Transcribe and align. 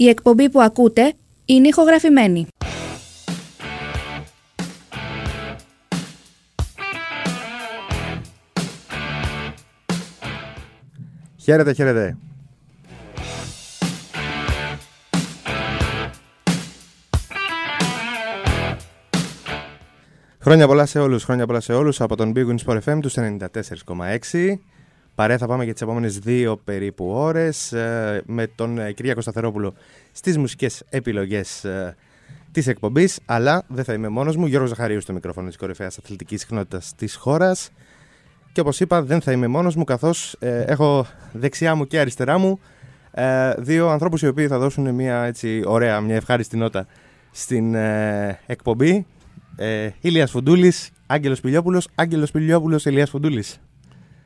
Η 0.00 0.08
εκπομπή 0.08 0.50
που 0.50 0.60
ακούτε 0.60 1.12
είναι 1.44 1.68
ηχογραφημένη. 1.68 2.46
Χαίρετε, 11.36 11.72
χαίρετε. 11.72 12.16
Χρόνια 20.40 20.66
πολλά 20.66 20.86
σε 20.86 20.98
όλους, 20.98 21.24
χρόνια 21.24 21.46
πολλά 21.46 21.60
σε 21.60 21.72
όλους 21.72 22.00
από 22.00 22.16
τον 22.16 22.32
Big 22.36 22.46
Win 22.46 22.56
Sport 22.66 22.78
FM 22.84 22.98
τους 23.00 23.14
94,6. 23.16 24.60
Παρέα 25.18 25.38
θα 25.38 25.46
πάμε 25.46 25.64
για 25.64 25.72
τις 25.72 25.82
επόμενες 25.82 26.18
δύο 26.18 26.56
περίπου 26.56 27.08
ώρες 27.08 27.72
ε, 27.72 28.22
με 28.26 28.46
τον 28.46 28.78
ε, 28.78 28.92
Κυριάκο 28.92 29.20
Σταθερόπουλο 29.20 29.74
στις 30.12 30.38
μουσικές 30.38 30.82
επιλογές 30.88 31.64
ε, 31.64 31.96
της 32.52 32.66
εκπομπής. 32.66 33.20
Αλλά 33.24 33.64
δεν 33.68 33.84
θα 33.84 33.92
είμαι 33.92 34.08
μόνος 34.08 34.36
μου, 34.36 34.46
Γιώργος 34.46 34.68
Ζαχαρίου 34.68 35.00
στο 35.00 35.12
μικρόφωνο 35.12 35.46
της 35.48 35.56
κορυφαίας 35.56 35.98
αθλητικής 35.98 36.40
συχνότητας 36.40 36.92
της 36.96 37.14
χώρας. 37.14 37.70
Και 38.52 38.60
όπως 38.60 38.80
είπα 38.80 39.02
δεν 39.02 39.20
θα 39.20 39.32
είμαι 39.32 39.46
μόνος 39.46 39.76
μου 39.76 39.84
καθώς 39.84 40.36
ε, 40.38 40.62
έχω 40.62 41.06
δεξιά 41.32 41.74
μου 41.74 41.86
και 41.86 41.98
αριστερά 41.98 42.38
μου 42.38 42.60
ε, 43.10 43.54
δύο 43.58 43.88
ανθρώπους 43.88 44.22
οι 44.22 44.26
οποίοι 44.26 44.46
θα 44.46 44.58
δώσουν 44.58 44.94
μια 44.94 45.22
έτσι 45.22 45.62
ωραία, 45.66 46.00
μια 46.00 46.14
ευχάριστη 46.14 46.56
νότα 46.56 46.86
στην 47.30 47.74
ε, 47.74 48.38
εκπομπή. 48.46 49.06
Ε, 49.56 49.90
Ηλίας 50.00 50.30
Φουντούλης, 50.30 50.90
Άγγελος 51.06 51.40
Πηλιόπουλος, 51.40 51.88
Άγγελος 51.94 52.30
Πηλιόπουλος, 52.30 52.84
Ηλίας 52.84 53.10
Φουντούλης. 53.10 53.60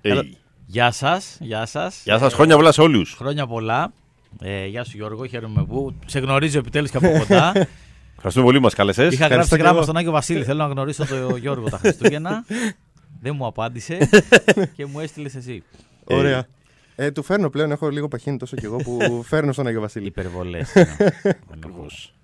Hey. 0.05 0.42
Γεια 0.73 0.91
σας, 0.91 1.37
γεια 1.41 1.67
σας. 1.67 2.01
Γεια 2.05 2.19
σας, 2.19 2.33
χρόνια 2.35 2.57
πολλά 2.57 2.73
σε 2.73 2.81
όλους. 2.81 3.15
Χρόνια 3.15 3.47
πολλά. 3.47 3.93
Ε, 4.41 4.67
γεια 4.67 4.85
σου 4.85 4.97
Γιώργο, 4.97 5.27
χαίρομαι 5.27 5.65
που 5.65 5.95
σε 6.07 6.19
γνωρίζω 6.19 6.59
επιτέλους 6.59 6.91
και 6.91 6.97
από 6.97 7.19
κοντά. 7.19 7.53
Ευχαριστούμε 8.17 8.47
πολύ 8.47 8.61
μας 8.61 8.75
κάλεσες. 8.75 9.13
Είχα 9.13 9.25
Ευχαριστώ 9.25 9.35
γράψει 9.35 9.49
και 9.51 9.57
γράμμα 9.57 9.75
εγώ. 9.75 9.83
στον 9.83 9.97
Άγιο 9.97 10.11
Βασίλη, 10.11 10.45
θέλω 10.45 10.59
να 10.67 10.73
γνωρίσω 10.73 11.07
τον 11.07 11.37
Γιώργο 11.37 11.69
τα 11.71 11.79
Χριστούγεννα. 11.79 12.45
Δεν 13.23 13.35
μου 13.37 13.47
απάντησε 13.47 14.09
και 14.77 14.87
μου 14.87 15.01
έστειλες 15.01 15.35
εσύ. 15.35 15.63
Ε, 16.07 16.15
Ωραία. 16.15 16.45
Ε, 16.97 17.11
του 17.11 17.23
φέρνω 17.23 17.51
πλέον, 17.51 17.71
έχω 17.71 17.89
λίγο 17.89 18.09
παχύνει 18.09 18.37
τόσο 18.37 18.57
κι 18.57 18.65
εγώ 18.65 18.77
που 18.77 19.23
φέρνω 19.27 19.53
στον 19.53 19.67
Άγιο 19.67 19.81
Βασίλη. 19.81 20.07
Υπερβολές. 20.07 20.73
Ακριβώς. 21.53 22.15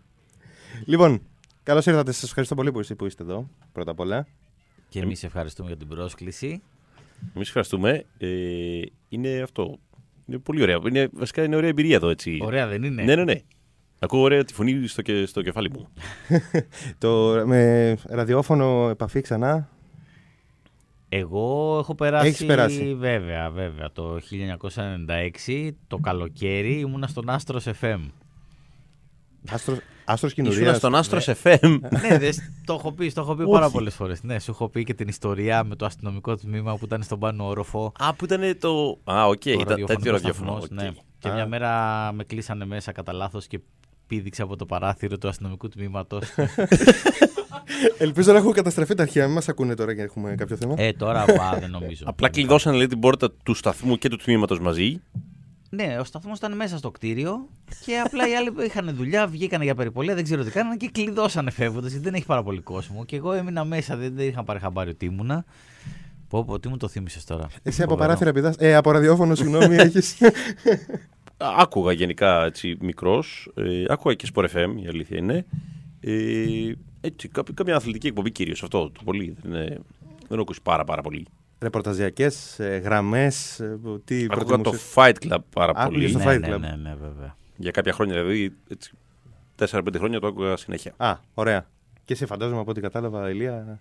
Λοιπόν, 0.85 1.23
καλώς 1.63 1.87
ήρθατε. 1.87 2.13
Σας 2.13 2.23
ευχαριστώ 2.29 2.55
πολύ 2.55 2.73
που, 2.73 2.81
είστε- 2.81 2.95
που 2.95 3.07
είστε 3.07 3.23
εδώ, 3.23 3.49
πρώτα 3.73 3.91
απ' 3.91 4.01
όλα. 4.01 4.27
και 4.89 5.01
εμείς 5.01 5.25
ευχαριστούμε 5.25 5.69
για 5.69 5.77
την 5.77 5.89
πρόσκληση. 5.89 6.63
Εμείς 7.35 7.47
ευχαριστούμε. 7.49 8.05
Ε, 8.19 8.29
είναι 9.09 9.41
αυτό. 9.43 9.79
Είναι 10.27 10.39
πολύ 10.39 10.63
ωραία. 10.63 10.79
Είναι, 10.89 11.09
βασικά 11.13 11.45
είναι 11.45 11.57
ωραία 11.57 11.69
εμπειρία 11.69 11.97
εδώ 11.97 12.09
έτσι. 12.09 12.39
Ωραία 12.43 12.67
δεν 12.67 12.83
είναι; 12.83 13.03
Ναι, 13.03 13.15
ναι, 13.15 13.25
ναι. 13.25 13.41
Ακούω 13.99 14.21
ωραία 14.21 14.45
τη 14.45 14.55
φωνή 14.55 14.87
στο, 14.87 15.03
και, 15.03 15.27
στο 15.27 15.43
κεφάλι 15.43 15.71
μου. 15.71 15.89
Το, 16.99 17.43
με 17.47 17.97
ραδιόφωνο 18.09 18.89
επαφή 18.89 19.21
ξανά; 19.21 19.69
Εγώ 21.09 21.77
έχω 21.79 21.95
περάσει, 21.95 22.27
Έχεις 22.29 22.47
περάσει. 22.47 22.95
βέβαια, 22.95 23.51
βέβαια, 23.51 23.93
το 23.93 24.19
1996, 25.47 25.71
το 25.87 25.97
καλοκαίρι, 25.99 26.79
ήμουνα 26.79 27.07
στον 27.07 27.31
Άστρος 27.31 27.67
FM. 27.81 28.01
Άστρος, 29.51 29.79
άστρος 30.13 30.33
Ήσουν 30.33 30.45
κοινωνίας. 30.45 30.77
στον 30.77 30.95
Άστρος 30.95 31.29
FM. 31.43 31.79
ναι, 32.09 32.19
δες, 32.19 32.39
το 32.65 32.75
έχω 32.75 32.93
πει, 32.93 33.13
το 33.13 33.21
έχω 33.21 33.35
πει 33.35 33.43
Όχι. 33.43 33.51
πάρα 33.53 33.71
πολλές 33.71 33.95
φορές. 33.95 34.23
Ναι, 34.23 34.39
σου 34.39 34.51
έχω 34.51 34.69
πει 34.69 34.85
και 34.85 34.95
την 34.95 35.09
ιστορία 35.09 35.65
με 35.65 35.77
το 35.77 35.85
αστυνομικό 35.87 36.37
τμήμα 36.37 36.77
που 36.77 36.85
ήταν 36.85 37.03
στον 37.03 37.19
πάνω 37.19 37.47
όροφο. 37.49 37.93
Α, 37.99 38.15
που 38.15 38.25
ήταν 38.25 38.41
το... 38.61 38.99
Α, 39.05 39.27
οκ. 39.27 39.41
το 39.43 39.51
ήταν 39.51 39.59
ραδιοφωνικό 39.69 39.87
τέτοιο 39.87 40.13
ραδιόφωνο. 40.13 40.51
σταθμός, 40.61 40.65
οκ. 40.65 40.83
ναι. 40.83 40.91
Και 41.19 41.29
Α. 41.29 41.35
μια 41.35 41.47
μέρα 41.47 41.73
με 42.13 42.25
κλείσανε 42.25 42.65
μέσα 42.65 42.93
κατά 42.93 43.13
λάθος 43.13 43.47
και 43.47 43.61
πήδηξε 44.07 44.43
από 44.43 44.57
το 44.57 44.67
παράθυρο 44.67 45.19
του 45.19 45.29
αστυνομικού 45.29 45.69
τμήματος. 45.69 46.23
Ελπίζω 47.99 48.33
να 48.33 48.39
έχουν 48.39 48.51
καταστραφεί 48.51 48.95
τα 48.95 49.03
αρχεία. 49.03 49.25
Μην 49.25 49.35
μας 49.35 49.49
ακούνε 49.49 49.75
τώρα 49.75 49.95
και 49.95 50.03
έχουμε 50.03 50.35
κάποιο 50.35 50.57
θέμα. 50.57 50.75
ε, 50.77 50.93
τώρα 50.93 51.21
α, 51.21 51.59
δεν 51.61 51.71
νομίζω. 51.71 52.05
Απλά 52.07 52.29
κλειδώσανε 52.29 52.77
λέει, 52.77 52.87
την 52.87 53.01
πόρτα 53.01 53.33
του 53.43 53.55
σταθμού 53.55 53.97
και 53.97 54.09
του 54.09 54.17
τμήματος 54.17 54.61
μαζί. 54.61 55.01
Ναι, 55.71 55.97
ο 56.01 56.05
σταθμός 56.05 56.39
ήταν 56.39 56.57
μέσα 56.57 56.77
στο 56.79 56.91
κτίριο 56.91 57.49
και 57.85 57.99
απλά 57.99 58.29
οι 58.29 58.35
άλλοι 58.37 58.53
είχαν 58.67 58.95
δουλειά, 58.97 59.27
βγήκαν 59.27 59.63
για 59.63 59.75
περιπολία, 59.75 60.15
δεν 60.15 60.25
ξέρω 60.25 60.45
τι 60.45 60.51
κάνανε 60.51 60.77
και 60.77 60.89
κλειδώσανε 60.93 61.51
φεύγοντας 61.51 61.91
γιατί 61.91 62.05
δεν 62.05 62.15
έχει 62.15 62.27
πάρα 62.27 62.43
πολύ 62.43 62.61
κόσμο. 62.61 63.05
Και 63.05 63.17
εγώ 63.17 63.33
έμεινα 63.33 63.65
μέσα, 63.65 63.97
δεν, 63.97 64.15
δεν 64.15 64.29
είχαν 64.29 64.45
πάρει 64.45 64.59
χαμπάρι 64.61 64.91
ότι 64.91 65.07
ήμουνα. 65.07 65.45
Πω, 66.29 66.45
πω, 66.45 66.59
τι 66.61 66.69
μου 66.69 66.77
το 66.77 66.89
θύμισες 66.89 67.25
τώρα; 67.25 67.47
Εσύ 67.63 67.83
από 67.83 67.91
Φοβερό. 67.91 68.09
παράθυρα 68.09 68.33
πηδάς. 68.33 68.57
Ε, 68.59 68.75
από 68.75 68.91
ραδιόφωνο, 68.91 69.35
συγγνώμη, 69.35 69.77
έχεις. 69.87 70.23
Α, 71.37 71.47
Άκουγα 71.59 71.93
γενικά 71.93 72.45
έτσι 72.45 72.77
μικρός. 72.81 73.51
Ε, 73.55 73.85
άκουγα 73.89 74.15
και 74.15 74.29
Sport 74.35 74.45
FM, 74.45 74.69
η 74.83 74.87
αλήθεια 74.89 75.19
είναι. 75.19 75.45
Ε, 76.01 76.73
έτσι, 77.01 77.29
κά- 77.29 77.55
κάμια 77.55 77.77
αθλητική 77.77 78.07
εκπομπή 78.07 78.31
κυρίως 78.31 78.63
αυτό. 78.63 78.91
Το 78.91 79.01
πολύ. 79.05 79.37
Δεν, 79.43 79.53
είναι, 79.53 79.65
δεν 79.69 79.81
έχω 80.31 80.41
ακούσει 80.41 80.61
πάρα 80.63 80.85
πάρα 80.85 81.03
πολύ. 81.03 81.27
Ρεπορταζιακές 81.61 82.57
γραμμές. 82.83 83.61
Τι 84.05 84.25
Άκουγα 84.31 84.45
το 84.45 84.45
προτιμούσες; 84.47 84.93
Fight 84.95 85.15
Club 85.29 85.39
πάρα 85.55 85.73
Άκουγες 85.77 86.13
πολύ. 86.13 86.25
το 86.25 86.31
ναι, 86.31 86.37
Fight 86.37 86.41
ναι, 86.41 86.55
Club; 86.55 86.61
ναι, 86.61 86.77
ναι, 86.83 86.95
βέβαια. 87.01 87.37
Για 87.57 87.71
κάποια 87.71 87.93
χρόνια 87.93 88.15
δηλαδή. 88.15 88.57
Έτσι, 88.69 88.93
4-5 89.59 89.81
χρόνια 89.97 90.21
το 90.21 90.27
άκουγα 90.27 90.57
συνέχεια. 90.57 90.93
Α, 90.97 91.17
ωραία. 91.35 91.67
Και 92.05 92.13
εσύ 92.13 92.27
φαντάζομαι 92.27 92.61
από 92.61 92.71
ό,τι 92.71 92.81
κατάλαβα, 92.81 93.31
Ηλία. 93.31 93.79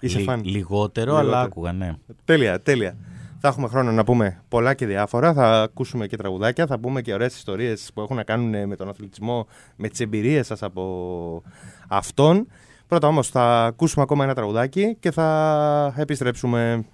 Είσαι 0.00 0.18
Λι- 0.18 0.26
φαν. 0.26 0.40
Λιγότερο, 0.44 1.06
Λιγότερο. 1.10 1.16
αλλά 1.16 1.40
άκουγα, 1.40 1.72
ναι. 1.72 1.94
Τέλεια, 2.24 2.60
τέλεια. 2.60 2.96
Θα 3.42 3.48
έχουμε 3.48 3.68
χρόνο 3.68 3.92
να 3.92 4.04
πούμε 4.04 4.42
πολλά 4.48 4.74
και 4.74 4.86
διάφορα. 4.86 5.32
Θα 5.32 5.62
ακούσουμε 5.62 6.06
και 6.06 6.16
τραγουδάκια. 6.16 6.66
Θα 6.66 6.78
πούμε 6.78 7.02
και 7.02 7.12
ωραίες 7.14 7.36
ιστορίες 7.36 7.90
που 7.94 8.00
έχουν 8.00 8.16
να 8.16 8.22
κάνουν 8.22 8.68
με 8.68 8.76
τον 8.76 8.88
αθλητισμό, 8.88 9.46
με 9.76 9.88
τις 9.88 10.00
εμπειρίες 10.00 10.46
σας 10.46 10.62
από 10.62 11.42
αυτόν. 11.88 12.46
Πρώτα 12.86 13.08
όμως 13.08 13.28
θα 13.28 13.64
ακούσουμε 13.64 14.02
ακόμα 14.02 14.24
ένα 14.24 14.34
τραγουδάκι 14.34 14.96
και 15.00 15.10
θα 15.10 15.94
επιστρέψουμε. 15.96 16.84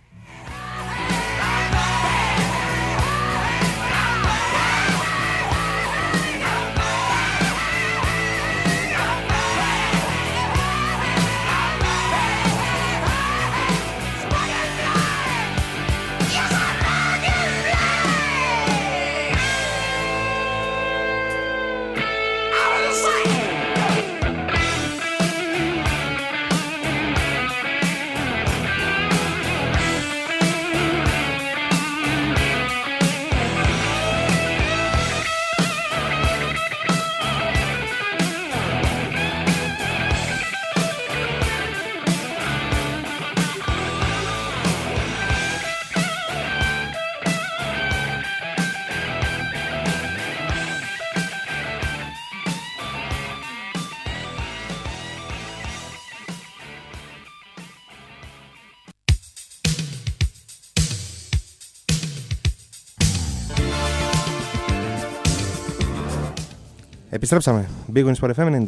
Επιστρέψαμε. 67.31 67.69
bwin 67.95 68.15
Sport 68.21 68.35
FM 68.35 68.65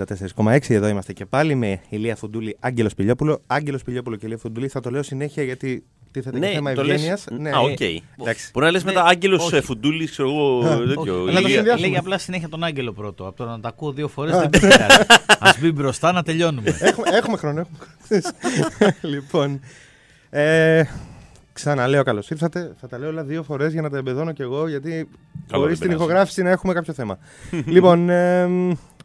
94,6. 0.55 0.59
Εδώ 0.75 0.89
είμαστε 0.89 1.13
και 1.13 1.25
πάλι 1.27 1.55
με 1.55 1.81
Ηλία 1.89 2.17
Φουντούλη, 2.17 2.57
Άγγελο 2.61 2.95
Σπηλιόπουλο. 2.95 3.43
Άγγελο 3.47 3.83
Σπηλιόπουλο 3.83 4.17
και 4.17 4.27
Ηλία 4.27 4.39
Φουντούλη. 4.39 4.69
Θα 4.69 4.81
το 4.81 4.91
λέω 4.91 5.03
συνέχεια 5.03 5.43
γιατί 5.43 5.85
τίθεται 6.11 6.39
και 6.39 6.47
θέμα 6.47 6.71
Ναι, 6.71 6.77
το 6.77 6.83
λες. 6.85 6.95
ευγένειας. 6.95 7.25
Ναι, 7.39 7.51
Α, 7.51 7.59
οκ. 7.59 7.81
Εντάξει. 8.21 8.51
Μπορεί 8.53 8.67
να 8.67 8.73
λες 8.73 8.85
Ναι, 8.85 8.93
μετά 8.93 9.05
Άγγελος 9.07 9.45
όχι. 9.47 9.57
ε, 9.57 9.61
Φουντούλης, 9.61 10.11
ξέρω 10.11 10.29
εγώ, 10.29 10.59
Α, 10.67 10.77
τέτοιο. 10.79 10.93
όχι. 11.01 11.11
Αλλά 11.11 11.33
το 11.33 11.39
Ηλία- 11.39 11.49
συνδυάσουμε. 11.49 11.87
Λέγε 11.87 11.97
απλά 11.99 12.19
συνέχεια 12.19 12.49
τον 12.49 12.65
Άγγελο 12.65 12.93
πρώτο. 12.93 13.27
Από 13.27 13.37
το 13.37 13.45
να 13.45 13.61
τα 13.61 13.69
ακούω 13.69 13.93
δύο 13.93 14.09
φορές 14.09 14.35
Α. 14.35 14.39
δεν 14.41 14.51
πειράζει. 14.51 15.01
Ας 15.39 15.51
μπει 15.61 15.73
μπροστά 15.73 16.13
να 16.13 16.23
τελειώνουμε. 16.23 16.77
έχουμε, 16.81 17.09
έχουμε 17.17 17.37
χρόνο. 17.37 17.61
Έχουμε 17.61 18.21
χρόνο. 18.79 18.93
λοιπόν. 19.15 19.61
Ε, 21.59 21.61
ξαναλέω 21.61 22.03
καλώς 22.03 22.31
ήρθατε. 22.31 22.73
Θα 22.81 22.89
τα 22.89 22.99
λέω 22.99 23.09
όλα 23.09 23.25
δύο 23.25 23.43
φορές 23.43 23.73
για 23.73 23.83
να 23.83 23.91
τα 23.91 23.97
εμπεδώνω 23.97 24.33
κι 24.33 24.43
εγώ 24.43 24.69
γιατί 24.69 24.91
Καλό, 24.91 25.63
χωρίς 25.63 25.79
δεν 25.79 25.89
την 25.89 25.89
πειράζει. 25.89 25.95
ηχογράφηση 25.95 26.43
να 26.43 26.51
έχουμε 26.51 26.73
κάποιο 26.73 26.93
θέμα. 26.93 27.19
λοιπόν, 27.75 28.09
ε, 28.09 28.49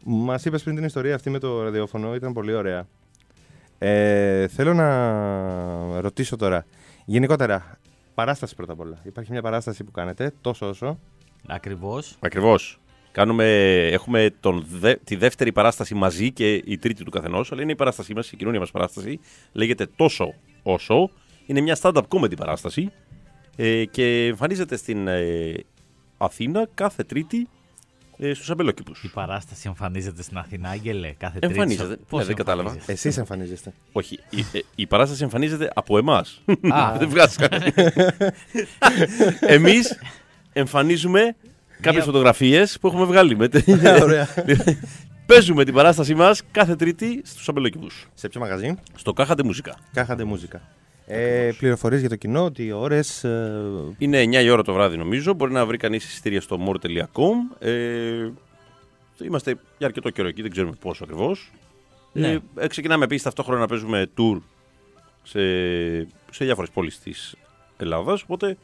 μας 0.04 0.46
είπες 0.46 0.64
πριν 0.64 0.76
την 0.76 0.84
ιστορία 0.84 1.16
αυτή 1.16 1.30
με 1.30 1.40
το 1.40 1.64
ραδιόφωνο, 1.64 2.16
ήταν 2.16 2.34
πολύ 2.34 2.54
ωραία. 2.54 2.88
Ε, 3.78 4.48
θέλω 4.48 4.74
να 4.74 6.02
ρωτήσω 6.02 6.36
τώρα. 6.36 6.66
Γενικότερα, 7.06 7.78
παράσταση 8.14 8.56
πρώτα 8.56 8.72
απ' 8.74 8.80
όλα. 8.80 8.98
Υπάρχει 9.04 9.32
μια 9.32 9.42
παράσταση 9.42 9.84
που 9.84 9.92
κάνετε, 9.92 10.34
τόσο 10.42 10.70
όσο. 10.70 11.00
Ακριβώς. 11.48 12.18
Ακριβώς. 12.20 12.80
Κάνουμε, 13.12 13.78
έχουμε 13.88 14.34
τον 14.40 14.66
δε, 14.80 14.96
τη 14.96 15.16
δεύτερη 15.16 15.52
παράσταση 15.52 15.96
μαζί 15.96 16.32
και 16.32 16.54
η 16.54 16.78
τρίτη 16.78 17.04
του 17.04 17.12
καθενός, 17.12 17.52
αλλά 17.52 17.62
είναι 17.62 17.72
η 17.72 17.76
παράστασή 17.76 18.14
μας, 18.14 18.32
η 18.32 18.36
καινούργια 18.36 18.60
μας 18.62 18.72
παράσταση. 18.72 19.20
Λέγεται 19.52 19.88
Τόσο 19.96 20.34
Όσο. 20.64 21.10
Είναι 21.46 21.62
μια 21.62 21.78
stand-up 21.82 22.02
comedy 22.08 22.36
παράσταση 22.38 22.92
ε, 23.56 23.86
και 23.86 24.26
εμφανίζεται 24.26 24.76
στην 24.78 25.08
ε, 25.08 25.54
Αθήνα 26.18 26.68
κάθε 26.74 27.04
Τρίτη 27.04 27.48
ε, 28.18 28.34
στους 28.34 28.50
αμπελόκηπους. 28.50 29.04
Η 29.04 29.08
παράσταση 29.08 29.64
εμφανίζεται 29.68 30.22
στην 30.24 30.38
Αθήνα, 30.38 30.70
Άγγελε, 30.70 31.12
κάθε 31.18 31.40
Εμφανίζεται. 31.42 31.84
τρίτη. 31.88 32.00
Ναι, 32.02 32.06
Πώς 32.10 32.26
δεν 32.26 32.36
κατάλαβα. 32.36 32.68
εμφανίζεται; 32.68 32.92
Εσείς 32.94 33.18
εμφανίζεστε. 33.18 33.74
Όχι, 33.92 34.20
η, 34.30 34.40
ε, 34.54 34.60
η 34.76 34.88
παράσταση 34.88 35.24
εμφανίζεται 35.24 35.72
από 35.76 35.98
εμάς. 35.98 36.42
Α. 36.74 36.96
δεν 37.00 37.10
βγάζει 37.10 37.36
κανένα. 37.38 37.74
Εμείς 39.40 40.00
εμφανίζουμε 40.54 41.36
κάποιες 41.72 41.94
Μία- 41.94 42.04
φωτογραφίες 42.04 42.78
που 42.82 42.88
έχουμε 42.88 43.06
βγάλει. 43.06 43.36
Με... 43.36 43.50
Ωραία. 44.04 44.28
Παίζουμε 45.26 45.64
την 45.64 45.74
παράστασή 45.74 46.16
μας 46.16 46.42
κάθε 46.52 46.76
Τρίτη 46.76 47.22
στους 47.26 47.50
αμπελόκηπους. 47.50 48.08
Σε 48.14 48.28
ποιο 48.28 48.40
μαγαζί, 48.40 48.76
Στο 48.96 49.14
Κάχατε 49.14 49.44
Μουσικά. 49.44 49.76
κάχατε 49.94 50.24
μουσικά. 50.24 50.62
Ε, 51.06 51.52
Πληροφορίες 51.58 52.00
για 52.00 52.10
το 52.10 52.16
κοινό, 52.16 52.52
τι 52.52 52.72
ώρες. 52.72 53.24
Ε, 53.24 53.96
Είναι 53.98 54.22
9 54.22 54.44
η 54.44 54.50
ώρα 54.50 54.64
το 54.64 54.74
βράδυ 54.74 54.98
νομίζω. 54.98 55.34
Μπορεί 55.34 55.52
να 55.52 55.66
βρει 55.66 55.78
κανείς 55.78 56.06
εισιτήρια 56.06 56.42
στο 56.42 56.58
more.com. 56.68 57.58
Ε, 57.60 58.30
είμαστε 59.24 59.58
για 59.78 59.88
αρκετό 59.88 60.10
καιρό 60.10 60.28
εκεί, 60.28 60.42
δεν 60.42 60.52
ξέρουμε 60.52 60.76
πόσο 60.80 61.04
ακριβώς. 61.04 61.52
Ναι. 62.14 62.40
Ε, 62.56 62.68
ξεκινάμε 62.68 63.04
επίσης 63.04 63.24
ταυτόχρονα 63.24 63.60
να 63.60 63.68
παίζουμε 63.68 64.08
tour 64.18 64.42
σε, 65.24 65.40
σε 66.32 66.46
διάφορες 66.46 66.70
πόλεις 66.70 67.00
της 67.00 67.36
Ελλάδας. 67.78 68.22
Οπότε 68.22 68.58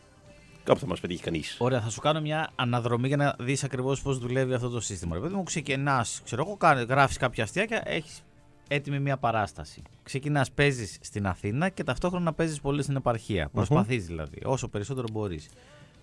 κάπου 0.63 0.79
θα 0.79 0.87
μας 0.87 0.99
πετύχει 0.99 1.21
κανείς. 1.21 1.55
Ωραία, 1.59 1.81
θα 1.81 1.89
σου 1.89 1.99
κάνω 2.01 2.21
μια 2.21 2.49
αναδρομή 2.55 3.07
για 3.07 3.17
να 3.17 3.35
δεις 3.39 3.63
ακριβώς 3.63 4.01
πώς 4.01 4.17
δουλεύει 4.17 4.53
αυτό 4.53 4.69
το 4.69 4.79
σύστημα. 4.79 5.15
Ρε 5.15 5.21
παιδί 5.21 5.33
μου, 5.33 5.43
ξεκινάς, 5.43 6.21
ξέρω 6.23 6.57
εγώ, 6.59 6.75
γράφεις 6.87 7.17
κάποια 7.17 7.43
αστιάκια, 7.43 7.81
έχεις 7.85 8.23
έτοιμη 8.71 8.99
μια 8.99 9.17
παράσταση. 9.17 9.81
Ξεκινάς, 10.03 10.51
παίζεις 10.51 10.97
στην 11.01 11.27
Αθήνα 11.27 11.69
και 11.69 11.83
ταυτόχρονα 11.83 12.33
παίζεις 12.33 12.61
πολύ 12.61 12.83
στην 12.83 12.95
επαρχία. 12.95 13.49
Προσπαθείς 13.53 14.05
δηλαδή, 14.05 14.37
όσο 14.43 14.67
περισσότερο 14.67 15.07
μπορείς. 15.11 15.49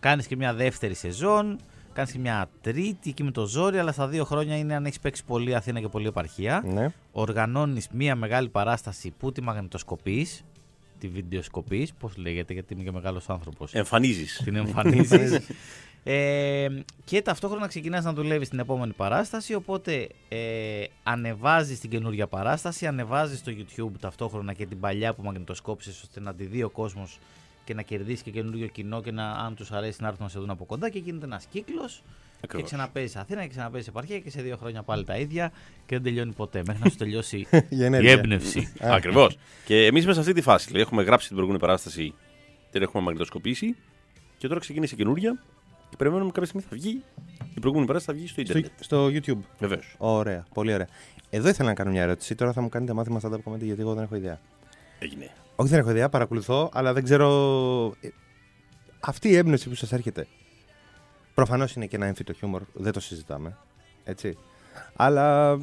Κάνεις 0.00 0.26
και 0.26 0.36
μια 0.36 0.54
δεύτερη 0.54 0.94
σεζόν, 0.94 1.58
κάνεις 1.92 2.12
και 2.12 2.18
μια 2.18 2.48
τρίτη 2.60 3.10
εκεί 3.10 3.22
με 3.22 3.30
το 3.30 3.46
ζόρι, 3.46 3.78
αλλά 3.78 3.92
στα 3.92 4.08
δύο 4.08 4.24
χρόνια 4.24 4.56
είναι 4.56 4.74
αν 4.74 4.84
έχεις 4.84 5.00
παίξει 5.00 5.24
πολύ 5.24 5.54
Αθήνα 5.54 5.80
και 5.80 5.88
πολύ 5.88 6.06
επαρχία. 6.06 6.62
ναι. 6.66 6.92
Οργανώνεις 7.12 7.88
μια 7.92 8.16
μεγάλη 8.16 8.48
παράσταση 8.48 9.12
που 9.18 9.32
τη 9.32 9.40
μαγνητοσκοπείς, 9.42 10.44
τη 10.98 11.08
βιντεοσκοπείς, 11.08 11.92
πώς 11.92 12.16
λέγεται, 12.16 12.52
γιατί 12.52 12.74
είμαι 12.74 12.82
και 12.82 12.92
μεγάλος 12.92 13.28
άνθρωπος 13.28 13.74
Εμφανίζεις. 13.74 14.40
την 14.44 14.56
εμφανίζεις. 14.56 15.40
Ε, 16.08 16.68
και 17.04 17.22
ταυτόχρονα 17.22 17.66
ξεκινάς 17.66 18.04
να 18.04 18.12
δουλεύεις 18.12 18.48
την 18.48 18.58
επόμενη 18.58 18.92
παράσταση 18.92 19.54
οπότε 19.54 20.08
ε, 20.28 20.84
ανεβάζεις 21.02 21.80
την 21.80 21.90
καινούργια 21.90 22.26
παράσταση 22.26 22.86
ανεβάζεις 22.86 23.38
στο 23.38 23.52
YouTube 23.56 23.92
ταυτόχρονα 24.00 24.52
και 24.52 24.66
την 24.66 24.80
παλιά 24.80 25.14
που 25.14 25.22
μαγνητοσκόπησες 25.22 26.02
ώστε 26.02 26.20
να 26.20 26.34
τη 26.34 26.44
δει 26.44 26.62
ο 26.62 26.70
κόσμος 26.70 27.18
και 27.64 27.74
να 27.74 27.82
κερδίσει 27.82 28.22
και 28.22 28.30
καινούριο 28.30 28.66
κοινό 28.66 29.02
και 29.02 29.10
να, 29.12 29.30
αν 29.30 29.54
τους 29.54 29.72
αρέσει 29.72 30.02
να 30.02 30.08
έρθουν 30.08 30.22
να 30.24 30.30
σε 30.30 30.38
δουν 30.38 30.50
από 30.50 30.64
κοντά 30.64 30.88
και 30.90 30.98
γίνεται 30.98 31.24
ένας 31.24 31.46
κύκλος 31.50 32.02
και 32.40 32.42
Ακριβώς. 32.44 32.66
ξαναπέζεις 32.70 33.16
Αθήνα 33.16 33.42
και 33.42 33.48
ξαναπέζεις 33.48 33.88
επαρχία 33.88 34.18
και 34.18 34.30
σε 34.30 34.42
δύο 34.42 34.56
χρόνια 34.56 34.82
πάλι 34.82 35.04
τα 35.04 35.16
ίδια 35.16 35.48
και 35.86 35.94
δεν 35.94 36.02
τελειώνει 36.02 36.32
ποτέ 36.32 36.62
μέχρι 36.66 36.82
να 36.82 36.90
σου 36.90 36.96
τελειώσει 36.96 37.36
Η 37.52 37.66
η 37.68 37.84
ενέργεια. 37.84 38.12
έμπνευση. 38.12 38.72
Ακριβώς. 38.80 39.38
και 39.64 39.84
εμείς 39.86 40.02
είμαστε 40.02 40.12
σε 40.12 40.20
αυτή 40.28 40.32
τη 40.32 40.40
φάση. 40.40 40.66
Δηλαδή, 40.66 40.82
έχουμε 40.84 41.02
γράψει 41.02 41.26
την 41.26 41.36
προηγούμενη 41.36 41.64
παράσταση, 41.66 42.14
την 42.70 42.82
έχουμε 42.82 43.02
μαγνητοσκοπήσει 43.02 43.76
και 44.38 44.48
τώρα 44.48 44.60
ξεκίνησε 44.60 44.96
καινούρια. 44.96 45.38
Και 45.96 46.02
περιμένουμε 46.04 46.30
κάποια 46.30 46.46
στιγμή 46.48 46.66
θα 46.70 46.76
βγει. 46.76 47.02
Η 47.54 47.60
προηγούμενη 47.60 47.86
παράσταση 47.86 48.18
θα 48.18 48.24
βγει 48.24 48.28
στο 48.32 48.40
Στο, 48.40 48.58
Ιντερνετ. 48.58 48.72
στο 48.80 49.06
YouTube. 49.36 49.44
Βεβαίως. 49.58 49.94
Ωραία, 49.98 50.46
πολύ 50.54 50.72
ωραία. 50.74 50.88
Εδώ 51.30 51.48
ήθελα 51.48 51.68
να 51.68 51.74
κάνω 51.74 51.90
μια 51.90 52.02
ερώτηση. 52.02 52.34
Τώρα 52.34 52.52
θα 52.52 52.60
μου 52.60 52.68
κάνετε 52.68 52.92
μάθημα 52.92 53.20
stand-up 53.22 53.52
comedy 53.52 53.60
γιατί 53.62 53.80
εγώ 53.80 53.94
δεν 53.94 54.02
έχω 54.04 54.16
ιδέα. 54.16 54.40
Έγινε. 54.98 55.30
Όχι, 55.56 55.70
δεν 55.70 55.78
έχω 55.78 55.90
ιδέα, 55.90 56.08
παρακολουθώ, 56.08 56.70
αλλά 56.72 56.92
δεν 56.92 57.04
ξέρω. 57.04 57.28
ε, 58.00 58.08
Αυτή 59.00 59.28
η 59.28 59.36
έμπνευση 59.36 59.68
που 59.68 59.74
σας 59.74 59.92
έρχεται. 59.92 60.26
Προφανώς 61.34 61.74
είναι 61.74 61.86
και 61.86 61.96
ένα 61.96 62.06
έμφυτο 62.06 62.32
χιούμορ, 62.32 62.62
δεν 62.72 62.92
το 62.92 63.00
συζητάμε. 63.00 63.56
Έτσι. 64.04 64.36
Αλλά. 64.96 65.56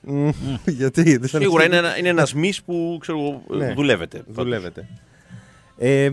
μ, 0.00 0.28
γιατί. 0.66 1.16
δεν 1.16 1.28
θέλω- 1.28 1.42
Σίγουρα 1.44 1.64
είναι, 1.64 1.76
ένα, 1.76 1.98
είναι 1.98 2.08
ένας 2.08 2.34
μυς 2.34 2.62
που 2.62 2.96
ξέρω, 3.00 3.18
εγώ, 3.20 3.42
Ναι. 3.58 3.72
δουλεύετε. 3.74 4.18
πάντως. 4.18 4.34
Δουλεύετε. 4.34 4.88
Ε, 5.78 6.10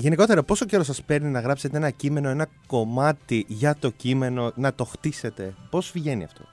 γενικότερα, 0.00 0.42
πόσο 0.42 0.64
καιρό 0.64 0.82
σας 0.82 1.02
παίρνει 1.02 1.30
να 1.30 1.40
γράψετε 1.40 1.76
ένα 1.76 1.90
κείμενο, 1.90 2.28
ένα 2.28 2.46
κομμάτι 2.66 3.44
για 3.48 3.76
το 3.76 3.90
κείμενο, 3.90 4.52
να 4.54 4.74
το 4.74 4.84
χτίσετε; 4.84 5.54
Πώς 5.70 5.90
βγαίνει 5.94 6.24
αυτό; 6.24 6.44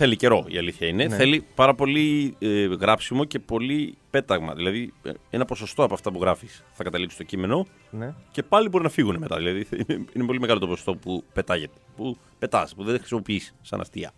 Θέλει 0.00 0.16
καιρό 0.16 0.44
η 0.48 0.58
αλήθεια 0.58 0.86
είναι. 0.86 1.04
Ναι. 1.04 1.16
Θέλει 1.16 1.44
πάρα 1.54 1.74
πολύ 1.74 2.36
ε, 2.38 2.64
γράψιμο 2.64 3.24
και 3.24 3.38
πολύ 3.38 3.96
πέταγμα. 4.10 4.54
Δηλαδή, 4.54 4.92
ε, 5.02 5.10
ένα 5.30 5.44
ποσοστό 5.44 5.82
από 5.82 5.94
αυτά 5.94 6.12
που 6.12 6.20
γράφεις 6.20 6.64
θα 6.72 6.82
καταλήξει 6.84 7.14
στο 7.14 7.24
κείμενο 7.24 7.66
Ναι. 7.90 8.14
και 8.30 8.42
πάλι 8.42 8.68
μπορεί 8.68 8.84
να 8.84 8.90
φύγουν 8.90 9.16
μετά. 9.18 9.36
Δηλαδή, 9.36 9.66
είναι, 9.86 10.04
είναι 10.12 10.26
πολύ 10.26 10.40
μεγάλο 10.40 10.58
το 10.58 10.66
ποσοστό 10.66 10.94
που 10.94 11.24
πετάγεται. 11.32 11.78
Που 11.96 12.16
πετάς, 12.38 12.74
που 12.74 12.84
δεν 12.84 12.98
χρησιμοποιείς 12.98 13.54
σαν 13.62 13.80
αστεία. 13.80 14.12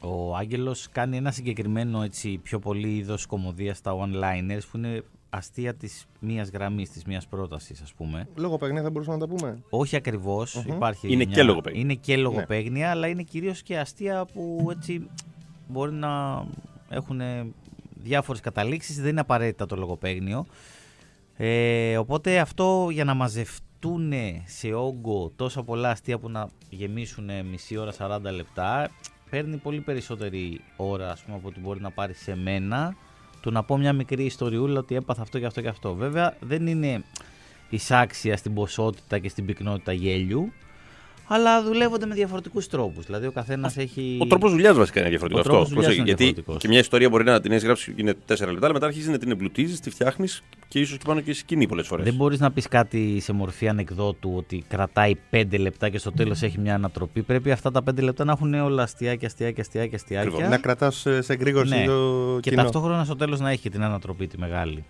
Ο 0.00 0.36
Άγγελος 0.36 0.88
κάνει 0.92 1.16
ένα 1.16 1.30
συγκεκριμένο 1.30 2.02
έτσι, 2.02 2.38
πιο 2.42 2.58
πολύ 2.58 2.96
είδος 2.96 3.26
κομμωδίας 3.26 3.76
στα 3.76 3.92
one-liners 3.96 4.62
που 4.70 4.76
είναι 4.76 5.02
αστεία 5.34 5.74
της 5.74 6.06
μίας 6.20 6.48
γραμμής, 6.50 6.90
της 6.90 7.04
μίας 7.04 7.26
πρότασης 7.26 7.80
ας 7.82 7.92
πούμε. 7.92 8.28
Λόγω 8.34 8.58
θα 8.58 8.90
μπορούσαμε 8.90 9.16
να 9.16 9.26
τα 9.26 9.34
πούμε. 9.34 9.62
Όχι 9.70 9.96
ακριβώς, 9.96 10.54
υπάρχει 10.66 11.12
Είναι 11.12 11.24
μια- 11.24 11.34
και 11.34 11.42
λογοπαίγνια. 11.42 11.82
Είναι 11.82 11.94
και 11.94 12.16
λογοπαίγνια, 12.16 12.90
αλλά 12.90 13.06
είναι 13.06 13.22
κυρίως 13.22 13.62
και 13.62 13.78
αστεία 13.78 14.24
που 14.24 14.68
έτσι 14.70 15.06
μπορεί 15.68 15.92
να 15.92 16.44
έχουν 16.88 17.20
διάφορες 17.94 18.40
καταλήξεις, 18.40 18.96
δεν 19.00 19.10
είναι 19.10 19.20
απαραίτητα 19.20 19.66
το 19.66 19.76
λογοπαίγνιο. 19.76 20.46
Ε, 21.36 21.98
οπότε 21.98 22.38
αυτό 22.38 22.88
για 22.90 23.04
να 23.04 23.14
μαζευτούν 23.14 24.12
σε 24.44 24.72
όγκο 24.72 25.32
τόσα 25.36 25.62
πολλά 25.62 25.90
αστεία 25.90 26.18
που 26.18 26.28
να 26.30 26.48
γεμίσουν 26.70 27.30
μισή 27.50 27.76
ώρα, 27.76 27.92
40 27.92 28.30
λεπτά, 28.32 28.90
παίρνει 29.30 29.56
πολύ 29.56 29.80
περισσότερη 29.80 30.60
ώρα 30.76 31.10
ας 31.10 31.22
πούμε, 31.22 31.36
από 31.36 31.48
ό,τι 31.48 31.60
μπορεί 31.60 31.80
να 31.80 31.90
πάρει 31.90 32.14
σε 32.14 32.36
μένα 32.36 32.96
του 33.42 33.50
να 33.50 33.62
πω 33.62 33.76
μια 33.76 33.92
μικρή 33.92 34.24
ιστοριούλα 34.24 34.78
ότι 34.78 34.94
έπαθα 34.94 35.22
αυτό 35.22 35.38
και 35.38 35.46
αυτό 35.46 35.60
και 35.60 35.68
αυτό. 35.68 35.94
Βέβαια 35.94 36.36
δεν 36.40 36.66
είναι 36.66 37.04
εισάξια 37.70 38.36
στην 38.36 38.54
ποσότητα 38.54 39.18
και 39.18 39.28
στην 39.28 39.46
πυκνότητα 39.46 39.92
γέλιου, 39.92 40.52
αλλά 41.34 41.62
δουλεύονται 41.62 42.06
με 42.06 42.14
διαφορετικούς 42.14 42.66
τρόπους. 42.68 43.06
Δηλαδή 43.06 43.26
ο 43.26 43.32
καθένας 43.32 43.76
έχει... 43.76 44.18
Ο 44.20 44.26
τρόπος 44.26 44.50
δουλειάς 44.50 44.76
βασικά 44.76 45.00
είναι 45.00 45.08
διαφορετικός. 45.08 45.46
Ο 45.46 45.48
τρόπος 45.48 45.62
αυτό. 45.68 45.74
δουλειάς 45.74 45.94
Προσέχει, 45.94 45.96
είναι 46.00 46.06
γιατί 46.08 46.22
διαφορετικός. 46.24 46.62
και 46.62 46.68
μια 46.68 46.78
ιστορία 46.78 47.08
μπορεί 47.08 47.24
να 47.24 47.40
την 47.40 47.50
έχεις 47.52 47.64
γράψει 47.64 47.94
είναι 47.96 48.12
4 48.12 48.16
λεπτά, 48.28 48.64
αλλά 48.64 48.72
μετά 48.72 48.86
αρχίζεις 48.86 49.08
να 49.08 49.18
την 49.18 49.30
εμπλουτίζεις, 49.30 49.80
τη 49.80 49.90
φτιάχνεις 49.90 50.42
και 50.68 50.78
ίσως 50.80 50.96
και 50.98 51.04
πάνω 51.06 51.20
και 51.20 51.34
σκηνή 51.34 51.66
πολλές 51.66 51.86
φορές. 51.86 52.04
Δεν 52.04 52.14
μπορείς 52.14 52.40
να 52.40 52.50
πεις 52.50 52.68
κάτι 52.68 53.20
σε 53.20 53.32
μορφή 53.32 53.68
ανεκδότου 53.68 54.32
ότι 54.36 54.64
κρατάει 54.68 55.12
5 55.30 55.58
λεπτά 55.58 55.88
και 55.88 55.98
στο 55.98 56.12
τέλος 56.12 56.42
έχει 56.42 56.58
μια 56.58 56.74
ανατροπή. 56.74 57.22
Πρέπει 57.22 57.50
αυτά 57.50 57.70
τα 57.70 57.82
5 57.90 58.02
λεπτά 58.02 58.24
να 58.24 58.32
έχουν 58.32 58.54
όλα 58.54 58.82
αστιάκια, 58.82 59.28
αστιάκια, 59.28 59.62
αστιάκια. 59.62 59.96
αστιάκια. 59.96 60.48
Να 60.48 60.56
κρατάς 60.58 61.06
σε 61.18 61.32
εγρήγορση 61.32 61.74
Ναι. 61.74 61.84
το 61.84 62.38
Και 62.40 62.50
κοινό. 62.50 62.62
ταυτόχρονα 62.62 63.04
στο 63.04 63.16
τέλος 63.16 63.40
να 63.40 63.50
έχει 63.50 63.60
και 63.60 63.70
την 63.70 63.82
ανατροπή 63.82 64.26
τη 64.26 64.38
μεγάλη. 64.38 64.84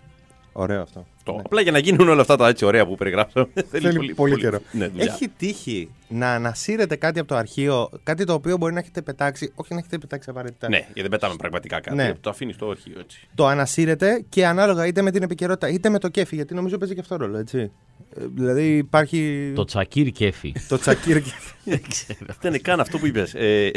Ωραίο 0.53 0.81
αυτό. 0.81 1.05
Το- 1.23 1.41
Απλά 1.45 1.61
για 1.61 1.71
να 1.71 1.77
γίνουν 1.77 2.09
όλα 2.09 2.21
αυτά 2.21 2.35
τα 2.35 2.47
έτσι 2.47 2.65
ωραία 2.65 2.85
που 2.85 2.95
περιγράψαμε. 2.95 3.47
Θέλει 3.69 4.13
πολύ, 4.13 4.37
καιρό. 4.37 4.59
Ναι, 4.71 4.87
δουλειά. 4.87 5.13
Έχει 5.13 5.27
τύχει 5.37 5.89
να 6.07 6.33
ανασύρετε 6.33 6.95
κάτι 6.95 7.19
από 7.19 7.27
το 7.27 7.35
αρχείο, 7.35 7.89
κάτι 8.03 8.25
το 8.25 8.33
οποίο 8.33 8.57
μπορεί 8.57 8.73
να 8.73 8.79
έχετε 8.79 9.01
πετάξει, 9.01 9.51
όχι 9.55 9.73
να 9.73 9.79
έχετε 9.79 9.97
πετάξει 9.97 10.29
απαραίτητα. 10.29 10.69
Ναι, 10.69 10.77
γιατί 10.77 11.01
δεν 11.01 11.09
πετάμε 11.09 11.35
πραγματικά 11.37 11.79
κάτι. 11.79 11.95
Ναι. 11.95 12.13
Το 12.21 12.29
αφήνεις 12.29 12.55
στο 12.55 12.69
αρχείο 12.69 12.95
έτσι. 12.99 13.27
Το 13.35 13.47
ανασύρετε 13.47 14.25
και 14.29 14.45
ανάλογα 14.45 14.87
είτε 14.87 15.01
με 15.01 15.11
την 15.11 15.23
επικαιρότητα 15.23 15.69
είτε 15.69 15.89
με 15.89 15.99
το 15.99 16.09
κέφι, 16.09 16.35
γιατί 16.35 16.53
νομίζω 16.53 16.77
παίζει 16.77 16.93
και 16.93 16.99
αυτό 16.99 17.15
ρόλο, 17.15 17.37
έτσι. 17.37 17.71
Ε, 18.17 18.21
δηλαδή 18.35 18.77
υπάρχει. 18.77 19.51
Το 19.55 19.63
τσακίρ 19.63 20.11
κέφι. 20.11 20.53
το 20.67 20.77
τσακίρ 20.79 21.21
κέφι. 21.21 21.51
Δεν 21.71 21.81
ξέρω. 21.89 22.19
Δεν 22.41 22.51
είναι 22.51 22.57
καν 22.57 22.79
αυτό 22.79 22.97
που 22.97 23.05
είπες. 23.07 23.33
Ε, 23.33 23.71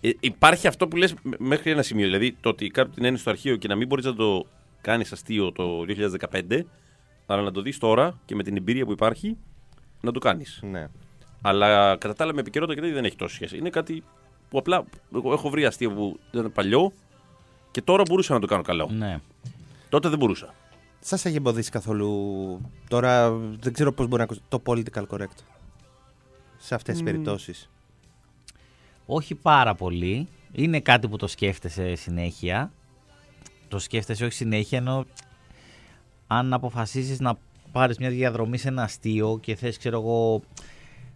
ε, 0.00 0.10
υπάρχει 0.20 0.66
αυτό 0.66 0.88
που 0.88 0.96
λες 0.96 1.14
μέχρι 1.38 1.70
ένα 1.70 1.82
σημείο. 1.82 2.04
Δηλαδή 2.04 2.36
το 2.40 2.48
ότι 2.48 2.66
κάτι 2.68 2.90
την 2.94 3.04
έννοια 3.04 3.20
στο 3.20 3.30
αρχείο 3.30 3.56
και 3.56 3.68
να 3.68 3.76
μην 3.76 3.86
μπορείς 3.86 4.04
να 4.04 4.14
το 4.14 4.46
κάνεις 4.82 5.12
αστείο 5.12 5.52
το 5.52 5.84
2015, 6.30 6.60
αλλά 7.26 7.42
να 7.42 7.50
το 7.50 7.60
δεις 7.62 7.78
τώρα 7.78 8.18
και 8.24 8.34
με 8.34 8.42
την 8.42 8.56
εμπειρία 8.56 8.84
που 8.84 8.92
υπάρχει 8.92 9.36
να 10.00 10.12
το 10.12 10.18
κάνεις. 10.18 10.60
ναι. 10.70 10.86
Αλλά 11.44 11.96
κατά 11.96 12.14
τα 12.14 12.24
άλλα 12.24 12.34
με 12.34 12.40
επικαιρότητα 12.40 12.80
γιατί 12.80 12.94
δεν 12.94 13.04
έχει 13.04 13.16
τόση 13.16 13.34
σχέση. 13.34 13.56
Είναι 13.56 13.70
κάτι 13.70 14.04
που 14.50 14.58
απλά 14.58 14.84
εγώ 15.14 15.32
έχω 15.32 15.48
βρει 15.50 15.64
αστείο 15.64 15.90
που 15.90 16.18
ήταν 16.30 16.52
παλιό 16.52 16.92
και 17.70 17.82
τώρα 17.82 18.02
μπορούσα 18.08 18.34
να 18.34 18.40
το 18.40 18.46
κάνω 18.46 18.62
καλό. 18.62 18.90
ναι. 18.92 19.20
Τότε 19.88 20.08
δεν 20.08 20.18
μπορούσα. 20.18 20.54
Σας 21.00 21.24
έχει 21.24 21.36
εμποδίσει 21.36 21.70
καθόλου. 21.70 22.10
Τώρα 22.88 23.30
δεν 23.32 23.72
ξέρω 23.72 23.92
πώς 23.92 24.06
μπορεί 24.06 24.18
να 24.18 24.24
ακούσει. 24.24 24.40
Το 24.48 24.62
political 24.66 25.06
correct. 25.08 25.38
Σε 26.58 26.74
αυτές 26.74 26.94
τις 26.94 27.02
περιπτώσεις; 27.02 27.70
Όχι 29.06 29.34
πάρα 29.34 29.74
πολύ. 29.74 30.28
Είναι 30.52 30.80
κάτι 30.80 31.08
που 31.08 31.16
το 31.16 31.26
σκέφτεσαι 31.26 31.94
συνέχεια. 31.94 32.72
Το 33.72 33.78
σκέφτεσαι 33.78 34.24
όχι 34.24 34.32
συνέχεια, 34.32 34.78
ενώ 34.78 35.04
αν 36.26 36.52
αποφασίσεις 36.52 37.20
να 37.20 37.38
πάρεις 37.72 37.98
μια 37.98 38.10
διαδρομή 38.10 38.58
σε 38.58 38.68
ένα 38.68 38.82
αστείο 38.82 39.38
και 39.42 39.54
θες, 39.54 39.78
ξέρω 39.78 39.98
εγώ, 40.00 40.42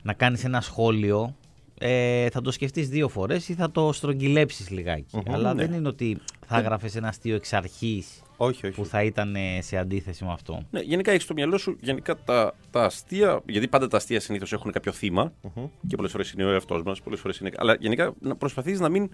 να 0.03 0.13
κάνεις 0.13 0.45
ένα 0.45 0.61
σχόλιο, 0.61 1.35
ε, 1.79 2.29
θα 2.31 2.41
το 2.41 2.51
σκεφτείς 2.51 2.89
δύο 2.89 3.09
φορές 3.09 3.49
ή 3.49 3.55
θα 3.55 3.71
το 3.71 3.93
στρογγυλέψεις 3.93 4.71
λιγάκι. 4.71 5.17
Μμμ, 5.17 5.35
Αλλά 5.35 5.55
ναι. 5.55 5.67
δεν 5.67 5.79
είναι 5.79 5.89
ότι 5.89 6.19
θα 6.47 6.59
έγραφες 6.59 6.97
ένα 6.97 7.09
αστείο 7.09 7.35
εξ 7.35 7.53
αρχής 7.53 8.23
Όχι, 8.37 8.67
όχι. 8.67 8.77
που 8.77 8.87
θα 8.87 9.03
ήταν 9.03 9.37
ε, 9.37 9.61
σε 9.61 9.77
αντίθεση 9.77 10.25
με 10.25 10.33
αυτό. 10.33 10.63
Ναι, 10.71 10.81
γενικά 10.81 11.11
έχεις 11.11 11.23
στο 11.23 11.35
μυαλό 11.35 11.59
σου 11.59 11.77
γενικά 11.81 12.17
τα, 12.17 12.55
τα 12.71 12.85
αστεία, 12.85 13.41
γιατί 13.47 13.69
πάντα 13.69 13.89
τα 13.89 13.97
αστεία 13.97 14.21
συνήθως 14.21 14.53
έχουν 14.53 14.73
κάποιο 14.73 14.93
θύμα 14.93 15.33
Μμμ. 15.43 15.67
και 15.89 15.97
πολλές 15.97 16.13
φορές 16.13 16.33
είναι 16.33 16.45
ο 16.45 16.51
εαυτός 16.51 16.83
μας, 16.83 17.01
πολλές 17.01 17.21
φορές 17.21 17.39
είναι. 17.39 17.51
Αλλά 17.57 17.77
γενικά 17.81 18.15
να 18.21 18.37
προσπαθείς 18.37 18.81
να 18.81 18.89
μην 18.89 19.11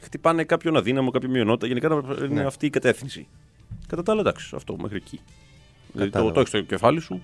χτυπάνε 0.00 0.44
κάποιον 0.44 0.76
αδύναμο, 0.76 1.10
κάποια 1.10 1.28
μειονότητα, 1.28 1.66
γενικά 1.66 1.88
να 1.88 1.94
είναι 2.24 2.26
Ναι. 2.28 2.44
αυτή 2.44 2.66
η 2.66 2.70
κατεύθυνση. 2.70 3.26
Κατά 3.86 4.02
τα 4.02 4.12
άλλα, 4.12 4.20
εντάξει, 4.20 4.52
αυτό 4.56 4.76
μέχρι 4.80 4.96
εκεί. 4.96 5.20
Δηλαδή, 5.92 6.10
το, 6.10 6.16
Κατάλαβα. 6.16 6.32
το 6.32 6.40
έχεις 6.40 6.48
στο 6.52 6.60
κεφάλι 6.60 7.00
σου. 7.00 7.22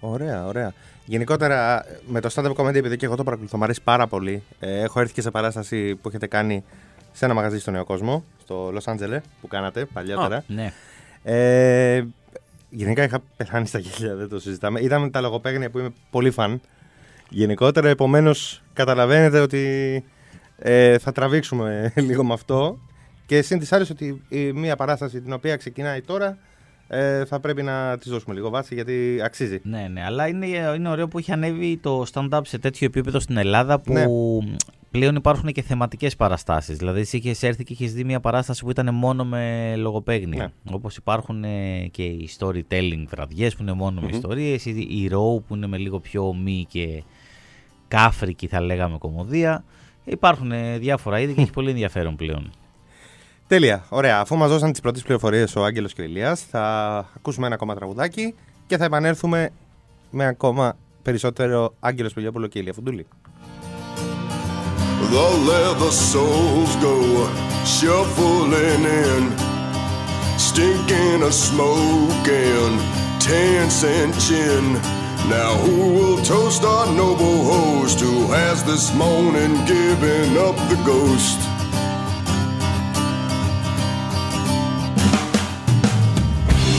Ωραία, 0.00 0.46
ωραία. 0.46 0.72
Γενικότερα 1.04 1.84
με 2.06 2.20
το 2.20 2.28
stand-up 2.34 2.52
comedy, 2.54 2.74
επειδή 2.74 2.96
και 2.96 3.04
εγώ 3.06 3.16
το 3.16 3.24
παρακολουθώ, 3.24 3.56
μου 3.56 3.64
αρέσει 3.64 3.82
πάρα 3.82 4.06
πολύ. 4.06 4.42
Ε, 4.60 4.80
έχω 4.82 5.00
έρθει 5.00 5.12
και 5.12 5.20
σε 5.20 5.30
παράσταση 5.30 5.94
που 5.94 6.08
έχετε 6.08 6.26
κάνει 6.26 6.64
σε 7.12 7.24
ένα 7.24 7.34
μαγαζί 7.34 7.58
στο 7.58 7.70
Νέο 7.70 7.84
Κόσμο, 7.84 8.24
στο 8.42 8.70
Λος 8.72 8.86
Άντζελε, 8.88 9.20
που 9.40 9.46
κάνατε 9.48 9.84
παλιότερα. 9.84 10.44
Ναι. 10.46 10.72
Ε, 11.22 12.04
γενικά 12.70 13.02
είχα 13.02 13.20
πεθάνει 13.36 13.66
στα 13.66 13.78
γέλια, 13.78 14.14
δεν 14.14 14.28
το 14.28 14.40
συζητάμε. 14.40 14.82
Είδαμε 14.82 15.10
τα 15.10 15.20
λογοπαίγνια 15.20 15.70
που 15.70 15.78
είμαι 15.78 15.92
πολύ 16.10 16.30
φαν. 16.30 16.60
Γενικότερα, 17.28 17.88
επομένως, 17.88 18.62
καταλαβαίνετε 18.72 19.40
ότι 19.40 20.04
ε, 20.64 20.98
θα 20.98 21.12
τραβήξουμε 21.12 21.92
λίγο 22.08 22.24
με 22.24 22.32
αυτό. 22.32 22.78
Και 23.26 23.42
συν 23.42 23.58
της 23.58 23.72
άλλης 23.72 23.90
ότι 23.90 24.22
η 24.28 24.52
μία 24.52 24.76
παράσταση 24.76 25.20
την 25.20 25.32
οποία 25.32 25.56
ξεκινάει 25.56 26.00
τώρα 26.00 26.38
ε, 26.88 27.24
θα 27.24 27.40
πρέπει 27.40 27.62
να 27.62 27.98
της 27.98 28.10
δώσουμε 28.10 28.34
λίγο 28.34 28.50
βάση 28.50 28.74
γιατί 28.74 29.20
αξίζει. 29.24 29.60
Ναι, 29.62 29.88
ναι, 29.92 30.04
αλλά 30.04 30.28
είναι, 30.28 30.46
είναι 30.46 30.88
ωραίο 30.88 31.08
που 31.08 31.18
έχει 31.18 31.32
ανέβει 31.32 31.76
το 31.76 32.04
stand-up 32.12 32.40
σε 32.44 32.58
τέτοιο 32.58 32.86
επίπεδο 32.86 33.20
στην 33.20 33.36
Ελλάδα 33.36 33.80
που 33.80 33.92
Ναι. 33.92 34.04
πλέον 34.90 35.16
υπάρχουν 35.16 35.52
και 35.52 35.62
θεματικές 35.62 36.16
παραστάσεις. 36.16 36.76
Δηλαδή, 36.76 37.00
εσύ 37.00 37.16
είχες 37.16 37.42
έρθει 37.42 37.64
και 37.64 37.72
είχες 37.72 37.92
δει 37.92 38.04
μια 38.04 38.20
παράσταση 38.20 38.64
που 38.64 38.70
ήταν 38.70 38.94
μόνο 38.94 39.24
με 39.24 39.74
λογοπαίγνια. 39.76 40.52
Ναι. 40.62 40.74
Όπως 40.74 40.96
υπάρχουν 40.96 41.44
ε, 41.44 41.88
και 41.90 42.02
οι 42.02 42.28
storytelling 42.38 43.04
βραδιές 43.08 43.56
που 43.56 43.62
είναι 43.62 43.72
μόνο 43.72 44.00
με 44.00 44.08
ιστορίες, 44.10 44.64
οι, 44.64 44.70
οι 44.70 45.10
row 45.12 45.42
που 45.46 45.54
είναι 45.54 45.66
με 45.66 45.76
λίγο 45.76 46.00
πιο 46.00 46.28
ομή 46.28 46.66
και 46.68 47.02
κάφρικη, 47.88 48.46
θα 48.46 48.60
λέγαμε, 48.60 48.98
κομμωδία. 48.98 49.64
Υπάρχουν 50.04 50.52
ε, 50.52 50.78
διάφορα 50.78 51.20
είδη 51.20 51.34
και 51.34 51.40
έχει 51.40 51.50
πολύ 51.50 51.70
ενδιαφέρον 51.70 52.16
πλέον. 52.16 52.50
Τέλεια. 53.46 53.84
Ωραία. 53.88 54.20
Αφού 54.20 54.36
μας 54.36 54.50
δώσαν 54.50 54.72
τις 54.72 54.80
πρώτες 54.80 55.02
πληροφορίες 55.02 55.56
ο 55.56 55.64
Άγγελος 55.64 55.92
και 55.92 56.00
ο 56.00 56.04
Ηλίας, 56.04 56.42
θα 56.50 56.96
ακούσουμε 57.16 57.46
ένα 57.46 57.54
ακόμα 57.54 57.74
τραγουδάκι 57.74 58.34
και 58.66 58.76
θα 58.76 58.84
επανέλθουμε 58.84 59.50
με 60.10 60.26
ακόμα 60.26 60.76
περισσότερο 61.02 61.74
Άγγελος 61.80 62.12
Πελιόπουλο 62.12 62.46
και 62.46 62.58
Ηλία 62.58 62.72
Φουντούλη. 62.72 63.06
The 65.12 65.28
leather 65.48 65.92
soles 66.10 66.74
go 66.86 66.96
shuffling 67.76 68.84
in, 69.02 69.22
stinking 70.48 71.20
of 71.28 71.34
smoke 71.34 72.28
and 72.54 72.76
ten 73.26 73.68
cent 73.80 74.12
chin. 74.24 75.01
Now 75.28 75.56
who 75.56 75.94
will 75.94 76.22
toast 76.22 76.64
our 76.64 76.86
noble 76.86 77.44
host 77.44 78.00
who 78.00 78.26
has 78.32 78.62
this 78.64 78.92
morning 78.94 79.52
given 79.66 80.36
up 80.36 80.56
the 80.68 80.80
ghost? 80.84 81.38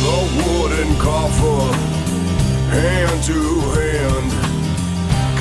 The 0.04 0.20
wooden 0.44 0.96
coffer, 1.00 1.76
hand 2.72 3.24
to 3.24 3.40
hand, 3.80 4.32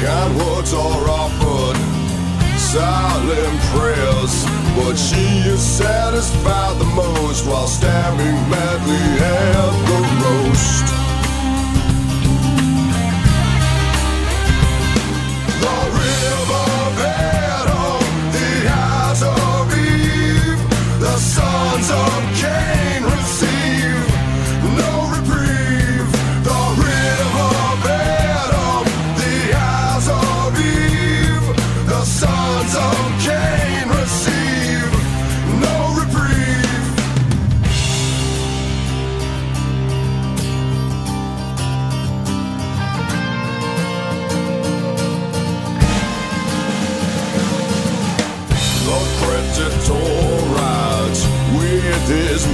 kind 0.02 0.36
words 0.38 0.72
are 0.72 1.08
offered 1.08 1.92
silent 2.72 3.60
prayers, 3.74 4.44
but 4.76 4.94
she 4.96 5.26
is 5.46 5.60
satisfied 5.60 6.78
the 6.78 6.86
most 6.86 7.44
while 7.46 7.66
stabbing 7.66 8.48
madly 8.48 8.96
at 9.20 9.72
the 9.88 9.98
roast. 10.24 11.01
hands. 21.90 22.11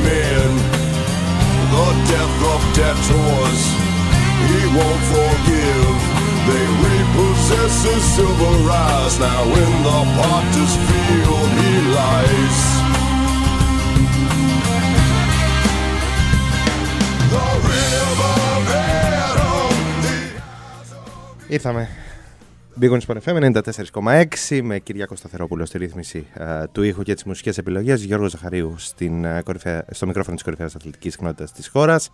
men. 0.08 0.50
The 1.74 1.88
death 2.10 2.38
of 2.52 2.60
debtors 2.78 3.60
he 4.48 4.60
won't 4.76 5.04
forgive. 5.12 5.96
They 6.48 6.64
repossess 6.86 7.74
his 7.84 8.02
silver 8.16 8.56
eyes. 8.70 9.14
Now 9.20 9.42
in 9.62 9.72
the 9.88 10.00
potter's 10.16 10.74
field 10.86 11.50
he 11.60 11.72
lies. 11.98 12.58
The 17.32 17.48
river 17.68 18.38
red 18.70 19.36
the 20.06 20.28
eyes 20.40 20.90
of... 21.88 22.07
Big 22.80 22.90
Wings 22.90 23.00
Sport 23.06 23.16
FM 23.24 23.52
94,6 24.42 24.60
με 24.62 24.78
Κυριάκο 24.78 25.16
Σταθερόπουλο 25.16 25.64
στη 25.66 25.78
ρύθμιση 25.78 26.26
ε, 26.34 26.44
του 26.72 26.82
ήχου 26.82 27.02
και 27.02 27.14
τις 27.14 27.24
μουσικές 27.24 27.58
επιλογές. 27.58 28.02
Γιώργος 28.02 28.30
Ζαχαρίου 28.30 28.74
στην, 28.78 29.24
ε, 29.24 29.42
κορυφαία- 29.44 29.84
στο 29.90 30.06
μικρόφωνο 30.06 30.34
της 30.34 30.44
κορυφαίας 30.44 30.74
αθλητικής 30.74 31.16
κοινότητα 31.16 31.44
της 31.54 31.68
χώρας. 31.68 32.10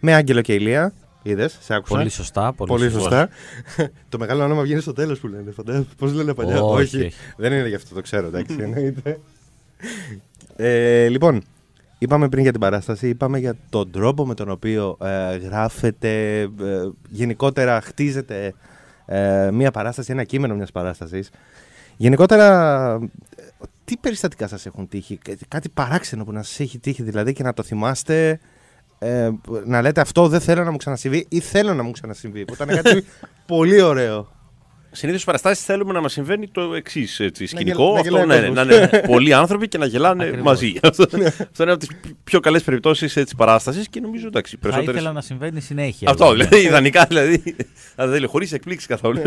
Με 0.00 0.14
Άγγελο 0.14 0.40
και 0.40 0.54
Ηλία. 0.54 0.92
Είδες, 1.22 1.58
σε 1.60 1.74
άκουσα; 1.74 1.94
Πολύ 1.96 2.08
σωστά. 2.08 2.52
Πολύ, 2.52 2.70
Πολύ 2.70 2.90
σωστά. 2.90 3.28
σωστά. 3.76 3.90
το 4.08 4.18
μεγάλο 4.18 4.42
όνομα 4.44 4.62
βγαίνει 4.62 4.80
στο 4.80 4.92
τέλος 4.92 5.18
που 5.20 5.26
λένε. 5.28 5.52
Πώς 5.98 6.12
λένε 6.12 6.34
παλιά; 6.34 6.62
Όχι, 6.62 6.96
όχι. 7.04 7.12
Δεν 7.36 7.52
είναι 7.52 7.68
γι' 7.68 7.74
αυτό, 7.74 7.94
το 7.94 8.00
ξέρω, 8.00 8.26
εντάξει, 8.26 8.56
εννοείται. 8.60 9.20
ε, 10.56 11.08
λοιπόν, 11.08 11.42
είπαμε 11.98 12.28
πριν 12.28 12.42
για 12.42 12.52
την 12.52 12.60
παράσταση, 12.60 13.08
είπαμε 13.08 13.38
για 13.38 13.56
τον 13.70 13.90
τρόπο 13.90 14.26
με 14.26 14.34
τον 14.34 14.50
οποίο 14.50 14.96
ε, 15.02 15.36
γράφεται, 15.36 16.40
ε, 16.40 16.48
γενικότερα 17.08 17.80
χτίζεται 17.80 18.54
ε, 19.08 19.50
μία 19.52 19.70
παράσταση, 19.70 20.12
ένα 20.12 20.24
κείμενο 20.24 20.54
μιας 20.54 20.72
παράστασης. 20.72 21.30
Γενικότερα, 21.96 22.92
ε, 23.36 23.46
τι 23.84 23.96
περιστατικά 23.96 24.48
σας 24.48 24.66
έχουν 24.66 24.88
τύχει, 24.88 25.16
κα- 25.16 25.36
κάτι 25.48 25.68
παράξενο 25.68 26.24
που 26.24 26.32
να 26.32 26.42
σας 26.42 26.60
έχει 26.60 26.78
τύχει 26.78 27.02
δηλαδή 27.02 27.32
και 27.32 27.42
να 27.42 27.52
το 27.52 27.62
θυμάστε, 27.62 28.40
ε, 28.98 29.30
να 29.64 29.82
λέτε 29.82 30.00
αυτό 30.00 30.28
δεν 30.28 30.40
θέλω 30.40 30.64
να 30.64 30.70
μου 30.70 30.76
ξανασυμβεί 30.76 31.26
ή 31.28 31.40
θέλω 31.40 31.74
να 31.74 31.82
μου 31.82 31.90
ξανασυμβεί, 31.90 32.44
που 32.44 32.54
ήταν 32.54 32.68
κάτι 32.68 33.04
πολύ 33.46 33.80
ωραίο. 33.82 34.28
Συνήθως 34.98 35.20
στι 35.22 35.30
παραστάσεις 35.30 35.64
θέλουμε 35.64 35.92
να 35.92 36.00
μας 36.00 36.12
συμβαίνει 36.12 36.48
το 36.48 36.74
εξής 36.74 37.20
σκηνικό. 37.44 37.82
γελ- 37.82 37.94
να 37.94 38.00
αυτό, 38.00 38.02
γελάει 38.24 38.26
ναι, 38.26 38.34
ο 38.34 38.38
ναι, 38.38 38.46
κόσμος. 38.62 38.66
να 38.90 38.98
είναι 38.98 39.06
πολλοί 39.06 39.32
άνθρωποι 39.34 39.68
και 39.68 39.78
να 39.78 39.86
γελάνε 39.86 40.22
Ακριβώς. 40.24 40.44
μαζί. 40.44 40.74
αυτό, 40.82 41.02
αυτό 41.02 41.62
είναι 41.62 41.72
από 41.72 41.86
τις 41.86 41.88
πιο 42.24 42.40
καλές 42.40 42.62
περιπτώσεις 42.62 43.12
τη 43.12 43.24
παράστασης 43.36 43.88
και 43.88 44.00
νομίζω 44.00 44.26
εντάξει. 44.26 44.54
Θα 44.54 44.60
Περισσότερες... 44.62 44.94
ήθελα 45.00 45.12
να 45.14 45.20
συμβαίνει 45.20 45.60
συνέχεια. 45.60 46.10
Αυτό 46.10 46.26
βέβαια. 46.28 46.46
δηλαδή, 46.46 46.66
ιδανικά 46.66 47.04
δηλαδή. 47.04 47.56
Αν 47.96 48.10
δεν 48.10 48.28
χωρίς 48.28 48.52
εκπλήξεις 48.52 48.88
καθόλου. 48.88 49.20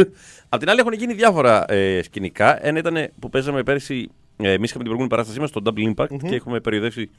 Απ' 0.50 0.60
την 0.60 0.70
άλλη 0.70 0.80
έχουν 0.80 0.94
γίνει 0.94 1.14
διάφορα 1.14 1.72
ε, 1.72 2.02
σκηνικά. 2.04 2.66
Ένα 2.68 2.80
ήταν 2.80 3.10
που 3.20 3.30
παίζαμε 3.30 3.64
πέρσι. 3.64 4.10
Ε, 4.38 4.52
Εμείς 4.52 4.70
είχαμε 4.70 4.84
την 4.84 4.92
προηγούμενη 4.94 5.10
παράστασή 5.10 5.40
μας 5.40 5.50
στο 5.50 5.62
Double 5.66 5.94
Impact 5.96 6.30
και 6.30 6.36
έχουμε 6.36 6.60
περιοδεύσει 6.60 7.10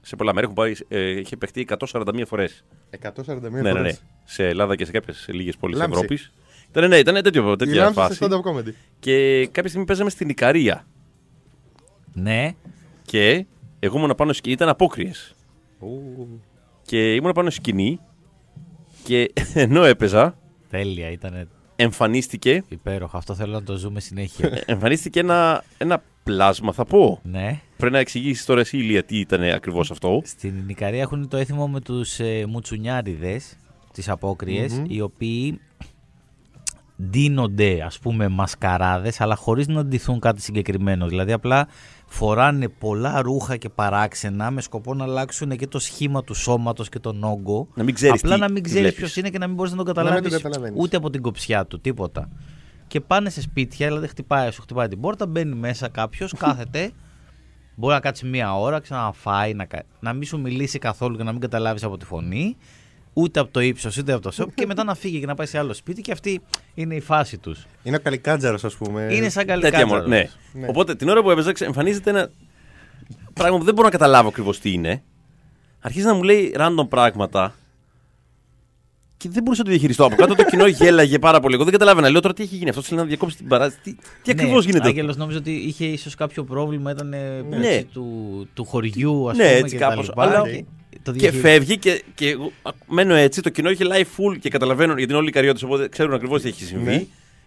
σε 0.00 0.16
πολλά 0.16 0.34
μέρη. 0.34 0.44
Έχουν 0.46 0.56
πάει, 0.56 0.72
ε, 0.88 1.10
είχε 1.20 1.36
παιχτεί 1.36 1.66
141 1.92 2.22
φορές. 2.26 2.64
141 2.90 3.50
Ναι, 3.50 3.60
ναι, 3.60 3.60
ναι. 3.62 3.70
φορές. 3.78 4.02
Σε 4.24 4.46
Ελλάδα 4.48 4.76
και 4.76 4.84
σε 4.84 4.90
κάποιες 4.90 5.26
λίγες 5.32 5.56
πόλεις 5.56 5.76
τη 5.76 5.82
Λάμψη. 5.82 5.98
Ευρώπης. 5.98 6.32
Ήταν, 6.76 6.88
ναι, 6.88 6.96
ήταν 6.96 7.22
τέτοιο, 7.22 7.52
Η 7.52 7.56
τέτοια 7.56 7.74
Λάμψη 7.82 7.94
φάση. 8.00 8.14
σε 8.14 8.24
stand-up 8.24 8.50
comedy. 8.50 8.72
Και 8.98 9.46
κάποια 9.46 9.68
στιγμή 9.68 9.86
παίζαμε 9.86 10.10
στην 10.10 10.28
Ικαρία. 10.28 10.86
Ναι. 12.12 12.54
Και 13.02 13.46
εγώ 13.78 13.98
ήμουν 13.98 14.14
πάνω 14.16 14.32
σκηνή, 14.32 14.54
ήταν 14.54 14.68
απόκριες. 14.68 15.34
Και 16.82 17.14
ήμουν 17.14 17.32
πάνω 17.32 17.50
σκηνή. 17.50 18.00
Και 19.04 19.32
ενώ 19.54 19.84
έπαιζα, 19.84 20.36
Τέλεια, 20.70 21.10
ήταν 21.10 21.48
εμφανίστηκε, 21.76 22.64
υπέροχο. 22.68 23.16
Αυτό 23.16 23.34
θέλω 23.34 23.52
να 23.52 23.62
το 23.62 23.76
ζούμε 23.76 24.00
συνέχεια. 24.00 24.62
εμφανίστηκε 24.66 25.20
ένα, 25.20 25.64
ένα 25.78 26.02
πλάσμα, 26.22 26.72
θα 26.72 26.84
πω. 26.84 27.20
ναι. 27.22 27.60
Πρέπει 27.76 27.92
να 27.92 28.00
εξηγήσεις 28.00 28.44
τώρα 28.44 28.60
εσύ, 28.60 28.76
Ηλία, 28.76 29.04
τι 29.04 29.18
ήταν 29.18 29.42
ακριβώς 29.42 29.90
αυτό. 29.90 30.22
Στην 30.24 30.54
Ικαρία 30.66 31.00
έχουν 31.00 31.28
το 31.28 31.36
έθιμο 31.36 31.68
με 31.68 31.80
τους 31.80 32.18
ε, 32.20 32.44
μουτσουνιάριδες, 32.48 33.56
τις 33.92 34.08
αποκριες 34.08 34.82
οι 34.88 35.00
οποίοι 35.00 35.60
ντύνονται 37.10 37.82
ας 37.86 37.98
πούμε 37.98 38.28
μασκαράδες 38.28 39.20
αλλά 39.20 39.34
χωρίς 39.36 39.68
να 39.68 39.84
ντυθούν 39.84 40.20
κάτι 40.20 40.42
συγκεκριμένο. 40.42 41.06
Δηλαδή 41.06 41.32
απλά 41.32 41.66
φοράνε 42.06 42.68
πολλά 42.68 43.22
ρούχα 43.22 43.56
και 43.56 43.68
παράξενα 43.68 44.50
με 44.50 44.60
σκοπό 44.60 44.94
να 44.94 45.04
αλλάξουν 45.04 45.56
και 45.56 45.66
το 45.66 45.78
σχήμα 45.78 46.24
του 46.24 46.34
σώματος 46.34 46.88
και 46.88 46.98
τον 46.98 47.24
όγκο. 47.24 47.68
Να 47.74 47.82
μην 47.84 47.94
ξέρεις 47.94 48.20
Απλά 48.22 48.34
τι- 48.34 48.40
να 48.40 48.46
μην 48.46 48.54
τι 48.54 48.60
ξέρεις 48.60 48.80
βλέπεις. 48.82 48.98
ποιος 48.98 49.16
είναι 49.16 49.28
και 49.30 49.38
να 49.38 49.46
μην 49.46 49.56
μπορείς 49.56 49.72
να 49.72 49.76
τον 49.76 49.86
μην 49.86 49.94
τον 49.94 50.04
καταλάβεις 50.04 50.36
καταλαβαίνεις. 50.42 50.82
ούτε 50.82 50.96
από 50.96 51.10
την 51.10 51.22
κοψιά 51.22 51.66
του, 51.66 51.80
τίποτα. 51.80 52.28
Και 52.86 53.00
πάνε 53.00 53.30
σε 53.30 53.40
σπίτια, 53.40 53.86
δηλαδή 53.86 54.06
χτυπάει, 54.08 54.50
σου 54.50 54.62
χτυπάει 54.62 54.88
την 54.88 55.00
πόρτα, 55.00 55.26
μπαίνει 55.26 55.54
μέσα 55.54 55.88
κάποιος, 55.88 56.32
κάθεται, 56.38 56.90
μπορεί 57.74 57.94
να 57.94 58.00
κάτσει 58.00 58.26
μία 58.26 58.58
ώρα, 58.58 58.80
ξαναφάει, 58.80 59.54
να, 59.54 59.64
κα- 59.64 59.82
να 60.00 60.12
μην 60.12 60.24
σου 60.24 60.40
μιλήσει 60.40 60.78
καθόλου 60.78 61.16
και 61.16 61.22
να 61.22 61.32
μην 61.32 61.40
καταλάβεις 61.40 61.82
από 61.84 61.96
τη 61.96 62.04
φωνή, 62.04 62.56
ούτε 63.12 63.40
από 63.40 63.50
το 63.52 63.60
ύψος, 63.60 63.96
ούτε 63.96 64.12
από 64.12 64.22
το 64.22 64.30
σώμα, 64.30 64.52
και 64.54 64.66
μετά 64.66 64.84
να 64.84 64.94
φύγει 64.94 65.20
και 65.20 65.26
να 65.26 65.34
πάει 65.34 65.46
σε 65.46 65.58
άλλο 65.58 65.72
σπίτι. 65.74 66.00
Και 66.00 66.12
αυτή 66.12 66.40
είναι 66.74 66.94
η 66.94 67.00
φάση 67.00 67.38
τους. 67.38 67.66
Είναι 67.82 67.96
ο 67.96 68.00
Καλικάτζαρος, 68.00 68.64
ας 68.64 68.74
πούμε. 68.74 69.08
είναι 69.10 69.28
σαν 69.28 69.46
Τέτοια 69.46 69.70
καλή 69.70 69.84
μορ- 69.84 70.06
ναι. 70.06 70.28
Οπότε 70.68 70.94
την 70.94 71.08
ώρα 71.08 71.22
που 71.22 71.30
έπαιζα, 71.30 71.52
ξε- 71.52 71.68
εμφανίζεται 71.68 72.10
ένα 72.10 72.30
πράγμα 73.32 73.58
που 73.58 73.64
δεν 73.64 73.74
μπορώ 73.74 73.86
να 73.86 73.92
καταλάβω 73.92 74.28
ακριβώς 74.28 74.58
τι 74.60 74.72
είναι. 74.72 75.02
Αρχίζει 75.80 76.06
να 76.06 76.14
μου 76.14 76.22
λέει 76.22 76.54
random 76.58 76.88
πράγματα. 76.88 77.54
Και 79.16 79.28
δεν 79.28 79.42
μπορούσα 79.42 79.60
να 79.60 79.64
το 79.64 79.70
διαχειριστώ. 79.70 80.04
Από 80.04 80.14
κάτω 80.16 80.34
το 80.34 80.44
κοινό 80.44 80.66
γέλαγε 80.66 81.18
πάρα 81.18 81.40
πολύ. 81.40 81.54
Εγώ 81.54 81.62
δεν 81.64 81.72
καταλάβαινα. 81.72 82.10
Λέω 82.10 82.20
τώρα 82.20 82.34
τι 82.34 82.42
έχει 82.42 82.56
γίνει. 82.56 82.68
Αυτό 82.70 82.82
θέλει 82.82 83.00
να 83.00 83.06
διακόψει 83.06 83.36
την 83.36 83.48
παράσταση. 83.48 83.80
Τι, 83.82 83.94
τι 84.22 84.30
ακριβώς 84.30 84.64
γίνεται; 84.64 84.82
Ναι, 84.82 84.88
Άγγελος 84.88 85.16
νόμιζε 85.16 85.38
ότι 85.38 85.50
είχε 85.52 85.84
ίσως 85.84 86.14
κάποιο 86.14 86.44
πρόβλημα, 86.44 86.90
ήταν 86.90 87.12
ε, 87.12 87.42
Ναι. 87.48 87.66
έτσι, 87.68 87.84
του, 87.84 88.48
του 88.54 88.64
χωριού, 88.64 89.30
ας 89.30 89.36
Ναι, 89.36 89.44
πούμε. 89.44 89.56
έτσι 89.56 89.74
και 89.74 89.80
τα 89.80 89.88
κάπως, 89.88 90.06
λοιπά. 90.08 90.22
αλλά- 90.22 90.42
Και, 90.50 90.64
το 91.02 91.12
Και 91.12 91.18
διαχειри- 91.18 91.42
φεύγει 91.44 91.78
και, 91.78 92.02
και 92.14 92.28
εγώ 92.28 92.52
α, 92.62 92.70
μένω 92.86 93.14
έτσι. 93.14 93.40
Το 93.40 93.50
κοινό 93.50 93.70
είχε 93.70 93.84
live 93.88 94.00
full 94.00 94.38
και 94.40 94.48
καταλαβαίνουν 94.48 94.96
γιατί 94.96 95.10
είναι 95.12 95.20
όλοι 95.20 95.28
οι 95.28 95.32
καριώτε. 95.32 95.64
Οπότε 95.64 95.88
ξέρουν 95.88 96.14
ακριβώς 96.14 96.42
τι 96.42 96.48
έχει 96.48 96.64
συμβεί. 96.64 96.90
Ναι. 96.90 97.04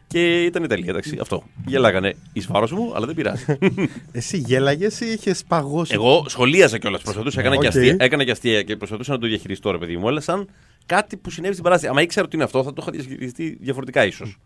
Και 0.08 0.44
ήταν 0.44 0.64
η 0.64 0.68
τελεία. 0.68 0.90
Εντάξει, 0.90 1.18
αυτό. 1.22 1.44
Γελάγανε 1.66 2.16
εις 2.34 2.48
βάρος 2.48 2.72
μου, 2.72 2.92
αλλά 2.96 3.06
δεν 3.06 3.16
πειράζει. 3.16 3.46
Εσύ 4.12 4.38
γέλαγες 4.38 5.00
ή 5.00 5.06
είχες 5.12 5.44
παγώσει; 5.48 5.94
Εγώ 5.94 6.26
σχολίαζα 6.28 6.78
κιόλας. 6.78 7.02
Προσπαθούσα, 7.02 7.40
έκανα, 7.40 7.56
και 7.56 7.68
Οκ. 7.68 7.76
αστεία, 7.76 7.96
έκανα 8.00 8.24
και 8.24 8.32
αστεία 8.32 8.62
και 8.62 8.76
προσπαθούσα 8.76 9.12
να 9.12 9.20
το 9.20 9.28
διαχειριστώ, 9.28 9.72
ρε 9.72 9.78
παιδί 9.78 9.98
μου. 9.98 10.08
Αλλά 10.08 10.20
σαν 10.22 10.50
κάτι 10.86 11.18
που 11.18 11.30
συνέβη 11.30 11.52
στην 11.54 11.64
παράσταση. 11.64 11.94
Αν 11.98 12.04
ήξερα 12.04 12.26
ότι 12.26 12.36
είναι 12.36 12.46
αυτό, 12.46 12.64
θα 12.64 12.74
το 12.74 12.82
είχα 12.82 12.92
διαχειριστεί 12.92 13.58
διαφορετικά 13.62 14.06
ίσως. 14.06 14.38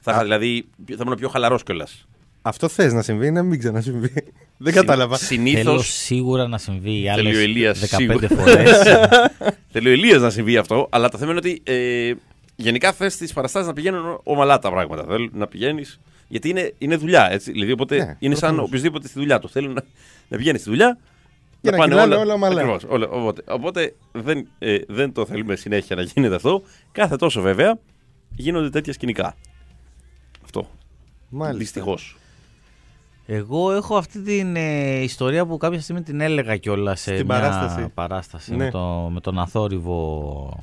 Θα 0.00 0.12
είχα, 0.12 0.22
δηλαδή, 0.22 0.64
θα 0.88 1.02
ήμουν 1.04 1.16
πιο 1.16 1.28
χαλαρός 1.28 1.62
κιόλας. 1.62 2.06
Αυτό 2.46 2.68
θες 2.68 2.92
να 2.92 3.02
συμβεί, 3.02 3.30
να 3.30 3.42
μην 3.42 3.58
ξανασυμβεί; 3.58 4.12
Δεν 4.64 4.72
κατάλαβα. 4.72 5.16
Συνήθω. 5.16 5.58
Θέλω 5.62 5.78
σίγουρα 5.82 6.48
να 6.48 6.58
συμβεί 6.58 6.90
οι 6.90 7.10
Θέλει 7.14 7.26
ο 7.26 7.30
άλλε 7.30 7.42
Ηλίας 7.42 7.80
15 7.80 7.86
σίγουρα. 7.96 8.28
φορές. 8.28 8.82
Θέλει 9.72 9.88
ο 9.88 9.92
Ηλίας 9.92 10.20
να 10.20 10.30
συμβεί 10.30 10.56
αυτό, 10.56 10.86
αλλά 10.90 11.08
το 11.08 11.18
θέμα 11.18 11.30
είναι 11.30 11.38
ότι 11.38 11.62
ε, 11.64 12.12
γενικά 12.56 12.92
θες 12.92 13.16
τις 13.16 13.32
παραστάσεις 13.32 13.66
να 13.68 13.72
πηγαίνουν 13.72 14.20
ομαλά 14.22 14.58
τα 14.58 14.70
πράγματα. 14.70 15.04
Θέλει 15.08 15.30
να 15.32 15.46
πηγαίνεις. 15.46 16.00
Γιατί 16.28 16.48
είναι, 16.48 16.72
είναι 16.78 16.96
δουλειά, 16.96 17.28
έτσι. 17.30 17.52
Δηλαδή, 17.52 17.72
οπότε 17.72 17.96
Ναι, 17.96 18.16
είναι 18.18 18.34
σαν 18.34 18.40
προφανώς. 18.48 18.68
οποιοδήποτε 18.68 19.08
στη 19.08 19.18
δουλειά 19.18 19.38
του. 19.38 19.48
Θέλουν 19.48 19.72
να, 19.72 19.82
να 20.28 20.36
πηγαίνεις 20.36 20.60
στη 20.60 20.70
δουλειά. 20.70 20.98
Για 21.60 21.70
να 21.70 21.84
κυλάνε 21.84 22.14
όλα 22.14 22.32
ομαλά. 22.34 22.60
Ακριβώς, 22.60 22.84
όλα, 22.88 23.08
οπότε 23.08 23.42
οπότε 23.46 23.94
δεν, 24.12 24.46
ε, 24.58 24.78
δεν 24.88 25.12
το 25.12 25.26
θέλουμε 25.26 25.56
συνέχεια 25.56 25.96
να 25.96 26.02
γίνεται 26.02 26.34
αυτό. 26.34 26.62
Κάθε 26.92 27.16
τόσο 27.16 27.40
βέβαια 27.40 27.78
γίνονται 28.36 28.70
τέτοια 28.70 28.92
σκηνικά. 28.92 29.36
Αυτό. 30.44 30.70
Μάλιστα. 31.28 31.58
Δυστυχώς. 31.58 32.16
Εγώ 33.26 33.72
έχω 33.72 33.96
αυτή 33.96 34.22
την 34.22 34.56
ε, 34.56 35.02
ιστορία 35.02 35.46
που 35.46 35.56
κάποια 35.56 35.80
στιγμή 35.80 36.02
την 36.02 36.20
έλεγα 36.20 36.56
κιόλας 36.56 37.00
σε 37.00 37.14
Στην 37.14 37.26
μια 37.26 37.34
παράσταση. 37.40 37.88
παράσταση 37.94 38.50
Ναι. 38.50 38.64
με, 38.64 38.70
το, 38.70 39.10
με 39.12 39.20
τον 39.20 39.38
αθόρυβο. 39.38 40.62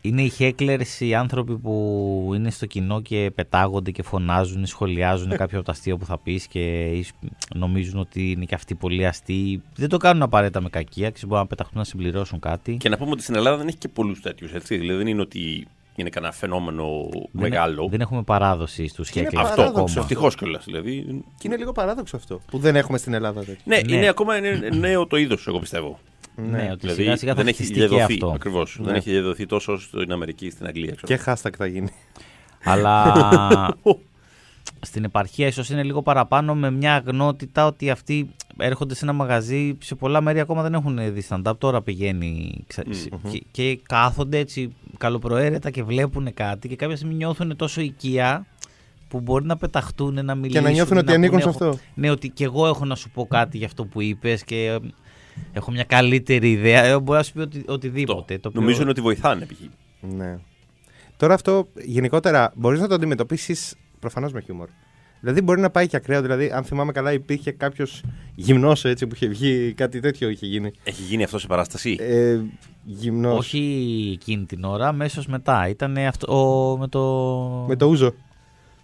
Είναι 0.00 0.22
οι 0.22 0.32
hecklers 0.38 0.98
οι 0.98 1.14
άνθρωποι 1.14 1.58
που 1.58 2.30
είναι 2.34 2.50
στο 2.50 2.66
κοινό 2.66 3.00
και 3.00 3.30
πετάγονται 3.34 3.90
και 3.90 4.02
φωνάζουν 4.02 4.62
ή 4.62 4.66
σχολιάζουν 4.66 5.36
κάποιο 5.36 5.56
από 5.58 5.66
τα 5.66 5.72
αστεία 5.72 5.96
που 5.96 6.04
θα 6.04 6.18
πεις 6.18 6.46
και 6.46 6.86
ίσ- 6.86 7.14
νομίζουν 7.54 7.98
ότι 8.00 8.30
είναι 8.30 8.44
και 8.44 8.54
αυτοί 8.54 8.74
πολύ 8.74 9.06
αστείοι. 9.06 9.62
Δεν 9.76 9.88
το 9.88 9.96
κάνουν 9.96 10.22
απαραίτητα 10.22 10.60
με 10.60 10.68
κακία, 10.68 11.02
ξέρεις, 11.10 11.22
μπορούν 11.24 11.38
να 11.42 11.46
πεταχτούν 11.46 11.78
να 11.78 11.84
συμπληρώσουν 11.84 12.38
κάτι. 12.40 12.76
Και 12.76 12.88
να 12.88 12.96
πούμε 12.96 13.10
ότι 13.10 13.22
στην 13.22 13.34
Ελλάδα 13.34 13.56
δεν 13.56 13.66
έχει 13.68 13.76
και 13.76 13.88
πολλούς 13.88 14.20
τέτοιους. 14.20 14.50
Δηλαδή 14.68 14.92
δεν 14.94 15.06
είναι 15.06 15.20
ότι 15.20 15.66
είναι 16.00 16.10
κανένα 16.10 16.32
φαινόμενο 16.32 17.08
μεγάλο. 17.30 17.80
Δεν, 17.80 17.90
δεν 17.90 18.00
έχουμε 18.00 18.22
παράδοση 18.22 18.88
στους 18.88 19.10
Και 19.10 19.18
είναι 19.18 19.28
hecklers 19.28 19.34
παράδοξο 19.34 19.62
ακόμα. 19.62 19.84
αυτό. 19.84 20.00
Ευτυχώς 20.00 20.34
κιόλας. 20.36 20.64
Δηλαδή, 20.64 21.22
Και 21.38 21.46
είναι 21.46 21.56
λίγο 21.56 21.72
παράδοξο 21.72 22.16
αυτό. 22.16 22.40
Που 22.50 22.58
δεν 22.58 22.76
έχουμε 22.76 22.98
στην 22.98 23.14
Ελλάδα 23.14 23.40
τέτοιο. 23.40 23.62
ναι, 23.64 23.80
Ναι. 23.86 23.96
είναι 23.96 24.08
ακόμα 24.08 24.36
είναι 24.36 24.68
νέο 24.74 25.06
το 25.06 25.16
είδος, 25.16 25.46
εγώ 25.46 25.58
πιστεύω. 25.58 25.98
Ναι, 26.50 26.68
ότι 26.70 26.78
Δηλαδή 26.80 27.02
σιγά 27.02 27.16
σιγά 27.16 27.30
θα 27.34 27.38
δεν 27.38 27.46
έχει 27.46 27.56
χτιστεί 27.56 27.72
και 27.80 27.86
διαδοθεί. 27.86 28.12
αυτό. 28.12 28.28
Ακριβώς. 28.34 28.76
Δεν 28.80 28.92
Ναι. 28.92 28.98
έχει 28.98 29.10
διαδοθεί 29.10 29.46
τόσο 29.46 29.80
στην 29.80 30.12
Αμερική, 30.12 30.50
στην 30.50 30.66
Αγγλία. 30.66 30.94
Ξέρω. 31.02 31.06
Και 31.22 31.30
hashtag 31.30 31.52
θα 31.58 31.66
γίνει. 31.66 31.88
Αλλά 32.64 33.14
στην 34.88 35.04
επαρχία 35.04 35.46
ίσως 35.46 35.70
είναι 35.70 35.82
λίγο 35.82 36.02
παραπάνω 36.02 36.54
με 36.54 36.70
μια 36.70 36.94
αγνότητα 36.94 37.66
ότι 37.66 37.90
αυτοί 37.90 38.30
έρχονται 38.58 38.94
σε 38.94 39.04
ένα 39.04 39.12
μαγαζί 39.12 39.76
σε 39.80 39.94
πολλά 39.94 40.20
μέρη 40.20 40.40
ακόμα 40.40 40.62
δεν 40.62 40.74
έχουν 40.74 41.14
δει 41.14 41.24
stand-up 41.28 41.52
τώρα 41.58 41.82
πηγαίνει 41.82 42.64
ξα- 42.66 42.82
σε- 42.90 43.08
και, 43.30 43.42
και 43.50 43.78
κάθονται 43.88 44.38
έτσι 44.38 44.74
καλοπροαίρετα 44.98 45.70
και 45.70 45.82
βλέπουν 45.82 46.34
κάτι 46.34 46.68
και 46.68 46.76
κάποια 46.76 46.96
στιγμή 46.96 47.14
νιώθουν 47.14 47.56
τόσο 47.56 47.80
οικία 47.80 48.46
που 49.08 49.20
μπορεί 49.20 49.44
να 49.44 49.56
πεταχτούν, 49.56 50.24
να 50.24 50.34
μιλήσουν. 50.34 50.62
να 50.64 50.70
νιώθουν 50.70 50.96
ότι 50.96 51.04
πούνε, 51.06 51.16
ανήκουν 51.16 51.40
σε 51.40 51.48
έχω- 51.48 51.64
αυτό. 51.64 51.78
Ναι, 51.94 52.10
ότι 52.10 52.28
και 52.28 52.44
εγώ 52.44 52.66
έχω 52.66 52.84
να 52.84 52.94
σου 52.94 53.10
πω 53.10 53.26
κάτι 53.26 53.56
για 53.58 53.66
αυτό 53.66 53.84
που 53.84 54.00
είπες 54.02 54.44
και 54.44 54.64
ε, 54.66 54.78
έχω 55.52 55.70
μια 55.70 55.84
καλύτερη 55.84 56.50
ιδέα. 56.50 56.82
Ε, 56.84 56.98
Μπορεί 56.98 57.18
να 57.18 57.24
σου 57.24 57.32
πει 57.32 57.40
οτι, 57.40 57.64
οτιδήποτε. 57.66 58.38
το 58.38 58.48
οποίο- 58.48 58.60
Νομίζω 58.60 58.80
είναι 58.80 58.90
ότι 58.90 59.00
βοηθάνε 59.00 59.46
π.χ. 59.46 59.58
Ναι. 60.00 60.38
Τώρα 61.16 61.34
αυτό 61.34 61.68
γενικότερα 61.84 62.52
μπορείς 62.56 62.80
να 62.80 62.88
το 62.88 62.94
αντιμετωπίσεις 62.94 63.74
προφανώς 64.00 64.32
με 64.32 64.40
χιούμορ. 64.40 64.68
Δηλαδή 65.26 65.44
μπορεί 65.44 65.60
να 65.60 65.70
πάει 65.70 65.86
και 65.86 65.96
ακραίο. 65.96 66.22
Δηλαδή, 66.22 66.50
αν 66.54 66.64
θυμάμαι 66.64 66.92
καλά, 66.92 67.12
υπήρχε 67.12 67.50
κάποιος 67.50 68.02
γυμνός 68.34 68.84
έτσι 68.84 69.06
που 69.06 69.14
είχε 69.14 69.26
βγει, 69.26 69.72
κάτι 69.72 70.00
τέτοιο 70.00 70.28
είχε 70.28 70.46
γίνει. 70.46 70.70
Έχει 70.84 71.02
γίνει 71.02 71.22
αυτό 71.22 71.38
σε 71.38 71.46
παράσταση; 71.46 71.96
Ε, 72.00 72.38
γυμνός. 72.84 73.38
Όχι 73.38 74.10
εκείνη 74.20 74.44
την 74.44 74.64
ώρα, 74.64 74.88
αμέσως 74.88 75.26
μετά. 75.26 75.68
Ήταν 75.68 75.96
αυτό 75.96 76.32
ο- 76.72 76.76
με 76.78 76.88
το. 76.88 77.02
Με 77.68 77.76
το 77.76 77.86
ούζο. 77.86 78.14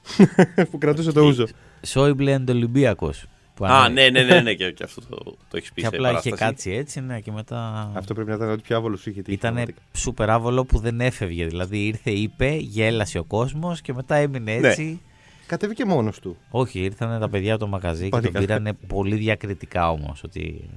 που 0.70 0.78
κρατούσε 0.78 1.12
το 1.12 1.20
ούζο. 1.20 1.46
Σόιμπλε 1.83 2.42
Ολυμπιακός. 2.48 3.24
Α, 3.61 3.88
ναι, 3.88 4.09
ναι, 4.11 4.22
ναι, 4.22 4.40
ναι, 4.40 4.55
και, 4.55 4.70
και 4.70 4.85
αυτό 4.85 5.00
το, 5.00 5.16
το 5.24 5.57
έχεις 5.57 5.72
πει 5.72 5.83
Και 5.83 5.88
σε 5.88 5.94
απλά 5.96 6.11
είχε 6.11 6.31
παράσταση. 6.31 6.44
κάτσει 6.50 6.70
έτσι, 6.70 7.00
ναι, 7.00 7.20
και 7.20 7.33
μετά. 7.33 7.90
Αυτό 7.94 8.14
πρέπει 8.14 8.28
να 8.28 8.35
ήταν 8.35 8.50
ό,τι 8.50 8.62
πιο 8.62 8.76
άβολος 8.76 9.00
σου 9.00 9.11
είχε 9.11 9.22
τύχει. 9.22 9.37
Ήταν 9.37 9.52
πραγματικά. 9.55 9.81
σούπερ 9.92 10.31
άβολο 10.31 10.64
που 10.64 10.78
δεν 10.78 11.00
έφευγε. 11.00 11.46
Δηλαδή 11.46 11.87
ήρθε, 11.87 12.11
είπε, 12.11 12.55
γέλασε 12.55 13.18
ο 13.18 13.24
κόσμος 13.24 13.81
και 13.81 13.92
μετά 13.92 14.14
έμεινε 14.14 14.57
Ναι. 14.59 14.68
έτσι. 14.68 15.00
Κατέβηκε 15.46 15.85
μόνος 15.85 16.18
του. 16.20 16.37
Όχι, 16.50 16.81
ήρθαν 16.81 17.20
τα 17.20 17.28
παιδιά 17.28 17.55
από 17.55 17.64
το 17.64 17.68
μαγαζί 17.70 18.02
και 18.02 18.09
Πάλι 18.09 18.22
τον 18.24 18.33
καλά. 18.33 18.46
πήρανε 18.46 18.72
πολύ 18.72 19.16
διακριτικά 19.16 19.90
όμως. 19.90 20.22
Ότι 20.24 20.70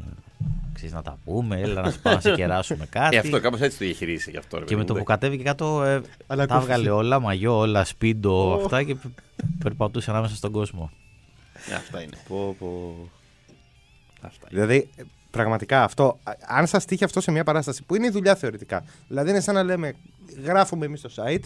ξέρεις 0.73 0.93
να 0.93 1.01
τα 1.01 1.17
πούμε, 1.25 1.59
έλα 1.61 1.81
να 1.81 1.91
σου 1.91 1.99
πάμε 2.01 2.15
να 2.15 2.21
σε 2.21 2.31
κεράσουμε 2.33 2.85
κάτι. 2.85 3.15
Ε, 3.15 3.19
αυτό 3.19 3.39
κάπως 3.41 3.61
έτσι 3.61 3.77
το 3.77 3.85
διαχειρίσει 3.85 4.29
γι' 4.31 4.37
αυτό. 4.37 4.57
ρε 4.57 4.63
Και 4.63 4.67
παιδί 4.69 4.79
με 4.81 4.85
το 4.87 4.93
μου, 4.93 4.99
που 4.99 5.05
κατέβηκε 5.05 5.43
κάτω, 5.43 5.83
ε, 5.83 6.01
Αλλά 6.27 6.45
τα 6.45 6.53
ακούστηκε. 6.55 6.55
έβγαλε 6.77 6.89
όλα, 6.89 7.19
μαγιό, 7.19 7.57
όλα, 7.57 7.83
σπίντο, 7.85 8.51
Ω. 8.51 8.53
αυτά 8.63 8.83
και 8.83 8.95
πε- 8.95 9.11
περπατούσε 9.63 10.11
ανάμεσα 10.11 10.35
στον 10.35 10.51
κόσμο. 10.51 10.91
Ναι, 11.69 11.75
αυτά 11.75 12.01
είναι. 12.01 12.17
Πω, 12.27 12.55
πω. 12.59 12.95
Αυτά 14.21 14.47
είναι. 14.51 14.61
Δηλαδή, 14.61 14.89
ε, 14.95 15.03
πραγματικά 15.31 15.83
αυτό, 15.83 16.19
α- 16.23 16.31
αν 16.47 16.67
σας 16.67 16.85
τύχει 16.85 17.03
αυτό 17.03 17.21
σε 17.21 17.31
μια 17.31 17.43
παράσταση 17.43 17.83
που 17.83 17.95
είναι 17.95 18.05
η 18.05 18.09
δουλειά 18.09 18.35
θεωρητικά. 18.35 18.83
Δηλαδή, 19.07 19.29
είναι 19.29 19.39
σαν 19.39 19.55
να 19.55 19.63
λέμε, 19.63 19.93
γράφουμε 20.43 20.85
εμείς 20.85 20.99
στο 20.99 21.09
site, 21.23 21.43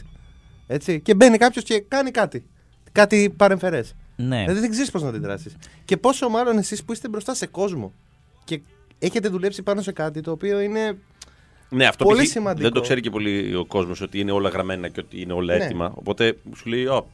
έτσι, 0.67 0.99
και 1.01 1.15
μπαίνει 1.15 1.37
κάποιος 1.37 1.63
και 1.63 1.79
κάνει 1.87 2.11
κάτι. 2.11 2.45
Κάτι 2.91 3.33
παρεμφερές. 3.37 3.95
Ναι. 4.15 4.39
Δηλαδή, 4.39 4.59
δεν 4.59 4.69
ξέρεις 4.69 4.91
πώς 4.91 5.01
να 5.01 5.09
αντιδράσεις. 5.09 5.55
Και 5.85 5.97
πόσο 5.97 6.29
μάλλον 6.29 6.57
εσείς 6.57 6.83
που 6.83 6.91
είστε 6.93 7.07
μπροστά 7.09 7.33
σε 7.33 7.47
κόσμο 7.47 7.93
και 8.43 8.61
έχετε 8.99 9.27
δουλέψει 9.27 9.61
πάνω 9.63 9.81
σε 9.81 9.91
κάτι 9.91 10.21
το 10.21 10.31
οποίο 10.31 10.59
είναι. 10.59 10.97
Ναι, 11.69 11.85
αυτό 11.85 12.05
Πολύ 12.05 12.21
π.χ. 12.23 12.29
σημαντικό. 12.29 12.63
Δεν 12.63 12.71
το 12.71 12.81
ξέρει 12.81 13.01
και 13.01 13.09
πολύ 13.09 13.55
ο 13.55 13.65
κόσμος 13.65 14.01
ότι 14.01 14.19
είναι 14.19 14.31
όλα 14.31 14.49
γραμμένα 14.49 14.87
και 14.87 14.99
ότι 14.99 15.21
είναι 15.21 15.33
όλα 15.33 15.55
Ναι. 15.57 15.63
έτοιμα. 15.63 15.91
Οπότε 15.95 16.37
σου 16.55 16.69
λέει, 16.69 16.85
Ω, 16.85 17.07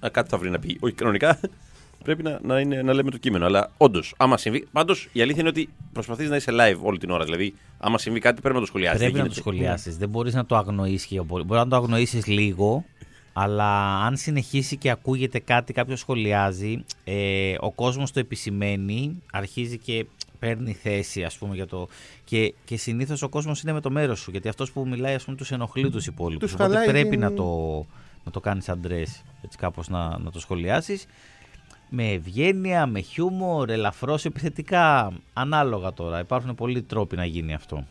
α, 0.00 0.08
κάτι 0.10 0.28
θα 0.28 0.38
βρει 0.38 0.50
να 0.50 0.58
πει. 0.58 0.76
Όχι, 0.80 0.94
κανονικά 0.94 1.40
πρέπει 2.04 2.22
να, 2.22 2.38
να, 2.42 2.60
είναι, 2.60 2.82
να 2.82 2.92
λέμε 2.92 3.10
το 3.10 3.16
κείμενο. 3.16 3.44
Αλλά 3.46 3.70
όντως, 3.76 4.14
άμα 4.16 4.36
συμβεί. 4.36 4.66
Πάντως 4.72 5.08
η 5.12 5.20
αλήθεια 5.20 5.40
είναι 5.40 5.48
ότι 5.48 5.68
προσπαθείς 5.92 6.28
να 6.28 6.36
είσαι 6.36 6.50
live 6.54 6.78
όλη 6.82 6.98
την 6.98 7.10
ώρα. 7.10 7.24
Δηλαδή, 7.24 7.54
άμα 7.78 7.98
συμβεί 7.98 8.20
κάτι 8.20 8.40
πρέπει 8.40 8.54
να 8.54 8.60
το 8.60 8.66
σχολιάσεις. 8.66 8.98
Πρέπει 8.98 9.12
Δεν 9.14 9.22
να 9.22 9.28
το 9.28 9.34
γίνεται. 9.34 9.50
σχολιάσεις. 9.50 9.96
Δεν 9.98 10.08
μπορείς 10.08 10.34
να 10.34 10.46
το 10.46 10.56
αγνοήσει. 10.56 11.20
Μπορεί 11.26 11.44
να 11.48 11.68
το 11.68 11.76
αγνοήσεις 11.76 12.26
λίγο, 12.26 12.84
αλλά 13.40 13.98
αν 14.04 14.16
συνεχίσει 14.16 14.76
και 14.76 14.90
ακούγεται 14.90 15.38
κάτι, 15.38 15.72
κάποιο 15.72 15.96
σχολιάζει, 15.96 16.84
ε, 17.04 17.54
ο 17.60 17.72
κόσμος 17.72 18.10
το 18.12 18.20
επισημαίνει, 18.20 19.22
αρχίζει 19.32 19.78
και 19.78 20.06
παίρνει 20.38 20.72
θέση, 20.72 21.24
ας 21.24 21.36
πούμε, 21.38 21.54
για 21.54 21.66
το. 21.66 21.88
Και, 22.24 22.54
και 22.64 22.76
συνήθως 22.76 23.22
ο 23.22 23.28
κόσμος 23.28 23.62
είναι 23.62 23.72
με 23.72 23.80
το 23.80 23.90
μέρος 23.90 24.18
σου. 24.20 24.30
Γιατί 24.30 24.48
αυτός 24.48 24.72
που 24.72 24.86
μιλάει, 24.88 25.14
ας 25.14 25.24
πούμε, 25.24 25.36
τους 25.36 25.50
ενοχλεί 25.50 25.90
τους 25.90 26.06
υπόλοιπους. 26.06 26.44
Τους 26.44 26.54
Οπότε 26.54 26.68
χαλάει 26.72 26.88
πρέπει 26.88 27.08
την- 27.08 27.20
να 27.20 27.32
το, 27.32 27.84
να 28.24 28.30
το 28.30 28.40
κάνεις 28.40 28.68
αντρές, 28.68 29.22
έτσι 29.42 29.58
κάπως 29.58 29.88
να, 29.88 30.18
να 30.18 30.30
το 30.30 30.40
σχολιάσεις. 30.40 31.06
Με 31.90 32.08
ευγένεια, 32.08 32.86
με 32.86 33.00
χιούμορ, 33.00 33.70
ελαφρώς 33.70 34.24
επιθετικά. 34.24 35.12
Ανάλογα 35.32 35.92
τώρα. 35.92 36.20
Υπάρχουν 36.20 36.54
πολλοί 36.54 36.82
τρόποι 36.82 37.16
να 37.16 37.24
γίνει 37.24 37.54
αυτό. 37.54 37.84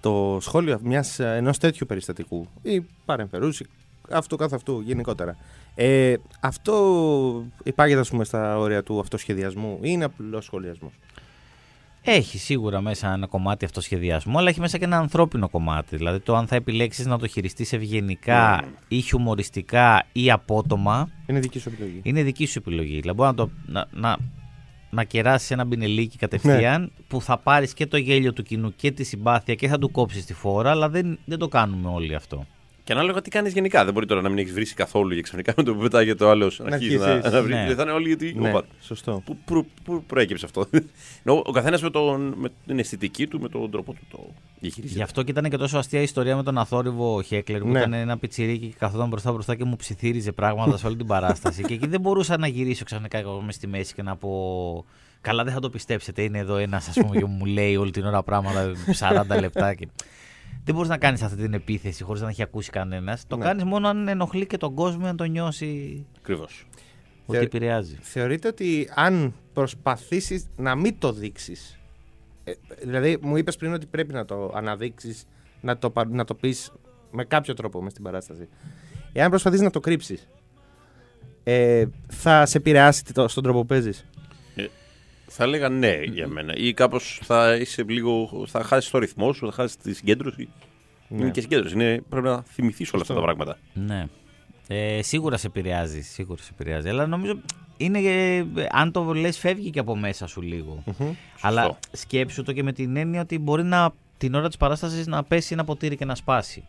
Το 0.00 0.38
σχόλιο 0.40 0.80
μιας, 0.82 1.18
ενός 1.18 1.58
τέτοιου 1.58 1.86
περιστατικού 1.86 2.48
ή 2.62 2.80
παρεμφερούς 3.04 3.60
ή 4.10 4.14
αυτού 4.16 4.36
καθ' 4.36 4.52
αυτού 4.52 4.80
γενικότερα. 4.80 5.36
Ε, 5.74 6.14
αυτό 6.40 7.44
υπάγεται, 7.62 8.00
ας 8.00 8.08
πούμε, 8.08 8.24
στα 8.24 8.58
όρια 8.58 8.82
του 8.82 9.00
αυτοσχεδιασμού 9.00 9.76
ή 9.76 9.78
είναι 9.82 10.04
απλός 10.04 10.44
σχολιασμός; 10.44 10.92
Έχει 12.02 12.38
σίγουρα 12.38 12.80
μέσα 12.80 13.12
ένα 13.12 13.26
κομμάτι 13.26 13.64
αυτοσχεδιασμού, 13.64 14.38
αλλά 14.38 14.48
έχει 14.48 14.60
μέσα 14.60 14.78
και 14.78 14.84
ένα 14.84 14.98
ανθρώπινο 14.98 15.48
κομμάτι. 15.48 15.96
Δηλαδή 15.96 16.20
το 16.20 16.36
αν 16.36 16.46
θα 16.46 16.56
επιλέξεις 16.56 17.06
να 17.06 17.18
το 17.18 17.26
χειριστείς 17.26 17.72
ευγενικά 17.72 18.64
ή 18.88 19.00
χιουμοριστικά 19.00 20.06
ή 20.12 20.30
απότομα. 20.30 21.10
Είναι 21.26 21.40
δική 21.40 21.58
σου 21.58 21.68
επιλογή. 21.68 22.00
Είναι 22.02 22.22
δική 22.22 22.46
σου 22.46 22.58
επιλογή. 22.58 23.00
Δηλαδή 23.00 23.18
μπορείς 23.18 23.36
να, 23.36 23.44
το, 23.44 23.50
να, 23.66 23.86
να, 23.90 24.16
να 24.90 25.04
κεράσεις 25.04 25.50
ένα 25.50 25.64
μπινελίκι 25.64 26.16
κατευθείαν 26.16 26.92
που 27.08 27.20
θα 27.22 27.38
πάρεις 27.38 27.74
και 27.74 27.86
το 27.86 27.96
γέλιο 27.96 28.32
του 28.32 28.42
κοινού 28.42 28.74
και 28.76 28.90
τη 28.90 29.04
συμπάθεια 29.04 29.54
και 29.54 29.68
θα 29.68 29.78
του 29.78 29.90
κόψεις 29.90 30.24
τη 30.24 30.34
φόρα, 30.34 30.70
αλλά 30.70 30.88
δεν, 30.88 31.18
δεν 31.24 31.38
το 31.38 31.48
κάνουμε 31.48 31.88
όλοι 31.88 32.14
αυτό. 32.14 32.46
Και 32.90 32.96
ανάλογα 32.96 33.20
τι 33.22 33.30
κάνεις 33.30 33.52
γενικά. 33.52 33.84
Δεν 33.84 33.92
μπορεί 33.92 34.06
τώρα 34.06 34.20
να 34.20 34.28
μην 34.28 34.38
έχεις 34.38 34.52
βρει 34.52 34.64
καθόλου 34.74 35.14
και 35.14 35.20
ξαφνικά 35.20 35.52
με 35.56 35.62
το 35.62 35.74
που 35.74 35.80
πετάγεται 35.80 36.14
το 36.16 36.28
άλλος 36.30 36.58
να 36.58 36.74
αρχίσεις 36.74 36.98
να, 37.00 37.06
αρχίσεις. 37.06 37.32
να 37.32 37.42
βρει. 37.42 37.52
Ναι. 37.54 37.74
Θα 37.74 37.82
είναι 37.82 37.90
όλοι 37.90 38.06
γιατί. 38.06 38.34
Ναι, 38.38 38.48
Οπα, 38.48 38.64
σωστό. 38.80 39.22
Πού, 39.24 39.36
πού, 39.44 39.66
πού 39.84 40.04
προέκυψε 40.06 40.44
αυτό; 40.44 40.60
ο 41.24 41.32
ο 41.32 41.52
καθένας 41.52 41.82
με, 41.82 41.90
τον- 41.90 42.34
με 42.36 42.48
την 42.66 42.78
αισθητική 42.78 43.26
του, 43.26 43.40
με 43.40 43.48
τον 43.48 43.70
τρόπο 43.70 43.92
του 43.92 44.00
το 44.10 44.18
διαχειρίζεται. 44.60 44.98
Γι' 44.98 45.04
αυτό 45.04 45.22
και 45.22 45.30
ήταν 45.30 45.50
και 45.50 45.56
τόσο 45.56 45.78
αστεία 45.78 46.00
η 46.00 46.02
ιστορία 46.02 46.36
με 46.36 46.42
τον 46.42 46.58
αθόρυβο 46.58 47.22
Χέκλερ 47.22 47.60
που 47.60 47.68
Ναι. 47.68 47.78
ήταν 47.78 47.92
ένα 47.92 48.18
πιτσιρίκι 48.18 48.66
και 48.66 48.74
καθόταν 48.78 49.08
μπροστά 49.08 49.32
μπροστά 49.32 49.54
και 49.54 49.64
μου 49.64 49.76
ψιθύριζε 49.76 50.32
πράγματα 50.32 50.76
σε 50.76 50.86
όλη 50.86 50.96
την 50.96 51.06
παράσταση. 51.06 51.62
και 51.62 51.74
εκεί 51.74 51.86
δεν 51.86 52.00
μπορούσα 52.00 52.38
να 52.38 52.46
γυρίσω 52.46 52.84
ξαφνικά 52.84 53.18
εγώ 53.18 53.40
μες 53.40 53.54
στη 53.54 53.66
μέση 53.66 53.94
και 53.94 54.02
να 54.02 54.16
πω. 54.16 54.84
Καλά, 55.20 55.44
δεν 55.44 55.52
θα 55.52 55.60
το 55.60 55.70
πιστέψετε. 55.70 56.22
Είναι 56.22 56.38
εδώ 56.38 56.56
ένας, 56.56 56.88
ας 56.88 56.94
πούμε, 56.94 57.16
και 57.16 57.24
μου 57.24 57.44
λέει 57.44 57.76
όλη 57.76 57.90
την 57.90 58.04
ώρα 58.04 58.22
πράγματα 58.22 58.72
40 58.98 59.40
λεπτά. 59.40 59.74
Και... 59.74 59.88
Δεν 60.64 60.74
μπορείς 60.74 60.88
να 60.90 60.98
κάνεις 60.98 61.22
αυτή 61.22 61.36
την 61.42 61.54
επίθεση 61.54 62.02
χωρίς 62.04 62.22
να 62.22 62.28
έχει 62.28 62.42
ακούσει 62.42 62.70
κανένας. 62.70 63.26
Το 63.26 63.36
Ναι. 63.36 63.44
κάνεις 63.44 63.64
μόνο 63.64 63.88
αν 63.88 64.08
ενοχλεί 64.08 64.46
και 64.46 64.56
τον 64.56 64.74
κόσμο, 64.74 65.06
αν 65.06 65.16
το 65.16 65.24
νιώσει 65.24 66.04
Ακριβώς. 66.18 66.66
ότι 67.26 67.38
Θε- 67.38 67.46
επηρεάζει. 67.46 67.98
Θεωρείτε 68.00 68.48
ότι 68.48 68.90
αν 68.94 69.34
προσπαθήσεις 69.52 70.46
να 70.56 70.74
μην 70.74 70.98
το 70.98 71.12
δείξεις 71.12 71.78
ε, 72.44 72.52
δηλαδή 72.84 73.18
μου 73.20 73.36
είπες 73.36 73.56
πριν 73.56 73.72
ότι 73.72 73.86
πρέπει 73.86 74.12
να 74.12 74.24
το 74.24 74.52
αναδείξεις 74.54 75.26
να 75.60 75.78
το, 75.78 75.90
πα- 75.90 76.08
να 76.08 76.24
το 76.24 76.34
πεις 76.34 76.72
με 77.10 77.24
κάποιο 77.24 77.54
τρόπο 77.54 77.82
μες 77.82 77.92
στην 77.92 78.04
παράσταση 78.04 78.48
εάν 79.12 79.30
προσπαθείς 79.30 79.60
να 79.60 79.70
το 79.70 79.80
κρύψεις 79.80 80.28
ε, 81.44 81.84
θα 82.08 82.46
σε 82.46 82.56
επηρεάσει 82.58 83.04
το- 83.14 83.28
στον 83.28 83.42
τρόπο 83.42 83.60
που 83.60 83.66
παίζεις 83.66 84.04
Θα 85.32 85.44
έλεγα 85.44 85.68
ναι 85.68 86.00
για 86.02 86.28
μένα. 86.28 86.54
Ή 86.56 86.74
κάπως 86.74 87.20
θα 87.22 87.54
είσαι 87.54 87.84
λίγο. 87.88 88.44
θα 88.46 88.62
χάσεις 88.62 88.90
το 88.90 88.98
ρυθμό 88.98 89.32
σου, 89.32 89.46
θα 89.46 89.52
χάσεις 89.52 89.76
τη 89.76 89.94
συγκέντρωση. 89.94 90.48
Ναι. 91.08 91.20
Είναι 91.20 91.30
και 91.30 91.40
συγκέντρωση. 91.40 91.74
Είναι, 91.74 92.02
πρέπει 92.08 92.26
να 92.26 92.42
θυμηθείς 92.42 92.92
όλα 92.92 93.02
αυτά 93.02 93.14
τα 93.14 93.20
πράγματα. 93.20 93.58
Ναι. 93.72 94.06
Ε, 94.68 95.02
σίγουρα 95.02 95.36
σε 95.36 95.46
επηρεάζει. 95.46 96.00
Σίγουρα 96.00 96.42
σε 96.42 96.50
επηρεάζει. 96.52 96.88
Αλλά 96.88 97.06
νομίζω 97.06 97.40
είναι. 97.76 97.98
ε, 97.98 98.44
αν 98.70 98.92
το 98.92 99.14
λες, 99.14 99.38
φεύγει 99.38 99.70
και 99.70 99.78
από 99.78 99.96
μέσα 99.96 100.26
σου 100.26 100.40
λίγο. 100.40 100.84
Αλλά 101.40 101.78
σκέψου 101.92 102.42
το 102.42 102.52
και 102.52 102.62
με 102.62 102.72
την 102.72 102.96
έννοια 102.96 103.20
ότι 103.20 103.38
μπορεί 103.38 103.62
να, 103.62 103.92
την 104.16 104.34
ώρα 104.34 104.46
της 104.48 104.56
παράστασης 104.56 105.06
να 105.06 105.24
πέσει 105.24 105.52
ένα 105.52 105.64
ποτήρι 105.64 105.96
και 105.96 106.04
να 106.04 106.14
σπάσει. 106.14 106.64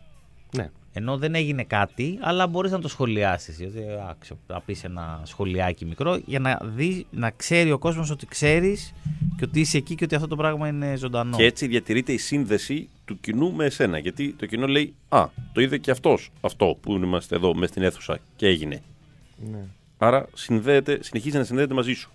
Ναι. 0.56 0.70
Ενώ 0.94 1.16
δεν 1.18 1.34
έγινε 1.34 1.64
κάτι, 1.64 2.18
αλλά 2.20 2.46
μπορείς 2.46 2.70
να 2.70 2.80
το 2.80 2.88
σχολιάσεις. 2.88 3.58
Γιατί 3.58 3.78
α, 3.78 4.16
ξε- 4.18 4.36
να 4.46 4.60
πεις 4.60 4.84
ένα 4.84 5.20
σχολιάκι 5.24 5.84
μικρό 5.84 6.20
για 6.26 6.38
να, 6.38 6.60
δεις, 6.62 7.04
να 7.10 7.30
ξέρει 7.30 7.72
ο 7.72 7.78
κόσμος 7.78 8.10
ότι 8.10 8.26
ξέρεις 8.26 8.92
και 9.36 9.44
ότι 9.44 9.60
είσαι 9.60 9.76
εκεί 9.76 9.94
και 9.94 10.04
ότι 10.04 10.14
αυτό 10.14 10.26
το 10.28 10.36
πράγμα 10.36 10.68
είναι 10.68 10.96
ζωντανό. 10.96 11.36
Και 11.36 11.44
έτσι 11.44 11.66
διατηρείται 11.66 12.12
η 12.12 12.18
σύνδεση 12.18 12.88
του 13.04 13.20
κοινού 13.20 13.52
με 13.52 13.64
εσένα. 13.64 13.98
Γιατί 13.98 14.32
το 14.32 14.46
κοινό 14.46 14.66
λέει 14.66 14.94
Α, 15.08 15.26
το 15.52 15.60
είδε 15.60 15.78
και 15.78 15.90
αυτός 15.90 16.30
αυτό 16.40 16.76
που 16.80 16.92
είμαστε 16.92 17.36
εδώ 17.36 17.54
μες 17.54 17.68
στην 17.68 17.82
αίθουσα 17.82 18.18
και 18.36 18.46
έγινε. 18.46 18.82
ναι. 19.50 19.64
Άρα 19.98 20.26
συνδέεται, 20.34 20.98
συνεχίζει 21.02 21.36
να 21.36 21.44
συνδέεται 21.44 21.74
μαζί 21.74 21.92
σου. 21.92 22.10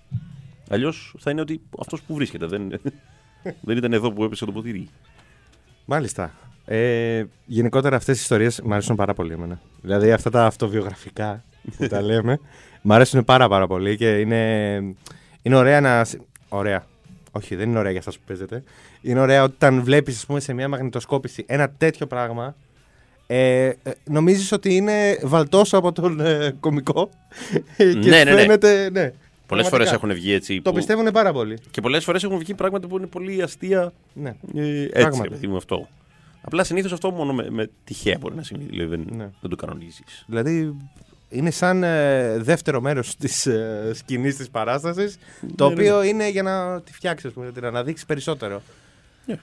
Αλλιώς 0.69 1.15
θα 1.19 1.31
είναι 1.31 1.41
ότι 1.41 1.61
αυτός 1.79 2.01
που 2.01 2.13
βρίσκεται 2.15 2.45
δεν, 2.45 2.69
δεν 3.67 3.77
ήταν 3.77 3.93
εδώ 3.93 4.11
που 4.11 4.23
έπεσε 4.23 4.45
το 4.45 4.51
ποτήρι. 4.51 4.87
Μάλιστα. 5.85 6.31
Ε, 6.69 7.23
γενικότερα 7.45 7.95
αυτές 7.95 8.17
οι 8.17 8.19
ιστορίες 8.21 8.61
μου 8.63 8.71
αρέσουν 8.73 8.95
πάρα 8.95 9.13
πολύ 9.13 9.33
εμένα. 9.33 9.59
Δηλαδή 9.81 10.11
αυτά 10.11 10.29
τα 10.29 10.45
αυτοβιογραφικά 10.45 11.43
που 11.77 11.87
τα 11.87 12.01
λέμε 12.11 12.39
μου 12.81 12.93
αρέσουν 12.93 13.23
πάρα 13.25 13.47
πάρα 13.47 13.67
πολύ 13.67 13.97
και 13.97 14.17
είναι, 14.19 14.73
είναι 15.41 15.55
ωραία 15.55 15.81
να... 15.81 16.03
σ- 16.03 16.19
Ωραία. 16.49 16.85
Όχι, 17.31 17.55
δεν 17.55 17.69
είναι 17.69 17.79
ωραία 17.79 17.91
για 17.91 17.99
εσάς 17.99 18.15
που 18.17 18.23
παίζετε. 18.27 18.63
Είναι 19.01 19.19
ωραία 19.19 19.43
όταν 19.43 19.83
βλέπεις 19.83 20.15
ας 20.17 20.25
πούμε, 20.25 20.39
σε 20.39 20.53
μια 20.53 20.67
μαγνητοσκόπηση 20.67 21.43
ένα 21.47 21.69
τέτοιο 21.69 22.05
πράγμα 22.07 22.55
ε, 23.27 23.65
ε, 23.65 23.73
νομίζεις 24.03 24.51
ότι 24.51 24.75
είναι 24.75 25.19
βαλτός 25.23 25.73
από 25.73 25.91
τον 25.91 26.19
ε, 26.19 26.55
κομικό 26.59 27.09
και 27.77 27.83
Ναι, 27.85 28.23
ναι, 28.23 28.23
ναι. 28.23 28.39
φαίνεται... 28.41 28.89
Ναι, 28.89 29.11
Πολλές 29.47 29.67
φορές 29.67 29.87
πραγματικά. 29.89 29.95
έχουν 29.95 30.13
βγει 30.13 30.33
έτσι. 30.33 30.61
Το 30.61 30.69
που- 30.69 30.75
πιστεύουν 30.75 31.11
πάρα 31.11 31.31
πολύ. 31.33 31.57
Και 31.71 31.81
πολλές 31.81 32.03
φορές 32.03 32.23
έχουν 32.23 32.37
βγει 32.37 32.53
πράγματα 32.53 32.87
που 32.87 32.97
είναι 32.97 33.05
πολύ 33.07 33.41
αστεία. 33.41 33.93
Ναι. 34.13 34.29
Ε, 34.55 34.81
έτσι, 34.81 34.89
Πράγματι. 34.91 35.21
ρε 35.23 35.29
παιδί 35.29 35.47
μου 35.47 35.57
αυτό. 35.57 35.87
Απλά 36.41 36.63
συνήθως 36.63 36.91
αυτό 36.91 37.11
μόνο 37.11 37.33
με, 37.33 37.49
με 37.49 37.69
τυχαία 37.83 38.17
μπορεί 38.19 38.35
να 38.35 38.43
συμβεί. 38.43 38.63
Δηλαδή 38.65 38.89
δεν, 38.95 39.15
Ναι. 39.17 39.29
δεν 39.41 39.49
το 39.49 39.55
κανονίζεις. 39.55 40.23
Δηλαδή 40.27 40.75
είναι 41.29 41.51
σαν 41.51 41.83
ε, 41.83 42.37
δεύτερο 42.37 42.81
μέρος 42.81 43.15
της 43.15 43.45
ε, 43.45 43.91
σκηνής 43.93 44.35
της 44.35 44.49
παράστασης 44.49 45.17
το 45.55 45.67
Ναι, 45.67 45.73
οποίο 45.73 46.03
είναι 46.03 46.29
για 46.29 46.43
να 46.43 46.81
τη 46.81 46.93
φτιάξεις, 46.93 47.25
ας 47.27 47.33
πούμε, 47.33 47.45
να 47.45 47.51
την 47.51 47.65
αναδείξεις 47.65 48.05
περισσότερο. 48.05 48.61
Ναι. 49.25 49.35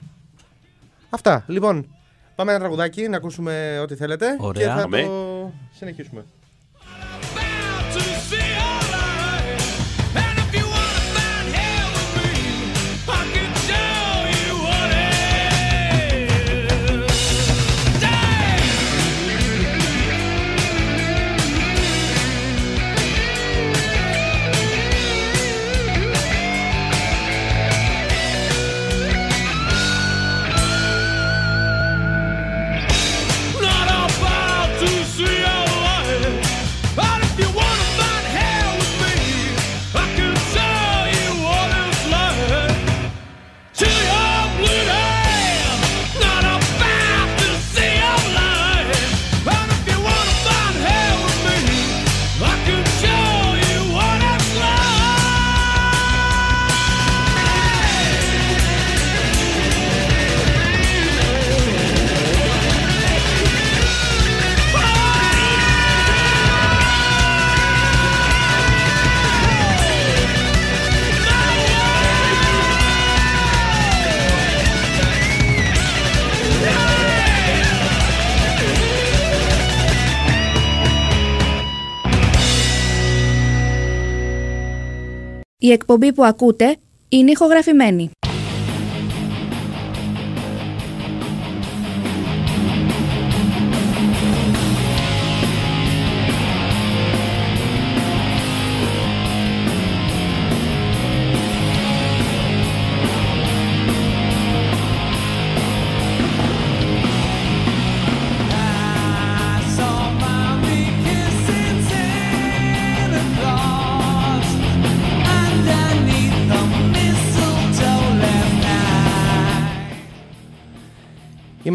Αυτά. 1.09 1.43
Λοιπόν, 1.47 1.87
πάμε 2.35 2.51
ένα 2.51 2.59
τραγουδάκι 2.59 3.07
να 3.07 3.17
ακούσουμε 3.17 3.79
ό,τι 3.81 3.95
θέλετε 3.95 4.25
Ωραία. 4.39 4.63
και 4.67 4.69
θα 4.73 4.83
Αμέ. 4.83 5.01
το 5.03 5.51
συνεχίσουμε. 5.77 6.25
Η 85.65 85.71
εκπομπή 85.71 86.13
που 86.13 86.23
ακούτε 86.23 86.75
είναι 87.09 87.31
ηχογραφημένη. 87.31 88.11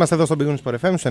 Είμαστε 0.00 0.18
εδώ 0.18 0.26
στο 0.26 0.36
Big 0.38 0.46
Wings 0.48 0.72
Sport 0.72 0.90
FM 0.90 0.94
στο 0.96 1.10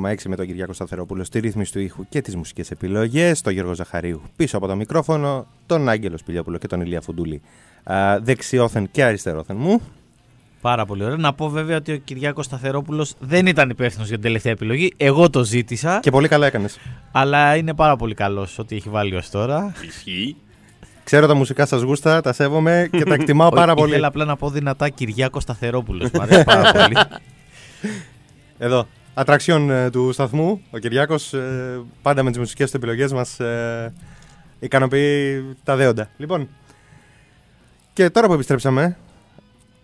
94,6 0.00 0.14
με 0.26 0.36
τον 0.36 0.46
Κυριάκο 0.46 0.72
Σταθερόπουλο 0.72 1.24
στη 1.24 1.38
ρύθμιση 1.38 1.72
του 1.72 1.78
ήχου 1.80 2.06
και 2.08 2.20
τις 2.20 2.36
μουσικές 2.36 2.70
επιλογές, 2.70 3.40
τον 3.40 3.52
Γιώργο 3.52 3.74
Ζαχαρίου 3.74 4.22
πίσω 4.36 4.56
από 4.56 4.66
το 4.66 4.76
μικρόφωνο, 4.76 5.46
τον 5.66 5.88
Άγγελο 5.88 6.16
Σπηλιόπουλο 6.18 6.58
και 6.58 6.66
τον 6.66 6.80
Ηλία 6.80 7.00
Φουντούλη 7.00 7.42
α, 7.84 8.18
δεξιόθεν 8.20 8.88
και 8.90 9.04
αριστερόθεν 9.04 9.56
μου. 9.58 9.80
Πάρα 10.60 10.86
πολύ 10.86 11.04
ωραία. 11.04 11.16
Να 11.16 11.32
πω 11.32 11.48
βέβαια 11.48 11.76
ότι 11.76 11.92
ο 11.92 11.96
Κυριάκος 11.96 12.44
Σταθερόπουλος 12.44 13.14
δεν 13.18 13.46
ήταν 13.46 13.70
υπεύθυνος 13.70 14.06
για 14.06 14.16
την 14.16 14.24
τελευταία 14.26 14.52
επιλογή. 14.52 14.92
Εγώ 14.96 15.30
το 15.30 15.44
ζήτησα. 15.44 16.00
Και 16.02 16.10
πολύ 16.10 16.28
καλά 16.28 16.46
έκανες. 16.46 16.78
Αλλά 17.12 17.56
είναι 17.56 17.74
πάρα 17.74 17.96
πολύ 17.96 18.14
καλός 18.14 18.58
ό,τι 18.58 18.76
έχει 18.76 18.88
βάλει 18.88 19.14
ως 19.14 19.30
τώρα. 19.30 19.72
Ισχύει. 19.88 20.36
Ξέρω 21.04 21.26
τα 21.26 21.34
μουσικά 21.34 21.66
σας 21.66 21.82
γούστα, 21.82 22.20
τα 22.20 22.32
σέβομαι 22.32 22.88
και 22.92 23.04
τα 23.04 23.14
εκτιμάω 23.14 23.48
πάρα 23.50 23.74
πολύ. 23.74 23.90
Ήθελα 23.90 24.06
απλά 24.06 24.24
να 24.24 24.36
πω 24.36 24.50
δυνατά 24.50 24.88
Κυριάκος 24.88 25.42
Σταθερόπουλος. 25.42 26.10
Μ' 26.10 26.20
αρέσει 26.20 26.44
πάρα 26.44 26.72
πολύ. 26.82 26.96
Εδώ. 28.58 28.86
Ατραξιόν 29.14 29.70
ε, 29.70 29.90
του 29.90 30.12
σταθμού. 30.12 30.60
Ο 30.70 30.78
Κυριάκος 30.78 31.34
πάντα 32.02 32.22
με 32.22 32.30
τις 32.30 32.38
μουσικές 32.38 32.70
του 32.70 32.76
επιλογές 32.76 33.12
μας 33.12 33.40
ε, 33.40 33.92
ικανοποιεί 34.58 35.44
τα 35.64 35.76
δέοντα. 35.76 36.08
Λοιπόν. 36.16 36.48
Και 37.92 38.10
τώρα 38.10 38.26
που 38.26 38.32
επιστρέψαμε. 38.32 38.96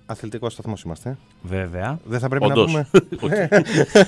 Αθλητικός 0.06 0.52
σταθμός 0.52 0.82
είμαστε. 0.82 1.16
Βέβαια. 1.42 1.98
Δεν 2.04 2.20
θα 2.20 2.28
πρέπει 2.28 2.44
Όντως. 2.44 2.72
να 2.72 2.86
πούμε. 2.90 3.06
Οκ. 3.22 3.30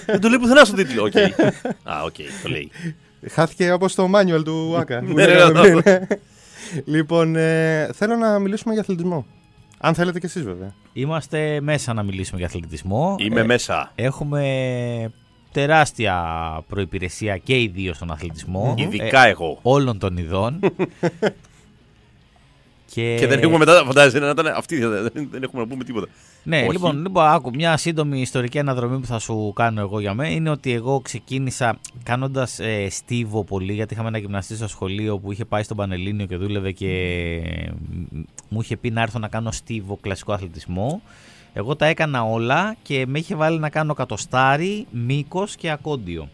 Δεν 0.06 0.20
το 0.20 0.28
λέει 0.28 0.38
πουθενά 0.38 0.64
στον 0.64 0.76
τίτλο. 0.76 1.02
Οκ. 1.02 1.12
Α, 1.92 2.02
οκ, 2.04 2.14
το 2.42 2.48
λέει. 2.48 2.70
Χάθηκε 3.30 3.72
όπως 3.72 3.94
το 3.94 4.10
manual 4.14 4.44
του 4.44 4.76
Άκα. 4.78 4.98
που 4.98 5.12
Ναι, 5.12 5.26
ναι, 5.26 5.32
λέγαμε 5.34 5.68
ναι. 5.68 5.82
πριν. 5.82 6.06
λοιπόν, 6.94 7.36
ε, 7.36 7.88
θέλω 7.94 8.16
να 8.16 8.38
μιλήσουμε 8.38 8.72
για 8.72 8.82
αθλητισμό. 8.82 9.26
Αν 9.78 9.94
θέλετε 9.94 10.18
κι 10.20 10.26
εσείς, 10.26 10.42
βέβαια. 10.42 10.74
Είμαστε 10.92 11.60
μέσα 11.60 11.92
να 11.92 12.02
μιλήσουμε 12.02 12.38
για 12.38 12.46
αθλητισμό. 12.46 13.14
Είμαι 13.18 13.40
Ε, 13.40 13.44
μέσα. 13.44 13.92
Έχουμε 13.94 15.10
τεράστια 15.52 16.24
προϋπηρεσία 16.68 17.36
και 17.36 17.60
οι 17.60 17.68
δύο 17.68 17.94
στον 17.94 18.10
αθλητισμό. 18.10 18.74
Ειδικά 18.78 19.26
Ε, 19.26 19.30
εγώ. 19.30 19.58
όλων 19.62 19.98
των 19.98 20.16
ειδών. 20.16 20.60
και... 22.90 23.16
Και 23.18 23.26
δεν 23.26 23.42
έχουμε 23.42 23.58
μετά, 23.58 23.82
φαντάζεσαι 23.84 24.18
να 24.18 24.28
ήταν 24.28 24.46
αυτή, 24.46 24.78
δεν, 24.78 25.10
δεν 25.30 25.42
έχουμε 25.42 25.62
να 25.62 25.68
πούμε 25.68 25.84
τίποτα. 25.84 26.06
Ναι, 26.42 26.60
Όχι. 26.60 26.72
λοιπόν, 26.72 27.02
λοιπόν, 27.02 27.26
άκου, 27.26 27.50
μια 27.54 27.76
σύντομη 27.76 28.20
ιστορική 28.20 28.58
αναδρομή 28.58 28.98
που 28.98 29.06
θα 29.06 29.18
σου 29.18 29.52
κάνω 29.54 29.80
εγώ 29.80 30.00
για 30.00 30.14
μένα 30.14 30.30
είναι 30.30 30.50
ότι 30.50 30.72
εγώ 30.72 31.00
ξεκίνησα 31.00 31.78
κάνοντας 32.02 32.58
ε, 32.58 32.86
στίβο 32.90 33.44
πολύ, 33.44 33.72
γιατί 33.72 33.94
είχαμε 33.94 34.08
ένα 34.08 34.18
γυμναστή 34.18 34.56
στο 34.56 34.68
σχολείο 34.68 35.18
που 35.18 35.32
είχε 35.32 35.44
πάει 35.44 35.62
στον 35.62 35.76
Πανελλήνιο 35.76 36.26
και 36.26 36.36
δούλευε 36.36 36.72
και 36.72 36.90
μ, 38.10 38.20
μου 38.48 38.60
είχε 38.60 38.76
πει 38.76 38.90
να 38.90 39.02
έρθω 39.02 39.18
να 39.18 39.28
κάνω 39.28 39.50
στίβο 39.50 39.98
κλασικό 40.00 40.32
αθλητισμό. 40.32 41.02
Εγώ 41.52 41.76
τα 41.76 41.86
έκανα 41.86 42.24
όλα 42.24 42.76
και 42.82 43.04
με 43.06 43.18
είχε 43.18 43.34
βάλει 43.34 43.58
να 43.58 43.70
κάνω 43.70 43.94
κατοστάρι, 43.94 44.86
μήκος 44.90 45.56
και 45.56 45.70
ακόντιο. 45.70 46.28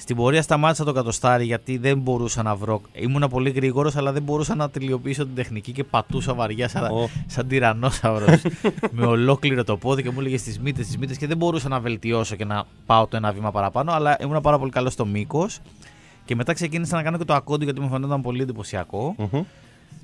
Στην 0.00 0.16
πορεία 0.16 0.42
σταμάτησα 0.42 0.84
το 0.84 0.92
κατοστάρι 0.92 1.44
γιατί 1.44 1.76
δεν 1.76 1.98
μπορούσα 1.98 2.42
να 2.42 2.54
βρω. 2.54 2.80
Ήμουνα 2.92 3.28
πολύ 3.28 3.50
γρήγορος, 3.50 3.96
αλλά 3.96 4.12
δεν 4.12 4.22
μπορούσα 4.22 4.54
να 4.54 4.70
τελειοποιήσω 4.70 5.24
την 5.24 5.34
τεχνική 5.34 5.72
και 5.72 5.84
πατούσα 5.84 6.34
βαριά 6.34 6.68
σαν, 6.68 6.84
Ω. 6.84 7.08
σαν 7.26 7.48
τυρανόσαυρος 7.48 8.42
με 8.90 9.06
ολόκληρο 9.06 9.64
το 9.64 9.76
πόδι 9.76 10.02
και 10.02 10.10
μου 10.10 10.20
έλεγε 10.20 10.36
στις 10.36 10.58
μύτες, 10.58 10.84
στις 10.84 10.98
μύτες 10.98 11.16
και 11.16 11.26
δεν 11.26 11.36
μπορούσα 11.36 11.68
να 11.68 11.80
βελτιώσω 11.80 12.36
και 12.36 12.44
να 12.44 12.64
πάω 12.86 13.06
το 13.06 13.16
ένα 13.16 13.32
βήμα 13.32 13.50
παραπάνω. 13.50 13.92
Αλλά 13.92 14.16
ήμουν 14.20 14.40
πάρα 14.40 14.58
πολύ 14.58 14.70
καλός 14.70 14.92
στο 14.92 15.06
μήκος. 15.06 15.58
Και 16.24 16.34
μετά 16.34 16.52
ξεκίνησα 16.52 16.96
να 16.96 17.02
κάνω 17.02 17.18
και 17.18 17.24
το 17.24 17.34
ακόντιο 17.34 17.64
γιατί 17.64 17.80
μου 17.80 17.88
φαινόταν 17.88 18.22
πολύ 18.22 18.42
εντυπωσιακό. 18.42 19.14
Μμμ. 19.18 19.42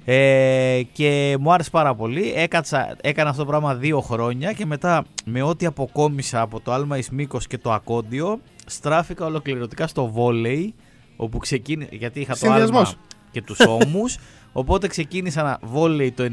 Ε, 0.05 0.83
και 0.93 1.37
μου 1.41 1.53
άρεσε 1.53 1.71
πάρα 1.71 1.95
πολύ. 1.95 2.33
Έκατσα, 2.37 2.97
έκανα 3.01 3.31
αυτό 3.31 3.43
το 3.43 3.49
πράγμα 3.49 3.75
δύο 3.75 4.01
χρόνια 4.01 4.53
και 4.53 4.67
μετά 4.67 5.05
με 5.25 5.43
ό,τι 5.43 5.67
αποκόμισα 5.67 6.41
από 6.41 6.61
το 6.61 6.73
άλμα 6.73 6.99
εις 6.99 7.11
μήκος 7.11 7.47
και 7.47 7.59
το 7.59 7.73
ακόντιο 7.73 8.39
στράφηκα 8.65 9.25
ολοκληρωτικά 9.25 9.87
στο 9.87 10.07
βόλεϊ 10.07 10.75
όπου 11.17 11.39
ξεκίνησα, 11.39 11.91
γιατί 11.93 12.21
είχα 12.21 12.33
το 12.33 12.39
Συνδυασμός. 12.39 12.89
άλμα 12.89 13.01
και 13.31 13.43
τους 13.43 13.61
ώμους 13.61 14.19
οπότε 14.53 14.87
ξεκίνησα 14.87 15.43
να 15.43 15.59
βόλεϊ 15.63 16.13
το 16.13 16.25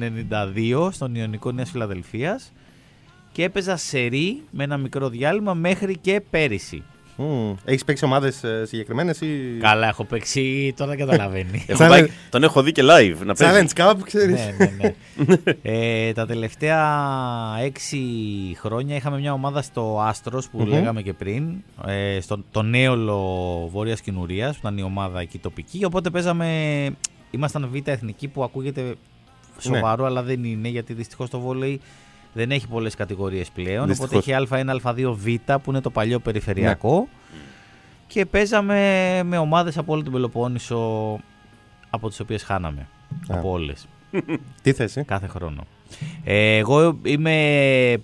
92 0.57 0.89
στον 0.91 1.15
Ιωνικό 1.15 1.51
Νέας 1.51 1.69
Φιλαδελφίας 1.69 2.51
και 3.31 3.43
έπαιζα 3.43 3.77
σερί 3.77 4.43
με 4.51 4.63
ένα 4.63 4.77
μικρό 4.77 5.09
διάλειμμα 5.09 5.53
μέχρι 5.53 5.97
και 5.97 6.21
πέρυσι. 6.29 6.83
Μμ. 7.21 7.53
Έχεις 7.65 7.83
παίξει 7.85 8.05
ομάδες 8.05 8.41
συγκεκριμένες 8.63 9.21
ή. 9.21 9.57
Καλά, 9.59 9.87
έχω 9.87 10.03
παίξει, 10.03 10.73
τώρα 10.77 10.95
καταλαβαίνει. 10.95 11.63
Έχω 11.67 11.83
Challenge. 11.83 11.89
πάει- 11.89 12.07
τον 12.29 12.43
έχω 12.43 12.61
δει 12.63 12.71
και 12.71 12.81
live 12.85 13.15
να 13.25 13.33
παίζει. 13.33 13.67
Challenge 13.75 13.81
Cup, 13.81 13.93
ξέρεις. 14.03 14.39
ναι, 14.57 14.65
ναι, 14.65 14.93
ναι. 15.43 15.53
ε, 15.61 16.13
τα 16.13 16.25
τελευταία 16.25 16.87
έξι 17.63 17.99
χρόνια 18.59 18.95
είχαμε 18.95 19.19
μια 19.19 19.33
ομάδα 19.33 19.61
στο 19.61 19.99
Άστρος 20.01 20.49
που 20.49 20.59
Μμμ. 20.59 20.67
λέγαμε 20.69 21.01
και 21.01 21.13
πριν, 21.13 21.53
ε, 21.87 22.19
στο, 22.21 22.43
το 22.51 22.61
Νέολο 22.61 23.19
Βόρειας 23.71 24.01
Κινουρίας, 24.01 24.53
που 24.53 24.59
ήταν 24.61 24.77
η 24.77 24.83
ομάδα 24.83 25.19
εκεί 25.19 25.37
τοπική, 25.37 25.85
οπότε 25.85 26.09
παίζαμε, 26.09 26.47
ήμασταν 27.31 27.69
β' 27.71 27.87
εθνική 27.89 28.27
που 28.27 28.43
ακούγεται 28.43 28.95
σοβαρό, 29.59 30.05
αλλά 30.05 30.23
δεν 30.23 30.43
είναι, 30.43 30.67
γιατί 30.67 30.93
δυστυχώς 30.93 31.29
το 31.29 31.39
βόλεϊ 31.39 31.79
δεν 32.33 32.51
έχει 32.51 32.67
πολλές 32.67 32.95
κατηγορίες 32.95 33.49
πλέον, 33.49 33.87
Δυστυχώς. 33.87 34.11
οπότε 34.11 34.31
έχει 34.35 34.47
Α1, 34.51 34.75
Α2, 34.83 35.13
Β 35.15 35.25
που 35.63 35.69
είναι 35.69 35.81
το 35.81 35.89
παλιό 35.89 36.19
περιφερειακό 36.19 37.07
και 38.07 38.25
παίζαμε 38.25 38.79
με 39.23 39.37
ομάδες 39.37 39.77
από 39.77 39.93
όλη 39.93 40.03
την 40.03 40.11
Πελοπόννησο 40.11 41.19
από 41.89 42.09
τις 42.09 42.19
οποίες 42.19 42.43
χάναμε. 42.43 42.81
Α. 43.27 43.37
Από 43.37 43.49
όλες 43.51 43.87
Τι 44.63 44.73
θέση. 44.73 45.03
κάθε 45.03 45.27
χρόνο. 45.27 45.63
Ε, 46.23 46.57
εγώ 46.57 46.99
είμαι. 47.03 47.97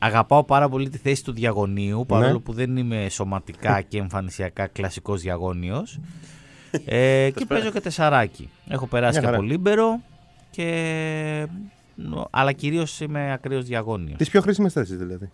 Αγαπάω 0.00 0.44
πάρα 0.44 0.68
πολύ 0.68 0.88
τη 0.88 0.98
θέση 0.98 1.24
του 1.24 1.32
διαγωνίου, 1.32 2.04
παρόλο 2.08 2.32
Ναι. 2.32 2.38
που 2.38 2.52
δεν 2.52 2.76
είμαι 2.76 3.06
σωματικά 3.10 3.80
και 3.88 3.98
εμφανισιακά 3.98 4.66
κλασικός 4.66 5.20
διαγώνιος. 5.20 5.98
Ε, 6.84 7.30
και 7.36 7.44
παίζω 7.46 7.70
και 7.70 7.80
τεσσαράκι. 7.80 8.48
Έχω 8.68 8.86
περάσει 8.86 9.12
Μια 9.12 9.20
και 9.20 9.26
χαρά. 9.26 9.38
από 9.38 9.46
λίμπερο, 9.46 10.00
και... 10.50 11.46
αλλά 12.30 12.52
κυρίως 12.52 13.00
είμαι 13.00 13.32
ακραίος 13.32 13.64
διαγώνιος. 13.64 14.18
Τις 14.18 14.30
πιο 14.30 14.40
χρήσιμες 14.40 14.72
θέσεις 14.72 14.96
δηλαδή. 14.98 15.30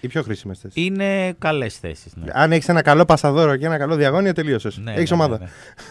Οι 0.00 0.08
πιο 0.08 0.22
χρήσιμες 0.22 0.58
θέσεις. 0.58 0.84
Είναι 0.84 1.32
καλές 1.38 1.78
θέσεις. 1.78 2.14
Ναι. 2.16 2.24
Αν 2.34 2.52
έχεις 2.52 2.68
ένα 2.68 2.82
καλό 2.82 3.04
πασαδόρο 3.04 3.56
και 3.56 3.66
ένα 3.66 3.78
καλό 3.78 3.96
διαγώνιο, 3.96 4.32
τελείωσες. 4.32 4.78
Ναι, 4.78 4.92
έχεις 4.94 5.10
ναι, 5.10 5.16
ομάδα. 5.16 5.38
ναι, 5.38 5.44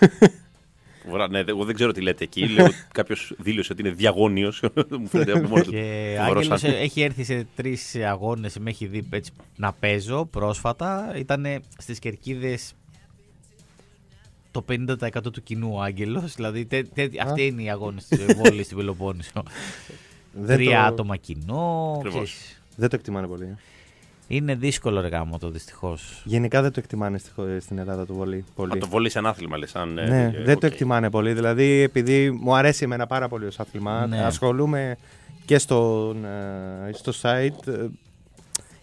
ναι. 0.09 0.27
Βρα- 1.11 1.27
Ναι, 1.29 1.39
εγώ 1.45 1.65
δεν 1.65 1.75
ξέρω 1.75 1.91
τι 1.91 2.01
λέτε 2.01 2.23
εκεί. 2.23 2.47
Λέω 2.47 2.67
κάποιος 2.93 3.33
δήλωσε 3.37 3.71
ότι 3.73 3.81
είναι 3.81 3.91
διαγώνιος. 3.91 4.63
Μου 4.99 5.07
φαίνεται 5.07 5.31
από 5.31 5.47
μόνος 5.47 5.65
του. 5.65 5.71
Και 5.71 6.13
φοβερός 6.17 6.37
Άγγελος 6.37 6.59
σαν- 6.59 6.71
ε, 6.71 6.77
έχει 6.77 7.01
έρθει 7.01 7.23
σε 7.23 7.47
τρεις 7.55 7.95
αγώνες, 7.95 8.57
με 8.59 8.69
έχει 8.69 8.85
δει 8.85 9.07
έτσι, 9.09 9.31
να 9.55 9.73
παίζω 9.73 10.25
πρόσφατα. 10.25 11.13
Ήταν 11.15 11.45
στις 11.77 11.99
κερκίδες 11.99 12.73
το 14.51 14.65
50% 14.69 15.31
του 15.33 15.43
κοινού 15.43 15.69
ο 15.73 15.81
Άγγελος. 15.81 16.33
Δηλαδή, 16.35 16.65
τε, 16.65 16.81
τε, 16.83 17.07
αυτοί 17.25 17.45
είναι 17.45 17.61
οι 17.61 17.69
αγώνες 17.69 18.05
της 18.07 18.25
βόλεϊ 18.35 18.65
στην 18.65 18.77
Πελοπόννησο. 18.77 19.43
Δεν 20.33 20.55
Τρία 20.57 20.79
το- 20.79 20.85
άτομα 20.93 21.15
κοινό. 21.15 21.93
Ακριβώς. 21.97 22.23
ξέρεις. 22.23 22.61
Δεν 22.75 22.89
το 22.89 22.95
εκτιμάνε 22.95 23.27
πολύ. 23.27 23.55
Είναι 24.27 24.55
δύσκολο 24.55 25.01
ρε 25.01 25.07
γαμώ 25.07 25.37
το 25.37 25.49
δυστυχώς. 25.49 26.21
Γενικά 26.25 26.61
δεν 26.61 26.71
το 26.71 26.79
εκτιμάνε 26.79 27.17
στη 27.17 27.29
χω- 27.35 27.59
στην 27.61 27.77
Ελλάδα 27.77 28.05
το 28.05 28.13
βόλεϊ. 28.13 28.45
Πολύ. 28.55 28.71
Α, 28.71 28.77
το 28.77 28.87
βόλεϊ 28.87 29.09
σαν 29.09 29.25
άθλημα, 29.25 29.57
λες. 29.57 29.69
Σαν, 29.69 29.97
ε, 29.97 30.05
Ναι, 30.07 30.23
ε, 30.23 30.43
δεν 30.43 30.53
οκ. 30.55 30.59
το 30.59 30.65
εκτιμάνε 30.65 31.09
πολύ. 31.09 31.33
Δηλαδή, 31.33 31.63
επειδή 31.81 32.31
μου 32.31 32.55
αρέσει 32.55 32.83
εμένα 32.83 33.07
πάρα 33.07 33.27
πολύ 33.27 33.45
ως 33.45 33.59
άθλημα, 33.59 34.07
Ναι. 34.07 34.23
ασχολούμαι 34.23 34.97
και 35.45 35.57
στο, 35.57 36.15
ε, 36.87 36.91
στο 36.93 37.11
site. 37.21 37.67
ε, 37.67 37.85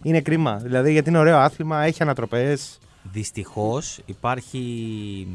Είναι 0.03 0.21
κρίμα. 0.21 0.55
Δηλαδή, 0.55 0.91
γιατί 0.91 1.09
είναι 1.09 1.17
ωραίο 1.17 1.37
άθλημα, 1.37 1.81
έχει 1.83 2.01
ανατροπές. 2.03 2.77
Δυστυχώς 3.11 3.99
υπάρχει. 4.05 5.27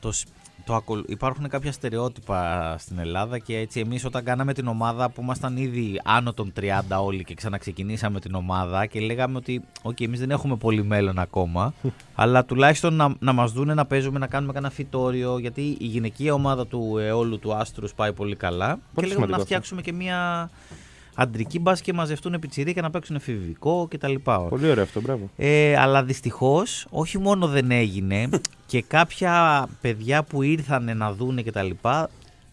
Το, 0.00 0.12
σ- 0.12 0.28
το, 0.64 0.74
ακολ- 0.74 1.10
υπάρχουν 1.10 1.48
κάποια 1.48 1.72
στερεότυπα 1.72 2.74
στην 2.78 2.98
Ελλάδα 2.98 3.38
και 3.38 3.56
έτσι 3.58 3.80
εμείς 3.80 4.04
όταν 4.04 4.24
κάναμε 4.24 4.52
την 4.52 4.66
ομάδα 4.66 5.10
που 5.10 5.20
ήμασταν 5.22 5.56
ήδη 5.56 6.00
άνω 6.04 6.32
των 6.32 6.52
30 6.60 6.64
όλοι 7.04 7.24
και 7.24 7.34
ξαναξεκινήσαμε 7.34 8.20
την 8.20 8.34
ομάδα 8.34 8.86
και 8.86 9.00
λέγαμε 9.00 9.36
ότι 9.36 9.62
okay, 9.82 10.02
εμείς 10.04 10.18
δεν 10.20 10.30
έχουμε 10.30 10.56
πολύ 10.56 10.84
μέλλον 10.84 11.18
ακόμα 11.18 11.74
αλλά 12.14 12.44
τουλάχιστον 12.44 12.94
να, 12.94 13.14
να 13.18 13.32
μας 13.32 13.52
δούνε 13.52 13.74
να 13.74 13.86
παίζουμε, 13.86 14.18
να 14.18 14.26
κάνουμε 14.26 14.52
κανένα 14.52 14.72
φυτόριο 14.72 15.38
γιατί 15.38 15.76
η 15.80 15.86
γυναικεία 15.86 16.34
ομάδα 16.34 16.66
του 16.66 16.98
αιώλου 16.98 17.38
του 17.38 17.54
Άστρους 17.54 17.94
πάει 17.94 18.12
πολύ 18.12 18.36
καλά 18.36 18.66
και 18.74 18.78
λέγαμε 18.94 19.08
σημαντικό 19.12 19.26
να 19.30 19.34
αυτό. 19.34 19.44
φτιάξουμε 19.46 19.82
και 19.82 19.92
μια 19.92 20.50
αντρική 21.18 21.58
μπάσκετ 21.58 21.84
και 21.86 21.92
μαζευτούν 21.92 22.38
πιτσιρίκια 22.40 22.80
να 22.80 22.90
παίξουν 22.90 23.16
εφηβικό 23.16 23.88
κτλ. 23.90 24.14
Πολύ 24.48 24.70
ωραίο 24.70 24.82
αυτό, 24.82 25.00
μπράβο. 25.00 25.30
Ε, 25.36 25.76
αλλά 25.76 26.02
δυστυχώς 26.04 26.86
όχι 26.90 27.18
μόνο 27.18 27.46
δεν 27.46 27.70
έγινε 27.70 28.28
και 28.66 28.82
κάποια 28.82 29.66
παιδιά 29.80 30.22
που 30.22 30.42
ήρθαν 30.42 30.96
να 30.96 31.12
δούνε 31.12 31.42
και 31.42 31.52
τα 31.52 31.62
λοιπά. 31.62 32.10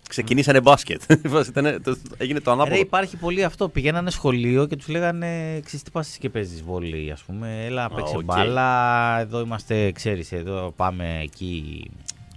Ξεκινήσανε 0.10 0.62
μπάσκετ. 0.62 1.02
Ήτανε- 1.48 1.84
το- 1.84 1.98
Έγινε 2.18 2.40
το 2.40 2.50
Ρε, 2.52 2.56
ανάποδο. 2.56 2.80
υπάρχει 2.82 3.18
πολύ 3.18 3.44
αυτό. 3.44 3.70
Πηγαίνανε 3.70 4.10
σχολείο 4.12 4.66
και 4.66 4.76
τους 4.76 4.88
λέγανε 4.88 5.60
Ξέρεις 5.66 5.84
τι 5.86 5.92
πας 5.92 6.18
και 6.20 6.30
παίζεις 6.30 6.64
βόλεϊ, 6.64 7.12
ας 7.12 7.22
πούμε. 7.22 7.66
Έλα, 7.66 7.90
παίξε 7.90 8.16
οκ. 8.18 8.24
μπάλα. 8.24 9.20
Εδώ 9.20 9.40
είμαστε, 9.40 9.92
ξέρεις, 9.92 10.32
εδώ 10.32 10.74
πάμε 10.76 11.20
εκεί. 11.24 11.90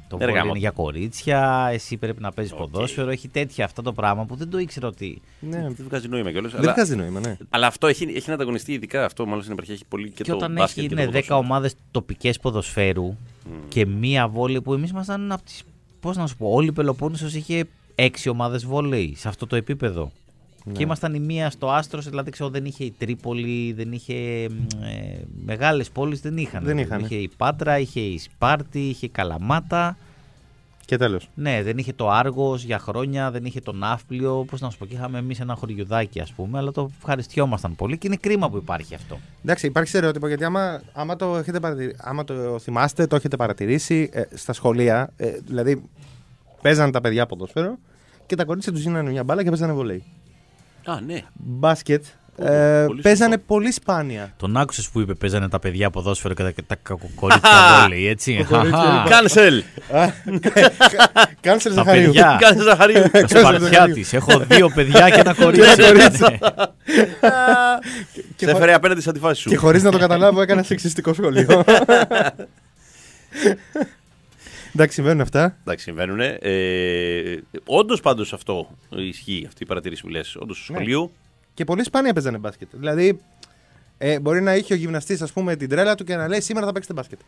Το 0.08 0.16
Ναι, 0.16 0.24
ρε 0.24 0.30
βόλεϊ 0.30 0.36
γαμώ. 0.40 0.50
είναι 0.50 0.58
για 0.58 0.70
κορίτσια, 0.70 1.68
εσύ 1.72 1.96
πρέπει 1.96 2.20
να 2.22 2.32
παίζεις 2.32 2.52
Οκ. 2.52 2.58
ποδόσφαιρο. 2.58 3.10
Έχει 3.10 3.28
τέτοια 3.28 3.64
αυτό 3.64 3.82
το 3.82 3.92
πράγμα 3.92 4.24
που 4.24 4.36
δεν 4.36 4.50
το 4.50 4.58
ήξερα 4.58 4.86
ότι. 4.86 5.20
Ναι, 5.40 5.60
Δεν 5.60 5.76
βγάζει 5.88 6.08
νόημα 6.08 6.30
κιόλας. 6.32 6.52
δεν 6.52 6.72
βγάζει 6.72 6.96
νόημα, 6.96 7.20
ναι. 7.20 7.36
Αλλά 7.50 7.66
αυτό 7.66 7.86
έχει, 7.86 8.04
έχει 8.16 8.28
να 8.28 8.34
ανταγωνιστεί 8.34 8.72
ειδικά 8.72 9.04
αυτό, 9.04 9.24
μάλλον 9.26 9.40
στην 9.40 9.52
επαρχία 9.52 9.74
έχει 9.74 9.84
πολύ 9.88 10.10
και, 10.10 10.22
Και, 10.22 10.30
το 10.30 10.36
όταν 10.36 10.52
μπάσκετ 10.52 10.78
έχει 10.78 10.88
και 10.88 10.94
ναι, 10.94 11.00
το 11.04 11.08
10 11.08 11.12
ποδόσφαιρο. 11.12 11.38
ομάδες 11.38 11.74
τοπικές 11.90 12.38
ποδοσφαίρου 12.38 13.16
και 13.68 13.86
μία 13.86 14.28
βόλεϊ 14.28 14.60
που 14.62 14.72
εμείς 14.74 14.90
ήμασταν 14.90 15.32
από 15.32 15.42
τι. 15.44 15.52
Πώς 16.00 16.16
να 16.16 16.26
σου 16.26 16.36
πω, 16.36 16.48
όλη 16.50 16.68
η 16.68 16.72
Πελοπόννησος 16.72 17.34
είχε 17.34 17.64
6 17.94 18.08
ομάδες 18.30 18.66
βόλεϊ 18.66 19.14
σε 19.16 19.28
αυτό 19.28 19.46
το 19.46 19.56
επίπεδο. 19.56 20.12
Ναι. 20.66 20.72
Και 20.72 20.82
ήμασταν 20.82 21.14
η 21.14 21.18
μία 21.18 21.50
στο 21.50 21.70
Άστρος, 21.70 22.08
δηλαδή 22.08 22.30
ξέρω, 22.30 22.48
δεν 22.50 22.64
είχε 22.64 22.84
η 22.84 22.94
Τρίπολη, 22.98 23.72
δεν 23.72 23.92
είχε. 23.92 24.14
Ε, 24.14 24.48
Μεγάλες 25.44 25.90
πόλεις 25.90 26.20
δεν 26.20 26.36
είχαν. 26.36 26.64
Δεν 26.64 26.78
είχαν. 26.78 27.00
Είχε 27.00 27.14
η 27.14 27.30
Πάτρα, 27.36 27.78
είχε 27.78 28.00
η 28.00 28.18
Σπάρτη, 28.18 28.80
είχε 28.80 29.06
η 29.06 29.08
Καλαμάτα. 29.08 29.96
Και 30.84 30.96
τέλος. 30.96 31.28
Ναι, 31.34 31.62
δεν 31.62 31.78
είχε 31.78 31.92
το 31.92 32.10
Άργος 32.10 32.64
για 32.64 32.78
χρόνια, 32.78 33.30
δεν 33.30 33.44
είχε 33.44 33.60
το 33.60 33.72
Ναύπλιο. 33.72 34.44
Πώς 34.50 34.60
να 34.60 34.70
σου 34.70 34.78
πω, 34.78 34.86
και 34.86 34.94
είχαμε 34.94 35.18
εμείς 35.18 35.40
ένα 35.40 35.54
χωριουδάκι, 35.54 36.20
ας 36.20 36.32
πούμε, 36.32 36.58
αλλά 36.58 36.70
το 36.72 36.90
ευχαριστιόμασταν 36.98 37.76
πολύ 37.76 37.98
και 37.98 38.06
είναι 38.06 38.16
κρίμα 38.16 38.50
που 38.50 38.56
υπάρχει 38.56 38.94
αυτό. 38.94 39.18
Εντάξει, 39.42 39.66
υπάρχει 39.66 39.88
στερεότυπο 39.88 40.28
γιατί 40.28 40.44
άμα, 40.44 40.82
άμα, 40.92 41.16
το, 41.16 41.36
έχετε 41.36 41.60
παρατηρήσει, 41.60 41.96
άμα 42.00 42.24
το 42.24 42.58
θυμάστε, 42.58 43.06
το 43.06 43.16
έχετε 43.16 43.36
παρατηρήσει 43.36 44.10
ε, 44.12 44.22
στα 44.34 44.52
σχολεία. 44.52 45.12
Ε, 45.16 45.30
δηλαδή, 45.46 45.82
παίζανε 46.62 46.90
τα 46.90 47.00
παιδιά 47.00 47.26
ποδόσφαιρο 47.26 47.78
και 48.26 48.36
τα 48.36 48.44
κορίτσια 48.44 48.72
τους 48.72 48.82
γίνανε 48.82 49.10
μια 49.10 49.24
μπάλα 49.24 49.42
και 49.42 49.48
παίζανε 49.48 49.72
βολέι. 49.72 50.04
Α, 50.86 51.00
ναι. 51.06 51.20
Μπάσκετ 51.32 52.04
Ω, 52.38 52.52
ε, 52.52 52.84
πολύ 52.86 53.00
παίζανε 53.00 53.30
σωστό. 53.34 53.44
πολύ 53.46 53.72
σπάνια. 53.72 54.32
Τον 54.36 54.56
άκουσες 54.56 54.88
που 54.88 55.00
είπε 55.00 55.14
παίζανε 55.14 55.48
τα 55.48 55.58
παιδιά 55.58 55.90
ποδόσφαιρο 55.90 56.34
και 56.34 56.42
τα, 56.42 56.52
τα 56.66 56.76
κακοκορίτσια 56.82 57.50
βόλεϊ, 57.82 58.06
έτσι. 58.06 58.44
κορίτσια 58.48 58.78
Χαχα. 58.78 59.00
είπα. 59.00 59.04
Κάνσελ! 59.08 59.62
Κάνσελ 61.40 61.74
Τα 61.74 61.82
Ζαχαρίου. 61.82 62.04
παιδιά. 62.04 62.36
Κάνσελ 62.40 62.62
Ζαχαρίου! 62.64 63.02
Ο 63.14 63.26
Σπαρτιάτη. 63.38 64.04
Έχω 64.12 64.38
δύο 64.48 64.70
παιδιά 64.74 65.10
και 65.10 65.20
ένα 65.20 65.34
κορίτσι. 65.34 65.74
Και, 68.36 68.44
Σε 68.44 68.50
χω- 68.52 68.56
έφερε 68.56 68.74
απέναντι 68.74 69.00
στι 69.00 69.08
αντιφάσεις 69.10 69.38
σου. 69.42 69.48
και 69.48 69.56
χωρίς 69.56 69.82
να 69.82 69.90
το 69.90 69.98
καταλάβω, 69.98 70.40
έκανα 70.40 70.62
σεξιστικό 70.62 71.12
σχολείο. 71.14 71.64
Εντάξει, 74.78 74.94
συμβαίνουν 74.94 75.20
αυτά. 75.20 75.56
Εντάξει, 75.60 75.84
συμβαίνουν. 75.84 76.18
Ε, 76.20 77.36
Όντως 77.64 78.00
πάντως 78.00 78.32
αυτό 78.32 78.70
ισχύει, 78.90 79.44
αυτή 79.46 79.62
η 79.62 79.66
παρατήρηση 79.66 80.02
που 80.02 80.08
λες. 80.08 80.36
Όντως 80.36 80.62
στο 80.64 80.72
Ναι. 80.72 80.78
σχολείο. 80.78 81.10
Και 81.54 81.64
πολύ 81.64 81.84
σπάνια 81.84 82.12
παίζανε 82.12 82.38
μπάσκετ. 82.38 82.68
Δηλαδή, 82.72 83.20
ε, 83.98 84.20
μπορεί 84.20 84.40
να 84.42 84.54
είχε 84.56 84.72
ο 84.74 84.76
γυμναστής, 84.76 85.22
ας 85.22 85.32
πούμε, 85.32 85.56
την 85.56 85.68
τρέλα 85.68 85.94
του 85.94 86.04
και 86.04 86.16
να 86.16 86.28
λέει 86.28 86.40
σήμερα 86.40 86.66
θα 86.66 86.72
παίξετε 86.72 86.94
μπάσκετ. 86.94 87.18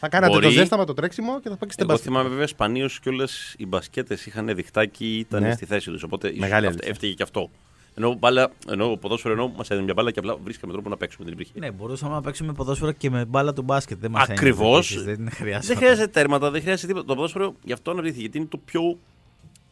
Θα 0.00 0.08
κάνατε 0.08 0.32
Μπορεί. 0.32 0.44
το 0.46 0.50
ζέσταμα, 0.52 0.84
το 0.84 0.94
τρέξιμο 0.94 1.40
και 1.40 1.48
θα 1.48 1.56
παίξετε 1.56 1.82
Εγώ 1.82 1.92
μπάσκετ. 1.92 2.10
θυμάμαι 2.12 2.28
βέβαια 2.28 2.46
σπανίως 2.46 3.00
κιόλας 3.00 3.54
οι 3.58 3.66
μπασκέτες 3.66 4.26
είχαν 4.26 4.54
διχτάκι, 4.54 5.16
ήταν 5.18 5.42
Ναι. 5.42 5.52
στη 5.52 5.64
θέση 5.66 5.90
τους. 5.90 6.02
Οπότε 6.02 6.28
ίσως 6.28 6.38
Μεγάλη 6.40 6.66
αυτό- 6.66 6.68
αλήθεια. 6.68 6.90
έφταιγε 6.90 7.12
και 7.14 7.22
αυτό. 7.22 7.50
Ενώ, 7.94 8.14
μπάλα, 8.14 8.52
ενώ 8.68 8.96
ποδόσφαιρο 8.96 9.34
ενώ 9.34 9.48
μας 9.56 9.68
έδινε 9.70 9.84
μια 9.84 9.94
μπάλα 9.94 10.10
και 10.10 10.18
απλά 10.18 10.36
βρίσκαμε 10.36 10.72
τρόπο 10.72 10.88
να 10.88 10.96
παίξουμε 10.96 11.24
την 11.24 11.32
υπήρχε. 11.34 11.52
Ναι, 11.58 11.70
μπορούσαμε 11.70 12.14
να 12.14 12.20
παίξουμε 12.20 12.52
ποδόσφαιρο 12.52 12.92
και 12.92 13.10
με 13.10 13.24
μπάλα 13.24 13.52
του 13.52 13.62
μπάσκετ. 13.62 13.98
Δεν 14.00 14.10
μας 14.10 14.28
Ακριβώς. 14.28 14.90
ένοιαζε 14.90 15.10
επίσης, 15.10 15.24
Δεν 15.24 15.30
χρειάζεται. 15.30 15.66
Δεν 15.66 15.76
χρειάζεται 15.76 16.06
τέρματα, 16.06 16.50
δεν 16.50 16.60
χρειάζεται 16.60 16.86
τίποτα. 16.86 17.06
Το 17.06 17.14
ποδόσφαιρο 17.14 17.54
γι' 17.64 17.72
αυτό 17.72 17.90
αναπτύχθηκε 17.90 18.20
γιατί 18.20 18.38
είναι 18.38 18.46
το 18.46 18.56
πιο. 18.64 18.98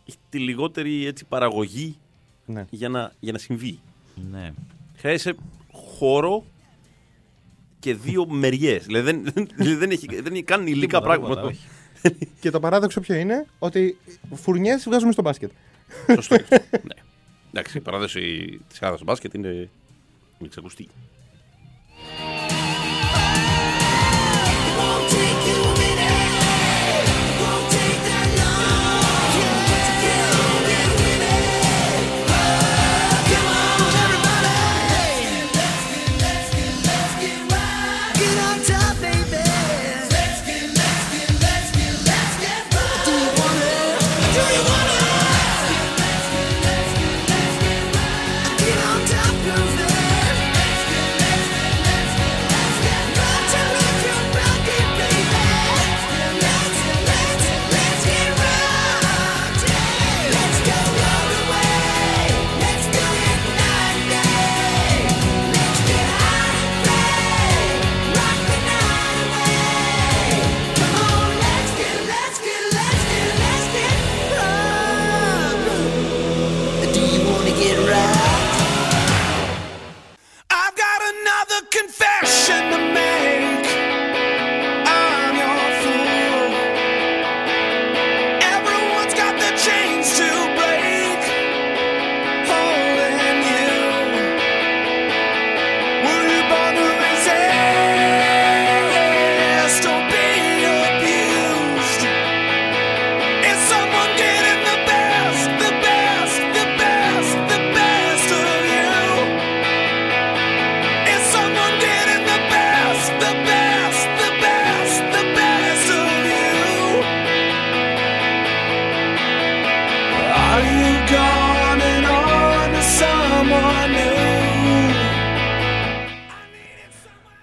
έχει 0.09 0.16
τη 0.28 0.38
λιγότερη 0.38 1.06
έτσι, 1.06 1.24
παραγωγή 1.24 1.96
Ναι. 2.46 2.64
για 2.70 2.88
να, 2.88 3.12
για 3.20 3.33
να 3.33 3.38
συμβεί. 3.38 3.78
Ναι. 4.30 4.52
Χρειάζεσαι 4.96 5.35
χώρο 5.72 6.44
και 7.78 7.94
δύο 7.94 8.26
μεριές. 8.30 8.85
Δηλαδή 8.87 9.11
δεν, 9.12 9.46
δηλαδή 9.56 9.74
δεν, 9.74 9.90
έχει, 9.90 10.20
δεν 10.22 10.33
έχει 10.33 10.42
καν 10.42 10.66
υλικά 10.66 10.98
Τίποτα, 10.98 11.18
πράγματα. 11.18 11.35
τίποτα, 11.40 11.46
όχι. 11.48 12.28
Και 12.40 12.50
το 12.50 12.61
παράδοξο 12.61 13.00
ποιο 13.00 13.14
είναι, 13.14 13.46
ότι 13.59 13.96
φουρνιές 14.35 14.85
βγάζουμε 14.85 15.12
στο 15.12 15.22
μπάσκετ. 15.22 15.50
Σωστό. 16.14 16.37
και 16.37 16.54
αυτό. 16.54 16.78
ναι. 16.83 17.02
Εντάξει, 17.52 17.78
η 17.78 17.80
παράδοση 17.80 18.20
της 18.68 18.78
Ελλάδας 18.78 19.00
στο 19.00 19.04
μπάσκετ 19.10 19.34
είναι. 19.34 19.68
είναι 20.38 20.48
ξακουστή. 20.48 20.88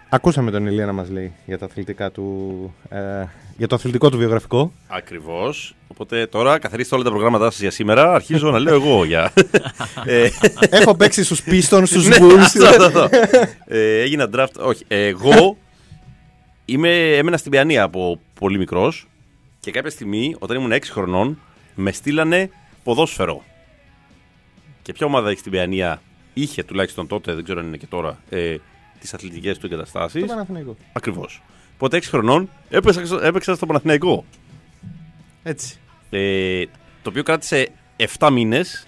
Ακούσαμε 0.10 0.52
τον 0.52 0.68
Ηλία 0.68 0.86
να 0.86 0.92
μας 0.94 1.10
λέει 1.10 1.34
για, 1.46 1.58
τα 1.58 1.66
αθλητικά 1.66 2.12
του, 2.12 2.74
ε, 2.90 3.24
για 3.58 3.68
το 3.68 3.76
αθλητικό 3.76 4.10
του 4.10 4.18
βιογραφικό. 4.18 4.72
Ακριβώς. 4.88 5.76
Οπότε 5.88 6.28
τώρα 6.28 6.60
καθαρίστε 6.60 6.96
όλα 6.96 7.04
τα 7.04 7.10
προγράμματά 7.10 7.52
σας 7.52 7.60
για 7.60 7.72
σήμερα. 7.72 8.14
Αρχίζω 8.14 8.52
να 8.52 8.60
λέω 8.60 8.74
εγώ 8.74 9.06
για. 9.06 9.34
ε, 10.06 10.30
Έχω 10.70 10.96
παίξει 10.96 11.24
στους 11.24 11.42
Pistons, 11.46 11.84
στους 11.86 12.08
ναι, 12.10 12.18
Bulls. 12.20 12.38
αυτό, 12.40 12.66
αυτό, 12.66 12.84
αυτό. 12.84 13.10
ε, 13.66 14.02
έγινα 14.02 14.30
draft. 14.36 14.54
Όχι. 14.60 14.84
Εγώ 14.88 15.58
είμαι, 16.66 17.16
έμενα 17.16 17.38
στην 17.38 17.52
Πιανία 17.52 17.84
από 17.84 18.20
πολύ 18.40 18.58
μικρός 18.58 19.08
και 19.60 19.72
κάποια 19.72 19.90
στιγμή, 19.90 20.36
όταν 20.40 20.58
ήμουν 20.58 20.72
6 20.74 20.80
χρονών, 20.92 21.40
με 21.76 21.92
στείλανε 21.92 22.50
ποδόσφαιρο. 22.84 23.44
Και 24.82 24.94
ποια 24.94 25.06
ομάδα 25.06 25.30
έχει 25.30 25.40
στην 25.40 25.52
Πιανία, 25.52 26.02
είχε 26.34 26.64
τουλάχιστον 26.64 27.08
τότε, 27.08 27.34
δεν 27.34 27.44
ξέρω 27.44 27.60
αν 27.60 27.66
είναι 27.68 27.78
και 27.78 27.86
τώρα, 27.90 28.20
ε, 28.30 28.56
τις 29.00 29.14
αθλητικές 29.14 29.58
του 29.58 29.66
εγκαταστάσεις. 29.66 30.22
Το 30.22 30.28
Παναθηναϊκό. 30.28 30.78
Ακριβώς. 30.94 31.44
Οπότε 31.74 31.98
6 31.98 32.04
χρονών 32.04 32.50
έπαιξα, 32.70 33.20
έπαιξα 33.26 33.56
στο 33.56 33.66
Παναθηναϊκό. 33.66 34.26
Έτσι. 35.44 35.80
Ε, 36.10 36.66
το 37.02 37.10
οποίο 37.10 37.24
κράτησε 37.24 37.68
7 38.18 38.30
μήνες 38.32 38.88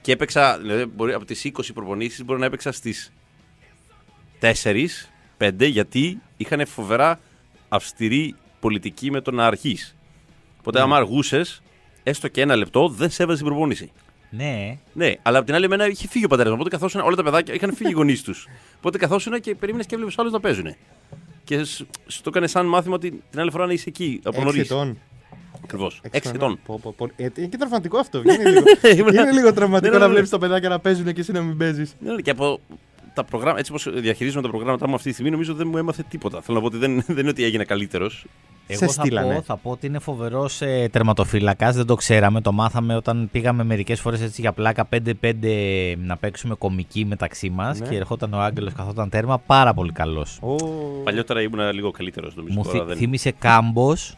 και 0.00 0.12
έπαιξα. 0.12 0.58
Δηλαδή, 0.58 0.84
μπορεί, 0.84 1.12
από 1.12 1.24
τις 1.24 1.44
20 1.44 1.72
προπονήσεις 1.74 2.24
μπορεί 2.24 2.40
να 2.40 2.46
έπαιξα 2.46 2.72
στις 2.72 3.12
4, 4.40 5.10
5, 5.38 5.68
γιατί 5.68 6.20
είχαν 6.36 6.66
φοβερά 6.66 7.20
αυστηρή 7.68 8.34
πολιτική 8.60 9.10
με 9.10 9.20
το 9.20 9.30
να 9.30 9.46
αρχεί. 9.46 9.78
Οπότε, 10.58 10.80
άμα 10.80 10.96
αργούσες, 10.96 11.62
έστω 12.02 12.28
και 12.28 12.40
ένα 12.40 12.56
λεπτό, 12.56 12.88
δεν 12.88 13.10
σε 13.10 13.22
έβαζε 13.22 13.38
την 13.38 13.46
προπόνηση. 13.46 13.92
Ναι. 14.36 14.78
Ναι, 14.92 15.12
αλλά 15.22 15.36
από 15.38 15.46
την 15.46 15.54
άλλη, 15.54 15.64
εμένα 15.64 15.86
είχε 15.88 16.08
φύγει 16.08 16.24
ο 16.24 16.28
πατέρας 16.28 16.50
μου. 16.52 16.56
Οπότε 16.60 16.76
καθόσουν 16.76 17.00
όλα 17.00 17.16
τα 17.16 17.22
παιδάκια, 17.22 17.54
είχαν 17.54 17.74
φύγει 17.74 17.90
οι 17.90 17.92
γονείς 17.94 18.22
τους. 18.22 18.48
Οπότε 18.76 18.98
καθόσουν 18.98 19.40
και 19.40 19.54
περίμενες 19.54 19.86
και 19.86 19.94
έβλεπες 19.94 20.18
άλλους 20.18 20.32
να 20.32 20.40
παίζουν. 20.40 20.74
Και 21.44 21.64
σ- 21.64 21.82
σου 22.06 22.20
το 22.22 22.28
έκανε 22.28 22.46
σαν 22.46 22.66
μάθημα 22.66 22.94
ότι 22.94 23.22
την 23.30 23.40
άλλη 23.40 23.50
φορά 23.50 23.66
να 23.66 23.72
είσαι 23.72 23.88
εκεί 23.88 24.20
από 24.24 24.36
Έξι 24.36 24.44
νωρίς. 24.44 24.60
ετών. 24.70 24.98
Ακριβώς. 25.64 26.00
Έξι 26.10 26.30
6 26.32 26.34
ετών. 26.34 26.58
Πω, 26.66 26.78
πω, 26.82 26.94
πω. 26.96 27.08
Ε, 27.16 27.28
είναι 27.36 27.46
και 27.46 27.56
τραυματικό 27.62 27.98
αυτό. 27.98 28.18
Είναι 28.18 28.50
λίγο, 28.50 29.08
είναι 29.08 29.32
λίγο 29.32 29.52
τραυματικό 29.52 29.92
Ναι, 29.92 29.98
ναι, 29.98 29.98
να 29.98 30.06
ναι. 30.06 30.12
βλέπεις 30.12 30.30
τα 30.30 30.38
παιδάκια 30.38 30.68
να 30.68 30.78
παίζουν 30.78 31.12
και 31.12 31.20
εσύ 31.20 31.32
να 31.32 31.40
μην 31.42 31.56
παίζεις. 31.56 31.96
Ναι, 32.00 32.14
και 32.22 32.30
από 32.30 32.60
τα 33.14 33.24
προγράμματα, 33.24 33.58
έτσι 33.58 33.70
όπως 33.72 34.00
διαχειρίζομαι 34.00 34.42
τα 34.42 34.48
προγράμματά 34.48 34.88
μου 34.88 34.94
αυτή 34.94 35.06
τη 35.06 35.12
στιγμή, 35.12 35.30
νομίζω 35.32 35.54
δεν 35.54 35.66
μου 35.68 35.76
έμαθε 35.76 36.04
τίποτα. 36.08 36.40
Θέλω 36.42 36.60
να 36.60 36.62
πω 36.62 36.76
ότι 36.76 36.86
δεν, 36.86 37.02
δεν 37.06 37.18
είναι 37.18 37.28
ότι 37.28 37.44
έγινε 37.44 37.64
καλύτερος. 37.64 38.26
Εγώ 38.66 38.78
Σε 38.80 38.86
θα 38.86 38.92
στείλανε. 38.92 39.34
πω, 39.34 39.42
θα 39.42 39.56
πω 39.56 39.70
ότι 39.70 39.86
είναι 39.86 39.98
φοβερός 39.98 40.60
ε, 40.60 40.88
τερματοφύλακας. 40.92 41.76
Δεν 41.76 41.86
το 41.86 41.94
ξέραμε. 41.94 42.40
Το 42.40 42.52
μάθαμε 42.52 42.96
όταν 42.96 43.28
πήγαμε 43.32 43.64
μερικές 43.64 44.00
φορές 44.00 44.20
έτσι 44.20 44.40
για 44.40 44.52
πλάκα 44.52 44.88
5-5 44.90 45.32
να 45.98 46.16
παίξουμε 46.16 46.54
κομική 46.54 47.04
μεταξύ 47.04 47.50
μας. 47.50 47.78
Ναι. 47.80 47.88
Και 47.88 47.96
ερχόταν 47.96 48.34
ο 48.34 48.38
Άγγελος 48.40 48.72
καθόταν 48.72 49.08
τέρμα. 49.08 49.38
Πάρα 49.38 49.74
πολύ 49.74 49.92
καλός. 49.92 50.38
Παλιότερα 51.04 51.40
ήμουν 51.42 51.72
λίγο 51.72 51.90
καλύτερος 51.90 52.36
νομίζω. 52.36 52.54
Μου 52.56 52.62
τώρα 52.64 52.76
θυ- 52.78 52.86
δεν... 52.88 52.96
θύμισε 52.96 53.30
κάμπος, 53.30 54.14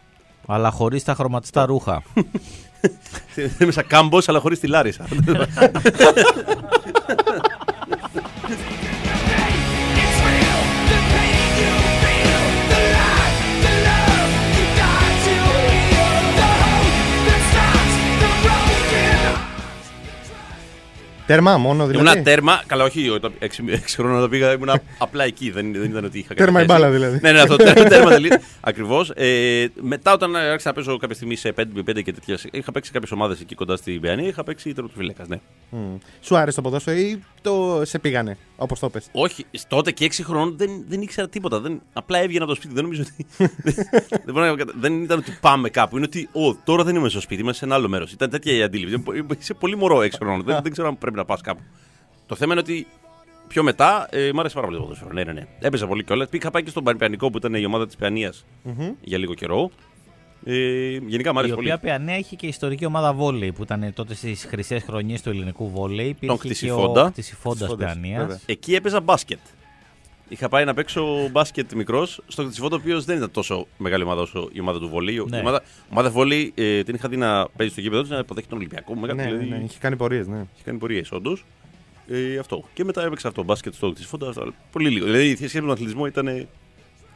αλλά 0.47 0.71
χωρίς 0.71 1.05
τα 1.05 1.15
χρωματιστά 1.15 1.65
ρούχα. 1.67 2.03
Είμαι 3.61 3.73
σαν 3.73 3.87
κάμπος, 3.87 4.29
αλλά 4.29 4.39
χωρίς 4.41 4.61
τη 4.61 4.67
Λάρισα. 4.67 5.07
Τέρμα 21.27 21.57
μόνο 21.59 21.87
δηλαδή. 21.87 22.09
Ήμουν 22.11 22.23
τέρμα. 22.25 22.63
Καλά, 22.67 22.85
όχι, 22.85 23.09
όταν 23.09 23.33
6 23.41 23.47
χρόνια 23.87 24.17
όταν 24.19 24.31
πήγα 24.31 24.53
ήμουν 24.53 24.71
απλά 24.99 25.25
εκεί. 25.25 25.51
Δεν, 25.51 25.73
δεν 25.73 25.91
ήταν 25.91 26.05
ότι 26.05 26.19
είχα 26.19 26.35
Τέρμα 26.35 26.63
η 26.63 26.67
καταθέσει. 26.67 26.89
μπάλα, 26.91 26.95
δηλαδή. 26.95 27.19
Ναι, 27.23 27.33
ναι, 27.33 27.41
αυτό 27.41 27.57
τέρμα, 27.57 27.85
τέρμα 27.95 28.11
τελείω. 28.11 28.37
Ακριβώς. 28.61 29.11
Ε, 29.15 29.67
μετά, 29.81 30.13
όταν 30.13 30.37
άρχισα 30.37 30.69
να 30.69 30.75
παίζω 30.75 30.97
κάποια 30.97 31.15
στιγμή 31.15 31.37
σε 31.37 31.55
5x5 31.59 32.03
και 32.03 32.13
τέτοια. 32.13 32.39
Είχα 32.51 32.73
παίξει 32.73 32.91
κάποιες 32.93 33.11
ομάδες 33.13 33.41
εκεί 33.41 33.55
κοντά 33.55 33.77
στην 33.77 34.01
Παιανία. 34.01 34.29
Είχα 34.29 34.45
παίξει 34.45 34.73
τερματοφύλακα. 34.73 35.25
Ναι. 35.29 35.41
Μμ. 35.71 35.97
Σου 36.21 36.37
άρεσε 36.37 36.57
το 36.57 36.63
ποδόσφαιρο 36.63 36.97
ή 36.99 37.23
το 37.43 37.81
σε 37.85 37.99
πήγανε, 37.99 38.37
όπως 38.57 38.79
το 38.79 38.89
πες; 38.91 39.07
Όχι, 39.13 39.45
τότε 39.69 39.91
και 39.93 40.11
6 40.17 40.21
χρόνων 40.25 40.55
δεν, 40.57 40.71
δεν 40.89 41.03
ήξερα 41.03 41.29
τίποτα. 41.29 41.61
Δεν, 41.61 41.81
απλά 41.93 42.19
έβγαινα 42.23 42.45
από 42.45 42.53
το 42.53 42.59
σπίτι. 42.61 42.75
Δεν 42.75 42.83
νομίζω 42.83 43.03
ότι. 43.03 43.27
δεν, 44.25 44.35
μπορώ 44.35 44.47
να 44.47 44.55
κατα- 44.57 44.73
δεν 44.81 45.03
ήταν 45.03 45.19
ότι 45.19 45.39
πάμε 45.41 45.69
κάπου. 45.69 45.97
Είναι 45.97 46.07
ότι 46.07 46.29
ο, 46.33 46.55
τώρα 46.65 46.85
δεν 46.85 46.95
είμαι 46.97 47.09
στο 47.09 47.21
σπίτι, 47.21 47.41
είμαστε 47.41 47.59
σε 47.59 47.65
ένα 47.65 47.75
άλλο 47.75 47.89
μέρος. 47.89 48.13
Ήταν 48.13 48.31
τέτοια 48.31 48.53
η 48.57 48.63
αντίληψη. 48.63 49.03
Είσαι 49.41 49.55
πολύ 49.55 49.77
μωρό 49.77 49.99
6 49.99 50.09
χρόνων. 50.19 50.43
δεν, 50.45 50.59
δεν 50.63 50.73
ξέρω 50.73 50.89
αν 50.89 50.99
πρέπει 50.99 51.14
να 51.17 51.25
πας 51.25 51.41
κάπου. 51.41 51.63
Το 52.27 52.35
θέμα 52.35 52.53
είναι 52.53 52.61
ότι 52.61 52.87
πιο 53.49 53.63
μετά 53.63 54.09
ε, 54.11 54.31
μ' 54.33 54.41
άρεσε 54.41 54.55
πάρα 54.55 54.67
πολύ 54.67 54.79
το 54.79 54.83
ποδόσφαιρο. 54.83 55.13
Ναι, 55.13 55.25
ναι, 55.25 55.33
ναι. 55.33 55.47
Έπαιζα 55.61 55.87
πολύ 55.87 56.05
κιόλας. 56.05 56.29
Είχα 56.31 56.51
πάει 56.51 56.63
και 56.63 56.71
στον 56.71 56.85
Πανεπιανικό 56.85 57.31
που 57.31 57.37
ήταν 57.37 57.55
η 57.55 57.65
ομάδα 57.65 57.87
της 57.87 57.97
παιανια 57.97 58.33
για 59.01 59.19
λίγο 59.19 59.35
καιρό. 59.35 59.71
Ε, 60.47 60.97
γενικά 61.07 61.33
μ' 61.33 61.37
Η 61.37 61.39
άρεσε 61.39 61.55
πολύ. 61.55 61.67
οποία 61.67 61.79
Παιανέα 61.79 62.19
είχε 62.19 62.37
και 62.37 62.47
ιστορική 62.47 62.87
ομάδα 62.87 63.13
βόλεϊ 63.13 63.53
που 63.53 63.63
ήταν 63.63 63.93
τότε 63.95 64.15
στις 64.15 64.45
χρυσές 64.45 64.83
χρονιές 64.83 65.23
του 65.23 65.29
ελληνικού 65.31 65.71
βόλεϊ. 65.71 66.09
Υπήρχε 66.09 66.27
και 66.27 66.33
ο 66.33 66.37
Κτησιφόντα. 66.37 67.11
Κτησιφόντας 67.11 67.59
Κτησιφόντας, 67.59 67.77
Παιανίας. 67.77 68.21
βέβαια. 68.21 68.39
Εκεί 68.47 68.75
έπαιζα 68.75 69.01
μπάσκετ. 69.01 69.39
Είχα 70.29 70.49
πάει 70.49 70.65
να 70.65 70.75
παίξω 70.75 71.29
μπάσκετ 71.33 71.73
μικρός 71.73 72.21
στο 72.27 72.45
Κτησιφόντο, 72.45 72.77
ο 72.77 72.79
οποίος 72.83 73.05
δεν 73.05 73.17
ήταν 73.17 73.31
τόσο 73.31 73.67
μεγάλη 73.79 74.03
ομάδα 74.03 74.21
όσο 74.21 74.49
η 74.53 74.61
ομάδα 74.61 74.79
του 74.79 74.89
βολείου. 74.89 75.27
Ναι. 75.31 75.37
Η 75.37 75.41
ομάδα, 75.41 75.63
ομάδα 75.91 76.11
βολεϊ 76.11 76.53
ε, 76.57 76.83
την 76.83 76.95
είχα 76.95 77.09
δει 77.09 77.17
να 77.17 77.49
παίζει 77.57 77.73
στο 77.73 77.81
γήπεδο 77.81 78.01
της, 78.03 78.11
να 78.11 78.19
υποδέχεται 78.19 78.47
τον 78.49 78.59
Ολυμπιακό. 78.59 78.95
Μεγάλη, 78.95 79.19
Ναι, 79.19 79.25
ναι, 79.25 79.31
δηλαδή, 79.31 79.49
ναι, 79.51 79.65
είχε 79.65 79.79
κάνει 79.79 79.97
πορείες, 79.97 80.27
ναι. 80.27 80.37
Είχε 80.55 80.63
κάνει 80.65 80.79
πορείες, 80.79 81.13
όντως. 81.13 81.45
Ε, 82.09 82.39
αυτό. 82.39 82.65
Και 82.75 82.85
μετά 82.85 83.05
έπαιξα 83.05 83.29
αυτό 83.29 83.43
μπάσκετ 83.43 83.75
στο 83.75 83.91
Κτησιφώντα. 83.93 84.29
αυτό, 84.29 84.53
Πολύ 84.73 84.89
λίγο. 84.89 85.05
Δηλαδή 85.05 85.29
η 85.29 85.37
σχέση 85.37 85.55
με 85.57 85.61
τον 85.63 85.71
αθλητισμό 85.71 86.07
ήταν 86.07 86.47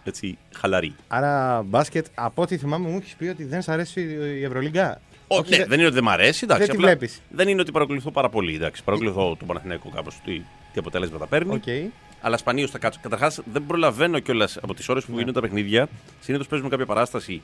έτσι 0.05 0.39
χαλαρή. 0.57 0.95
Άρα 1.09 1.63
μπάσκετ, 1.67 2.07
από 2.15 2.43
ό,τι 2.43 2.57
θυμάμαι, 2.57 2.89
μου 2.89 2.97
έχεις 3.01 3.15
πει 3.15 3.27
ότι 3.29 3.45
δεν 3.45 3.63
σ' 3.63 3.69
αρέσει 3.69 4.01
η 4.41 4.45
Ευρωλίγκα. 4.45 5.01
Όχι, 5.27 5.51
ναι, 5.51 5.57
δε- 5.57 5.65
δεν 5.65 5.77
είναι 5.79 5.87
ότι 5.87 5.95
δεν 5.95 6.05
μ' 6.05 6.09
αρέσει. 6.09 6.41
Εντάξει, 6.45 6.63
δεν 6.67 6.71
τη 6.77 6.77
απλά 6.83 6.87
βλέπεις. 6.87 7.21
Δεν 7.31 7.49
είναι 7.49 7.61
ότι 7.61 7.73
παρακολουθώ 7.73 8.11
πάρα 8.11 8.29
πολύ. 8.29 8.55
Εντάξει, 8.55 8.85
παρακολουθώ 8.85 9.37
τον 9.39 9.47
Παναθηναϊκό 9.47 9.89
κάπως 9.95 10.15
τι, 10.25 10.33
τι 10.73 10.79
αποτελέσματα 10.79 11.27
παίρνει. 11.27 11.55
Οκ. 11.55 11.93
Αλλά 12.21 12.37
σπανίως 12.37 12.71
θα 12.71 12.79
κάτσω. 12.79 13.01
Καταρχάς, 13.03 13.41
δεν 13.53 13.67
προλαβαίνω 13.67 14.19
κιόλας 14.19 14.57
από 14.57 14.75
τις 14.75 14.89
ώρες 14.89 15.05
που 15.05 15.11
Ναι. 15.11 15.19
γίνονται 15.19 15.41
τα 15.41 15.47
παιχνίδια. 15.47 15.89
Συνήθως 16.21 16.47
παίζουμε 16.47 16.71
κάποια 16.71 16.87
παράσταση 16.87 17.41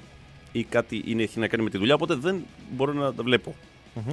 ή 0.53 0.63
κάτι 0.65 1.03
είναι, 1.07 1.23
έχει 1.23 1.39
να 1.39 1.49
κάνει 1.49 1.63
με 1.63 1.71
τη 1.71 1.79
δουλειά, 1.79 1.95
οπότε 1.95 2.15
δεν 2.15 2.45
μπορώ 2.73 2.93
να 2.93 3.15
τα 3.15 3.23
βλέπω. 3.23 3.55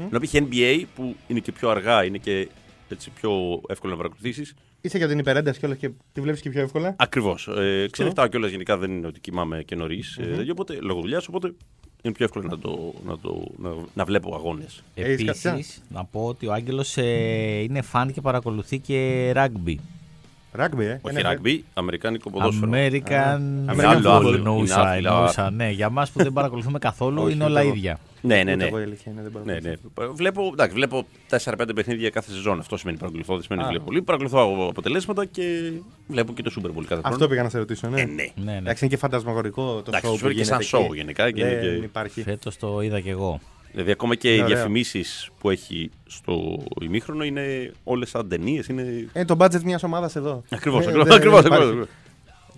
Να 0.09 0.20
πει 0.20 0.30
NBA 0.34 0.84
που 0.95 1.16
είναι 1.28 1.39
και 1.39 1.51
πιο 1.51 1.70
αργά, 1.70 2.03
είναι 2.05 2.18
και 2.18 2.47
έτσι 2.89 3.09
πιο 3.09 3.62
εύκολο 3.68 3.91
να 3.91 3.97
παρακολουθήσεις. 3.97 4.53
Είσαι 4.82 4.97
για 4.97 5.07
την 5.07 5.20
υπερένταση 5.20 5.59
κιόλας 5.59 5.78
και 5.78 5.89
τη 6.14 6.22
βλέπεις 6.22 6.41
και 6.41 6.49
πιο 6.49 6.62
εύκολα; 6.62 6.95
Ακριβώς. 6.97 7.47
Ε, 7.47 7.88
ξενυχτάω 7.91 8.28
κιόλας 8.28 8.51
γενικά 8.51 8.78
δεν 8.78 8.91
είναι 8.91 9.07
ότι 9.07 9.20
κοιμάμαι 9.20 9.64
και 9.64 9.76
νωρίς, 9.76 10.18
ε, 10.18 10.45
οπότε 10.51 10.78
λόγω 10.82 11.01
δουλειάς, 11.01 11.28
οπότε 11.28 11.53
είναι 12.01 12.14
πιο 12.14 12.26
εύκολο 12.26 12.47
να, 12.49 12.59
το, 12.59 12.93
να, 13.05 13.18
το, 13.20 13.43
να, 13.57 13.70
να 13.93 14.05
βλέπω 14.05 14.36
αγώνες. 14.36 14.84
Έχεις 14.95 15.14
Επίσης, 15.14 15.41
κάποια; 15.41 15.66
να 15.89 16.05
πω 16.05 16.26
ότι 16.26 16.47
ο 16.47 16.53
Άγγελος 16.53 16.95
είναι 17.64 17.82
φαν 17.82 18.14
και 18.14 18.22
παρακολουθεί 18.22 18.80
και 18.80 19.32
rugby. 19.36 19.76
Ράγκμπι, 20.54 20.86
ε. 20.86 20.99
Όχι 21.02 21.20
Είναι 21.20 21.39
rugby, 21.43 21.60
αμερικάνικο 21.74 22.30
ποδόσφαιρο. 22.30 22.72
American 22.74 23.39
American 23.72 24.04
football. 24.04 24.18
football. 24.18 24.26
Είναι 24.28 24.36
Εννοούσα, 24.36 24.82
άλλο. 24.82 25.08
εννοούσα, 25.10 25.52
ναι. 25.52 25.70
Για 25.70 25.86
εμά 25.86 26.08
που 26.14 26.24
δεν 26.24 26.34
παρακολουθούμε 26.34 26.80
καθόλου 26.80 27.22
Όχι, 27.22 27.34
είναι 27.34 27.43
ούτε 27.43 27.52
όλα 27.52 27.62
εγώ. 27.62 27.70
ίδια. 27.70 27.99
Ναι, 28.24 28.36
ναι, 28.36 28.41
Ούτε 28.41 28.56
ναι. 28.56 28.64
εγώ 28.66 28.80
η 28.80 28.84
αλήθεια 28.84 29.12
είναι, 29.12 29.22
δεν 29.22 29.32
Ναι, 29.45 29.54
παρακολουθώ. 29.54 30.08
ναι. 30.08 30.14
Βλέπω, 30.14 30.49
εντάξει, 30.54 30.76
βλέπω 30.76 31.06
4-5 31.30 31.70
παιχνίδια 31.76 32.10
κάθε 32.10 32.32
σεζόν. 32.32 32.60
Αυτό 32.60 32.78
σημαίνει 32.78 32.97
παρακολουθώ. 32.97 33.34
Δεν 33.34 33.43
σημαίνει 33.43 33.64
Α. 33.66 33.68
βλέπω 33.68 33.84
πολύ. 33.86 34.02
Παρακολουθώ 34.02 34.68
αποτελέσματα 34.70 35.26
και 35.26 35.72
βλέπω 36.08 36.34
και 36.34 36.41
το 36.43 36.52
Super 36.56 36.66
Bowl 36.68 36.84
κάθε 36.88 36.88
χρόνο. 37.02 37.08
Αυτό 37.08 37.28
πήγα 37.28 37.43
να 37.43 37.49
σε 37.49 37.58
ρωτήσω, 37.58 37.88
ναι. 37.89 38.02
Ε, 38.02 38.06
ναι. 38.06 38.14
Ναι, 38.36 38.52
ναι. 38.52 38.58
Εντάξει, 38.58 38.86
είναι 38.86 38.93
και 38.93 38.99
φαντασμαγορικό 38.99 39.64
το 39.82 39.84
Εντάξει, 39.88 40.08
show 40.08 40.12
σου 40.12 40.18
που 40.18 40.22
φέρει 40.22 40.34
και 40.36 40.41
γίνεται 40.43 40.64
σαν 40.64 40.80
εκεί. 40.82 40.88
show 40.91 40.95
γενικά 40.95 41.32
και 41.32 41.41
είναι 41.41 41.49
Δεν 41.49 41.62
και- 41.62 41.84
υπάρχει. 41.86 42.22
Φέτος 42.24 42.58
το 42.58 42.82
είδα 42.82 42.99
κι 42.99 43.10
εγώ. 43.10 43.39
Δηλαδή, 43.72 43.91
ακόμα 43.91 44.15
και 44.15 44.28
Είναι 44.28 44.38
οι 44.38 44.43
ωραίο. 44.43 44.55
διαφημίσεις 44.55 45.30
που 45.39 45.49
έχει 45.49 45.89
στο 46.07 46.63
ημίχρονο 46.82 47.24
είναι 47.24 47.72
όλες 47.84 48.09
σαν 48.09 48.28
ταινίες. 48.30 48.67
Είναι... 48.67 49.07
Ε, 49.13 49.26
το 49.26 49.36
budget 49.39 49.61
μιας 49.61 49.84
ομάδας 49.84 50.15
εδώ. 50.15 50.43
Ακριβώς, 50.49 50.86
Ε, 50.86 50.89
ακριβώς. 50.89 51.07
δεν- 51.07 51.22
δεν 51.22 51.41
υπάρχει. 51.45 51.63
ακριβώς. 51.63 51.88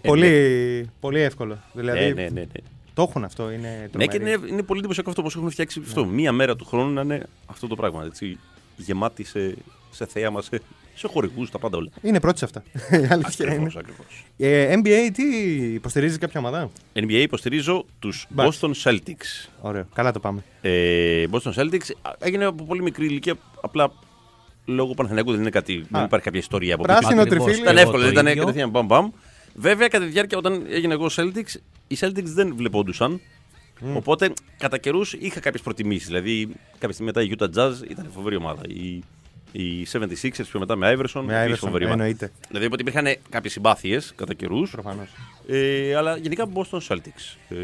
Πολύ, 0.01 0.89
πολύ 0.99 1.20
εύκολο. 1.20 1.57
Δηλαδή 1.74 1.99
Ναι, 1.99 2.05
ναι, 2.05 2.22
ναι, 2.24 2.30
ναι. 2.30 2.45
το 2.93 3.01
έχουν 3.09 3.24
αυτό. 3.24 3.51
Είναι 3.51 3.89
Ναι, 3.93 4.05
και 4.05 4.18
τρομεροί. 4.20 4.41
είναι, 4.41 4.47
είναι 4.51 4.64
πολύ 4.64 4.80
εντυπωσιακό 4.80 5.09
αυτό 5.09 5.22
που 5.22 5.28
έχουν 5.36 5.49
φτιάξει 5.49 5.82
αυτό. 5.88 6.05
Μία 6.05 6.32
μέρα 6.32 6.55
του 6.55 6.66
χρόνου 6.66 6.93
να 6.93 7.01
είναι 7.01 7.24
αυτό 7.45 7.68
το 7.68 7.76
πράγμα. 7.76 8.03
Έτσι, 8.05 8.38
γεμάτη 8.78 9.24
σε, 9.24 9.55
σε 9.91 10.05
θέαμα, 10.05 10.41
σε, 10.41 10.61
σε 10.96 11.08
χορηγούς, 11.08 11.52
τα 11.52 11.60
πάντα 11.60 11.78
όλα. 11.78 11.89
Είναι 12.02 12.20
πρώτη 12.20 12.38
σε 12.38 12.46
αυτά. 12.46 12.64
Η 13.02 13.08
αλήθεια 13.10 13.46
είναι. 13.46 13.52
Ακριβώς, 13.54 13.76
ακριβώ. 13.76 14.04
Ε, 14.38 14.74
NBA, 14.78 15.12
τι 15.14 15.24
υποστηρίζει 15.74 16.18
κάποια 16.18 16.39
ομάδα; 16.39 16.70
NBA 16.94 17.12
υποστηρίζω 17.12 17.86
τους 18.00 18.28
Bucks. 18.36 18.46
Boston 18.48 18.72
Celtics. 18.84 19.50
Ωραίο. 19.62 19.88
Καλά 19.94 20.12
το 20.12 20.20
πάμε. 20.20 20.44
Ε, 20.62 21.26
Boston 21.32 21.54
Celtics 21.54 21.91
α, 22.02 22.12
έγινε 22.20 22.46
από 22.46 22.64
πολύ 22.64 22.82
μικρή 22.82 23.06
ηλικία. 23.06 23.36
Απλά 23.62 23.91
λόγω 24.66 24.94
Παναθηναϊκού 24.94 25.32
δεν 25.32 25.39
είναι 25.41 25.50
κάτι. 25.50 25.86
δεν 25.89 26.04
υπάρχει 26.04 26.26
κάποια 26.26 26.39
ιστορία 26.39 26.74
από 26.74 26.84
Πράσινο 26.84 27.10
πίσω. 27.10 27.22
Ακριβώς. 27.22 27.46
τριφύλι. 27.46 27.64
Ήταν 27.64 27.78
Εγώ 27.78 27.86
εύκολο, 27.88 28.04
το 28.04 28.10
δεν 28.10 28.14
ήταν 28.14 28.26
ίδιο. 28.28 28.39
κατευθείαν 28.39 28.70
μπαμ 28.70 28.86
μπαμ. 28.86 29.10
Βέβαια, 29.56 29.88
κατά 29.88 30.06
τη 30.06 30.12
διάρκεια 30.12 30.38
όταν 30.38 30.66
έγινε 30.70 30.94
εγώ 30.94 31.08
Celtics, 31.16 31.56
οι 31.88 31.98
Celtics 32.00 32.24
δεν 32.24 32.56
βλεπόντουσαν. 32.56 33.22
Οπότε, 33.96 34.34
κατά 34.58 34.78
καιρούς 34.78 35.14
είχα 35.14 35.39
κάποιες 35.39 35.62
προτιμήσεις. 35.62 36.08
Δηλαδή, 36.08 36.48
κάποια 36.72 36.91
στιγμή 36.91 37.12
μετά 37.16 37.22
η 37.22 37.32
Utah 37.38 37.58
Jazz 37.58 37.89
ήταν 37.89 38.10
φοβερή 38.14 38.36
ομάδα. 38.36 38.62
Οι, 38.68 39.04
οι 39.56 39.88
76ers 39.91 40.45
πιο 40.49 40.60
μετά 40.60 40.76
με 40.76 40.93
Iverson, 40.97 41.22
Με 41.26 41.41
επίσης 41.41 41.58
Iverson, 41.58 41.66
φοβερή 41.66 41.86
ομάδα. 41.86 42.01
εννοείται. 42.01 42.32
Δηλαδή, 42.47 42.66
ότι 42.66 42.82
υπήρχαν 42.82 43.16
κάποιες 43.30 43.51
συμπάθειες 43.54 44.14
κατά 44.16 44.34
καιρούς. 44.34 44.72
Προφανώς. 44.72 45.08
Ε, 45.47 45.95
αλλά 45.95 46.18
γενικά 46.18 46.45
Boston 46.54 46.80
Celtics. 46.88 47.38
Ε, 47.49 47.56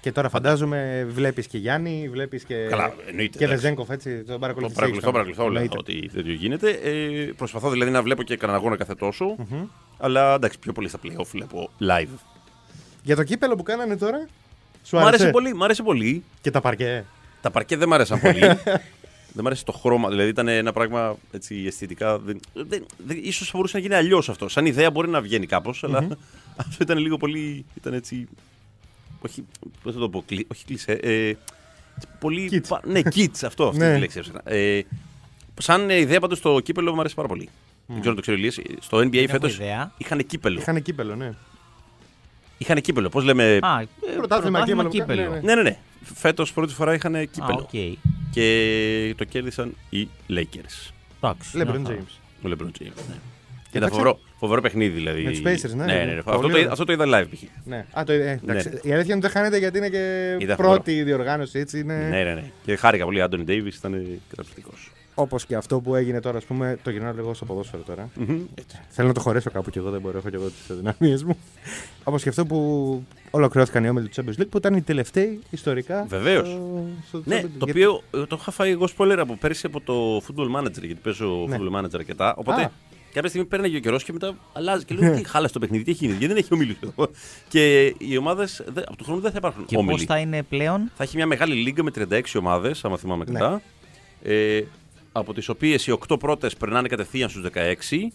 Και 0.00 0.12
τώρα 0.12 0.28
φαντάζομαι 0.28 1.06
βλέπεις 1.10 1.46
και 1.46 1.58
Γιάννη, 1.58 2.08
βλέπεις 2.12 2.44
και. 2.44 2.54
Καλά, 2.54 2.94
εννοείται, 3.08 3.38
Και 3.38 3.44
εντάξει. 3.44 3.62
Βεζέγκοφ, 3.62 3.90
έτσι. 3.90 4.16
Τον 4.16 4.26
Το 4.26 4.38
παρακολουθείς. 4.38 4.76
παρακολουθώ, 4.76 5.10
παρακολουθώ 5.10 5.44
όλα 5.44 5.62
ότι 5.76 6.10
τέτοιο 6.14 6.32
γίνεται. 6.32 6.70
Ε, 6.70 7.32
προσπαθώ 7.36 7.70
δηλαδή 7.70 7.90
να 7.90 8.02
βλέπω 8.02 8.22
και 8.22 8.36
κανένα 8.36 8.58
αγώνα 8.58 8.76
κάθε 8.76 8.94
τόσο, 8.94 9.36
Αλλά 9.98 10.34
εντάξει, 10.34 10.58
πιο 10.58 10.72
πολύ 10.72 10.88
στα 10.88 10.98
playoff 11.02 11.26
βλέπω 11.32 11.70
live. 11.80 12.18
Για 13.02 13.16
το 13.16 13.22
κύπελο 13.22 13.56
που 13.56 13.62
κάνανε 13.62 13.96
τώρα. 13.96 14.26
Σου 14.84 14.96
Μ' 14.96 14.98
άρεσε. 14.98 15.08
άρεσε; 15.14 15.30
πολύ, 15.30 15.54
μ' 15.54 15.62
άρεσε 15.62 15.82
πολύ. 15.82 16.24
Και 16.40 16.50
τα 16.50 16.60
παρκέ. 16.60 17.04
Τα 17.40 17.50
παρκέ 17.50 17.76
δεν 17.76 17.88
μ' 17.88 17.92
άρεσαν 17.92 18.20
πολύ. 18.20 18.40
δεν 19.36 19.44
μ' 19.44 19.46
άρεσε 19.46 19.64
το 19.64 19.72
χρώμα. 19.72 20.08
Δηλαδή 20.08 20.28
ήταν 20.28 20.48
ένα 20.48 20.72
πράγμα 20.72 21.16
έτσι 21.32 21.64
αισθητικά. 21.66 22.18
Δεν, 22.18 22.40
δεν, 22.52 22.86
δεν, 23.06 23.18
ίσως 23.22 23.46
θα 23.46 23.52
μπορούσε 23.56 23.76
να 23.76 23.82
γίνει 23.82 23.94
αλλιώς 23.94 24.28
αυτό. 24.28 24.48
Σαν 24.48 24.66
ιδέα 24.66 24.90
μπορεί 24.90 25.08
να 25.08 25.20
βγαίνει 25.20 25.46
κάπως, 25.46 25.84
αλλά 25.84 25.98
αυτό 26.56 26.76
ήταν 26.80 26.98
λίγο 26.98 27.16
πολύ. 27.16 27.64
Ήταν 27.74 27.92
έτσι. 27.92 28.28
Όχι, 29.20 29.44
πώς 29.82 29.92
θα 29.94 29.98
το 30.00 30.08
πω, 30.08 30.22
κλει- 30.26 30.46
όχι 30.52 30.64
κλεισέ. 30.64 30.92
Ε, 30.92 31.32
πολύ. 32.18 32.48
Kids. 32.52 32.66
πα- 32.68 32.80
ναι, 32.84 33.00
kids, 33.14 33.44
αυτό. 33.44 33.64
Αυτή 33.66 33.78
Ναι. 33.78 33.94
τη 33.94 34.00
λέξη 34.00 34.18
έψαχνα. 34.18 34.40
Ε, 34.44 34.80
σαν 35.60 35.90
ε, 35.90 35.96
ιδέα 35.98 36.20
πάντως 36.20 36.40
το 36.40 36.60
κύπελο 36.60 36.94
μου 36.94 37.00
άρεσε 37.00 37.14
πάρα 37.14 37.28
πολύ. 37.28 37.48
Δεν 37.86 37.94
ξέρω 38.00 38.10
αν 38.10 38.14
το 38.16 38.20
ξέρει 38.20 38.36
ο 38.36 38.40
Ηλίας. 38.40 38.58
Στο 38.80 38.98
NBA 38.98 39.14
έχω 39.16 39.26
φέτος 39.28 39.54
ιδέα. 39.54 39.92
είχαν 39.98 40.26
κύπελο. 40.26 40.58
Είχαν 40.58 40.82
κύπελο, 40.82 41.16
ναι. 41.16 41.32
Είχαν 42.58 42.80
κύπελο. 42.80 43.08
Πώς 43.08 43.24
λέμε. 43.24 43.58
Α, 43.62 43.80
ε, 43.80 43.86
Πρωτάθλημα 44.16 44.64
κύπελο. 44.64 44.88
κύπελο. 44.88 45.22
Ναι, 45.22 45.28
ναι. 45.28 45.40
Ναι, 45.40 45.54
ναι, 45.54 45.62
ναι. 45.62 45.76
Φέτος 46.14 46.52
πρώτη 46.52 46.72
φορά 46.72 46.94
είχαν 46.94 47.14
Α, 47.14 47.24
κύπελο. 47.24 47.58
οκ. 47.72 47.98
Και 48.30 49.14
το 49.16 49.24
κέρδισαν 49.24 49.74
οι 49.90 50.08
Lakers. 50.30 50.90
Εντάξει. 51.20 51.50
LeBron 51.54 51.64
μια 51.66 51.82
χαρά. 51.84 51.96
James. 51.98 52.46
Ο 52.46 52.48
LeBron 52.52 52.82
James. 52.82 53.02
Ναι. 53.08 53.14
Ήταν 53.72 53.88
φοβερό, 53.90 54.18
φοβερό 54.38 54.60
παιχνίδι 54.60 54.94
δηλαδή. 54.94 55.22
Με 55.22 55.30
τους 55.30 55.40
Pacers, 55.40 55.74
ναι. 55.76 55.84
ναι, 55.84 55.92
ναι, 55.92 56.04
ναι. 56.14 56.22
Πολύ 56.22 56.36
Αυτό, 56.36 56.48
το, 56.48 56.56
ωραίο. 56.58 56.70
αυτό 56.70 56.84
το 56.84 56.92
είδα 56.92 57.04
live 57.06 57.26
π.χ. 57.30 57.42
Ναι. 57.64 57.86
Α, 57.92 58.04
το, 58.04 58.12
ε, 58.12 58.40
εντάξει. 58.42 58.68
Ναι. 58.68 58.74
Η 58.82 58.92
αλήθεια 58.92 58.94
είναι 58.94 59.12
ότι 59.12 59.20
δεν 59.20 59.30
χάνεται 59.30 59.58
γιατί 59.58 59.78
είναι 59.78 59.88
και 59.88 60.36
Είδα 60.38 60.56
πρώτη 60.56 61.02
διοργάνωση. 61.02 61.58
Έτσι 61.58 61.78
είναι. 61.78 61.94
Ναι, 61.94 62.22
ναι, 62.22 62.34
ναι. 62.34 62.50
Και 62.64 62.76
χάρηκα 62.76 63.04
πολύ. 63.04 63.22
Άντωνι 63.22 63.44
Ντέιβις 63.44 63.76
ήταν 63.76 64.20
καταπληκτικός. 64.30 64.90
Όπως 65.18 65.46
και 65.46 65.54
αυτό 65.56 65.80
που 65.80 65.94
έγινε 65.94 66.20
τώρα, 66.20 66.36
ας 66.38 66.44
πούμε, 66.44 66.78
το 66.82 66.90
γυρνάω 66.90 67.12
λίγο 67.12 67.34
στο 67.34 67.44
ποδόσφαιρο 67.44 67.82
τώρα. 67.82 68.08
Θέλω 68.88 69.08
να 69.08 69.14
το 69.14 69.20
χωρέσω 69.20 69.50
κάπου 69.50 69.70
κι 69.70 69.78
εγώ, 69.78 69.90
δεν 69.90 70.00
μπορώ, 70.00 70.18
έχω 70.18 70.28
κι 70.30 70.34
εγώ 70.36 70.46
τις 70.50 70.70
αδυναμίες 70.70 71.24
μου. 71.24 71.36
Όπως 72.04 72.22
και 72.22 72.28
αυτό 72.28 72.46
που 72.46 73.02
ολοκληρώθηκαν 73.30 73.84
οι 73.84 73.88
όμιλοι 73.88 74.08
του 74.08 74.22
Champions 74.24 74.40
League, 74.42 74.48
που 74.50 74.56
ήταν 74.58 74.74
οι 74.74 74.82
τελευταίοι 74.82 75.40
ιστορικά. 75.50 76.04
Βεβαίως. 76.08 76.48
στο- 76.48 76.86
στο 77.08 77.22
Ναι, 77.24 77.40
Champions 77.40 77.44
League. 77.44 77.50
το 77.58 77.66
οποίο 77.68 78.02
ε, 78.14 78.26
το 78.26 78.36
είχα 78.40 78.50
φάει 78.50 78.70
εγώ 78.70 78.88
spoiler 78.96 79.16
από 79.18 79.36
πέρσι 79.36 79.66
από 79.66 79.80
το 79.80 80.16
Football 80.16 80.56
Manager, 80.60 80.70
γιατί 80.82 80.94
παίζω 81.02 81.44
Ναι. 81.48 81.56
Football 81.60 81.78
Manager 81.80 81.94
αρκετά. 81.94 82.34
Οπότε 82.36 82.62
Α. 82.62 82.70
κάποια 83.12 83.28
στιγμή 83.28 83.46
παίρνει 83.46 83.76
ο 83.76 83.80
καιρός 83.80 84.04
και 84.04 84.12
μετά 84.12 84.36
αλλάζει. 84.52 84.84
Και 84.84 84.94
λέω 84.94 85.14
τι 85.14 85.24
χάλασε 85.28 85.52
το 85.52 85.58
παιχνίδι, 85.58 85.84
τι 85.84 85.90
έχει 85.90 86.04
γίνει, 86.04 86.16
γιατί 86.18 86.26
δεν 86.34 86.36
έχει 86.42 86.54
ομίλου 86.54 86.74
εδώ. 86.82 87.10
Και 87.48 87.94
οι 87.98 88.16
ομάδες 88.16 88.64
από 88.86 88.96
του 88.96 89.04
χρόνου 89.04 89.20
δεν 89.20 89.30
θα 89.30 89.36
υπάρχουν 89.38 89.64
Και 89.64 89.74
πώς 89.76 89.84
όμιλοι. 89.84 90.04
θα 90.04 90.18
είναι 90.18 90.42
πλέον; 90.42 90.90
Θα 90.96 91.02
έχει 91.02 91.16
μια 91.16 91.26
μεγάλη 91.26 91.54
λίγα 91.54 91.82
με 91.82 91.90
36 91.90 92.38
ομάδες, 92.38 92.84
άμα 92.84 92.96
θυμάμαι 92.98 93.24
Ναι. 93.28 93.38
καλά. 93.38 93.60
Ε, 94.22 94.60
από 95.18 95.34
τις 95.34 95.48
οποίες 95.48 95.86
οι 95.86 95.98
8 96.08 96.16
πρώτες 96.18 96.56
περνάνε 96.56 96.88
κατευθείαν 96.88 97.28
στους 97.28 97.42
16. 97.42 98.12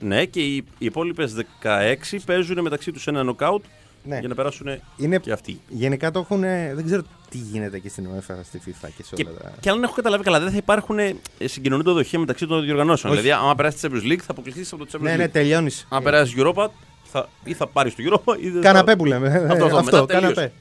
Ναι, 0.00 0.24
και 0.24 0.40
οι, 0.40 0.56
οι 0.56 0.64
υπόλοιπες 0.78 1.34
16 1.62 2.16
παίζουν 2.26 2.60
μεταξύ 2.62 2.92
τους 2.92 3.06
ένα 3.06 3.22
νοκάουτ 3.22 3.64
Ναι. 4.04 4.18
για 4.18 4.28
να 4.28 4.34
περάσουν 4.34 4.66
Είναι- 4.96 5.18
και 5.18 5.32
αυτοί. 5.32 5.60
Γενικά 5.68 6.10
το 6.10 6.18
έχουν. 6.18 6.40
Δεν 6.74 6.84
ξέρω 6.84 7.02
τι 7.30 7.38
γίνεται 7.38 7.78
και 7.78 7.88
στην 7.88 8.08
UEFA, 8.08 8.34
στη 8.44 8.60
FIFA 8.66 8.88
και 8.96 9.02
σε 9.02 9.14
Και, 9.14 9.26
όλα 9.28 9.38
τα. 9.38 9.52
και 9.60 9.70
αν 9.70 9.82
έχω 9.82 9.92
καταλάβει 9.94 10.22
καλά, 10.24 10.40
δεν 10.40 10.50
θα 10.50 10.56
υπάρχουν 10.56 10.98
ε, 10.98 11.14
συγκοινωνούντα 11.44 11.92
δοχεία 11.92 12.18
μεταξύ 12.18 12.46
των 12.46 12.64
διοργανώσεων. 12.64 13.12
Όχι. 13.12 13.22
Δηλαδή, 13.22 13.40
άμα 13.42 13.54
περάσεις 13.54 13.80
τη 13.80 13.88
Champions 13.90 14.12
League, 14.12 14.16
θα 14.18 14.26
αποκλειστείς 14.30 14.72
από 14.72 14.84
το 14.86 14.90
Champions 14.92 15.00
Ναι, 15.02 15.14
League. 15.14 15.18
ναι, 15.18 15.28
τελειώνεις. 15.28 15.86
Αν 15.90 16.02
περάσεις 16.02 16.34
Europa, 16.38 16.66
θα, 17.04 17.28
ή 17.44 17.54
θα 17.54 17.66
πάρεις 17.66 17.94
το 17.94 18.02
Europa 18.10 18.38
ή 18.40 18.48
δεν 18.50 18.62
Καναπέ 18.62 18.90
θα... 18.90 18.96
που 18.96 19.04
λέμε. 19.04 19.28
Αυτό, 19.50 19.64
αυτό, 19.64 19.82
μετά 19.82 20.06
τελείωσε. 20.06 20.34
καναπέ. 20.34 20.52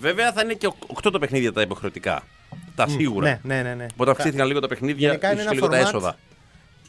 Βέβαια, 0.00 0.32
θα 0.32 0.40
είναι 0.44 0.54
και 0.54 0.72
8 1.02 1.08
τα 1.12 1.18
παιχνίδια 1.18 1.52
τα 1.52 1.60
υποχρεωτικά. 1.60 2.22
Τα 2.76 2.88
σίγουρα. 2.88 3.40
Ναι, 3.42 3.54
ναι, 3.54 3.62
ναι. 3.62 3.74
ναι. 3.74 3.86
Οπότε 3.92 4.10
αυξήθηκαν 4.10 4.46
λίγο 4.46 4.60
τα 4.60 4.68
παιχνίδια 4.68 5.08
Γενικά 5.08 5.32
είναι 5.32 5.40
ίσως 5.40 5.52
και 5.52 5.56
ένα 5.58 5.66
λίγο 5.66 5.76
τα 5.76 5.82
format- 5.82 5.94
έσοδα. 5.94 6.16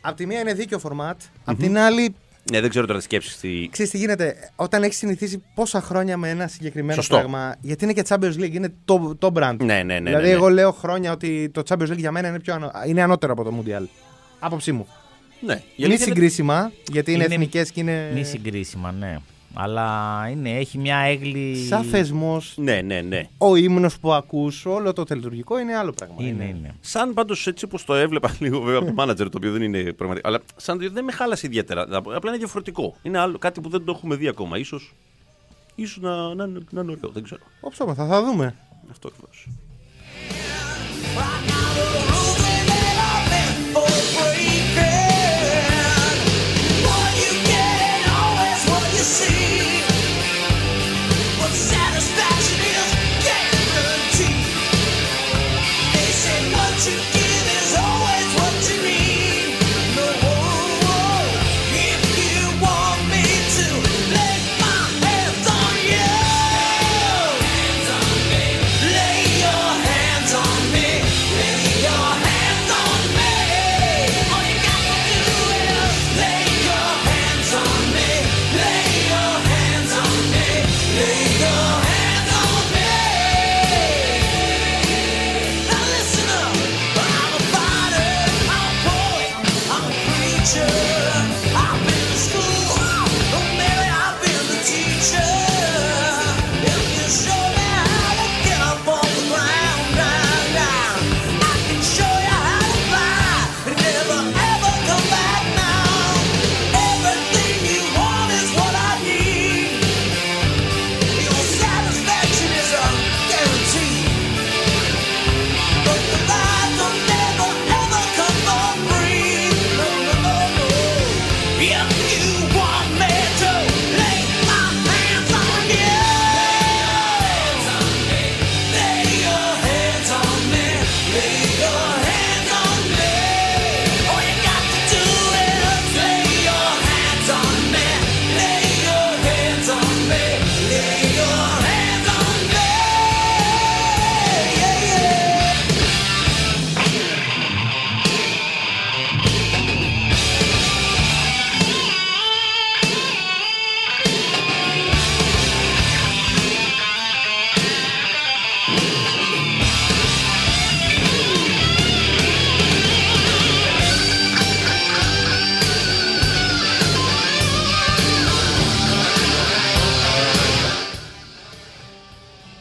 Απ' 0.01 0.15
τη 0.15 0.25
μία 0.25 0.39
είναι 0.39 0.53
δίκαιο 0.53 0.79
φορμάτ, 0.79 1.21
απ' 1.45 1.59
την 1.59 1.77
άλλη 1.77 2.15
Ναι, 2.51 2.61
δεν 2.61 2.69
ξέρω 2.69 2.85
τώρα 2.85 2.97
τις 2.97 3.07
σκέψεις. 3.07 3.37
Τι... 3.39 3.69
Ξέρεις 3.71 3.91
τι 3.91 3.97
γίνεται, 3.97 4.51
όταν 4.55 4.83
έχεις 4.83 4.97
συνηθίσει 4.97 5.43
πόσα 5.55 5.81
χρόνια 5.81 6.17
με 6.17 6.29
ένα 6.29 6.47
συγκεκριμένο 6.47 6.93
Σωστό. 7.01 7.15
πράγμα. 7.17 7.55
Γιατί 7.61 7.83
είναι 7.83 7.93
και 7.93 8.03
Champions 8.07 8.35
League, 8.39 8.51
είναι 8.53 8.73
το, 8.85 9.15
το 9.19 9.31
brand. 9.35 9.55
Ναι, 9.57 9.73
ναι, 9.73 9.83
ναι. 9.83 9.99
δηλαδή, 9.99 10.11
ναι, 10.13 10.19
ναι. 10.21 10.29
εγώ 10.29 10.49
λέω 10.49 10.71
χρόνια 10.71 11.11
ότι 11.11 11.49
το 11.49 11.63
Champions 11.69 11.89
League 11.91 11.97
για 11.97 12.11
μένα 12.11 12.27
είναι, 12.27 12.39
πιο 12.39 12.53
ανώ... 12.53 12.71
είναι 12.87 13.01
ανώτερο 13.01 13.33
από 13.33 13.43
το 13.43 13.53
Mundial. 13.63 13.85
Άποψή 14.39 14.71
μου. 14.71 14.87
Ναι, 15.39 15.53
η 15.53 15.57
Είναι 15.75 15.87
αλήθεια 15.87 16.05
είναι- 16.05 16.15
συγκρίσιμα, 16.15 16.71
γιατί 16.91 17.11
είναι, 17.13 17.23
Είναι- 17.23 17.33
εθνικές 17.33 17.71
και 17.71 17.79
είναι. 17.79 18.11
Μη 18.13 18.23
συγκρίσιμα, 18.23 18.91
ναι. 18.91 19.17
Αλλά 19.59 20.27
είναι, 20.31 20.49
έχει 20.49 20.77
μια 20.77 20.97
έγκλη. 20.97 21.55
Σαν 21.55 21.83
θεσμός, 21.83 22.53
Ναι, 22.57 22.81
ναι, 22.81 23.01
ναι. 23.01 23.27
ο 23.37 23.55
ύμνος 23.55 23.99
που 23.99 24.13
ακούς, 24.13 24.65
όλο 24.65 24.93
το 24.93 25.03
τελετουργικό 25.03 25.59
είναι 25.59 25.75
άλλο 25.75 25.91
πράγμα. 25.91 26.15
Είναι, 26.19 26.43
είναι. 26.43 26.75
Σαν 26.81 27.13
πάντως 27.13 27.47
έτσι 27.47 27.65
όπω 27.65 27.77
το 27.85 27.93
έβλεπα 27.93 28.35
λίγο 28.39 28.59
βέβαια 28.59 28.79
από 28.79 28.93
το 28.93 29.03
manager, 29.03 29.15
το 29.31 29.37
οποίο 29.37 29.51
δεν 29.51 29.61
είναι 29.61 29.93
πραγματικό. 29.93 30.27
Αλλά 30.27 30.39
σαν 30.55 30.79
το 30.79 30.89
δεν 30.91 31.03
με 31.03 31.11
χάλασε 31.11 31.47
ιδιαίτερα. 31.47 31.81
Απλά 31.91 32.19
είναι 32.27 32.37
διαφορετικό. 32.37 32.95
Είναι 33.01 33.17
άλλο, 33.17 33.37
κάτι 33.37 33.61
που 33.61 33.69
δεν 33.69 33.85
το 33.85 33.91
έχουμε 33.95 34.15
δει 34.15 34.27
ακόμα. 34.27 34.57
Ίσως, 34.57 34.93
ίσως 35.75 35.97
να, 36.01 36.11
να, 36.11 36.33
να, 36.33 36.59
να 36.69 36.81
είναι 36.81 36.91
ωραίο. 36.91 37.09
Δεν 37.13 37.23
ξέρω. 37.23 37.41
Όψομα, 37.61 37.93
θα, 37.93 38.07
θα 38.07 38.23
δούμε. 38.23 38.55
Αυτό 38.91 39.07
ακριβώς. 39.07 39.47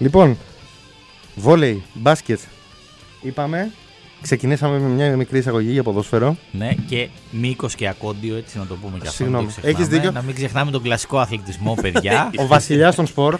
Λοιπόν, 0.06 0.36
βόλεϊ, 1.34 1.82
μπάσκετ. 1.94 2.40
Είπαμε. 3.22 3.72
Ξεκινήσαμε 4.22 4.78
με 4.78 4.88
μια 4.88 5.16
μικρή 5.16 5.38
εισαγωγή 5.38 5.70
για 5.70 5.82
ποδόσφαιρο. 5.82 6.36
Ναι, 6.52 6.74
και 6.88 7.08
μήκος 7.30 7.74
και 7.74 7.88
ακόντιο, 7.88 8.36
έτσι 8.36 8.58
να 8.58 8.66
το 8.66 8.74
πούμε 8.74 8.98
και 8.98 9.08
αυτό. 9.08 9.10
Συγγνώμη. 9.16 9.44
μην 9.44 9.54
το 9.54 9.60
ξεχνάμε. 9.60 9.78
Έχεις 9.78 9.94
δίκιο. 9.96 10.10
Να 10.10 10.22
μην 10.22 10.34
ξεχνάμε 10.34 10.70
τον 10.70 10.82
κλασικό 10.82 11.18
αθλητισμό, 11.18 11.74
παιδιά. 11.74 12.30
Ο 12.42 12.46
βασιλιάς 12.46 12.94
των 12.94 13.06
σπορ, 13.06 13.38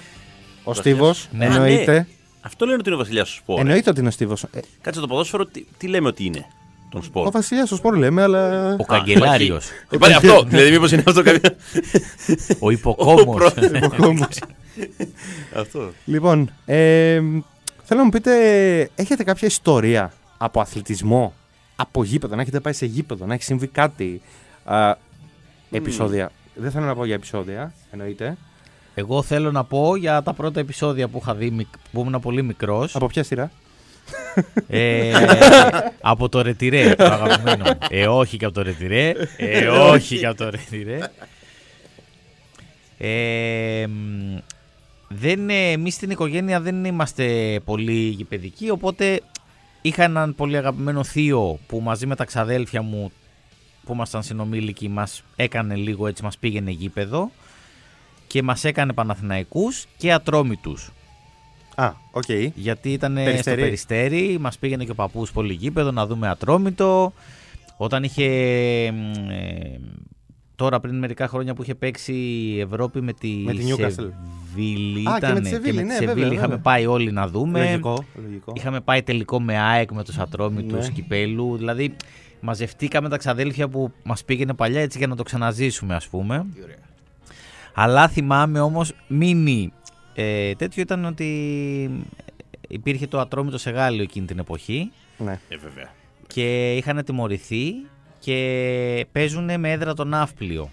ο 0.64 0.74
Στίβος, 0.74 1.28
Ναι. 1.32 1.44
εννοείται. 1.44 1.90
Α, 1.92 1.94
ναι. 1.94 2.06
Αυτό 2.40 2.64
λένε 2.64 2.76
ότι 2.78 2.88
είναι 2.88 2.96
ο 2.96 3.00
βασιλιάς 3.00 3.28
του 3.28 3.34
σπορ. 3.34 3.60
Εννοείται 3.60 3.90
ότι 3.90 3.98
είναι 4.00 4.08
ο 4.08 4.12
Στίβος. 4.12 4.44
Κάτσε 4.80 5.00
το 5.00 5.06
ποδόσφαιρο, 5.06 5.46
τι, 5.46 5.64
τι 5.78 5.86
λέμε 5.86 6.08
ότι 6.08 6.24
είναι 6.24 6.46
τον 6.88 7.02
σπορ. 7.02 7.26
Ο 7.26 7.30
βασιλιάς 7.30 7.68
των 7.68 7.78
σπορ 7.78 7.96
λέμε, 7.96 8.22
αλλά. 8.22 8.72
Ο 8.80 8.84
καγκελάριος. 8.84 9.68
Υπάρχει 9.90 10.14
αυτό. 10.16 10.42
δηλαδή, 10.46 10.70
μήπως 10.70 10.92
είναι 10.92 11.02
αυτό 11.06 11.22
καμία. 11.22 11.56
Ο 12.58 12.70
υποκόμος. 12.70 13.36
προ- 13.54 13.74
Υποκόμος. 13.74 14.38
αυτό. 15.56 15.90
λοιπόν, 16.04 16.50
ε, 16.66 17.20
θέλω 17.84 17.98
να 18.00 18.04
μου 18.04 18.10
πείτε, 18.10 18.32
έχετε 18.94 19.24
κάποια 19.24 19.48
ιστορία 19.48 20.12
από 20.38 20.60
αθλητισμό, 20.60 21.34
από 21.76 22.04
γήπεδο, 22.04 22.34
να 22.36 22.42
έχετε 22.42 22.60
πάει 22.60 22.72
σε 22.72 22.86
γήπεδο, 22.86 23.26
να 23.26 23.34
έχει 23.34 23.42
συμβεί 23.42 23.66
κάτι. 23.66 24.20
α, 24.64 24.94
επεισόδια. 25.70 26.30
Δεν 26.54 26.70
θέλω 26.70 26.84
να 26.84 26.94
πω 26.94 27.04
για 27.04 27.14
επεισόδια, 27.14 27.72
εννοείται. 27.90 28.36
Εγώ 28.94 29.22
θέλω 29.22 29.50
να 29.52 29.64
πω 29.64 29.96
για 29.96 30.22
τα 30.22 30.32
πρώτα 30.32 30.60
επεισόδια 30.60 31.08
που 31.08 31.18
είχα 31.22 31.34
δει 31.34 31.50
μικ- 31.50 31.74
που 31.92 32.00
ήμουν 32.00 32.20
πολύ 32.20 32.42
μικρός. 32.42 32.96
Από 32.96 33.06
ποια 33.06 33.22
σειρά; 33.22 33.50
Ε, 34.68 35.12
από 36.00 36.28
το 36.28 36.42
ρετυρέ, 36.42 36.94
το 36.94 37.04
αγαπημένο 37.04 37.64
μου. 37.64 37.78
Ε, 37.90 38.06
όχι 38.06 38.36
και 38.36 38.44
από 38.44 38.54
το 38.54 38.62
ρετυρέ. 38.62 39.12
Ε, 39.36 39.66
όχι 39.66 40.18
και 40.18 40.26
από 40.26 40.36
το 40.36 40.50
ρετυρέ. 40.50 40.98
Ε, 42.98 43.86
μ, 43.86 44.36
δεν, 45.08 45.50
ε, 45.50 45.70
εμείς 45.70 45.94
στην 45.94 46.10
οικογένεια 46.10 46.60
δεν 46.60 46.84
είμαστε 46.84 47.60
πολύ 47.64 48.08
γηπεδικοί, 48.08 48.70
οπότε 48.70 49.20
είχα 49.82 50.02
έναν 50.02 50.34
πολύ 50.34 50.56
αγαπημένο 50.56 51.04
θείο 51.04 51.58
που 51.66 51.80
μαζί 51.80 52.06
με 52.06 52.16
τα 52.16 52.24
ξαδέλφια 52.24 52.82
μου 52.82 53.12
που 53.84 53.92
ήμασταν 53.92 54.22
συνομήλικοι 54.22 54.88
μας 54.88 55.22
έκανε 55.36 55.74
λίγο 55.74 56.06
έτσι, 56.06 56.22
μας 56.22 56.38
πήγαινε 56.38 56.70
γήπεδο 56.70 57.30
και 58.26 58.42
μας 58.42 58.64
έκανε 58.64 58.92
Παναθηναϊκούς 58.92 59.86
και 59.96 60.12
Ατρόμητους. 60.12 60.90
Α, 61.78 61.92
οκ. 62.10 62.30
Γιατί 62.54 62.92
ήταν 62.92 63.14
Περιστέρι. 63.14 63.40
στο 63.56 63.64
Περιστέρι, 63.64 64.36
μας 64.40 64.58
πήγαινε 64.58 64.84
και 64.84 64.90
ο 64.90 64.94
παππούς 64.94 65.32
πολύ 65.32 65.52
γήπεδο 65.52 65.90
να 65.90 66.06
δούμε 66.06 66.28
Ατρόμητο. 66.28 67.12
Όταν 67.76 68.02
είχε 68.02 68.26
μ, 68.92 69.30
ε, 69.30 69.80
τώρα 70.56 70.80
πριν 70.80 70.98
μερικά 70.98 71.28
χρόνια 71.28 71.54
που 71.54 71.62
είχε 71.62 71.74
παίξει 71.74 72.12
η 72.12 72.60
Ευρώπη 72.60 73.00
με 73.00 73.12
τη, 73.12 73.28
Με 73.28 73.52
τη 73.52 73.64
Newcastle. 73.68 73.88
Σεβίλη. 73.90 75.08
Α, 75.08 75.18
και 75.18 75.26
με 75.26 75.32
ήτανε, 75.32 75.40
τη 75.40 75.48
Σεβίλη, 75.48 75.82
ναι, 75.84 75.92
Σεβίλη 75.94 76.12
βέβαια, 76.14 76.26
είχαμε 76.26 76.40
βέβαια. 76.40 76.58
πάει 76.58 76.86
όλοι 76.86 77.12
να 77.12 77.28
δούμε. 77.28 77.58
Λογικό, 77.64 78.04
λογικό. 78.22 78.52
Είχαμε 78.56 78.80
πάει 78.80 79.02
τελικό 79.02 79.40
με 79.40 79.58
ΑΕΚ 79.58 79.92
με 79.92 80.04
τους 80.04 80.18
Ατρόμητους 80.18 80.86
Ναι. 80.86 80.92
Κυπέλου. 80.92 81.56
Δηλαδή 81.56 81.96
μαζευτήκαμε 82.40 83.08
τα 83.08 83.16
ξαδέλφια 83.16 83.68
που 83.68 83.92
μας 84.04 84.24
πήγαινε 84.24 84.54
παλιά 84.54 84.80
έτσι 84.80 84.98
για 84.98 85.06
να 85.06 85.16
το 85.16 85.22
ξαναζήσουμε 85.22 85.94
ας 85.94 86.08
πούμε. 86.08 86.46
Αλλά 87.74 88.08
θυμάμαι 88.08 88.60
όμως 88.60 88.92
μίνι 89.08 89.72
ε, 90.16 90.54
τέτοιο 90.54 90.82
ήταν 90.82 91.04
ότι 91.04 91.90
υπήρχε 92.68 93.06
το 93.06 93.20
Ατρόμητο 93.20 93.58
σε 93.58 93.70
Γάλλιο 93.70 94.02
εκείνη 94.02 94.26
την 94.26 94.38
εποχή 94.38 94.90
Ναι. 95.18 95.38
Ε, 95.48 95.56
βέβαια. 95.56 95.88
και 96.26 96.74
είχαν 96.76 97.04
τιμωρηθεί 97.04 97.72
και 98.18 99.06
παίζουν 99.12 99.60
με 99.60 99.70
έδρα 99.72 99.94
το 99.94 100.04
Ναύπλιο. 100.04 100.70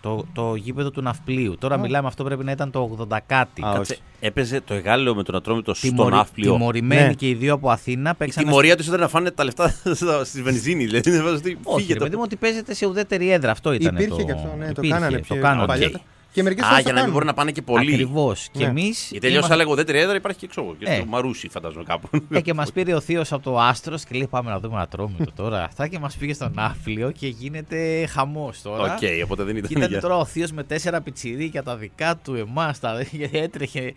Το, 0.00 0.26
το 0.32 0.54
γήπεδο 0.54 0.90
του 0.90 1.02
Ναυπλίου. 1.02 1.56
Τώρα 1.58 1.78
μιλάμε, 1.78 2.08
αυτό 2.08 2.24
πρέπει 2.24 2.44
να 2.44 2.50
ήταν 2.50 2.70
το 2.70 3.06
80 3.10 3.18
κάτι. 3.26 3.64
Α, 3.64 3.72
Κάτσε, 3.74 3.92
όχι. 3.92 4.02
έπαιζε 4.20 4.60
το 4.60 4.74
Εγάλεο 4.74 5.14
με 5.14 5.22
τον 5.22 5.34
Ατρόμητο 5.34 5.74
στον 5.74 5.90
Τιμωρη- 5.90 6.14
Ναύπλιο. 6.14 6.52
Τιμωρημένοι 6.52 7.06
Ναι. 7.06 7.14
και 7.14 7.28
οι 7.28 7.34
δύο 7.34 7.54
από 7.54 7.70
Αθήνα 7.70 8.10
Η 8.10 8.14
παίξαν. 8.14 8.44
τιμωρία 8.44 8.76
τους 8.76 8.86
ήταν 8.86 9.00
να 9.00 9.08
φάνε 9.08 9.30
τα 9.30 9.44
λεφτά 9.44 9.74
στη 10.24 10.42
βενζίνη. 10.42 10.84
Δηλαδή, 10.84 11.10
δεν 11.10 11.22
βάζω 11.24 11.40
τι, 11.40 11.50
Όχι, 11.50 11.76
ρε 11.76 11.80
φύγετε. 11.82 11.98
παιδί 12.04 12.16
μου, 12.16 12.22
ότι 12.24 12.36
παίζεται 12.36 12.74
σε 12.74 12.86
ουδέτερη 12.86 13.30
έδρα. 13.30 13.50
Αυτό 13.50 13.72
ήταν. 13.72 13.94
Υπήρχε 13.94 14.20
το... 14.20 14.24
και 14.24 14.32
αυτό, 14.32 14.54
ναι, 14.58 14.64
το 14.64 14.70
Υπήρχε, 14.70 14.90
κάνανε 14.92 15.16
το 15.16 15.22
πιο 15.34 15.42
κάνανε. 15.42 15.66
παλιότερα. 15.66 16.04
Οκ. 16.32 16.38
Και 16.38 16.42
μερικές 16.42 16.64
Α, 16.64 16.68
φορές 16.68 16.82
για 16.82 16.92
το 16.92 16.96
να 16.98 17.04
μην 17.04 17.12
κάνουν. 17.12 17.12
μπορούν 17.12 17.26
να 17.26 17.34
πάνε 17.34 17.50
και 17.52 17.62
πολλοί. 17.62 17.92
Ακριβώς. 17.92 18.48
Και 18.52 18.58
Ναι. 18.64 18.70
εμείς. 18.70 19.08
Γιατί 19.10 19.26
αλλιώς 19.26 19.42
θα 19.42 19.56
λέγω 19.56 19.72
ουδέτερη 19.72 19.98
έδρα 19.98 20.16
υπάρχει 20.16 20.38
και 20.38 20.44
εξώ. 20.44 20.74
Και 20.78 20.84
Ε. 20.88 20.94
στο 20.96 21.04
Μαρούσι, 21.06 21.48
φαντάζομαι 21.48 21.84
κάπου. 21.84 22.08
Ε, 22.30 22.40
και 22.40 22.54
μας 22.54 22.72
πήρε 22.72 22.94
ο 22.94 23.00
Θείος 23.00 23.32
από 23.32 23.42
το 23.42 23.58
Άστρος 23.60 23.96
και 23.96 24.14
λέει: 24.16 24.26
Πάμε 24.26 24.50
να 24.50 24.60
δούμε 24.60 24.74
έναν 24.76 24.86
Ατρόμητο 24.88 25.32
τώρα. 25.36 25.64
Αυτά 25.64 25.86
και 25.88 25.98
μας 25.98 26.16
πήγε 26.16 26.32
στο 26.32 26.52
Ναύπλιο 26.58 27.10
και 27.10 27.26
γίνεται 27.28 28.06
χαμός 28.06 28.62
τώρα. 28.62 28.82
Οκ, 28.94 29.00
οπότε 29.24 29.42
δεν 29.42 29.52
Και 29.54 29.58
ήταν. 29.60 29.70
ήταν 29.76 29.88
για- 29.90 30.00
τώρα 30.00 30.16
ο 30.16 30.24
Θείος 30.24 30.52
με 30.52 30.62
τέσσερα 30.64 31.00
πιτσιρίκια 31.00 31.62
τα 31.62 31.76
δικά 31.76 32.16
του, 32.16 32.34
εμάς, 32.34 32.80
τα 32.80 33.04
και 33.10 33.28
έτρεχε. 33.32 33.94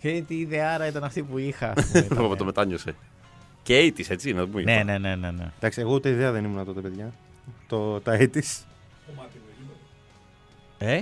Και 0.00 0.22
τι 0.28 0.34
ιδεάρα 0.34 0.86
ήταν 0.86 1.04
αυτή 1.04 1.22
που 1.22 1.38
είχα. 1.38 1.72
ας 1.76 1.86
πούμε, 1.86 1.98
ήταν. 2.04 2.16
Το 2.28 2.36
το 2.36 2.44
μετάνιωσε. 2.44 2.94
Και 3.62 3.78
80's, 3.96 4.10
έτσι, 4.10 4.32
να 4.32 4.40
το 4.40 4.46
πούμε. 4.48 4.62
ναι, 4.62 4.82
ναι, 4.82 4.98
ναι, 4.98 5.14
ναι, 5.14 5.30
ναι. 5.30 5.50
Εντάξει, 5.56 5.80
εγώ 5.80 5.94
ούτε 5.94 6.08
ιδέα 6.08 6.32
δεν 6.32 6.44
ήμουν 6.44 6.64
τότε, 6.64 6.80
παιδιά. 6.80 7.12
Το, 7.68 8.00
τα 8.00 8.12
έτης. 8.12 8.66
Ε; 10.78 11.00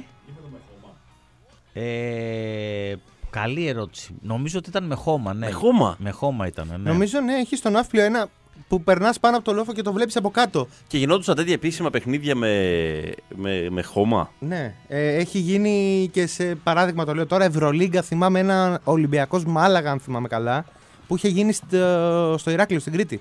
Ε, 1.73 2.93
καλή 3.31 3.67
ερώτηση. 3.67 4.15
Νομίζω 4.23 4.59
ότι 4.59 4.69
ήταν 4.69 4.85
με 4.85 4.95
χώμα, 4.95 5.35
ναι. 5.35 5.47
Με 5.47 5.53
χώμα; 5.53 5.97
Με 5.99 6.11
χώμα 6.11 6.47
ήταν, 6.47 6.67
ναι. 6.83 6.91
Νομίζω, 6.91 7.21
ναι, 7.21 7.35
έχει 7.35 7.57
στο 7.57 7.77
Ναύπλιο 7.77 8.03
ένα 8.03 8.29
που 8.69 8.83
περνάς 8.83 9.21
πάνω 9.21 9.37
από 9.37 9.45
το 9.45 9.53
λόφο 9.53 9.73
και 9.73 9.83
το 9.83 9.93
βλέπεις 9.93 10.17
από 10.17 10.31
κάτω. 10.31 10.69
Και 10.87 10.99
γινόντουσαν 10.99 11.35
τέτοια 11.35 11.53
επίσημα 11.53 11.91
παιχνίδια 11.91 12.35
με, 12.35 13.13
με, 13.37 13.67
με 13.71 13.83
χώμα; 13.83 14.33
Ναι. 14.39 14.75
Ε, 14.89 15.15
έχει 15.17 15.39
γίνει 15.39 16.09
και 16.13 16.27
σε 16.27 16.55
παράδειγμα 16.55 17.05
το 17.05 17.15
λέω 17.15 17.27
τώρα 17.27 17.45
Ευρωλίγκα. 17.45 18.03
Θυμάμαι 18.03 18.39
ένα 18.39 18.81
Ολυμπιακός 18.85 19.45
Μάλαγα, 19.45 19.91
αν 19.91 20.01
θυμάμαι 20.01 20.29
καλά, 20.29 20.65
που 21.07 21.17
είχε 21.17 21.29
γίνει 21.29 21.53
στο, 21.53 22.35
στο 22.39 22.51
Ηράκλειο 22.51 22.81
στην 22.81 22.93
Κρήτη. 22.93 23.21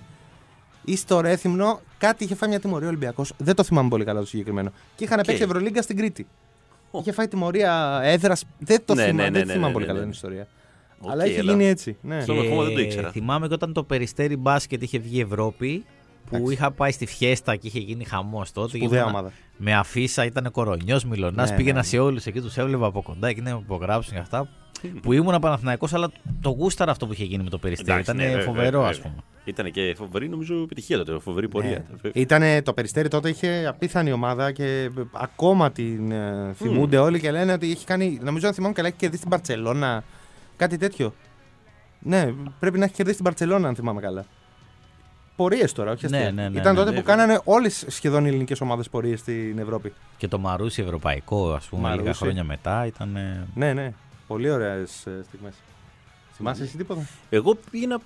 Ή 0.85 0.95
στο 0.95 1.21
Ρέθυμνο, 1.21 1.79
κάτι 1.97 2.23
είχε 2.23 2.35
φάει 2.35 2.49
μια 2.49 2.59
τιμωρία 2.59 2.87
Ολυμπιακός. 2.87 3.33
Δεν 3.37 3.55
το 3.55 3.63
θυμάμαι 3.63 3.89
πολύ 3.89 4.03
καλά 4.03 4.19
το 4.19 4.25
συγκεκριμένο. 4.25 4.71
Και 4.95 5.03
είχαν 5.03 5.19
Οκ. 5.19 5.25
παίξει 5.25 5.43
Ευρωλίγκα 5.43 5.81
στην 5.81 5.97
Κρήτη. 5.97 6.27
Είχε 6.91 7.11
φάει 7.11 7.27
τιμωρία 7.27 7.99
έδρας. 8.03 8.43
Δεν 8.59 8.81
το 8.85 8.93
Ναι, 8.93 9.01
θυμάμαι, 9.03 9.21
ναι, 9.23 9.29
ναι, 9.29 9.37
δεν 9.37 9.47
ναι, 9.47 9.53
θυμάμαι 9.53 9.67
ναι, 9.67 9.73
πολύ 9.73 9.85
ναι, 9.85 9.91
καλά 9.91 9.99
ναι. 10.05 10.05
την 10.05 10.13
ιστορία. 10.15 10.47
Οκ, 10.99 11.11
Αλλά 11.11 11.25
είχε 11.25 11.39
έλα. 11.39 11.51
γίνει 11.51 11.65
έτσι. 11.65 11.97
Ναι. 12.01 12.15
Αυτό 12.17 12.33
με 12.33 12.47
χώμα 12.47 12.63
δεν 12.63 12.73
το 12.73 12.79
ήξερα. 12.79 13.09
θυμάμαι 13.11 13.47
και 13.47 13.53
όταν 13.53 13.73
το 13.73 13.83
Περιστέρι 13.83 14.37
μπάσκετ 14.37 14.81
είχε 14.81 14.99
βγει 14.99 15.21
Ευρώπη, 15.21 15.85
που 16.29 16.35
Εντάξει. 16.35 16.53
είχα 16.53 16.71
πάει 16.71 16.91
στη 16.91 17.05
φιέστα 17.05 17.55
και 17.55 17.67
είχε 17.67 17.79
γίνει 17.79 18.03
χαμός 18.03 18.51
τότε. 18.51 18.77
Σπουδαία 18.77 18.99
ήμουνα- 19.01 19.17
ομάδα. 19.17 19.31
Με 19.57 19.75
αφίσα, 19.75 20.25
ήταν 20.25 20.51
Κορωνιός, 20.51 21.05
Μυλωνά. 21.05 21.45
Ναι, 21.49 21.55
πήγαινα 21.55 21.77
ναι, 21.77 21.83
σε 21.83 21.97
όλους 21.99 22.25
εκεί, 22.25 22.41
τους 22.41 22.57
έβλεπα 22.57 22.85
από 22.85 23.01
κοντά 23.01 23.33
και 23.33 23.41
να 23.41 23.53
με 23.53 23.59
υπογράψουν 23.63 24.13
και 24.13 24.19
αυτά. 24.19 24.49
Που 25.01 25.13
ήμουν 25.13 25.39
Παναθηναϊκός 25.39 25.93
αλλά 25.93 26.11
το 26.41 26.49
γούσταρα 26.49 26.91
αυτό 26.91 27.05
που 27.07 27.13
είχε 27.13 27.23
γίνει 27.23 27.43
με 27.43 27.49
το 27.49 27.57
Περιστέρι. 27.57 27.91
Εντάξει, 27.91 28.11
Ήταν 28.11 28.21
ναι, 28.25 28.29
βέβαια, 28.29 28.45
φοβερό, 28.45 28.71
βέβαια. 28.71 28.87
ας 28.89 28.99
πούμε. 28.99 29.13
Ήταν 29.43 29.71
και 29.71 29.93
φοβερή, 29.97 30.29
νομίζω, 30.29 30.61
επιτυχία 30.63 30.97
τότε. 30.97 31.19
Φοβερή 31.19 31.47
πορεία. 31.49 31.85
Ναι. 32.01 32.09
Ήτανε, 32.13 32.61
το 32.61 32.73
περιστέρι 32.73 33.07
τότε 33.07 33.29
είχε 33.29 33.65
απίθανη 33.67 34.11
ομάδα 34.11 34.51
και 34.51 34.89
ακόμα 35.11 35.71
την 35.71 36.11
ε, 36.11 36.53
θυμούνται 36.55 36.97
όλοι 36.97 37.19
και 37.19 37.31
λένε 37.31 37.53
ότι 37.53 37.71
έχει 37.71 37.85
κάνει. 37.85 38.19
Νομίζω 38.21 38.47
αν 38.47 38.53
θυμάμαι 38.53 38.73
καλά, 38.73 38.87
έχει 38.87 38.97
κερδίσει 38.97 39.21
την 39.21 39.31
Παρσελώνα. 39.31 40.03
Κάτι 40.57 40.77
τέτοιο. 40.77 41.13
Ναι, 41.99 42.33
πρέπει 42.59 42.77
να 42.79 42.85
έχει 42.85 42.93
κερδίσει 42.93 43.15
την 43.15 43.25
Παρσελώνα, 43.25 43.67
αν 43.67 43.75
θυμάμαι 43.75 44.01
καλά. 44.01 44.25
Πορείες 45.35 45.71
τώρα, 45.73 45.91
όχι 45.91 46.07
Ναι, 46.09 46.17
αστεία. 46.17 46.31
ναι, 46.31 46.49
ναι, 46.49 46.59
Ήταν 46.59 46.73
ναι, 46.73 46.79
τότε 46.79 46.89
ναι, 46.91 46.99
που 46.99 47.05
βέβαια. 47.07 47.15
κάνανε 47.25 47.39
όλες 47.43 47.85
σχεδόν 47.87 48.25
οι 48.25 48.27
ελληνικές 48.27 48.61
ομάδες 48.61 48.89
πορείες 48.89 49.19
στην 49.19 49.59
Ευρώπη. 49.59 49.93
Και 50.17 50.27
το 50.27 50.39
Μαρούσι 50.39 50.81
ευρωπαϊκό, 50.81 51.51
ας 51.53 51.65
πούμε, 51.65 51.89
λίγα 51.89 52.01
Μαρούσι. 52.01 52.19
χρόνια 52.19 52.43
μετά 52.43 52.85
ήταν. 52.85 53.15
ε, 53.15 53.47
Ναι, 53.55 53.73
ναι. 53.73 53.93
Πολύ 54.29 54.49
ωραίες 54.49 55.07
στιγμές. 55.23 55.53
Θυμάσαι 56.35 56.63
εσύ 56.63 56.77
τίποτα; 56.77 57.07
Εγώ 57.29 57.57
πήγαινα. 57.71 57.99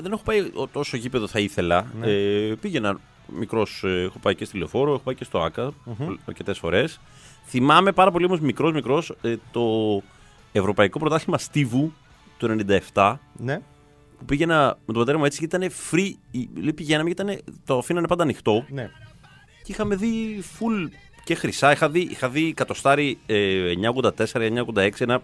Δεν 0.00 0.12
έχω 0.12 0.22
πάει 0.24 0.40
ο- 0.54 0.66
τόσο 0.66 0.96
γήπεδο 0.96 1.26
θα 1.26 1.38
ήθελα. 1.40 1.86
Ναι. 2.00 2.06
Ε, 2.10 2.54
πήγαινα 2.60 2.98
μικρός. 3.38 3.82
έχω 3.86 4.18
πάει 4.18 4.34
και 4.34 4.44
στη 4.44 4.58
λεωφόρο, 4.58 4.92
έχω 4.92 5.02
πάει 5.04 5.14
και 5.14 5.24
στο 5.24 5.38
ΑΚΑ 5.42 5.72
Μμμ. 5.84 6.14
αρκετές 6.26 6.58
φορές. 6.58 7.00
Θυμάμαι 7.46 7.92
πάρα 7.92 8.10
πολύ 8.10 8.24
όμως 8.24 8.40
μικρός 8.40 8.72
μικρός 8.72 9.12
το 9.52 9.62
Ευρωπαϊκό 10.52 10.98
Πρωτάθλημα 10.98 11.38
Στίβου 11.38 11.92
το 12.38 12.46
97 12.92 13.18
Ναι. 13.36 13.60
που 14.18 14.24
πήγαινα 14.24 14.64
με 14.66 14.92
τον 14.92 14.94
πατέρα 14.94 15.18
μου 15.18 15.24
έτσι 15.24 15.38
και 15.38 15.44
ήταν 15.44 15.70
free. 15.90 16.10
η- 16.30 16.48
Λέει, 16.54 16.72
πηγαίναμε 16.72 17.10
και 17.10 17.22
ήταν, 17.22 17.38
το 17.66 17.78
αφήνανε 17.78 18.06
πάντα 18.06 18.22
ανοιχτό 18.22 18.64
ναι. 18.68 18.90
και 19.62 19.72
είχαμε 19.72 19.96
δει 19.96 20.42
full 20.58 20.88
και 21.24 21.34
χρυσά. 21.34 21.72
Είχα 21.72 21.90
δει, 21.90 22.00
είχα 22.00 22.28
δει 22.28 22.52
κατοστάρι 22.52 23.18
ε, 23.26 23.72
984-986, 23.74 24.90
ένα 24.98 25.22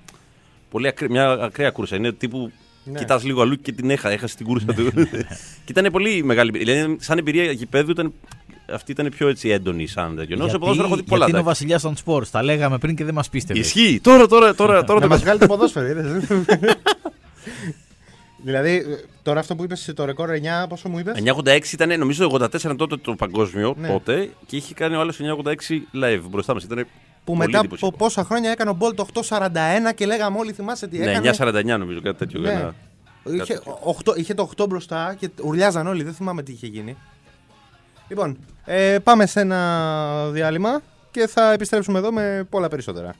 πολύ 0.72 0.88
ακρι, 0.88 1.10
μια 1.10 1.30
ακραία 1.30 1.70
κούρσα. 1.70 1.96
Είναι 1.96 2.12
τύπου 2.12 2.52
Ναι. 2.84 2.98
κοιτάς 2.98 3.24
λίγο 3.24 3.42
αλλού 3.42 3.56
και 3.60 3.72
την 3.72 3.90
έχα, 3.90 4.10
έχασες 4.10 4.36
την 4.36 4.46
κούρσα 4.46 4.66
του. 4.74 4.92
και 5.64 5.72
ήταν 5.78 5.92
πολύ 5.92 6.24
μεγάλη 6.24 6.48
εμπειρία. 6.54 6.74
Δηλαδή, 6.74 6.96
σαν 7.00 7.18
εμπειρία 7.18 7.52
γηπέδου 7.52 7.90
ήταν, 7.90 8.12
αυτή 8.72 8.92
ήταν 8.92 9.08
πιο 9.16 9.28
έτσι 9.28 9.48
έντονη 9.48 9.86
σαν 9.86 10.16
τέτοιο. 10.16 10.36
Ενώ 10.38 10.48
σε 10.48 10.58
ποδόσφαιρο 10.58 10.86
έχω 10.86 10.96
δει 10.96 11.02
πολλά. 11.02 11.24
γιατί 11.24 11.30
είναι 11.30 11.38
ο 11.38 11.42
εντάξει. 11.50 11.64
βασιλιάς 11.64 11.82
των 11.82 11.96
σπορ. 11.96 12.28
Τα 12.28 12.42
λέγαμε 12.42 12.78
πριν 12.78 12.94
και 12.96 13.04
δεν 13.04 13.14
μας 13.14 13.28
πίστευες. 13.28 13.66
Ισχύει. 13.66 14.00
Τώρα, 14.02 14.26
τώρα, 14.26 14.54
τώρα, 14.54 14.84
τώρα 14.84 15.00
να 15.00 15.06
το 15.06 15.12
μας 15.12 15.20
βγάλει 15.20 15.38
το 15.38 15.46
ποδόσφαιρο, 15.46 15.86
είδες. 15.90 16.24
δηλαδή, 18.42 18.70
ε, 18.70 18.82
τώρα 19.22 19.40
αυτό 19.40 19.54
που 19.54 19.64
είπες 19.64 19.92
το 19.94 20.04
ρεκόρ 20.04 20.28
9, 20.30 20.68
πόσο 20.68 20.88
μου 20.88 20.98
είπες; 20.98 21.14
986 21.18 21.72
ήταν, 21.72 21.98
νομίζω, 21.98 22.28
84 22.40 22.54
ήταν 22.54 22.76
τότε 22.76 22.96
το 22.96 23.14
παγκόσμιο 23.14 23.74
Ναι. 23.78 23.88
τότε 23.88 24.30
και 24.46 24.56
είχε 24.56 24.74
κάνει 24.74 24.96
ο 24.96 25.00
άλλος 25.00 25.18
986 25.20 25.82
live 26.02 26.20
μπροστά 26.30 26.54
μας. 26.54 26.64
Ήταν 26.64 26.86
Που 27.24 27.32
πολύ 27.32 27.38
μετά 27.46 27.58
από 27.58 27.66
εντυπωσιακό. 27.66 27.96
πόσα 27.96 28.24
χρόνια 28.24 28.50
έκανε 28.50 28.70
ο 28.70 28.76
Bolt 28.80 28.94
841 29.22 29.94
και 29.94 30.06
λέγαμε 30.06 30.38
όλοι 30.38 30.52
θυμάσαι 30.52 30.86
τι 30.88 30.98
Ναι, 30.98 31.10
έκανε. 31.10 31.30
949 31.38 31.78
νομίζω, 31.78 32.00
κάτι 32.00 32.18
τέτοιο. 32.18 32.40
Ναι. 32.40 32.50
ένα- 32.50 32.74
Είχε, 33.24 33.54
τέτοιο. 33.54 33.78
8, 34.04 34.16
είχε 34.16 34.34
το 34.34 34.50
8 34.56 34.66
μπροστά 34.68 35.14
και 35.18 35.30
ουρλιάζαν 35.42 35.86
όλοι, 35.86 36.02
δεν 36.02 36.14
θυμάμαι 36.14 36.42
τι 36.42 36.52
είχε 36.52 36.66
γίνει. 36.66 36.96
Λοιπόν, 38.08 38.38
ε, 38.64 38.98
πάμε 38.98 39.26
σε 39.26 39.40
ένα 39.40 40.28
διάλειμμα 40.30 40.80
και 41.10 41.26
θα 41.26 41.52
επιστρέψουμε 41.52 41.98
εδώ 41.98 42.12
με 42.12 42.46
πολλά 42.50 42.68
περισσότερα. 42.68 43.14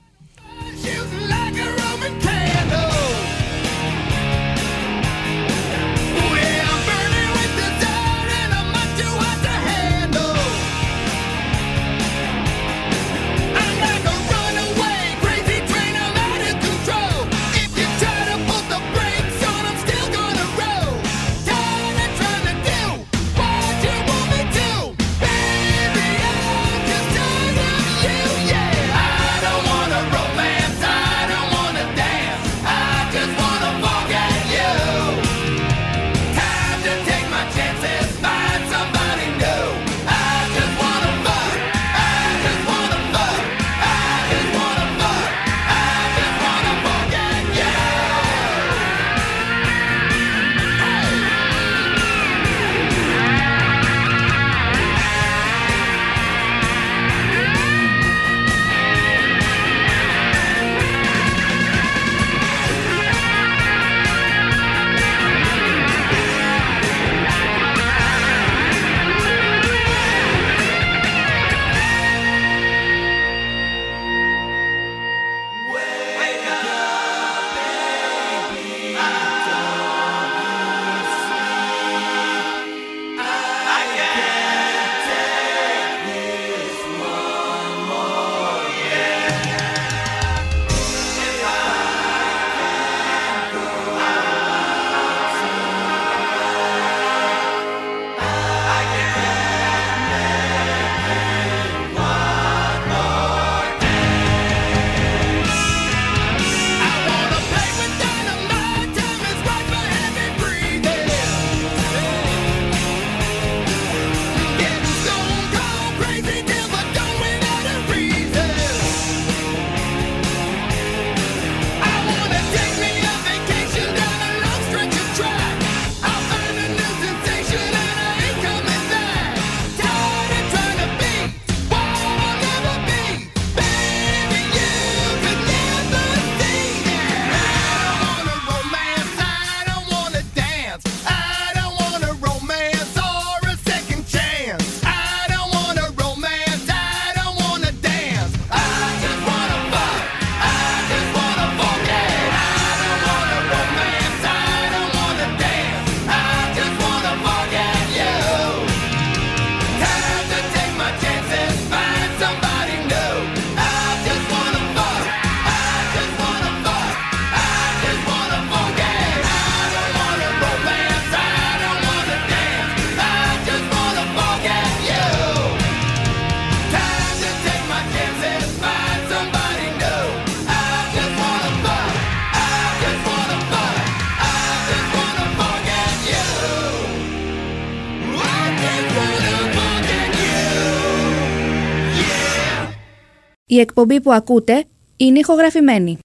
Η 193.53 193.59
εκπομπή 193.59 194.01
που 194.01 194.13
ακούτε 194.13 194.63
είναι 194.97 195.19
ηχογραφημένη. 195.19 195.97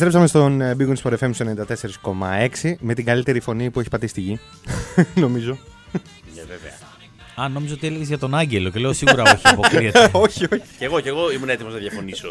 Επιστρέψαμε 0.00 0.26
στον 0.26 0.60
ε, 0.60 0.76
Big 0.78 0.88
Wings 0.88 1.02
Sport 1.10 1.18
FM 1.18 1.30
στο 1.34 1.46
94,6 2.62 2.72
με 2.80 2.94
την 2.94 3.04
καλύτερη 3.04 3.40
φωνή 3.40 3.70
που 3.70 3.80
έχει 3.80 3.88
πατήσει 3.88 4.10
στη 4.10 4.20
γη. 4.20 4.40
Νομίζω. 5.24 5.58
Α, 7.34 7.48
νόμιζα 7.48 7.74
ότι 7.74 7.86
έλεγες 7.86 8.08
για 8.08 8.18
τον 8.18 8.34
Άγγελο 8.34 8.70
και 8.70 8.78
λέω 8.78 8.92
σίγουρα 8.92 9.22
όχι, 9.22 9.48
αποκλείεται. 9.48 10.10
όχι, 10.24 10.44
όχι. 10.44 10.62
Και 10.78 10.84
εγώ, 10.84 11.00
και 11.00 11.08
εγώ 11.08 11.32
ήμουν 11.32 11.48
έτοιμος 11.48 11.72
να 11.72 11.78
διαφωνήσω. 11.78 12.30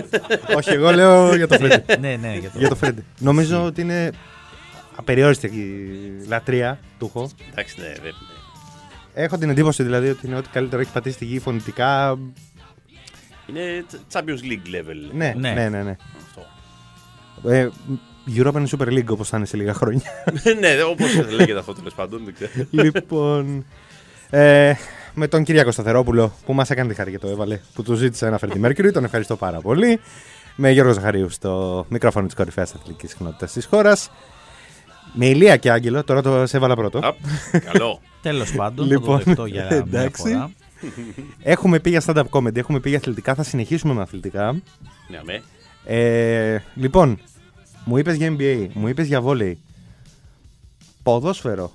όχι, 0.58 0.70
εγώ 0.70 0.90
λέω 0.90 1.34
για 1.36 1.48
το 1.48 1.54
Φρέντι. 1.58 1.84
ναι, 2.00 2.16
ναι, 2.16 2.36
για 2.40 2.50
το... 2.50 2.58
για 2.58 2.68
το 2.68 2.74
Φρέντι. 2.74 3.04
Νομίζω 3.18 3.64
ότι 3.64 3.80
είναι 3.80 4.10
απεριόριστη 4.96 5.46
η 5.46 6.26
λατρεία 6.28 6.78
του 6.98 7.06
έχω. 7.06 7.30
Εντάξει, 7.50 7.74
ναι, 7.80 7.92
δεν. 8.02 8.12
Έχω 9.14 9.38
την 9.38 9.50
εντύπωση 9.50 9.82
δηλαδή 9.82 10.08
ότι 10.08 10.26
είναι 10.26 10.36
ό,τι 10.36 10.48
καλύτερο 10.48 10.80
έχει 10.82 10.92
πατήσει 10.92 11.14
στη 11.14 11.24
γη 11.24 11.38
φωνητικά. 11.38 12.18
Είναι 13.46 13.84
Champions 14.12 14.20
League 14.50 14.74
level. 14.74 15.10
Ναι, 15.12 15.32
Ναι. 15.36 15.50
ναι, 15.52 15.68
ναι. 15.68 15.82
ναι. 15.82 15.96
Αυτό. 16.26 16.46
Ε, 17.48 17.68
European 18.36 18.66
Super 18.66 18.88
League 18.88 19.06
όπως 19.08 19.28
θα 19.28 19.36
είναι 19.36 19.46
σε 19.46 19.56
λίγα 19.56 19.74
χρόνια. 19.74 20.02
ναι, 20.60 20.82
όπως 20.82 21.14
λέγεται 21.30 21.58
αυτό 21.58 21.72
τέλος 21.72 21.94
πάντων. 21.94 22.22
Δεν 22.24 22.34
ξέρω. 22.34 22.66
λοιπόν, 22.70 23.64
ε, 24.30 24.72
με 25.14 25.28
τον 25.28 25.44
Κυριάκο 25.44 25.70
Σταθερόπουλο 25.70 26.32
που 26.46 26.52
μας 26.52 26.70
έκανε 26.70 26.88
τη 26.88 26.94
χαρή 26.94 27.10
και 27.10 27.18
το 27.18 27.28
έβαλε, 27.28 27.60
που 27.74 27.82
του 27.82 27.94
ζήτησε 27.94 28.26
ένα 28.26 28.40
Freddie 28.42 28.64
Mercury, 28.64 28.92
τον 28.92 29.04
ευχαριστώ 29.04 29.36
πάρα 29.36 29.60
πολύ. 29.60 30.00
Με 30.56 30.70
Γιώργο 30.70 30.92
Ζαχαρίου 30.92 31.28
στο 31.28 31.84
μικρόφωνο 31.88 32.26
της 32.26 32.34
κορυφαίας 32.34 32.74
αθλητικής 32.74 33.10
συχνότητας 33.10 33.52
της 33.52 33.66
χώρας. 33.66 34.10
Με 35.12 35.26
Ηλία 35.26 35.56
και 35.56 35.70
Άγγελο, 35.70 36.04
τώρα 36.04 36.22
το 36.22 36.46
σε 36.46 36.56
έβαλα 36.56 36.74
πρώτο. 36.74 36.98
Απ, 37.02 37.16
Καλό. 37.72 38.00
Τέλος 38.22 38.52
πάντων, 38.52 38.86
Λοιπόν, 38.86 39.18
θα 39.18 39.24
το 39.24 39.24
δεχτώ 39.24 39.46
για 39.46 39.66
μια 39.70 39.76
εντάξει. 39.76 40.22
φορά. 40.22 40.50
Έχουμε 41.42 41.78
πει 41.78 41.90
για 41.90 42.02
stand-up 42.06 42.24
comedy, 42.30 42.56
έχουμε 42.56 42.80
πει 42.80 42.88
για 42.88 42.98
αθλητικά, 42.98 43.34
θα 43.34 43.42
συνεχίσουμε 43.42 43.94
με 43.94 44.00
αθλητικά. 44.02 44.52
Ναι, 45.08 45.18
αμέ. 45.18 45.42
Ε, 45.84 46.58
λοιπόν, 46.74 47.18
μου 47.84 47.96
είπες 47.96 48.16
για 48.16 48.36
NBA, 48.38 48.66
μου 48.72 48.88
είπες 48.88 49.06
για 49.06 49.20
βόλεϊ. 49.20 49.58
Ποδόσφαιρο. 51.02 51.72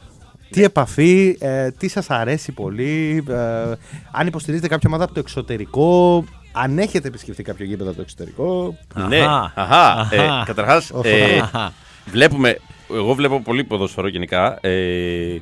Τι 0.49 0.63
επαφή, 0.63 1.37
ε, 1.39 1.71
τι 1.71 1.87
σας 1.87 2.09
αρέσει 2.09 2.51
πολύ, 2.51 3.23
ε, 3.29 3.71
αν 4.11 4.27
υποστηρίζετε 4.27 4.67
κάποια 4.67 4.89
ομάδα 4.89 5.03
από 5.03 5.13
το 5.13 5.19
εξωτερικό, 5.19 6.23
αν 6.51 6.79
έχετε 6.79 7.07
επισκεφτεί 7.07 7.43
κάποιο 7.43 7.65
γήπεδο 7.65 7.87
από 7.89 7.95
το 7.97 8.01
εξωτερικό. 8.01 8.77
Ναι, 9.07 9.19
Αχα. 9.19 9.51
αχα. 9.55 10.07
Ε, 10.11 10.19
Αχα. 10.19 10.43
Καταρχά, 10.45 10.83
ε, 11.03 11.37
Αχα. 11.39 11.73
βλέπουμε. 12.05 12.57
Εγώ 12.93 13.13
βλέπω 13.13 13.41
πολύ 13.41 13.63
ποδοσφαιρό 13.63 14.07
γενικά. 14.07 14.57
Ε, 14.61 15.37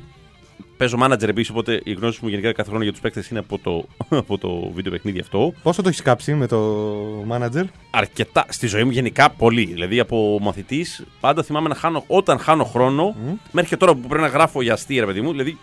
παίζω 0.78 0.96
manager 1.02 1.28
επίσης, 1.28 1.50
οπότε 1.50 1.80
η 1.84 1.92
γνώση 1.92 2.18
μου 2.22 2.28
γενικά 2.28 2.52
κάθε 2.52 2.68
χρόνο 2.68 2.82
για 2.82 2.92
τους 2.92 3.00
παίκτες 3.00 3.28
είναι 3.28 3.38
από 3.38 3.58
το, 3.58 3.84
από 4.22 4.38
το 4.38 4.70
βίντεο 4.74 4.92
παιχνίδι 4.92 5.18
αυτό. 5.20 5.52
Πόσο 5.62 5.82
το 5.82 5.88
έχεις 5.88 6.02
κάψει 6.02 6.34
με 6.34 6.46
το 6.46 6.86
manager; 7.30 7.64
Αρκετά. 7.90 8.44
Στη 8.48 8.66
ζωή 8.66 8.84
μου 8.84 8.90
γενικά 8.90 9.30
πολύ. 9.30 9.64
Δηλαδή 9.64 10.00
από 10.00 10.38
μαθητής 10.42 11.04
πάντα 11.20 11.42
θυμάμαι 11.42 11.68
να 11.68 11.74
χάνω. 11.74 12.04
Όταν 12.06 12.38
χάνω 12.38 12.64
χρόνο, 12.64 13.16
μέχρι 13.50 13.68
και 13.68 13.76
τώρα 13.76 13.94
που 13.94 14.00
πρέπει 14.08 14.22
να 14.22 14.28
γράφω 14.28 14.62
για 14.62 14.72
αστεία, 14.72 15.00
ρε 15.00 15.06
παιδί 15.06 15.20
μου. 15.20 15.30
Δηλαδή 15.30 15.58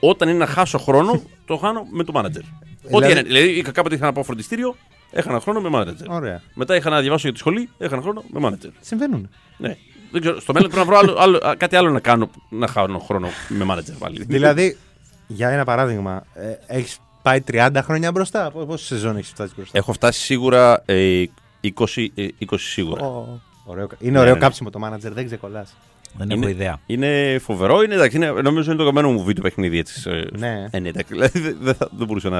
όταν 0.00 0.28
είναι 0.28 0.38
να 0.38 0.46
χάσω 0.46 0.78
χρόνο, 0.78 1.22
το 1.46 1.56
χάνω 1.56 1.86
με 1.90 2.04
το 2.04 2.12
manager. 2.16 2.22
Ό,τι 2.22 3.06
Δηλαδή- 3.06 3.10
είναι. 3.12 3.22
Δηλαδή 3.22 3.48
είχα 3.50 3.70
κάποτε 3.70 3.94
είχα 3.94 4.04
να 4.04 4.12
πάω 4.12 4.22
φροντιστήριο, 4.24 4.76
έχανα 5.10 5.40
χρόνο 5.40 5.60
με 5.60 5.68
manager. 5.72 6.06
Ωραία. 6.08 6.42
Μετά 6.54 6.76
είχα 6.76 6.90
να 6.90 7.00
διαβάσω 7.00 7.22
για 7.22 7.32
τη 7.32 7.38
σχολή, 7.38 7.68
έχανα 7.78 8.02
χρόνο 8.02 8.24
με 8.30 8.48
manager. 8.48 8.70
Συμβαίνουν. 8.80 9.28
Ναι. 9.56 9.76
Δεν 10.10 10.20
ξέρω, 10.20 10.40
στο 10.40 10.52
μέλλον 10.52 10.70
πρέπει 10.70 10.86
να 10.86 10.92
βρω 10.92 10.98
άλλο, 11.02 11.16
άλλο, 11.18 11.36
α, 11.48 11.54
κάτι 11.56 11.76
άλλο 11.76 11.90
να 11.90 12.00
κάνω 12.00 12.30
να 12.48 12.66
χάνω 12.66 12.98
χρόνο 12.98 13.28
με 13.48 13.64
manager 13.68 13.94
πάλι. 13.98 14.24
δηλαδή, 14.24 14.76
για 15.26 15.48
ένα 15.48 15.64
παράδειγμα, 15.64 16.22
ε, 16.34 16.76
έχεις 16.76 16.98
πάει 17.22 17.40
30 17.52 17.70
χρόνια 17.82 18.12
μπροστά; 18.12 18.50
Πόση 18.50 18.84
σεζόν 18.84 19.16
έχεις 19.16 19.28
φτάσει 19.30 19.52
μπροστά; 19.56 19.78
Έχω 19.78 19.92
φτάσει 19.92 20.20
σίγουρα 20.20 20.82
ε, 20.86 21.24
20, 21.62 22.06
ε, 22.14 22.26
20 22.50 22.54
σίγουρα. 22.56 23.04
Ω, 23.06 23.40
ωραίο. 23.64 23.86
Είναι 23.98 24.18
ωραίο 24.18 24.32
ναι, 24.32 24.38
ναι. 24.38 24.44
κάψιμο 24.44 24.70
το 24.70 24.80
manager, 24.84 25.10
δεν 25.12 25.26
ξεκολλάς. 25.26 25.76
Δεν 26.16 26.30
έχω 26.30 26.48
ιδέα. 26.48 26.80
Είναι 26.86 27.38
φοβερό, 27.42 27.82
είναι, 27.82 27.94
εντάξει, 27.94 28.16
είναι, 28.16 28.30
νομίζω 28.30 28.70
είναι 28.72 28.80
το 28.80 28.86
καμένο 28.86 29.10
μου 29.10 29.24
βίντεο 29.24 29.42
παιχνίδι 29.42 29.78
έτσι. 29.78 30.00
σε- 30.00 30.28
Ναι. 30.38 30.66
Ε, 30.70 30.78
ναι, 30.78 30.88
εντάξει, 30.88 31.12
δηλαδή 31.12 31.38
δεν, 31.40 31.56
δεν, 31.60 31.74
θα- 31.74 31.88
δεν 31.96 32.06
μπορούσα 32.06 32.28
να. 32.28 32.38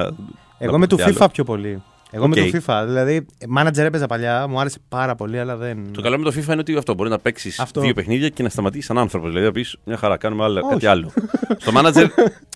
Εγώ 0.57 0.71
να 0.71 0.77
με 0.77 0.87
πω 0.87 0.95
το 0.97 1.03
τι 1.03 1.11
FIFA 1.11 1.15
άλλο. 1.19 1.29
πιο 1.29 1.43
πολύ. 1.43 1.83
Εγώ 2.11 2.27
με 2.27 2.41
Οκ. 2.41 2.51
το 2.51 2.61
FIFA. 2.65 2.83
Δηλαδή, 2.87 3.25
manager 3.57 3.77
έπαιζα 3.77 4.05
παλιά, 4.07 4.47
μου 4.47 4.59
άρεσε 4.59 4.77
πάρα 4.89 5.15
πολύ, 5.15 5.39
αλλά 5.39 5.55
δεν. 5.57 5.93
Το 5.93 6.01
καλό 6.01 6.17
με 6.17 6.23
το 6.23 6.33
FIFA 6.37 6.45
είναι 6.47 6.59
ότι 6.59 6.75
αυτό 6.77 6.93
μπορεί 6.93 7.09
να 7.09 7.19
παίξεις 7.19 7.59
Αυτό. 7.59 7.81
δύο 7.81 7.93
παιχνίδια 7.93 8.29
και 8.29 8.43
να 8.43 8.49
σταματήσεις 8.49 8.85
σαν 8.85 8.97
άνθρωπος. 8.97 9.29
Δηλαδή 9.29 9.45
να 9.45 9.51
πεις 9.51 9.77
μια 9.85 9.97
χαρά, 9.97 10.17
κάνουμε 10.17 10.43
άλλο, 10.43 10.59
Όχι. 10.59 10.69
κάτι 10.69 10.85
άλλο. 10.85 11.11
το 11.65 11.71
manager, 11.75 12.07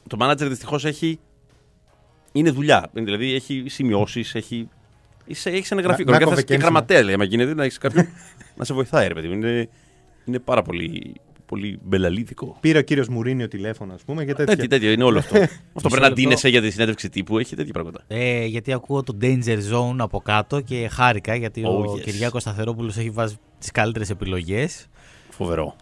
το 0.08 0.18
manager 0.20 0.48
δυστυχώς 0.48 0.86
έχει. 0.86 1.20
Είναι 2.32 2.50
δουλειά. 2.52 2.90
Είναι, 2.94 3.06
Δηλαδή 3.06 3.34
έχει 3.34 3.64
σημειώσεις, 3.68 4.36
έχει. 4.36 4.70
Είσαι, 5.26 5.50
έχεις 5.50 5.72
ένα 5.72 5.82
γραφείο. 5.82 6.06
Να- 6.06 6.12
να 6.12 6.18
Κανονικά 6.18 6.36
θα 6.36 6.46
είσαι 6.48 6.58
και 6.58 6.58
κοβεκένσιμα. 6.58 6.64
γραμματέα, 6.64 7.04
λέει, 7.04 7.14
άμα 7.14 7.24
γίνεται, 7.24 7.54
να 7.54 7.64
έχεις 7.64 7.78
κάποιον 7.78 8.08
να 8.58 8.64
σε 8.64 8.74
βοηθάει, 8.74 9.08
ρε 9.08 9.14
παιδί 9.14 9.28
μου. 9.28 9.34
Είναι, 9.34 9.70
είναι 10.26 10.40
πάρα 10.40 10.62
πολύ, 10.62 11.14
πολύ 11.46 11.80
μπελαλίδικο. 11.84 12.58
Πήρε 12.60 12.78
ο 12.78 12.82
κύριος 12.82 13.08
Μουρίνιο 13.08 13.48
τηλέφωνο, 13.48 13.94
ας 13.94 14.02
πούμε, 14.02 14.26
και 14.26 14.34
τέτοια. 14.34 14.56
Τέτοιο, 14.56 14.68
τέτοιο 14.70 14.92
είναι 14.92 15.04
όλο 15.04 15.20
αυτό. 15.20 15.38
αυτό 15.40 15.50
πρέπει 15.74 15.94
να 15.94 16.00
λεπτό. 16.00 16.14
ντύνεσαι 16.14 16.50
για 16.50 16.62
τη 16.62 16.70
συνέντευξη 16.72 17.10
τύπου, 17.10 17.38
έχει 17.40 17.56
τέτοια 17.56 17.74
πράγματα. 17.74 18.04
Ε, 18.08 18.46
γιατί 18.46 18.74
ακούω 18.74 19.04
το 19.04 19.18
Danger 19.22 19.58
Zone 19.72 19.96
από 19.98 20.20
κάτω 20.20 20.62
και 20.62 20.88
χάρηκα 20.92 21.36
γιατί 21.36 21.64
Oh, 21.66 21.70
ο 21.70 21.94
yes. 21.94 22.02
Κυριάκος 22.02 22.42
Σταθερόπουλος 22.42 22.98
έχει 22.98 23.10
βάζει 23.10 23.36
τις 23.60 23.72
καλύτερες 23.72 24.10
επιλογές. 24.10 24.88
Φοβερό. 25.30 25.76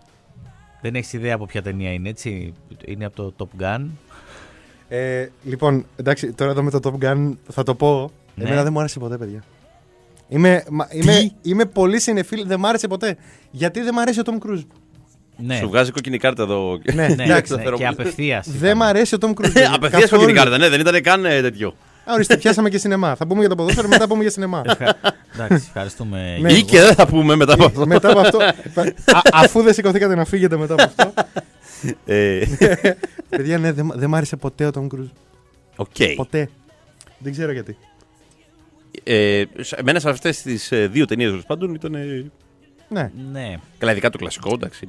Δεν 0.81 0.95
έχεις 0.95 1.13
ιδέα 1.13 1.35
από 1.35 1.45
ποια 1.45 1.61
ταινία 1.61 1.91
είναι, 1.93 2.09
έτσι; 2.09 2.53
Είναι 2.85 3.05
από 3.05 3.33
το 3.33 3.49
Top 3.57 3.63
Gun. 3.63 3.85
Ε, 4.87 5.27
λοιπόν, 5.43 5.85
εντάξει, 5.95 6.33
τώρα 6.33 6.51
εδώ 6.51 6.63
με 6.63 6.69
το 6.71 6.79
Top 6.83 7.05
Gun 7.05 7.31
θα 7.49 7.63
το 7.63 7.75
πω. 7.75 8.11
Ναι. 8.35 8.43
Εμένα 8.43 8.63
δεν 8.63 8.71
μου 8.73 8.79
άρεσε 8.79 8.99
ποτέ, 8.99 9.17
παιδιά. 9.17 9.43
Είμαι, 10.27 10.63
μα- 10.69 10.87
είμαι, 10.91 11.31
είμαι 11.41 11.65
πολύ 11.65 11.99
συνεφίλ, 11.99 12.47
δεν 12.47 12.59
μ' 12.59 12.65
άρεσε 12.65 12.87
ποτέ. 12.87 13.17
Γιατί 13.51 13.81
δεν 13.81 13.93
μ' 13.93 13.99
αρέσει 13.99 14.19
ο 14.19 14.23
Tom 14.25 14.47
Cruise; 14.47 14.63
Ναι, 15.45 15.55
Σου 15.55 15.67
βγάζει 15.69 15.91
κόκκινη 15.91 16.17
κάρτα 16.17 16.43
εδώ. 16.43 16.79
Ναι, 16.93 17.07
ναι, 17.15 17.23
εντάξει. 17.23 17.55
ναι, 17.55 17.63
και 17.77 17.87
απευθείας. 17.87 18.47
Δεν 18.49 18.77
μ' 18.77 18.83
αρέσει 18.83 19.15
ο 19.15 19.17
Tom 19.21 19.29
Cruise. 19.29 19.55
Ε, 19.55 19.63
Απευθείας 19.75 20.09
κόκκινη 20.09 20.33
κάρτα, 20.33 20.57
ναι, 20.57 20.69
δεν 20.69 20.79
ήταν 20.79 21.01
καν 21.01 21.25
ε, 21.25 21.41
τέτοιο. 21.41 21.75
Α, 22.05 22.13
Ορίστε, 22.13 22.37
πιάσαμε 22.37 22.69
και 22.69 22.77
σινεμά. 22.77 23.15
Θα 23.15 23.27
πούμε 23.27 23.39
για 23.39 23.49
το 23.49 23.55
ποδόσφαιρο, 23.55 23.87
μετά 23.87 24.07
πούμε 24.07 24.21
για 24.21 24.31
σινεμά. 24.31 24.61
Εντάξει, 25.33 25.65
ευχαριστούμε. 25.67 26.37
Ναι. 26.41 26.53
Ή 26.53 26.63
και 26.63 26.79
δεν 26.79 26.93
θα 26.95 27.07
πούμε 27.07 27.35
μετά 27.35 27.53
από 27.53 27.65
αυτό. 27.65 27.87
μετά 27.87 28.09
από 28.11 28.19
αυτό. 28.19 28.37
α, 29.17 29.21
αφού 29.33 29.61
δεν 29.61 29.73
σηκωθήκατε 29.73 30.15
να 30.15 30.25
φύγετε 30.25 30.57
μετά 30.57 30.73
από 30.73 30.83
αυτό. 30.83 31.13
Ε, 32.05 32.43
παιδιά, 33.29 33.57
ναι, 33.57 33.71
δεν, 33.71 33.85
μ- 33.85 33.93
δεν 33.95 34.09
μ' 34.09 34.15
άρεσε 34.15 34.35
ποτέ 34.35 34.65
ο 34.65 34.69
Tom 34.75 34.87
Cruise. 34.95 35.09
OK. 35.75 35.87
Ποτέ. 36.15 36.49
Δεν 37.17 37.31
ξέρω 37.31 37.51
γιατί. 37.51 37.77
Ε, 39.03 39.43
σε- 39.59 39.75
Εμένα 39.79 39.99
σε 39.99 40.09
αυτές 40.09 40.41
τις 40.41 40.69
δύο 40.89 41.05
ταινίες 41.05 41.29
τέλος 41.29 41.45
πάντων 41.45 41.73
ήταν. 41.73 41.95
ε, 41.95 42.25
Ναι. 42.89 43.11
Ναι. 43.31 43.55
Καλά, 43.77 43.91
ειδικά 43.91 44.09
το 44.09 44.17
κλασικό, 44.17 44.53
εντάξει. 44.53 44.87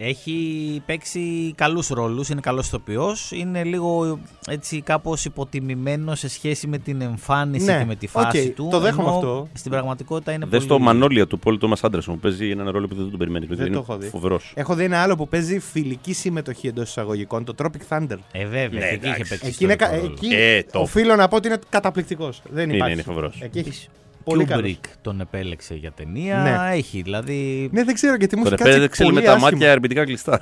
Είναι- 0.00 0.08
Έχει 0.10 0.82
παίξει 0.86 1.52
καλούς 1.56 1.88
ρόλους, 1.88 2.28
είναι 2.28 2.40
καλός 2.40 2.66
ηθοποιός, 2.66 3.30
είναι 3.32 3.64
λίγο 3.64 4.18
έτσι 4.48 4.80
κάπως 4.80 5.24
υποτιμημένος 5.24 6.14
σε 6.14 6.28
σχέση 6.28 6.66
με 6.66 6.78
την 6.78 7.00
εμφάνιση 7.00 7.64
Ναι, 7.64 7.78
και 7.78 7.84
με 7.84 7.94
τη 7.94 8.06
φάση 8.06 8.46
οκ, 8.48 8.54
του. 8.54 8.68
το 8.70 8.78
δέχομαι 8.78 9.08
ενώ 9.08 9.16
αυτό. 9.16 9.48
Στην 9.52 9.70
πραγματικότητα 9.70 10.32
είναι 10.32 10.46
Δες 10.46 10.58
πολύ... 10.66 10.68
το 10.70 10.78
Μανόλια 10.84 11.26
του 11.26 11.38
Πολ 11.38 11.58
Τόμας 11.58 11.84
Άντερσον 11.84 12.14
που 12.14 12.20
παίζει 12.20 12.50
έναν 12.50 12.68
ρόλο 12.70 12.88
που 12.88 12.94
δεν 12.94 13.08
τον 13.10 13.18
περιμένεις. 13.18 13.48
Δεν 13.52 13.72
το 13.72 13.78
έχω 13.78 13.96
δει. 13.96 14.08
Φοβερός. 14.08 14.52
Έχω 14.56 14.74
δει 14.74 14.84
ένα 14.84 15.02
άλλο 15.02 15.16
που 15.16 15.28
παίζει 15.28 15.58
φιλική 15.58 16.12
συμμετοχή 16.12 16.66
εντός 16.66 16.88
εισαγωγικών, 16.88 17.44
το 17.44 17.54
Tropic 17.58 17.88
Thunder. 17.98 18.16
Ε, 18.32 18.44
βέβαια, 18.46 18.68
Ναι, 18.68 18.78
και 18.78 18.94
εκεί 18.94 19.06
είχε 19.06 19.14
εντάξει. 19.14 19.28
παίξει 19.28 19.46
Εκεί, 19.46 19.64
είναι, 19.64 19.76
κα- 19.76 19.84
ιστορικό 19.94 20.06
ρόλο. 20.06 20.18
εκεί 20.22 20.34
Ε, 20.34 20.62
top. 20.72 20.80
οφείλω 20.82 21.16
να 21.16 21.28
πω 21.28 21.36
ότι 21.36 21.48
είναι 21.48 21.58
καταπληκτικός. 21.68 22.42
Δεν 22.50 22.64
Είναι, 22.64 22.74
υπάρχει. 22.74 22.92
είναι 22.94 23.02
φοβερός. 23.02 23.38
Εκεί 23.42 23.58
έχει 23.58 23.88
Πολύ 24.30 24.44
καλός. 24.44 24.70
Kubrick 24.70 24.86
τον 25.02 25.20
επέλεξε 25.20 25.74
για 25.74 25.92
ταινία. 25.92 26.36
Ναι. 26.36 26.76
Έχει 26.76 27.02
δηλαδή. 27.02 27.68
Ναι, 27.72 27.84
δεν 27.84 27.94
ξέρω 27.94 28.14
γιατί 28.14 28.36
μου 28.36 28.42
Τον 28.42 28.52
έχει 28.52 28.62
κάτσει 28.62 28.74
επέλεξε 28.76 29.02
πολύ 29.02 29.14
με 29.14 29.20
τα 29.22 29.32
άσχημα. 29.32 29.50
μάτια 29.50 29.68
ερευνητικά 29.70 30.04
κλειστά. 30.04 30.40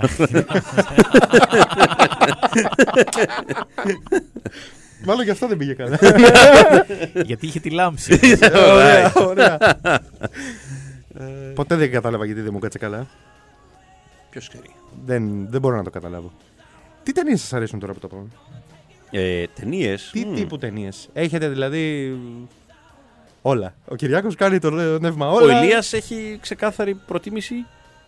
Μάλλον 5.04 5.24
γι' 5.24 5.30
αυτό 5.30 5.46
δεν 5.48 5.56
πήγε 5.56 5.72
καλά. 5.74 5.98
γιατί 7.24 7.46
είχε 7.46 7.60
τη 7.60 7.70
λάμψη. 7.70 8.20
ωραία, 8.74 9.12
ωραία. 9.14 9.58
Ποτέ 11.54 11.74
δεν 11.76 11.90
κατάλαβα 11.90 12.24
γιατί 12.24 12.40
δεν 12.40 12.50
μου 12.52 12.58
κάτσε 12.58 12.78
καλά. 12.78 13.06
Ποιος 14.30 14.48
ξέρει. 14.48 14.70
Δεν, 15.04 15.50
δεν 15.50 15.60
μπορώ 15.60 15.76
να 15.76 15.82
το 15.84 15.90
καταλάβω. 15.90 16.32
Τι 17.02 17.12
ταινίες 17.12 17.40
σας 17.40 17.52
αρέσουν 17.52 17.78
τώρα 17.78 17.92
που 17.92 17.98
το 17.98 18.08
πάμε; 18.08 18.26
Ε, 19.10 19.44
Ταινίες. 19.60 20.10
Τι 20.12 20.24
τύπου 20.24 20.58
ταινίες; 20.58 21.08
Έχετε 21.12 21.48
δηλαδή. 21.48 22.16
Όλα. 23.48 23.74
Ο 23.88 23.94
Κυριάκος 23.94 24.34
κάνει 24.34 24.58
το 24.58 24.70
νεύμα 25.00 25.28
Ο 25.30 25.34
όλα. 25.34 25.62
Ηλίας 25.62 25.92
έχει 25.92 26.38
ξεκάθαρη 26.40 26.94
προτίμηση 26.94 27.54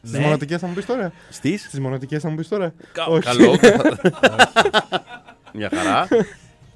Στις 0.03 0.13
Ναι. 0.13 0.19
μονοτικέ 0.25 0.59
θα 0.59 0.67
μου 0.67 0.75
πεις 0.75 0.87
τώρα. 0.87 1.13
στις; 1.31 1.63
Στις 1.63 1.81
μονοτικέ 1.81 2.19
θα 2.19 2.29
μου 2.31 2.35
πεις 2.37 2.49
τώρα. 2.49 2.73
Κα- 2.93 3.07
Όχι. 3.07 3.21
Καλό. 3.23 3.57
Μια 5.55 5.71
χαρά. 5.75 6.09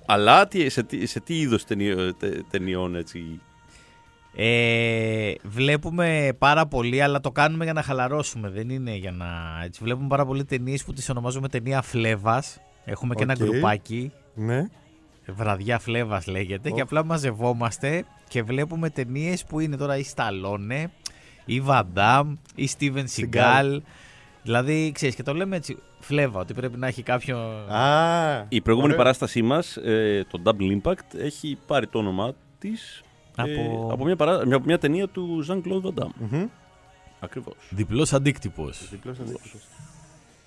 Αλλά 0.06 0.48
τι- 0.48 0.68
σε, 0.68 0.82
τι- 0.82 1.06
σε 1.06 1.20
τι 1.20 1.38
είδος 1.40 1.64
ταινιών 2.50 2.96
έτσι; 2.96 3.40
Ε, 4.36 5.32
βλέπουμε 5.42 6.28
πάρα 6.38 6.66
πολύ, 6.66 7.02
αλλά 7.02 7.20
το 7.20 7.30
κάνουμε 7.30 7.64
για 7.64 7.72
να 7.72 7.82
χαλαρώσουμε. 7.82 8.48
Δεν 8.50 8.68
είναι 8.70 8.94
για 8.96 9.10
να. 9.10 9.26
Έτσι, 9.64 9.80
βλέπουμε 9.82 10.06
πάρα 10.08 10.26
πολύ 10.26 10.44
ταινίες 10.44 10.84
που 10.84 10.92
τις 10.92 11.10
ονομάζουμε 11.10 11.48
ταινία 11.48 11.82
φλέβας. 11.82 12.60
Έχουμε 12.84 13.14
και 13.14 13.22
ένα 13.22 13.34
Οκ. 13.40 13.44
γκρουπάκι. 13.48 14.12
Ναι. 14.34 14.66
Βραδιά 15.26 15.78
φλέβας 15.78 16.26
λέγεται. 16.26 16.70
Και 16.70 16.80
απλά 16.80 17.04
μαζευόμαστε 17.04 18.04
και 18.28 18.42
βλέπουμε 18.42 18.90
ταινίες 18.90 19.44
που 19.44 19.60
είναι 19.60 19.76
τώρα 19.76 19.96
ή 19.96 20.02
Σταλόνε, 20.02 20.90
ή 21.44 21.60
Βαντάμ, 21.60 22.36
ή 22.54 22.66
Στίβεν 22.66 23.08
Σιγκάλ. 23.08 23.82
Δηλαδή, 24.42 24.92
ξέρεις, 24.94 25.14
και 25.14 25.22
το 25.22 25.34
λέμε 25.34 25.56
έτσι 25.56 25.76
φλέβα, 26.00 26.40
ότι 26.40 26.54
πρέπει 26.54 26.78
να 26.78 26.86
έχει 26.86 27.02
κάποιο. 27.02 27.38
Α, 27.68 28.44
Η 28.48 28.60
προηγούμενη 28.60 28.92
ωραία. 28.92 29.04
παράστασή 29.04 29.42
μας, 29.42 29.78
το 30.30 30.42
Double 30.44 30.80
Impact, 30.80 31.18
έχει 31.18 31.58
πάρει 31.66 31.86
το 31.86 31.98
όνομά 31.98 32.32
της 32.58 33.02
Από- 33.36 33.88
από, 33.92 34.04
μια, 34.04 34.16
παρά... 34.16 34.46
μια, 34.46 34.56
από 34.56 34.64
μια 34.64 34.78
ταινία 34.78 35.08
του 35.08 35.44
Jean-Claude 35.48 35.82
Van 35.86 36.02
Damme. 36.02 36.10
Μμμ. 36.30 36.46
Ακριβώς. 37.20 37.54
Διπλός 37.70 38.12
αντίκτυπος. 38.12 38.88
Διπλός 38.90 39.18
αντίκτυπος. 39.18 39.60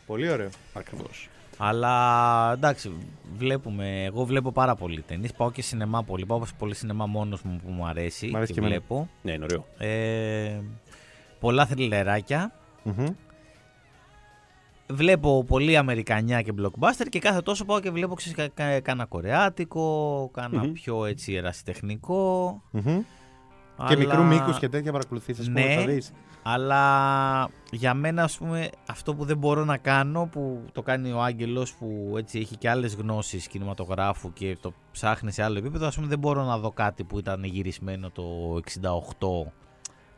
Πολύ 0.06 0.30
ωραίο. 0.30 0.50
Ακριβώς. 0.74 1.28
Αλλά 1.58 2.52
εντάξει, 2.54 2.92
βλέπουμε. 3.38 4.04
Εγώ 4.04 4.26
βλέπω 4.26 4.52
πάρα 4.52 4.76
πολύ 4.76 5.02
ταινίε. 5.02 5.30
Πάω 5.38 5.52
και 5.52 5.62
σινεμά 5.62 6.04
πολύ. 6.04 6.26
Πάω 6.26 6.42
πολύ 6.58 6.76
σινεμά 6.76 7.06
μόνος 7.06 7.42
μου 7.42 7.60
που 7.66 7.72
μου 7.72 7.86
αρέσει. 7.86 8.28
Μ' 8.28 8.36
αρέσει 8.36 8.54
και 8.54 8.60
και 8.60 8.66
εμένα. 8.66 8.82
βλέπω. 8.88 9.10
Ναι, 9.22 9.32
είναι 9.32 9.44
ωραίο. 9.44 9.66
Ε, 9.78 10.60
πολλά 11.40 11.66
θρυλεράκια. 11.66 12.52
Μμμ. 12.84 13.06
Βλέπω 14.90 15.44
πολύ 15.44 15.78
Αμερικανιά 15.78 16.42
και 16.42 16.54
blockbuster 16.62 17.06
και 17.10 17.20
κάθε 17.20 17.42
τόσο 17.42 17.66
πάω 17.66 17.80
και 17.80 17.92
βλέπω 17.92 18.16
ξέρεις, 18.16 18.38
κα, 18.38 18.48
κα, 18.48 18.80
κάνα 18.80 19.06
κορεάτικο, 19.06 20.30
κάνα 20.34 20.64
Μμμ. 20.64 20.72
πιο 20.72 21.06
έτσι 21.06 21.34
ερασιτεχνικό. 21.34 22.62
Μμμ. 22.72 22.84
Και 22.84 23.04
αλλά- 23.78 23.98
μικρού 23.98 24.24
μήκους 24.24 24.60
και 24.60 24.70
τέτοια 24.70 24.92
παρακολουθήσει. 24.92 25.52
Ναι. 25.52 25.62
Θα 26.48 26.58
δεις. 26.58 26.64
Αλλά 26.64 27.50
για 27.72 27.94
μένα, 27.94 28.24
ας 28.24 28.38
πούμε, 28.38 28.70
αυτό 28.88 29.16
που 29.16 29.26
δεν 29.26 29.38
μπορώ 29.38 29.66
να 29.66 29.78
κάνω, 29.78 30.30
που 30.32 30.64
το 30.72 30.82
κάνει 30.82 31.12
ο 31.12 31.22
Άγγελος 31.22 31.74
που 31.74 32.14
έτσι 32.18 32.40
έχει 32.40 32.58
και 32.58 32.70
άλλες 32.70 32.96
γνώσεις 32.96 33.48
κινηματογράφου 33.48 34.34
και 34.34 34.58
το 34.62 34.74
ψάχνει 34.92 35.32
σε 35.32 35.44
άλλο 35.44 35.58
επίπεδο, 35.58 35.88
ας 35.88 35.96
πούμε 35.96 36.08
δεν 36.08 36.20
μπορώ 36.20 36.44
να 36.44 36.58
δω 36.58 36.72
κάτι 36.72 37.04
που 37.04 37.20
ήταν 37.20 37.44
γυρισμένο 37.44 38.10
το 38.10 38.24
68 38.82 39.52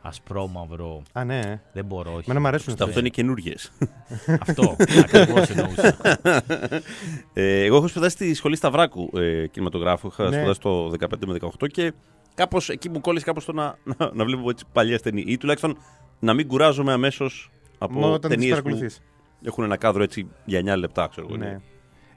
ασπρόμαυρο. 0.02 1.02
Α, 1.12 1.24
ναι. 1.24 1.38
ε. 1.38 1.60
Δεν 1.72 1.84
μπορώ, 1.84 2.10
όχι. 2.10 2.24
Εμένα 2.24 2.40
μου 2.40 2.46
αρέσουν 2.46 2.74
Αυτό 2.80 2.98
είναι 2.98 3.08
καινούργιες. 3.08 3.72
Αυτό, 4.46 4.76
ακριβώς 4.98 5.50
εννοούσα. 5.50 5.96
Ε, 7.32 7.64
εγώ 7.64 7.76
έχω 7.76 7.88
σπουδάσει 7.88 8.14
στη 8.14 8.34
σχολή 8.34 8.56
Σταυράκου 8.56 9.10
ε, 9.18 9.46
κινηματογράφου. 9.46 10.06
Είχα 10.06 10.28
Ναι. 10.28 10.36
σπουδάσει 10.36 10.60
το 10.60 10.92
15 11.00 11.26
με 11.26 11.36
18 11.60 11.68
και 11.68 11.92
κάπως 12.34 12.68
εκεί 12.68 12.88
μου 12.88 13.00
κόλλησε 13.00 13.24
κάπως 13.24 13.44
το 13.44 13.52
να, 13.52 13.78
να, 13.84 14.10
να 14.12 14.24
βλέπω 14.24 14.50
έτσι 14.50 14.64
παλιέ 14.72 14.98
ταινίε. 14.98 15.24
Ή 15.26 15.36
τουλάχιστον 15.36 15.76
να 16.20 16.34
μην 16.34 16.46
κουράζομαι 16.46 16.92
αμέσως 16.92 17.50
Μόνο 17.80 18.06
από 18.06 18.12
όταν 18.14 18.30
τι 18.30 18.36
ταινίες 18.36 18.56
που 18.56 18.62
παρακολουθείς. 18.62 19.02
έχουν 19.44 19.64
ένα 19.64 19.76
κάδρο 19.76 20.02
έτσι 20.02 20.26
για 20.44 20.60
9 20.74 20.76
λεπτά, 20.78 21.06
ξέρω 21.10 21.26
εγώ. 21.28 21.36
Ναι. 21.36 21.46
είναι. 21.46 21.62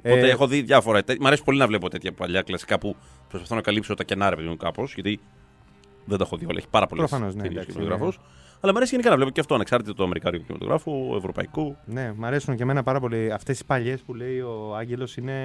Οπότε 0.06 0.28
Ε, 0.28 0.30
έχω 0.30 0.48
δει 0.48 0.62
διάφορα. 0.62 1.04
Τε- 1.04 1.20
Μ' 1.20 1.28
αρέσει 1.28 1.44
πολύ 1.44 1.58
να 1.58 1.68
βλέπω 1.68 1.90
τέτοια 1.90 2.12
παλιά 2.14 2.42
κλασικά 2.42 2.80
που 2.80 2.96
προσπαθώ 3.30 3.56
να 3.56 3.62
καλύψω 3.62 3.94
τα 3.94 4.04
κενά, 4.04 4.30
ρε 4.30 4.36
παιδί 4.36 4.48
μου, 4.48 4.58
κάπως. 4.58 4.94
Γιατί 4.94 5.20
δεν 6.06 6.18
τα 6.18 6.24
έχω 6.24 6.38
δει 6.38 6.46
όλα. 6.46 6.58
Έχει 6.58 6.68
πάρα 6.70 6.88
πολλές 6.88 7.10
Προφανώς, 7.10 7.36
ναι, 7.36 7.42
ταινίες 7.42 7.62
εντάξει, 7.62 7.78
κινηματογράφο. 7.80 8.20
Αλλά 8.60 8.72
μου 8.72 8.78
αρέσει 8.78 8.92
γενικά 8.92 9.10
να 9.10 9.16
βλέπω 9.16 9.32
και 9.32 9.40
αυτό 9.40 9.56
ανεξάρτητα 9.56 9.94
το 9.94 10.04
αμερικάνικο 10.04 10.44
κινηματογράφο, 10.44 11.14
ευρωπαϊκό. 11.18 11.78
Ναι, 11.86 12.14
μ' 12.16 12.26
αρέσουν 12.26 12.56
και 12.56 12.64
εμένα 12.64 12.84
πάρα 12.84 13.00
πολύ. 13.00 13.32
Αυτές 13.32 13.60
οι 13.60 13.66
παλιές 13.66 14.02
που 14.02 14.14
λέει 14.14 14.40
ο 14.40 14.76
Άγγελος 14.76 15.18
είναι. 15.18 15.36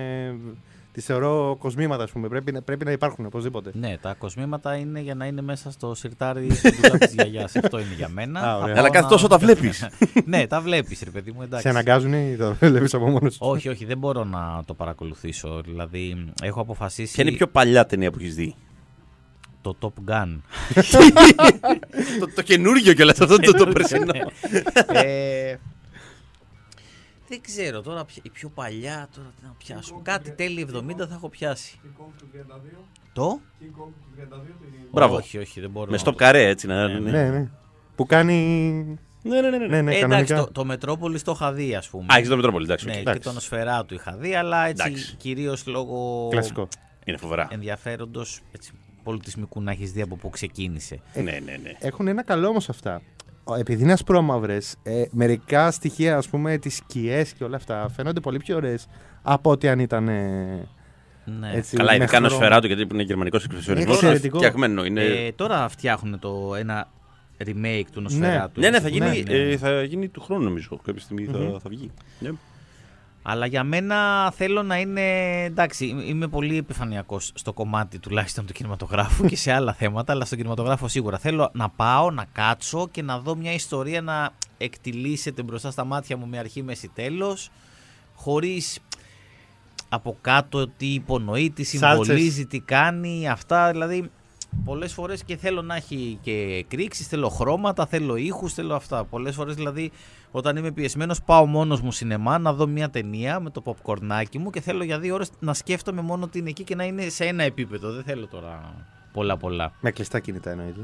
Τι 0.98 1.04
θεωρώ 1.04 1.56
κοσμήματα, 1.58 2.02
ας 2.02 2.10
πούμε. 2.10 2.28
Πρέπει, 2.28 2.52
να- 2.52 2.62
πρέπει 2.62 2.84
να 2.84 2.90
υπάρχουν 2.90 3.26
οπωσδήποτε. 3.26 3.70
ναι, 3.74 3.96
τα 4.00 4.14
κοσμήματα 4.18 4.76
είναι 4.76 5.00
για 5.00 5.14
να 5.14 5.26
είναι 5.26 5.42
μέσα 5.42 5.70
στο 5.70 5.94
σιρτάρι 5.94 6.46
του 6.46 6.70
ντουλάπι 6.80 6.98
της 6.98 7.12
γιαγιάς. 7.14 7.56
Αυτό 7.56 7.78
είναι 7.78 7.94
για 7.96 8.08
μένα. 8.08 8.40
Α, 8.40 8.56
ωραία. 8.56 8.74
Θα 8.74 8.80
Αλλά 8.80 8.80
πάω 8.80 8.90
κάθε 8.90 9.02
να- 9.04 9.08
τόσο 9.08 9.26
τα 9.26 9.38
βλέπεις. 9.38 9.88
ναι, 10.24 10.46
τα 10.46 10.60
βλέπεις 10.60 11.00
ρε 11.04 11.10
παιδί 11.10 11.32
μου, 11.32 11.42
εντάξει. 11.42 11.62
Σε 11.62 11.68
αναγκάζουν 11.68 12.12
ή 12.12 12.36
το 12.36 12.54
βλέπεις 12.60 12.94
από 12.94 13.08
μόνος 13.08 13.32
σου. 13.34 13.38
Όχι, 13.42 13.68
όχι, 13.68 13.84
δεν 13.84 13.98
μπορώ 13.98 14.24
να 14.24 14.62
το 14.66 14.74
παρακολουθήσω. 14.74 15.60
Δηλαδή, 15.64 16.24
έχω 16.42 16.60
αποφασίσει 16.60 17.12
Ποια 17.14 17.24
είναι 17.24 17.32
η 17.32 17.36
πιο 17.36 17.46
παλιά 17.46 17.86
ταινία 17.86 18.10
που 18.10 18.18
έχεις 18.20 18.34
δει; 18.34 18.54
το 19.60 19.76
Top 19.80 20.10
Gun. 20.12 20.36
το, 22.20 22.32
το 22.34 22.42
καινούργιο 22.42 22.92
κιόλας 22.92 23.20
αυτό 23.20 23.36
το, 23.38 23.52
το 23.64 23.66
περσινό. 23.66 24.12
Ε, 27.28 27.34
δεν 27.34 27.40
ξέρω 27.40 27.80
τώρα 27.82 28.04
ποια- 28.04 28.22
η 28.24 28.30
πιο 28.30 28.48
παλιά 28.48 29.08
τώρα 29.14 29.28
τι 29.40 29.42
να 29.46 29.54
πιάσω. 29.58 30.00
Κάτι 30.02 30.30
τέλη 30.30 30.68
70 30.74 31.06
θα 31.08 31.14
έχω 31.14 31.28
πιάσει. 31.28 31.80
Το; 33.12 33.40
Μπράβο. 34.92 35.16
Όχι, 35.16 35.38
όχι, 35.38 35.60
δεν 35.60 35.70
μπορώ. 35.70 35.86
Με 35.86 35.92
να 35.92 35.98
στο 35.98 36.10
το- 36.10 36.16
καρέ 36.16 36.46
έτσι 36.48 36.66
να 36.66 36.86
Ναι, 36.86 36.92
είναι. 36.92 37.10
Ναι, 37.10 37.28
ναι. 37.30 37.48
Που 37.96 38.06
κάνει. 38.06 38.34
Ναι, 39.22 39.40
ναι, 39.40 39.50
ναι. 39.50 39.58
ναι. 39.58 39.66
Ναι, 39.66 39.82
ναι, 39.82 39.94
Ε, 39.94 39.98
εντάξει, 39.98 40.00
κανονικά. 40.00 40.36
το, 40.36 40.52
το 40.52 40.64
Μετρόπολης 40.64 41.22
το 41.22 41.32
είχα 41.32 41.52
δει, 41.52 41.74
ας 41.74 41.88
πούμε. 41.88 42.06
Α, 42.12 42.16
έχεις 42.16 42.28
το 42.28 42.36
Μετρόπολη, 42.36 42.64
εντάξει. 42.64 42.84
ναι, 42.86 42.90
οκ. 42.90 42.96
και 42.96 43.02
εντάξει. 43.02 43.20
το 43.28 43.36
Νοσφεράτου 43.36 43.94
είχα 43.94 44.16
δει, 44.16 44.34
αλλά 44.34 44.66
έτσι 44.66 44.84
Εντάξει. 44.86 45.14
κυρίως 45.16 45.66
λόγω 45.66 46.28
Κλασικό. 46.30 46.68
Είναι 47.04 47.16
φοβερά. 47.16 47.48
ενδιαφέροντος 47.50 48.40
πολιτισμικού 49.02 49.62
να 49.62 49.70
έχεις 49.70 49.92
δει 49.92 50.02
από 50.02 50.16
πού 50.16 50.30
ξεκίνησε. 50.30 51.00
Ναι, 51.14 51.22
ναι, 51.22 51.38
ναι. 51.62 51.72
Έχουν 51.78 52.08
ένα 52.08 52.22
καλό 52.22 52.48
όμως 52.48 52.68
αυτά. 52.68 53.02
Ο- 53.48 53.54
Επειδή 53.54 53.82
είναι 53.82 53.92
ασπρόμαυρες, 53.92 54.76
ε, 54.82 55.02
μερικά 55.10 55.70
στοιχεία, 55.70 56.16
ας 56.16 56.28
πούμε, 56.28 56.58
τις 56.58 56.76
σκιές 56.76 57.32
και 57.32 57.44
όλα 57.44 57.56
αυτά 57.56 57.88
φαίνονται 57.96 58.20
πολύ 58.20 58.38
πιο 58.38 58.56
ωραίες 58.56 58.86
από 59.22 59.50
ότι 59.50 59.68
αν 59.68 59.78
ήταν. 59.78 60.08
ε, 60.08 60.68
Ναι. 61.40 61.50
έτσι, 61.54 61.76
Καλά, 61.76 61.90
με 61.90 61.96
ειδικά 61.96 62.16
ένα 62.16 62.28
χρώμα. 62.28 62.42
σφαιράτο 62.44 62.66
γιατί 62.66 62.86
είναι 62.92 63.02
γερμανικός 63.02 63.44
εξυπρεσιονισμό. 63.44 63.92
Εξαιρετικό. 63.92 64.36
Φτιαγμένο 64.38 64.84
είναι. 64.84 65.02
Ε, 65.04 65.32
τώρα 65.32 65.68
φτιάχνουν 65.68 66.18
το 66.18 66.54
ένα 66.58 66.88
remake 67.44 67.82
του 67.92 68.00
Νοσφαιράτου. 68.00 68.60
Ναι, 68.60 68.70
ναι, 68.70 68.80
θα 68.80 68.86
έτσι. 68.86 68.98
γίνει, 68.98 69.22
ναι, 69.28 69.34
ναι. 69.44 69.50
ε, 69.52 69.56
θα 69.56 69.82
γίνει 69.82 70.08
του 70.08 70.20
χρόνου 70.20 70.44
νομίζω. 70.44 70.80
Κάποια 70.84 71.02
στιγμή 71.02 71.24
θα, 71.24 71.38
θα 71.62 71.68
βγει. 71.68 71.90
Ναι. 72.18 72.30
Αλλά 73.30 73.46
για 73.46 73.64
μένα 73.64 74.30
θέλω 74.36 74.62
να 74.62 74.78
είναι. 74.78 75.02
Εντάξει, 75.44 75.86
είμαι 76.06 76.28
πολύ 76.28 76.56
επιφανειακός 76.56 77.32
στο 77.34 77.52
κομμάτι 77.52 77.98
τουλάχιστον 77.98 78.46
του 78.46 78.52
κινηματογράφου 78.52 79.24
και 79.26 79.36
σε 79.36 79.52
άλλα 79.52 79.72
θέματα, 79.72 80.12
αλλά 80.12 80.24
στον 80.24 80.38
κινηματογράφο 80.38 80.88
σίγουρα. 80.88 81.18
Θέλω 81.18 81.50
να 81.52 81.68
πάω, 81.68 82.10
να 82.10 82.24
κάτσω 82.32 82.88
και 82.90 83.02
να 83.02 83.18
δω 83.18 83.34
μια 83.34 83.52
ιστορία 83.52 84.02
να 84.02 84.30
εκτιλήσεται 84.58 85.42
μπροστά 85.42 85.70
στα 85.70 85.84
μάτια 85.84 86.16
μου 86.16 86.26
με 86.26 86.38
αρχή, 86.38 86.62
μέση, 86.62 86.90
τέλος, 86.94 87.50
χωρίς 88.14 88.78
από 89.88 90.16
κάτω 90.20 90.68
τι 90.68 90.86
υπονοεί, 90.86 91.50
τι 91.50 91.62
συμβολίζει, 91.62 92.46
τι 92.46 92.60
κάνει, 92.60 93.28
αυτά. 93.28 93.70
Δηλαδή, 93.70 94.10
πολλές 94.64 94.92
φορές 94.92 95.24
και 95.24 95.36
θέλω 95.36 95.62
να 95.62 95.76
έχει 95.76 96.18
και 96.22 96.32
εκρήξεις, 96.32 97.06
θέλω 97.06 97.28
χρώματα, 97.28 97.86
θέλω 97.86 98.16
ήχους, 98.16 98.52
θέλω 98.52 98.74
αυτά. 98.74 99.04
Πολλές 99.04 99.34
φορές 99.34 99.54
δηλαδή, 99.54 99.90
όταν 100.30 100.56
είμαι 100.56 100.72
πιεσμένος, 100.72 101.22
πάω 101.22 101.46
μόνος 101.46 101.80
μου 101.80 101.92
σινεμά 101.92 102.38
να 102.38 102.52
δω 102.52 102.66
μια 102.66 102.90
ταινία 102.90 103.40
με 103.40 103.50
το 103.50 103.62
popcornάκι 103.64 104.38
μου 104.38 104.50
και 104.50 104.60
θέλω 104.60 104.84
για 104.84 104.98
δύο 104.98 105.14
ώρες 105.14 105.30
να 105.38 105.54
σκέφτομαι 105.54 106.00
μόνο 106.00 106.24
ότι 106.24 106.38
είναι 106.38 106.48
εκεί 106.48 106.64
και 106.64 106.74
να 106.74 106.84
είναι 106.84 107.08
σε 107.08 107.24
ένα 107.24 107.42
επίπεδο. 107.42 107.92
Δεν 107.92 108.02
θέλω 108.02 108.26
τώρα 108.26 108.74
πολλά-πολλά. 109.12 109.72
Με 109.80 109.90
κλειστά 109.90 110.20
κινητά 110.20 110.50
εννοείται. 110.50 110.80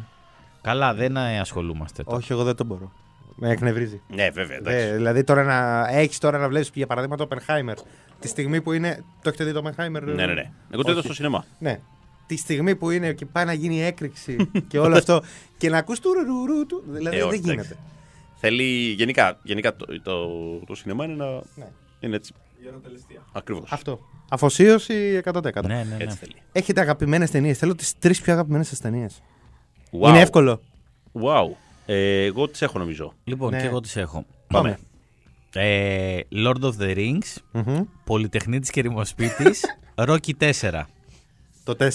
Καλά, 0.60 0.94
δεν 0.94 1.16
ε, 1.16 1.40
ασχολούμαστε 1.40 2.02
τώρα. 2.02 2.16
Όχι, 2.16 2.32
εγώ 2.32 2.44
δεν 2.44 2.56
το 2.56 2.64
μπορώ. 2.64 2.92
Με 3.36 3.50
εκνευρίζει. 3.50 4.00
Ναι, 4.08 4.30
βέβαια. 4.30 4.56
εντάξει. 4.56 4.86
Ε, 4.86 4.94
δηλαδή 4.94 5.24
τώρα 5.24 5.42
να 5.42 5.88
έχεις 5.88 6.18
τώρα 6.18 6.38
να 6.38 6.48
βλέπεις 6.48 6.70
για 6.74 6.86
παράδειγμα 6.86 7.16
το 7.16 7.28
Oppenheimer. 7.30 7.74
Τη 8.18 8.28
στιγμή 8.28 8.60
που 8.60 8.72
είναι. 8.72 9.04
Το 9.22 9.28
έχετε 9.28 9.44
δει 9.44 9.52
το 9.52 9.62
Oppenheimer. 9.64 10.02
Ναι, 10.02 10.26
ναι, 10.26 10.32
ναι. 10.32 10.50
Εγώ 10.70 10.82
το 10.82 10.90
είδα 10.90 10.98
Όχι. 10.98 11.06
στο 11.06 11.14
σινεμά. 11.14 11.44
Ναι. 11.58 11.80
Τη 12.26 12.36
στιγμή 12.36 12.76
που 12.76 12.90
είναι 12.90 13.12
και 13.12 13.26
πάει 13.26 13.44
να 13.44 13.52
γίνει 13.52 13.82
έκρηξη 13.82 14.36
και 14.68 14.78
όλο 14.78 14.96
αυτό. 14.96 15.22
και 15.56 15.68
να 15.70 15.78
ακούς 15.78 16.00
του 16.00 16.12
ρουρουρου 16.12 16.66
του. 16.66 16.82
Δηλαδή 16.86 17.16
Ε, 17.16 17.18
δεν 17.18 17.28
όχι, 17.28 17.36
γίνεται. 17.36 17.52
εντάξει. 17.52 17.76
Θέλει 18.36 18.64
γενικά, 18.92 19.38
γενικά 19.42 19.76
το, 19.76 19.86
το, 20.02 20.28
το 20.66 20.74
σινεμά 20.74 21.04
είναι 21.04 21.14
να. 21.14 21.26
Ναι. 21.54 21.68
Είναι 22.00 22.16
έτσι. 22.16 22.32
Ακριβώς. 23.32 23.72
Αυτό. 23.72 24.00
Αφοσίωση 24.28 25.20
100%. 25.24 25.42
Ναι, 25.42 25.74
ναι, 25.74 25.82
ναι. 25.84 25.96
Έτσι 25.98 26.16
θέλει. 26.16 26.34
Έχετε 26.52 26.80
αγαπημένες 26.80 27.30
ταινίες. 27.30 27.58
Θέλω 27.58 27.74
τις 27.74 27.98
τρεις 27.98 28.20
πιο 28.20 28.32
αγαπημένες 28.32 28.68
σας 28.68 28.78
ταινίες. 28.80 29.22
Wow. 30.00 30.08
Είναι 30.08 30.20
εύκολο. 30.20 30.60
Wow. 31.12 31.56
Ε, 31.86 32.24
εγώ 32.24 32.48
τις 32.48 32.62
έχω 32.62 32.78
νομίζω. 32.78 33.12
Λοιπόν, 33.24 33.50
Ναι. 33.50 33.60
και 33.60 33.66
εγώ 33.66 33.80
τις 33.80 33.96
έχω. 33.96 34.24
Πάμε. 34.46 34.78
Ε, 35.54 36.18
Lord 36.32 36.60
of 36.60 36.72
the 36.80 36.96
Rings, 36.96 37.36
Μμμ. 37.52 37.80
Πολυτεχνίτης 38.04 38.70
και 38.70 38.80
Ρημοσπίτης, 38.80 39.64
Rocky 40.08 40.30
4. 40.60 40.82
Το 41.64 41.76
4. 41.78 41.86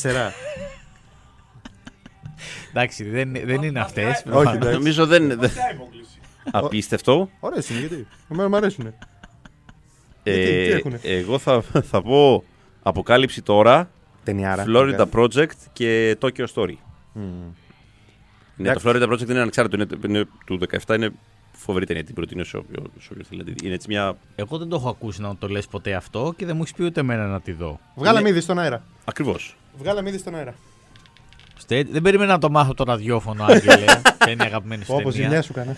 Εντάξει, 2.70 3.04
δεν, 3.04 3.32
δεν 3.46 3.62
είναι 3.64 3.80
αυτές. 3.80 4.24
Όχι, 4.32 4.56
εντάξει. 4.56 4.74
Νομίζω 4.78 5.06
δεν. 5.06 5.40
δεν- 5.40 5.52
Απίστευτο. 6.52 7.30
Ωραίες 7.40 7.70
είναι, 7.70 7.80
γιατί. 7.80 8.08
Εμένα 8.32 8.50
μου 8.50 8.56
αρέσουν. 8.56 8.86
Ε, 8.86 8.92
Γιατί, 10.24 10.66
τι 10.66 10.72
έχουνε; 10.72 11.00
εγώ 11.04 11.38
θα, 11.38 11.62
θα 11.62 12.02
πω 12.02 12.44
Αποκάλυψη 12.84 13.42
τώρα, 13.42 13.90
Ταινιάρα. 14.24 14.64
Florida 14.68 15.06
Project 15.14 15.52
και 15.74 16.18
Tokyo 16.22 16.46
Story. 16.54 16.74
Μμ. 17.14 17.22
Ναι, 18.56 18.74
το 18.74 18.82
Florida 18.84 19.10
Project 19.12 19.30
είναι 19.30 19.40
ανεξάρτητο, 19.40 19.84
είναι, 19.84 20.08
είναι 20.16 20.28
του 20.46 20.60
17, 20.86 20.96
είναι 20.96 21.12
φοβερή 21.52 21.86
ταινία, 21.86 22.04
την 22.04 22.16
προτείνω 22.16 22.44
σε 22.44 22.58
όποιο, 22.58 22.84
σε 23.00 23.10
όποιο 23.12 23.24
θέλει. 23.30 23.40
να 23.40 23.46
τη 23.46 23.52
δει. 23.52 23.66
Είναι 23.66 23.74
έτσι 23.74 23.88
μια. 23.90 24.18
Εγώ 24.36 24.58
δεν 24.58 24.70
το 24.70 24.76
έχω 24.76 24.90
ακούσει 24.90 25.22
να 25.22 25.36
το 25.38 25.48
λες 25.48 25.68
ποτέ 25.68 25.94
αυτό 25.94 26.34
και 26.38 26.46
δεν 26.46 26.56
μου 26.56 26.62
έχεις 26.62 26.74
πει 26.74 26.84
ούτε 26.84 27.00
εμένα 27.00 27.26
να 27.28 27.42
τη 27.42 27.52
δω. 27.52 27.80
Βγάλαμε 27.96 28.30
ήδη 28.30 28.40
στον 28.42 28.60
αέρα. 28.60 28.84
Ακριβώς. 29.06 29.58
Βγάλαμε 29.78 30.10
ήδη 30.10 30.18
στον 30.18 30.36
αέρα. 30.36 30.54
Στε- 31.58 31.88
Δεν 31.92 32.02
περίμενα 32.02 32.32
να 32.32 32.40
το 32.40 32.50
μάθω 32.50 32.74
το 32.74 32.84
ραδιόφωνο, 32.84 33.44
Άγγελε. 33.44 33.86
Ποια 34.18 34.32
είναι 34.32 34.44
η 34.44 34.46
αγαπημένη 34.46 34.84
σου 34.84 34.94
Όπως 34.96 35.14
ζημιά 35.14 35.28
ταινία. 35.30 35.42
σου 35.44 35.54
κάνα. 35.54 35.76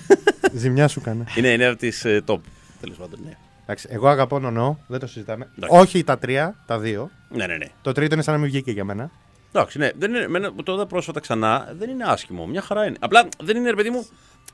ζημιά 0.54 0.88
σου 0.88 1.02
κάνα. 1.02 1.26
Είναι, 1.36 1.48
είναι 1.48 1.66
από 1.66 1.78
τις 1.78 2.06
top. 2.26 2.40
Τέλος 2.82 2.98
πάντων, 2.98 3.20
ναι. 3.26 3.32
Εντάξει, 3.64 3.88
εγώ 3.92 4.08
αγαπώ 4.08 4.40
νονό, 4.40 4.80
δεν 4.88 5.00
το 5.00 5.08
συζητάμε. 5.08 5.50
Εντάξει. 5.58 5.78
Όχι 5.80 6.04
τα 6.04 6.18
τρία, 6.18 6.56
τα 6.66 6.80
δύο. 6.80 7.10
Ναι, 7.30 7.46
ναι, 7.48 7.56
ναι. 7.58 7.66
Το 7.82 7.92
τρίτο 7.92 8.14
είναι 8.14 8.24
σαν 8.24 8.34
να 8.34 8.40
μην 8.40 8.50
βγήκε 8.50 8.72
για 8.72 8.84
μένα. 8.84 9.12
Εντάξει, 9.54 9.78
ναι. 9.78 9.90
Δεν 9.98 10.10
είναι, 10.10 10.20
εμένα 10.24 10.54
που 10.54 10.64
το 10.64 10.74
είδα 10.74 10.86
πρόσφατα 10.86 11.20
ξανά, 11.20 11.74
δεν 11.78 11.90
είναι 11.90 12.04
άσχημο. 12.08 12.48
Μια 12.48 12.62
χαρά 12.62 12.86
είναι. 12.86 12.96
Απλά 13.00 13.28
δεν 13.44 13.58
είναι, 13.58 13.70
ρε 13.70 13.76
παιδί 13.76 13.90
μου, 13.90 14.06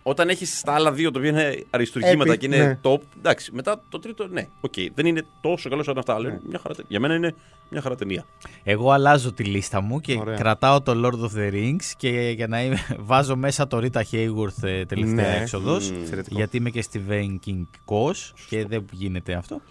όταν 0.04 0.30
έχεις 0.30 0.62
τα 0.62 0.74
άλλα 0.74 0.92
δύο 0.92 1.12
τα 1.12 1.20
οποία 1.20 1.30
είναι 1.32 1.64
αριστουργήματα 1.70 2.30
Επί- 2.32 2.40
και 2.40 2.46
είναι 2.56 2.66
ναι. 2.66 2.80
top. 2.84 3.00
Εντάξει, 3.18 3.52
μετά 3.54 3.82
το 3.90 4.00
τρίτο, 4.00 4.28
ναι. 4.28 4.48
Οκ, 4.62 4.74
δεν 4.94 5.06
είναι 5.06 5.26
τόσο 5.42 5.70
καλό 5.70 5.84
σαν 5.84 5.98
αυτά. 5.98 6.14
Αλλά 6.14 6.28
Ναι. 6.28 6.34
είναι 6.34 6.42
μια 6.50 6.60
χαρά, 6.60 6.76
τε- 6.76 6.86
για 6.88 7.00
μένα 7.00 7.16
είναι 7.16 7.36
μια 7.70 7.82
χαρά 7.82 7.96
ταινία. 7.96 8.26
Εγώ 8.64 8.92
αλλάζω 8.92 9.34
τη 9.34 9.44
λίστα 9.44 9.82
μου 9.82 10.00
και 10.00 10.18
Ωραία. 10.20 10.36
κρατάω 10.38 10.82
το 10.82 10.92
Lord 11.06 11.20
of 11.30 11.38
the 11.40 11.54
Rings 11.54 11.92
και 11.98 12.10
για 12.36 12.48
να 12.48 12.64
είμαι, 12.64 12.78
βάζω 13.00 13.36
μέσα 13.36 13.68
το 13.68 13.78
Rita 13.78 14.02
Hayworth 14.12 14.64
ε, 14.64 14.86
τελευταία 14.86 15.28
Ναι. 15.28 15.38
έξοδος 15.42 15.92
Μμμ. 15.92 16.02
Εξαιρετικό. 16.02 16.36
γιατί 16.36 16.58
είμαι 16.58 16.70
και 16.70 16.84
Stephen 16.92 17.36
King 17.48 17.66
κος 17.86 18.34
και 18.50 18.66
δεν 18.66 18.86
γίνεται 18.92 19.34
αυτό 19.34 19.62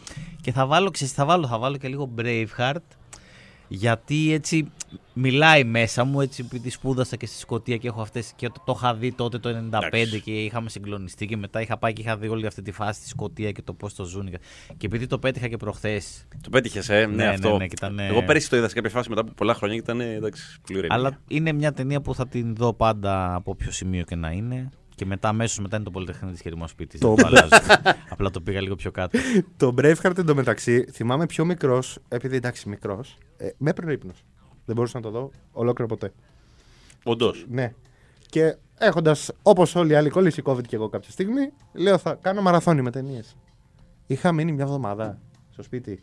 και 0.41 0.53
θα 0.53 0.66
βάλω, 0.66 0.91
ξέρεις, 0.91 1.12
τι 1.14 1.18
θα 1.20 1.27
βάλω, 1.27 1.47
θα 1.47 1.59
βάλω 1.59 1.77
και 1.77 1.89
λίγο 1.89 2.11
Braveheart 2.18 2.74
γιατί 3.69 4.33
έτσι 4.33 4.71
μιλάει 5.12 5.64
μέσα 5.64 6.05
μου 6.05 6.21
έτσι 6.21 6.43
επειδή 6.47 6.71
σπούδασα 6.71 7.17
και 7.17 7.27
στη 7.27 7.39
Σκωτία 7.39 7.77
και 7.77 7.89
έχω 7.89 8.01
αυτές 8.01 8.33
και 8.37 8.49
το, 8.49 8.62
το 8.64 8.75
είχα 8.77 8.95
δει 8.95 9.12
τότε 9.12 9.39
το 9.39 9.49
95 9.49 9.53
Εντάξει. 9.67 10.21
και 10.21 10.31
είχαμε 10.45 10.69
συγκλονιστεί 10.69 11.27
και 11.27 11.37
μετά 11.37 11.61
είχα 11.61 11.79
πάει 11.79 11.93
και 11.93 12.03
είχα 12.03 12.17
δει 12.17 12.29
όλη 12.29 12.47
αυτή 12.47 12.62
τη 12.62 12.73
φάση 12.73 13.01
στη 13.01 13.09
Σκωτία 13.09 13.53
και 13.53 13.62
το 13.62 13.73
πώς 13.73 13.95
το 13.95 14.05
ζουν 14.05 14.31
και 14.77 14.87
επειδή 14.87 15.07
το 15.07 15.19
πέτυχα 15.19 15.49
και 15.49 15.57
προχθές 15.57 16.27
Το 16.43 16.51
πέτυχες, 16.51 16.89
ε, 16.89 17.07
ναι, 17.07 17.14
Ναι, 17.14 17.27
αυτό. 17.27 17.51
ναι, 17.51 17.57
ναι, 17.57 17.67
και 17.67 17.75
ήταν, 17.77 17.99
Εγώ 17.99 18.23
πέρυσι 18.23 18.49
το 18.51 18.57
είδα 18.57 18.69
σε 18.69 18.75
κάποια 18.75 18.91
φάση 18.91 19.09
μετά 19.09 19.21
από 19.21 19.33
πολλά 19.33 19.55
χρόνια 19.55 19.77
και 19.77 19.83
ήταν 19.83 20.01
ε, 20.01 20.14
εντάξει, 20.14 20.61
πολύ 20.67 20.79
ωραία. 20.79 20.91
Αλλά 20.93 21.21
είναι 21.29 21.53
μια 21.53 21.73
ταινία 21.73 22.01
που 22.01 22.14
θα 22.14 22.29
την 22.29 22.55
δω 22.55 22.73
πάντα 22.75 23.35
από 23.35 23.51
όποιο 23.51 23.71
σημείο 23.71 24.05
και 24.05 24.17
να 24.17 24.31
είναι. 24.31 24.71
Και 24.97 25.07
μετά 25.07 25.28
αμέσως 25.28 25.59
μετά 25.59 25.76
είναι 25.76 25.84
το 25.84 25.90
Πολυτεχνείο 25.90 26.32
της 26.32 26.40
Χερμό 26.40 26.66
Σπίτι. 26.66 26.99
Το- 26.99 27.14
Το 27.14 27.26
αλλάζω. 27.26 27.49
Απλά 28.11 28.30
το 28.30 28.40
πήγα 28.40 28.61
λίγο 28.61 28.74
πιο 28.74 28.90
κάτω. 28.90 29.18
Το 29.57 29.74
Braveheart 29.78 30.18
εντωμεταξύ 30.18 30.84
θυμάμαι 30.92 31.26
πιο 31.26 31.44
μικρός, 31.44 31.99
επειδή 32.09 32.36
εντάξει 32.36 32.68
μικρός, 32.68 33.18
ε, 33.36 33.49
με 33.59 33.70
έπαιρνε 33.70 33.92
ύπνος. 33.92 34.24
Δεν 34.64 34.74
μπορούσα 34.74 34.99
να 34.99 35.03
το 35.05 35.11
δω 35.11 35.30
ολόκληρο 35.53 35.88
ποτέ. 35.88 36.12
Όντως. 37.05 37.44
Ναι. 37.49 37.72
Και 38.30 38.57
έχοντας, 38.78 39.30
όπως 39.42 39.74
όλοι 39.74 39.92
οι 39.92 39.94
άλλοι, 39.94 40.09
κόλληση 40.11 40.42
COVID 40.44 40.66
και 40.66 40.76
εγώ 40.76 40.88
κάποια 40.88 41.11
στιγμή, 41.11 41.53
λέω 41.72 41.99
θα 41.99 42.14
κάνω 42.14 42.42
μαραθώνι 42.42 42.82
με 42.82 42.90
ταινίες. 42.90 43.36
Είχα 44.07 44.32
μείνει 44.32 44.53
μια 44.53 44.64
εβδομάδα 44.64 45.18
στο 45.53 45.62
σπίτι. 45.62 46.03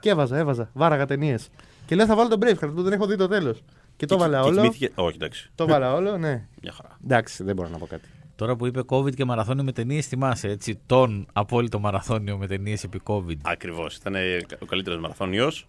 Και 0.00 0.10
έβαζα, 0.10 0.36
έβαζα, 0.38 0.70
βάραγα 0.72 1.06
ταινίες. 1.06 1.48
Και 1.86 1.94
λέω 1.94 2.06
θα 2.06 2.14
βάλω 2.16 2.28
τον 2.28 2.38
Braveheart 2.42 2.70
που 2.74 2.82
δεν 2.82 2.92
έχω 2.92 3.06
δει 3.06 3.16
το 3.16 3.28
τέλος. 3.28 3.62
Και 3.96 4.06
το 4.06 4.14
έβαλα 4.14 4.42
όλο. 4.42 4.62
Όχι, 4.94 5.14
εντάξει. 5.14 5.50
Το 5.54 5.64
έβαλα 5.64 5.94
όλο, 5.94 6.18
ναι. 6.18 6.46
Μια 6.62 6.72
χαρά. 6.72 6.98
Εντάξει, 7.04 7.44
δεν 7.44 7.54
μπορώ 7.54 7.68
να 7.68 7.78
πω 7.78 7.86
κάτι. 7.86 8.08
Τώρα 8.36 8.56
που 8.56 8.66
είπε 8.66 8.80
COVID 8.86 9.14
και 9.14 9.24
μαραθώνιο 9.24 9.64
με 9.64 9.72
ταινίες, 9.72 10.06
θυμάσαι 10.06 10.48
έτσι. 10.48 10.80
Τον 10.86 11.26
απόλυτο 11.32 11.78
μαραθώνιο 11.78 12.36
με 12.36 12.46
ταινίες 12.46 12.84
επί 12.84 13.00
COVID. 13.04 13.36
Ακριβώς. 13.42 13.96
Ήταν 13.96 14.14
ε, 14.14 14.36
ο 14.62 14.64
καλύτερος 14.64 15.00
μαραθώνιος. 15.00 15.66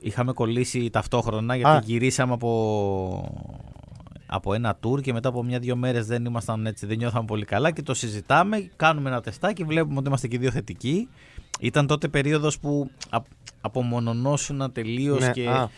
Είχαμε 0.00 0.32
κολλήσει 0.32 0.90
ταυτόχρονα 0.90 1.56
γιατί 1.56 1.70
Α. 1.76 1.82
γυρίσαμε 1.84 2.32
από, 2.32 3.52
από 4.26 4.54
ένα 4.54 4.78
tour 4.82 5.00
και 5.02 5.12
μετά 5.12 5.28
από 5.28 5.42
μια-δύο 5.42 5.76
μέρες 5.76 6.06
δεν 6.06 6.24
ήμασταν 6.24 6.66
έτσι, 6.66 6.86
δεν 6.86 6.96
νιώθαμε 6.96 7.24
πολύ 7.24 7.44
καλά 7.44 7.70
και 7.70 7.82
το 7.82 7.94
συζητάμε. 7.94 8.70
Κάνουμε 8.76 9.08
ένα 9.08 9.20
τεστάκι, 9.20 9.64
βλέπουμε 9.64 9.98
ότι 9.98 10.06
είμαστε 10.06 10.28
και 10.28 10.38
δύο 10.38 10.50
θετικοί. 10.50 11.08
Ήταν 11.60 11.86
τότε 11.86 12.08
περίοδος 12.08 12.58
που 12.58 12.90
απ, 13.10 13.24
απομονωνόσουν 13.60 14.72
τελείως 14.72 15.20
Ναι, 15.20 15.30
και. 15.30 15.48
α. 15.48 15.70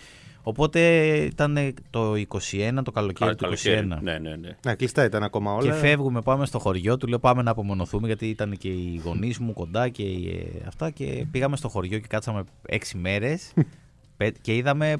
Οπότε 0.47 0.80
ήταν 1.16 1.74
το 1.90 2.12
21, 2.12 2.82
το 2.84 2.90
καλοκαίρι 2.90 3.34
του 3.36 3.45
21. 3.97 3.99
Ναι, 4.03 4.18
ναι, 4.18 4.36
ναι. 4.36 4.57
Ναι, 4.66 4.74
κλειστά 4.74 5.05
ήταν 5.05 5.22
ακόμα 5.22 5.53
όλα. 5.55 5.62
Και 5.72 5.72
φεύγουμε, 5.72 6.20
πάμε 6.20 6.47
στο 6.47 6.59
χωριό. 6.59 6.97
Του 6.97 7.07
λέω 7.07 7.18
πάμε 7.18 7.42
να 7.42 7.51
απομονωθούμε 7.51 8.07
γιατί 8.07 8.28
ήταν 8.28 8.57
και 8.57 8.68
οι 8.68 9.01
γονείς 9.05 9.38
μου 9.38 9.53
κοντά 9.53 9.88
και 9.88 10.03
οι- 10.03 10.28
ε, 10.62 10.66
αυτά. 10.66 10.90
Και 10.90 11.26
πήγαμε 11.30 11.57
στο 11.57 11.68
χωριό 11.68 11.99
και 11.99 12.07
κάτσαμε 12.09 12.45
6 12.68 12.76
μέρες 12.95 13.53
και 14.40 14.55
είδαμε 14.57 14.97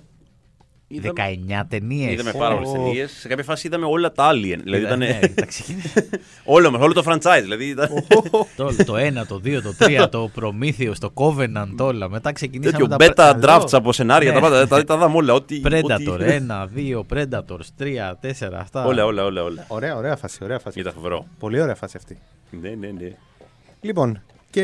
19 0.91 1.63
ταινίες. 1.69 2.13
Είδαμε 2.13 2.33
πάρα 2.33 2.55
πολλές 2.55 2.73
ταινίες. 2.73 3.11
Σε 3.13 3.29
κάποια 3.29 3.45
φάση 3.45 3.67
είδαμε 3.67 3.87
όλα 3.87 4.13
τα 4.13 4.31
Alien. 4.33 4.59
Δηλαδή 4.63 4.83
ήταν. 4.85 4.99
Ναι, 4.99 5.19
τα 5.35 5.47
ξεκίνησα. 5.47 6.05
όλο 6.45 6.71
μας, 6.71 6.81
όλο 6.83 6.93
το 6.93 7.03
franchise. 7.07 7.41
Δηλαδή 7.43 7.65
ήταν. 7.69 7.89
το, 8.57 8.75
το 8.85 8.95
1, 8.97 9.27
το 9.29 9.41
2, 9.45 9.63
το 9.63 9.75
3, 9.79 10.07
το 10.11 10.31
Prometheus, 10.41 10.95
το 11.01 11.13
Covenant, 11.15 11.77
όλα. 11.81 12.09
Μετά 12.09 12.33
ξεκινήσαμε 12.33 12.87
Τέτοιο 12.97 13.15
τα 13.15 13.37
beta 13.37 13.41
pre- 13.41 13.45
drafts 13.61 13.69
από 13.73 13.93
σενάρια. 13.93 14.29
Ναι. 14.33 14.35
Τα 14.35 14.41
πάντα. 14.41 14.67
Τα, 14.69 14.85
τα 14.85 14.97
δάμε 14.97 15.17
όλα. 15.17 15.33
Ό,τι, 15.35 15.61
Predator, 15.65 15.83
ό,τι- 15.93 16.07
1, 16.49 16.69
2, 16.77 17.03
Predators, 17.15 17.67
3, 17.79 18.15
4, 18.21 18.53
αυτά. 18.55 18.85
Όλα, 18.85 19.05
όλα, 19.05 19.25
όλα. 19.25 19.43
όλα. 19.43 19.65
Ωραία, 19.69 19.97
ωραία 19.97 20.17
φάση, 20.17 20.39
ωραία 20.45 20.59
φάση. 20.59 20.81
Ήταν 20.81 20.93
φοβερό. 20.93 21.27
Πολύ 21.39 21.61
ωραία 21.61 21.75
φάση 21.75 21.97
αυτή. 21.97 22.19
Ναι, 22.61 22.69
ναι, 22.69 22.87
ναι. 22.91 23.13
Λοιπόν, 23.81 24.23
και 24.51 24.63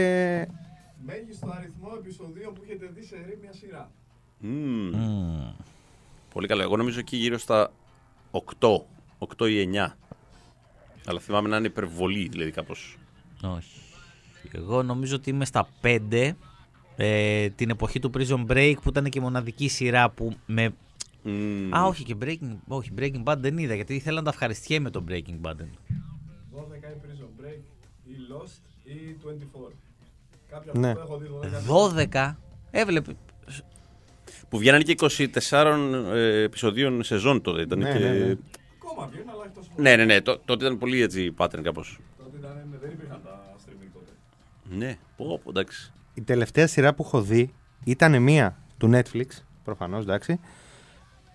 Μέγιστο 1.07 1.55
αριθμό 1.57 1.89
επεισοδίων 1.99 2.53
που 2.55 2.61
έχετε 2.67 2.91
δει 2.95 3.05
σε 3.07 3.15
ρή 3.27 3.39
μια 3.43 3.53
σειρά. 3.53 3.91
Μμμ. 4.39 4.91
Μμμ. 6.31 6.33
Πολύ 6.33 6.47
καλό. 6.47 6.63
Εγώ 6.63 6.77
νομίζω 6.77 6.99
εκεί 6.99 7.17
γύρω 7.17 7.39
στα 7.39 7.73
8. 8.31 8.41
8 9.39 9.49
ή 9.51 9.69
9. 9.73 9.97
Αλλά 11.07 11.21
θυμάμαι 11.21 11.49
να 11.49 11.57
είναι 11.57 11.67
υπερβολή, 11.67 12.29
δηλαδή 12.29 12.51
κάπως. 12.51 12.99
Όχι. 13.43 13.81
Εγώ 14.53 14.83
νομίζω 14.83 15.17
ότι 15.17 15.31
είμαι 15.31 15.45
στα 15.45 15.69
5. 15.83 16.37
Ε, 16.97 17.49
την 17.51 17.71
εποχή 17.71 17.99
του 17.99 18.11
Prison 18.15 18.47
Break 18.47 18.75
που 18.83 18.89
ήταν 18.89 19.05
και 19.05 19.19
η 19.19 19.23
μοναδική 19.23 19.69
σειρά 19.69 20.11
που 20.11 20.37
με. 20.47 20.75
Α, 21.77 21.85
όχι 21.87 22.05
και 22.05 22.17
Breaking, 22.23 22.57
όχι, 22.69 22.91
Breaking 22.99 23.23
Bad 23.25 23.37
δεν 23.39 23.59
είδα 23.59 23.75
γιατί 23.75 23.95
ήθελα 23.95 24.17
να 24.17 24.23
τα 24.25 24.31
ευχαριστιέμαι 24.31 24.91
το 24.91 25.05
Breaking 25.09 25.41
Bad. 25.43 25.55
12 25.55 25.55
ή 25.55 25.67
Prison 27.03 27.41
Break 27.45 27.61
ή 28.05 28.13
Lost 28.33 28.61
ή 28.85 29.17
24. 29.71 29.73
Κάποια 30.49 30.73
Ναι. 30.77 30.95
που 30.95 31.01
έχω 31.01 31.19
δει 31.19 31.29
12. 32.07 32.11
12. 32.11 32.37
Έβλεπε. 32.71 33.13
Που 34.51 34.59
βγαίνανε 34.59 34.83
και 34.83 34.95
24 35.49 35.77
ε, 36.15 36.43
επεισοδίων 36.43 37.03
σεζόν 37.03 37.41
τότε. 37.43 37.61
Ήταν 37.61 37.79
Ναι, 37.79 37.93
και... 37.93 37.99
ναι, 37.99 38.09
ναι. 38.09 38.35
Ακόμα 38.83 39.09
βγαίνουν, 39.11 39.29
αλλά 39.29 39.39
όχι 39.41 39.51
τόσο 39.55 39.69
ναι, 39.77 39.97
ναι, 39.97 40.05
ναι. 40.05 40.21
Τό- 40.21 40.41
τότε 40.45 40.65
ήταν 40.65 40.79
πολύ 40.79 41.03
έτσι 41.03 41.35
pattern 41.39 41.61
κάπως. 41.63 41.99
Τότε 42.19 42.37
ήταν, 42.39 42.51
ναι, 42.71 42.77
δεν 42.81 42.91
υπήρχαν 42.93 43.21
τα 43.25 43.55
streaming 43.57 43.89
τότε. 43.95 44.11
Ναι, 44.85 44.97
πω, 45.17 45.41
πω, 45.45 45.51
εντάξει. 45.51 45.93
η 46.15 46.21
τελευταία 46.23 46.67
σειρά 46.67 46.95
που 46.95 47.03
έχω 47.07 47.21
δει 47.23 47.53
ήταν 47.85 48.23
μία 48.23 48.57
του 48.79 48.91
Netflix, 48.95 49.25
προφανώς, 49.65 50.03
εντάξει. 50.03 50.41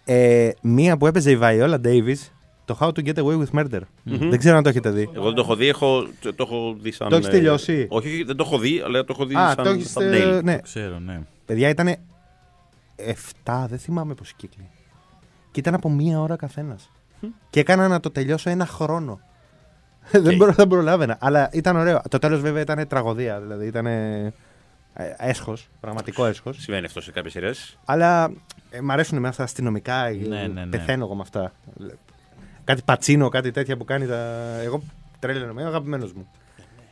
Ε, 0.06 0.50
μία 0.62 0.98
που 0.98 1.08
έπαιζε 1.08 1.32
η 1.32 1.40
Viola 1.42 1.80
Davis, 1.86 2.30
το 2.66 2.78
How 2.80 2.88
to 2.88 3.06
Get 3.08 3.14
Away 3.24 3.38
with 3.44 3.60
Murder. 3.60 3.80
Δεν 4.04 4.38
ξέρω 4.40 4.58
αν 4.58 4.64
το 4.64 4.70
έχετε 4.70 4.90
δει. 4.92 5.10
Εγώ 5.14 5.26
δεν 5.26 5.34
το 5.34 5.42
έχω 5.42 5.56
δει, 5.56 5.68
έχω, 5.68 6.08
το 6.22 6.34
έχω 6.38 6.76
δει 6.82 6.92
σαν. 6.92 7.10
Το 7.10 7.16
έχεις 7.16 7.28
ε, 7.28 7.32
τελειώσει; 7.32 7.88
Όχι, 7.90 8.08
όχι, 8.08 8.24
δεν 8.24 8.36
το 8.36 8.44
έχω 8.48 8.58
δει, 8.58 8.82
αλλά 8.86 9.00
το 9.04 9.14
έχω 9.16 9.26
δει 9.26 9.36
Α, 9.36 9.54
σαν 9.56 9.64
το 9.64 9.70
έχεις, 9.70 9.94
thumbnail. 9.98 10.02
ε, 10.38 10.42
ναι. 10.44 10.56
Το 10.56 10.62
ξέρω, 10.62 11.00
ναι. 11.00 11.22
Παιδιά 11.46 11.70
ήταν 11.70 11.96
7, 13.44 13.66
δεν 13.68 13.80
θυμάμαι 13.80 14.14
πόσοι 14.14 14.34
κύκλοι. 14.36 14.70
Και 15.52 15.60
ήταν 15.60 15.74
από 15.74 15.90
μία 15.90 16.20
ώρα 16.22 16.36
καθένας. 16.36 16.90
Και 17.50 17.60
έκανα 17.60 17.88
να 17.88 18.00
το 18.00 18.12
τελειώσω 18.12 18.50
ένα 18.50 18.66
χρόνο. 18.66 19.20
δεν, 20.12 20.38
προ, 20.38 20.52
δεν 20.52 20.68
προλάβαινα. 20.68 21.18
Αλλά 21.20 21.50
ήταν 21.52 21.76
ωραίο. 21.76 22.02
Το 22.10 22.18
τέλος 22.20 22.42
βέβαια 22.42 22.62
ήταν 22.62 22.88
τραγωδία. 22.88 23.40
Δηλαδή 23.42 23.66
ήταν 23.66 23.88
έσχος, 25.18 25.70
πραγματικό 25.80 26.26
έσχος. 26.26 26.58
Συμβαίνει 26.62 26.86
αυτό 26.86 27.02
σε 27.02 27.12
κάποιες 27.12 27.32
σειρές. 27.32 27.78
Αλλά 27.86 28.32
ε, 28.70 28.82
μ' 28.82 28.92
αρέσουν 28.92 29.20
με 29.20 29.28
αυτά 29.28 29.38
τα 29.38 29.44
αστυνομικά. 29.44 30.06
ε, 30.06 30.14
Ναι, 30.14 30.48
ναι, 30.48 30.48
ναι. 30.48 30.66
Πεθαίνω 30.66 31.06
εγώ 31.06 31.16
με 31.16 31.22
αυτά. 31.22 31.52
Κάτι 32.64 32.82
πατσίνο, 32.86 33.30
κάτι 33.30 33.52
τέτοια 33.52 33.78
που 33.78 33.86
κάνει 33.86 34.08
τα. 34.08 34.16
Εγώ 34.64 34.82
τρέλαινο 35.20 35.54
με, 35.54 35.64
αγαπημένος 35.66 36.14
μου. 36.14 36.28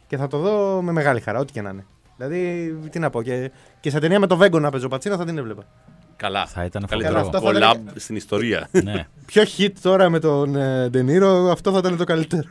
Και 0.08 0.18
θα 0.18 0.28
το 0.28 0.38
δω 0.38 0.82
με 0.82 0.92
μεγάλη 0.92 1.20
χαρά, 1.20 1.40
ό,τι 1.40 1.52
και 1.52 1.62
να 1.62 1.70
είναι. 1.70 1.86
Δηλαδή, 2.18 2.72
τι 2.90 3.00
να 3.00 3.10
πω. 3.10 3.22
Και, 3.22 3.52
και 3.80 3.90
σε 3.90 4.00
ταινία 4.00 4.20
με 4.20 4.28
το 4.28 4.38
Βέγκο 4.38 4.60
να 4.60 4.70
παίζω 4.70 4.88
πατσίνος 4.88 5.18
θα 5.18 5.26
την 5.26 5.38
έβλεπα. 5.38 5.64
Καλά. 6.16 6.46
Θα 6.46 6.64
ήταν 6.66 6.86
Καλύτερο 6.88 7.24
φοβερό. 7.24 7.38
Αυτό 7.48 7.70
θα 7.70 7.74
collab 7.76 7.92
στην 7.96 8.16
ιστορία. 8.16 8.70
ναι, 8.84 9.08
Πιο 9.26 9.44
hit 9.58 9.72
τώρα 9.82 10.10
με 10.10 10.20
τον 10.20 10.56
ε, 10.56 10.90
Ντενίρο, 10.90 11.52
αυτό 11.52 11.72
θα 11.72 11.78
ήταν 11.78 11.98
το 11.98 12.04
καλύτερο. 12.04 12.50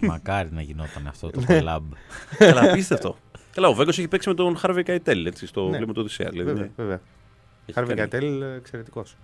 μακάρι 0.00 0.48
να 0.52 0.62
γινόταν 0.62 1.06
αυτό 1.06 1.30
το 1.30 1.40
Ναι. 1.48 1.60
collab. 1.62 1.80
Καλά, 2.38 2.70
απίστευτο. 2.70 3.16
Καλά, 3.54 3.68
ο 3.68 3.74
Βέγκος 3.74 3.98
έχει 3.98 4.08
παίξει 4.08 4.28
με 4.28 4.34
τον 4.34 4.58
Harvey 4.62 4.82
Keitel 4.86 5.26
έτσι, 5.26 5.46
στο 5.46 5.62
Ναι. 5.68 5.76
βλέμμα 5.76 5.92
του 5.92 6.00
Οδυσσέα. 6.00 6.28
Δηλαδή, 6.30 6.48
βέβαια, 6.52 6.70
βέβαια. 6.76 7.00
έχει 7.66 7.72
Χάρβι 7.72 7.94
κάνει- 7.94 8.08
Κατέλ, 8.10 8.42
εξαιρετικός. 8.42 9.16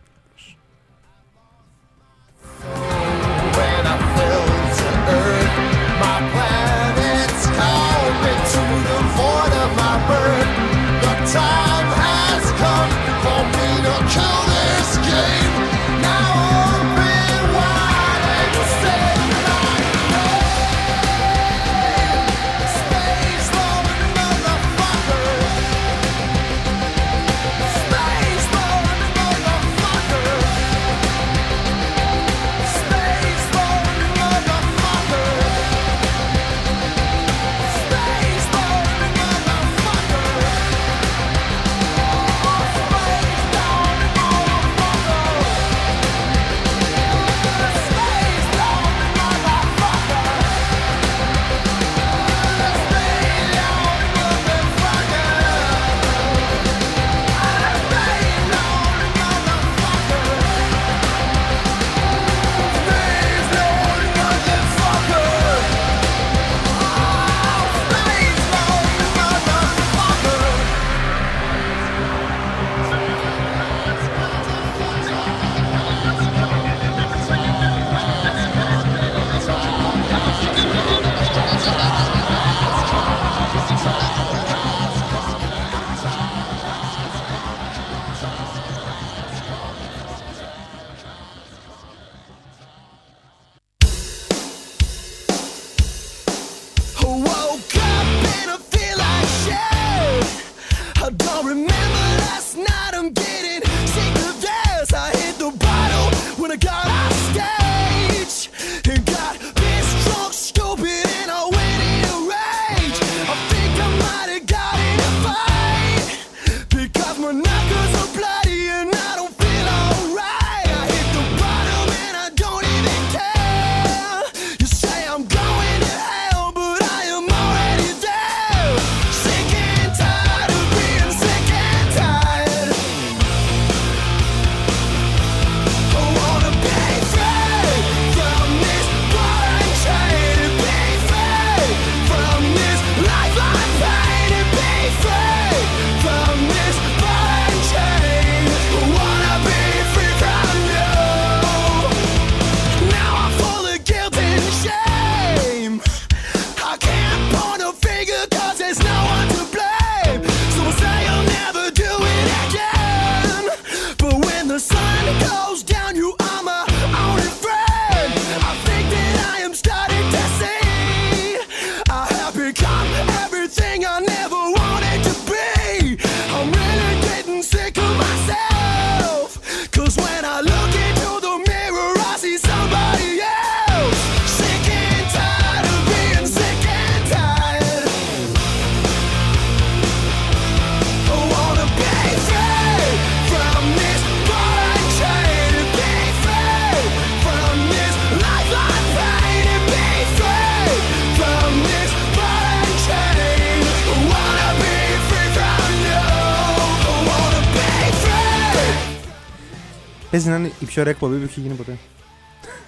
Παίζει 210.27 210.41
να 210.41 210.47
είναι 210.47 210.57
η 210.61 210.65
πιο 210.65 210.81
ωραία 210.81 210.93
εκπομπή 210.93 211.17
που 211.17 211.25
έχει 211.25 211.41
γίνει 211.41 211.55
ποτέ. 211.55 211.79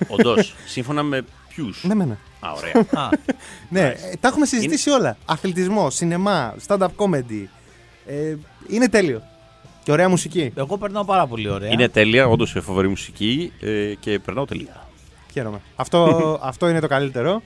Όντως, 0.08 0.54
σύμφωνα 0.74 1.02
με 1.02 1.24
ποιους; 1.48 1.84
Ναι, 1.84 1.94
μένα. 1.94 2.18
Α, 2.40 2.52
ωραία. 2.52 3.02
Α, 3.04 3.08
Ναι, 3.68 3.80
ε, 3.80 4.16
τα 4.20 4.28
έχουμε 4.28 4.46
συζητήσει 4.46 4.90
όλα. 4.90 5.16
Αθλητισμό, 5.24 5.90
σινεμά, 5.90 6.54
stand-up 6.66 6.88
comedy. 6.96 7.44
Ε, 8.06 8.34
είναι 8.68 8.88
τέλειο. 8.88 9.22
Και 9.82 9.92
ωραία 9.92 10.08
μουσική. 10.08 10.52
εγώ 10.54 10.78
περνάω 10.78 11.04
πάρα 11.04 11.26
πολύ 11.26 11.48
ωραία. 11.48 11.70
Είναι 11.72 11.88
τέλεια, 11.88 12.26
όντως 12.26 12.56
φοβερή 12.60 12.88
μουσική 12.88 13.52
ε, 13.60 13.94
και 14.00 14.18
περνάω 14.18 14.44
τελεία. 14.44 14.88
Χαίρομαι. 15.32 15.60
Αυτό, 15.76 15.98
αυτό 16.50 16.68
είναι 16.68 16.80
το 16.80 16.88
καλύτερο. 16.88 17.42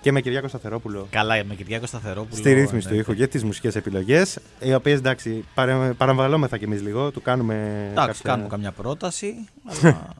Και 0.00 0.12
με 0.12 0.20
Κυριάκο 0.20 0.48
Σταθερόπουλο 0.48 1.06
Καλά, 1.10 1.44
με 1.44 1.54
Κυριάκο 1.54 1.86
Σταθερόπουλο. 1.86 2.36
στη 2.36 2.52
ρύθμιση 2.52 2.86
ναι. 2.86 2.92
του 2.92 2.98
ήχου 2.98 3.14
και 3.14 3.26
τις 3.26 3.44
μουσικές 3.44 3.76
επιλογές. 3.76 4.38
Οι 4.60 4.74
οποίες 4.74 4.98
εντάξει, 4.98 5.44
παρα, 5.54 5.94
παραμβαλόμεθα 5.96 6.56
κι 6.58 6.64
εμείς 6.64 6.82
λίγο. 6.82 7.10
Του 7.10 7.22
κάνουμε. 7.22 7.86
Εντάξει, 7.90 8.22
κάποια- 8.22 8.30
κάνουμε 8.30 8.48
καμιά 8.48 8.72
πρόταση. 8.72 9.34
αλλά 9.82 10.16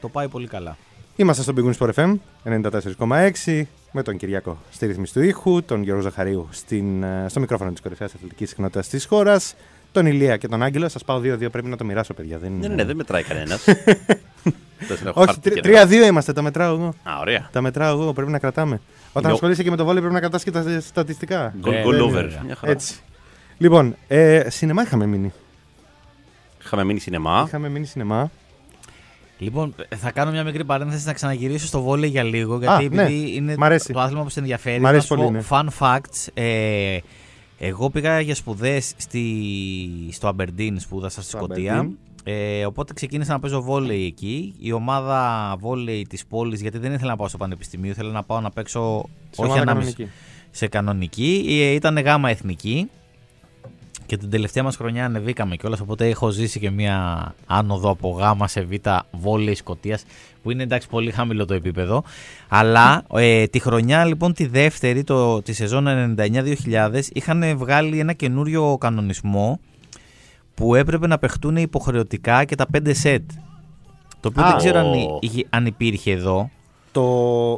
το 0.00 0.08
πάει 0.08 0.28
πολύ 0.28 0.46
καλά. 0.46 0.76
Είμαστε 1.16 1.42
στο 1.42 1.52
Big 1.56 1.64
Wings 1.70 1.76
Sport 1.78 1.92
FM 1.94 2.14
94,6 2.44 3.62
με 3.92 4.02
τον 4.02 4.16
Κυριάκο 4.16 4.58
στη 4.70 4.86
ρύθμιση 4.86 5.12
του 5.12 5.22
ήχου, 5.22 5.62
τον 5.62 5.82
Γιώργο 5.82 6.02
Ζαχαρίου 6.02 6.48
στην, 6.50 7.02
ε, 7.02 7.26
στο 7.28 7.40
μικρόφωνο 7.40 7.70
της 7.70 7.80
κορυφαίας 7.80 8.14
αθλητικής 8.14 8.48
συχνότητας 8.48 8.88
της 8.88 9.04
χώρας, 9.04 9.54
τον 9.92 10.06
Ηλία 10.06 10.36
και 10.36 10.48
τον 10.48 10.62
Άγγελο. 10.62 10.88
Σας 10.88 11.04
πάω 11.04 11.18
2-2, 11.18 11.50
πρέπει 11.50 11.68
να 11.68 11.76
το 11.76 11.84
μοιράσω, 11.84 12.14
παιδιά. 12.14 12.38
Δεν... 12.38 12.52
Ναι, 12.52 12.68
ναι, 12.68 12.74
ναι, 12.74 12.84
δεν 12.84 12.96
μετράει 12.96 13.22
κανένας. 13.22 13.64
Όχι, 15.12 15.34
3-2 15.44 16.06
είμαστε, 16.06 16.32
τα 16.32 16.42
μετράω 16.42 16.74
εγώ. 16.74 16.86
Α, 17.02 17.18
ωραία. 17.20 17.48
Τα 17.52 17.60
μετράω 17.60 18.00
εγώ, 18.00 18.12
πρέπει 18.12 18.30
να 18.30 18.38
κρατάμε. 18.38 18.80
Όταν 19.08 19.22
Είναι 19.22 19.30
ο- 19.30 19.34
ασχολείσαι 19.34 19.62
και 19.62 19.70
με 19.70 19.76
το 19.76 19.84
βόλιο, 19.84 19.98
πρέπει 20.00 20.14
να 20.14 20.20
κρατάς 20.20 20.42
και 20.42 20.50
τα 20.50 20.80
στατιστικά. 20.80 21.54
Goal, 21.64 21.72
Ε, 21.72 21.82
goal 21.84 21.90
ναι, 21.94 22.00
over. 22.00 22.22
βέβαια. 22.22 22.42
Μια 22.44 22.54
χαρά. 22.56 22.72
Έτσι. 22.72 22.94
Λοιπόν, 23.58 23.96
ε, 24.08 24.46
σινεμά 24.50 24.82
είχαμε 24.82 25.06
μείνει. 25.06 25.32
Είχαμε 26.64 26.84
μείνει 26.84 26.98
σινεμά. 27.00 27.44
Είχαμε 27.46 27.68
μείνει 27.68 27.86
σινεμά. 27.86 28.30
Λοιπόν, 29.38 29.74
θα 29.96 30.10
κάνω 30.10 30.30
μια 30.30 30.44
μικρή 30.44 30.64
παρένθεση 30.64 31.06
να 31.06 31.12
ξαναγυρίσω 31.12 31.66
στο 31.66 31.80
βόλεϊ 31.82 32.10
για 32.10 32.22
λίγο. 32.22 32.58
Γιατί 32.58 32.88
ναι. 32.88 33.02
επειδή 33.02 33.34
είναι 33.34 33.54
Μ' 33.58 33.64
αρέσει. 33.64 33.92
το 33.92 34.00
άθλημα 34.00 34.22
που 34.22 34.28
σε 34.28 34.40
ενδιαφέρει. 34.40 34.80
Μ' 34.80 34.86
αρέσει 34.86 35.12
να 35.12 35.16
σου 35.18 35.24
πολύ, 35.24 35.42
πω 35.48 35.62
ναι. 35.62 35.68
Fun 35.78 35.86
facts. 35.86 36.26
Ε, 36.34 36.98
Εγώ 37.58 37.90
πήγα 37.90 38.20
για 38.20 38.34
σπουδές 38.34 38.94
στο 40.10 40.28
Αμπερντίν, 40.28 40.80
σπούδασα 40.80 41.20
στη 41.22 41.28
Στο 41.30 41.38
Σκωτία. 41.38 41.88
Aberdeen. 42.24 42.60
Ε, 42.60 42.66
οπότε 42.66 42.92
ξεκίνησα 42.92 43.32
να 43.32 43.38
παίζω 43.40 43.62
βόλεϊ 43.62 44.06
εκεί. 44.06 44.54
Η 44.58 44.72
ομάδα 44.72 45.54
βόλεϊ 45.58 46.06
της 46.08 46.26
πόλης, 46.26 46.60
γιατί 46.60 46.78
δεν 46.78 46.92
ήθελα 46.92 47.10
να 47.10 47.16
πάω 47.16 47.28
στο 47.28 47.38
πανεπιστημίο, 47.38 47.90
ήθελα 47.90 48.10
να 48.10 48.22
πάω 48.22 48.40
να 48.40 48.50
παίξω 48.50 49.04
Σε 49.30 49.40
όχι 49.40 49.50
ομάδα 49.50 49.60
ανάμεσα 49.62 49.90
κανονική. 49.92 50.12
σε 50.50 50.66
κανονική. 50.68 51.44
Ε, 51.48 51.74
Ήταν 51.74 51.98
γάμα 51.98 52.30
εθνική. 52.30 52.90
Και 54.06 54.16
την 54.18 54.30
τελευταία 54.30 54.62
μας 54.62 54.76
χρονιά 54.76 55.04
ανεβήκαμε 55.04 55.56
κιόλας, 55.56 55.80
οπότε 55.80 56.08
έχω 56.08 56.30
ζήσει 56.30 56.60
και 56.60 56.70
μια 56.70 57.34
άνοδο 57.46 57.90
από 57.90 58.10
γάμα 58.10 58.48
σε 58.48 58.60
β 58.62 58.72
βόλεϊ 59.10 59.54
Σκωτίας, 59.54 60.04
που 60.42 60.50
είναι 60.50 60.62
εντάξει 60.62 60.88
πολύ 60.88 61.10
χαμηλό 61.10 61.44
το 61.44 61.54
επίπεδο. 61.54 62.02
Αλλά 62.48 63.04
ε, 63.14 63.46
τη 63.46 63.58
χρονιά 63.58 64.04
λοιπόν 64.04 64.32
τη 64.32 64.46
δεύτερη, 64.46 65.04
το, 65.04 65.42
τη 65.42 65.52
σεζόν 65.52 65.86
99-2000, 66.18 67.00
είχαν 67.12 67.56
βγάλει 67.56 67.98
ένα 67.98 68.12
καινούριο 68.12 68.76
κανονισμό 68.80 69.60
που 70.54 70.74
έπρεπε 70.74 71.06
να 71.06 71.18
παιχτούν 71.18 71.56
υποχρεωτικά 71.56 72.44
και 72.44 72.54
τα 72.54 72.66
5 72.78 72.90
σετ. 72.94 73.30
Το 74.20 74.28
οποίο 74.28 74.42
Α, 74.42 74.48
δεν 74.48 74.56
ξέρω 74.56 74.78
αν, 74.78 74.86
ω. 74.92 75.18
είχε- 75.20 75.46
αν 75.50 75.66
υπήρχε 75.66 76.12
εδώ. 76.12 76.50
Το 76.92 77.02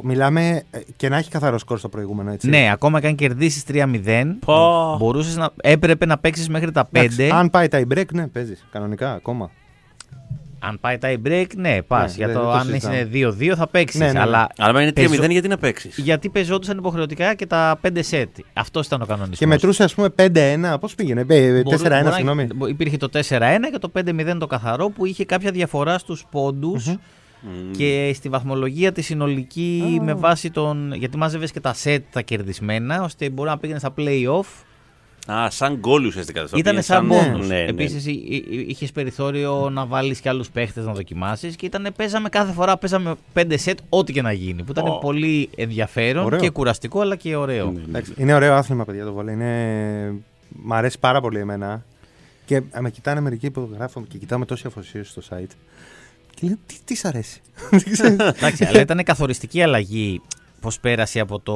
μιλάμε 0.03 0.63
ε, 0.71 0.79
και 0.95 1.09
να 1.09 1.17
έχει 1.17 1.29
καθαρό 1.29 1.57
σκορ 1.57 1.77
στο 1.79 1.89
προηγούμενο, 1.89 2.31
έτσι. 2.31 2.49
Ναι, 2.49 2.69
ακόμα 2.71 2.99
και 3.01 3.07
αν 3.07 3.15
κερδίσεις 3.15 3.63
3-0, 3.67 4.37
Πω. 4.45 4.95
μπορούσες 4.99 5.35
να, 5.35 5.49
έπρεπε 5.61 6.05
να 6.05 6.17
παίξεις 6.17 6.49
μέχρι 6.49 6.71
τα 6.71 6.83
5. 6.83 6.87
Εντάξει, 6.91 7.29
Αν 7.33 7.49
πάει 7.49 7.67
tie 7.71 7.83
break, 7.93 8.05
ναι, 8.13 8.27
παίζεις 8.27 8.65
κανονικά 8.71 9.13
ακόμα. 9.13 9.49
Αν 10.67 10.77
πάει 10.81 10.97
tie 11.01 11.17
break, 11.27 11.45
ναι, 11.55 11.81
πας. 11.81 12.09
Ναι, 12.11 12.17
για 12.17 12.27
δεν- 12.27 12.35
το 12.35 12.41
δεν 12.41 12.51
το 12.51 12.57
αν 12.57 12.65
συζητάμε. 12.65 12.95
είναι 12.95 13.09
2-2 13.51 13.55
θα 13.55 13.67
παίξεις. 13.67 13.99
Ναι, 13.99 14.05
ναι, 14.05 14.11
ναι. 14.11 14.19
Αλλά 14.19 14.47
Αλλά 14.57 14.77
αν 14.77 14.83
είναι 14.83 14.91
3-0, 14.91 15.09
παίζω- 15.17 15.31
γιατί 15.31 15.47
να 15.47 15.57
παίξεις. 15.57 15.97
γιατί 15.97 16.29
παίζονταν 16.29 16.77
υποχρεωτικά 16.77 17.33
και 17.35 17.45
τα 17.45 17.79
5 17.81 18.01
σετ. 18.03 18.29
Αυτός 18.53 18.85
ήταν 18.85 19.01
ο 19.01 19.05
κανονισμός. 19.05 19.37
Και 19.39 19.47
μετρούσε, 19.47 19.83
ας 19.83 19.93
πούμε, 19.95 20.09
5-1. 20.09 20.77
Πώς 20.79 20.95
πήγαινε, 20.95 21.25
ε, 21.27 21.63
4-1, 21.63 22.11
συγγνώμη. 22.11 22.47
Υπήρχε 22.67 22.97
το 22.97 23.09
4-1 23.09 23.69
και 23.71 23.77
το 23.77 23.89
5-0 23.89 24.37
το 24.39 24.47
καθαρό 24.47 24.89
που 24.89 25.05
είχε 25.05 25.25
κάποια 25.25 25.51
διαφορά 25.51 25.97
στους 25.97 26.25
ποντου 26.31 26.75
και 27.77 28.11
στη 28.15 28.29
βαθμολογία 28.29 28.91
τη 28.91 29.01
συνολική 29.01 29.99
με 30.03 30.13
βάση 30.13 30.51
τον. 30.51 30.93
Γιατί 30.93 31.17
μάζευες 31.17 31.51
και 31.51 31.59
τα 31.59 31.73
σετ 31.73 32.03
τα 32.11 32.21
κερδισμένα, 32.21 33.03
ώστε 33.03 33.29
μπορεί 33.29 33.49
να 33.49 33.57
πήγαινες 33.57 33.81
στα 33.81 33.93
play-off. 33.97 34.45
Α, 35.31 35.49
σαν 35.49 35.75
γκολ 35.75 36.05
ουσιαστικά. 36.05 36.41
το 36.41 36.49
Ήταν 36.55 36.71
οποίο 36.77 36.81
σαν 36.85 37.05
είναι 37.05 37.15
πόνους. 37.15 37.47
Ναι, 37.47 37.55
ναι. 37.55 37.63
Επίσης 37.63 38.05
είχες 38.67 38.91
περιθώριο 38.91 39.69
να 39.69 39.85
βάλεις 39.85 40.19
και 40.19 40.29
άλλους 40.29 40.49
παίχτες 40.49 40.85
να 40.85 40.93
δοκιμάσεις 40.93 41.55
και 41.55 41.65
ήταν, 41.65 41.93
παίζαμε 41.95 42.29
κάθε 42.29 42.51
φορά 42.53 42.77
παίζαμε 42.77 43.15
5 43.33 43.53
σετ 43.57 43.79
ό,τι 43.89 44.13
και 44.13 44.21
να 44.21 44.31
γίνει 44.31 44.63
που 44.63 44.71
ήταν 44.71 44.87
Ω. 44.87 44.97
πολύ 44.97 45.49
ενδιαφέρον 45.55 46.25
Ωραίο. 46.25 46.39
και 46.39 46.49
κουραστικό 46.49 46.99
αλλά 47.01 47.15
και 47.15 47.35
ωραίο. 47.35 47.65
Ναι, 47.71 47.79
ναι. 47.79 47.83
Εντάξει, 47.87 48.13
Είναι 48.17 48.33
ωραίο 48.33 48.53
άθλημα, 48.53 48.85
παιδιά, 48.85 49.05
το 49.05 49.13
βολέ. 49.13 49.31
Είναι... 49.31 50.13
Μ' 50.63 50.73
αρέσει 50.73 50.99
πάρα 50.99 51.21
πολύ 51.21 51.39
εμένα. 51.39 51.83
Και 52.45 52.55
α, 52.55 52.81
με 52.81 52.89
κοιτάνε 52.89 53.19
μερικοί 53.19 53.51
που 53.51 53.69
γράφω 53.73 54.03
και 54.07 54.17
κοιτάμε 54.17 54.45
τόση 54.45 54.63
αφοσίωση 54.67 55.11
στο 55.11 55.21
site. 55.29 55.51
Και 56.35 56.47
λέω, 56.47 56.55
τι, 56.65 56.75
τι 56.85 56.95
σ' 56.95 57.05
αρέσει; 57.05 57.41
Δεν 57.69 57.83
ξέρω. 57.91 58.13
Εντάξει, 58.13 58.65
αλλά 58.65 58.79
ήταν 58.79 59.03
καθοριστική 59.03 59.61
αλλαγή 59.61 60.21
πώς 60.61 60.79
πέρασε 60.79 61.19
από 61.19 61.39
το, 61.39 61.55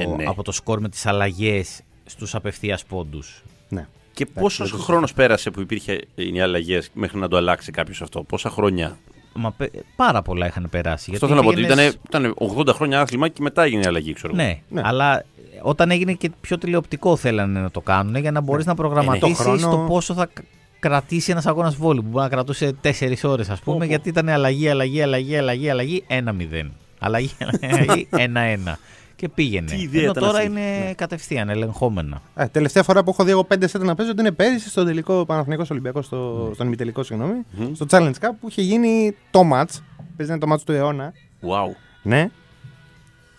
Ε, 0.00 0.06
ναι. 0.16 0.24
από 0.26 0.42
το 0.42 0.52
σκορ 0.52 0.80
με 0.80 0.88
τις 0.88 1.06
αλλαγές 1.06 1.80
στους 2.10 2.34
απευθείας 2.34 2.84
πόντους. 2.84 3.42
ναι. 3.68 3.86
Και 4.14 4.26
πόσος 4.26 4.70
δεν 4.70 4.78
το 4.78 4.84
χρόνος 4.84 5.12
πέρασε 5.12 5.50
που 5.50 5.60
υπήρχε 5.60 6.00
οι 6.14 6.40
αλλαγές 6.40 6.90
μέχρι 6.92 7.18
να 7.18 7.28
το 7.28 7.36
αλλάξει 7.36 7.70
κάποιος 7.70 8.02
αυτό, 8.02 8.22
πόσα 8.22 8.50
χρόνια; 8.50 8.98
Μα, 9.34 9.50
πε- 9.50 9.72
πάρα 9.96 10.22
πολλά 10.22 10.46
είχαν 10.46 10.66
περάσει. 10.70 11.10
Αυτό 11.12 11.26
γιατί 11.26 11.26
θέλω 11.26 11.36
να 11.36 11.42
πω 11.42 11.48
ότι 11.48 11.60
πήγαινες- 11.60 11.98
ήταν, 12.08 12.24
ήταν 12.24 12.34
80 12.68 12.72
χρόνια 12.74 13.00
άθλημα 13.00 13.28
και 13.28 13.42
μετά 13.42 13.62
έγινε 13.62 13.82
η 13.82 13.86
αλλαγή, 13.86 14.12
ξέρω. 14.12 14.32
εγώ. 14.36 14.42
Ναι, 14.44 14.58
Ναι. 14.68 14.80
αλλά 14.84 15.24
όταν 15.62 15.90
έγινε 15.90 16.12
και 16.12 16.30
πιο 16.40 16.58
τηλεοπτικό 16.58 17.16
θέλανε 17.16 17.60
να 17.60 17.70
το 17.70 17.80
κάνουν 17.80 18.16
για 18.16 18.30
να 18.30 18.40
μπορείς 18.40 18.66
να 18.66 18.74
προγραμματίσεις 18.74 19.36
Το 19.36 19.42
χρόνο- 19.42 19.70
το 19.70 19.76
πόσο 19.78 20.14
θα 20.14 20.26
κ- 20.26 20.44
κρατήσει 20.80 21.30
ένας 21.30 21.46
αγώνας 21.46 21.76
βόλου 21.76 22.02
που 22.02 22.08
μπορεί 22.08 22.22
να 22.24 22.28
κρατούσε 22.30 22.72
4 22.82 23.24
ώρες 23.28 23.50
ας 23.50 23.60
πούμε 23.60 23.86
γιατί 23.86 24.08
ήταν 24.08 24.28
αλλαγή, 24.28 24.68
αλλαγή, 24.68 25.02
αλλαγή, 25.02 25.36
αλλαγή, 25.36 25.70
αλλαγή 25.70 26.04
1-0 26.06 26.70
αλλαγή, 26.98 27.30
αλλαγή 27.70 28.08
1-1 28.10 28.78
και 29.20 29.28
πήγαινε. 29.28 29.66
Τι 29.70 29.76
ιδέα 29.76 30.00
Ενώ 30.02 30.10
ήταν 30.10 30.22
τώρα 30.22 30.38
αυτή. 30.38 30.50
είναι 30.50 30.94
κατευθείαν 30.96 31.48
ελεγχόμενα. 31.48 32.22
Ε, 32.34 32.46
τελευταία 32.46 32.82
φορά 32.82 33.02
που 33.04 33.10
έχω 33.10 33.24
δει 33.24 33.30
εγώ 33.30 33.46
5 33.54 33.56
σετ 33.64 33.82
να 33.82 33.94
παίζω 33.94 34.10
ότι 34.10 34.20
είναι 34.20 34.30
πέρυσι 34.30 34.68
στο 34.68 34.84
τελικό 34.84 35.24
Παναθηνικό 35.24 35.64
Ολυμπιακός, 35.70 36.06
στο, 36.06 36.50
στον 36.54 36.66
ημιτελικό, 36.66 37.02
συγγνώμη, 37.02 37.44
Μμμ. 37.50 37.74
στο 37.74 37.86
Challenge 37.90 38.12
Cup 38.20 38.28
που 38.40 38.48
είχε 38.48 38.62
γίνει 38.62 39.16
το 39.30 39.40
match. 39.52 39.80
Παίζει 40.16 40.38
το 40.38 40.52
match 40.52 40.60
του 40.64 40.72
αιώνα. 40.72 41.12
Wow. 41.42 41.74
Ναι. 42.02 42.30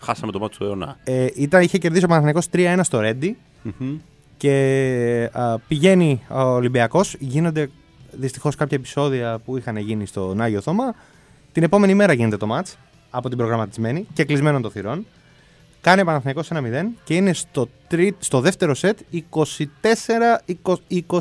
Χάσαμε 0.00 0.32
το 0.32 0.38
μάτι 0.38 0.56
του 0.56 0.64
αιώνα. 0.64 0.96
Ε, 1.04 1.26
ήταν, 1.34 1.62
είχε 1.62 1.78
κερδίσει 1.78 2.04
ο 2.04 2.08
Παναθηναϊκός 2.08 2.46
3-1 2.52 2.78
στο 2.82 3.00
Ρέντι 3.00 3.36
Μμμ. 3.62 3.96
και 4.36 5.30
α, 5.32 5.58
πηγαίνει 5.58 6.22
ο 6.28 6.40
Ολυμπιακός. 6.40 7.16
Γίνονται 7.18 7.70
δυστυχώς 8.10 8.54
κάποια 8.56 8.76
επεισόδια 8.76 9.38
που 9.44 9.56
είχαν 9.56 9.76
γίνει 9.76 10.06
στον 10.06 10.40
Άγιο 10.40 10.60
Θωμά. 10.60 10.94
Την 11.52 11.62
επόμενη 11.62 11.94
μέρα 11.94 12.12
γίνεται 12.12 12.36
το 12.36 12.46
match 12.56 12.72
από 13.10 13.28
την 13.28 13.38
προγραμματισμένη 13.38 14.06
και 14.12 14.24
κλεισμένων 14.24 14.62
των 14.62 14.70
θυρών. 14.70 15.06
Κάνει 15.82 16.00
ο 16.00 16.04
Παναθηναϊκός 16.04 16.48
1-0 16.52 16.84
και 17.04 17.14
είναι 17.14 17.32
στο, 17.32 17.68
τρί, 17.88 18.16
στο 18.18 18.40
δεύτερο 18.40 18.74
σετ 18.74 18.98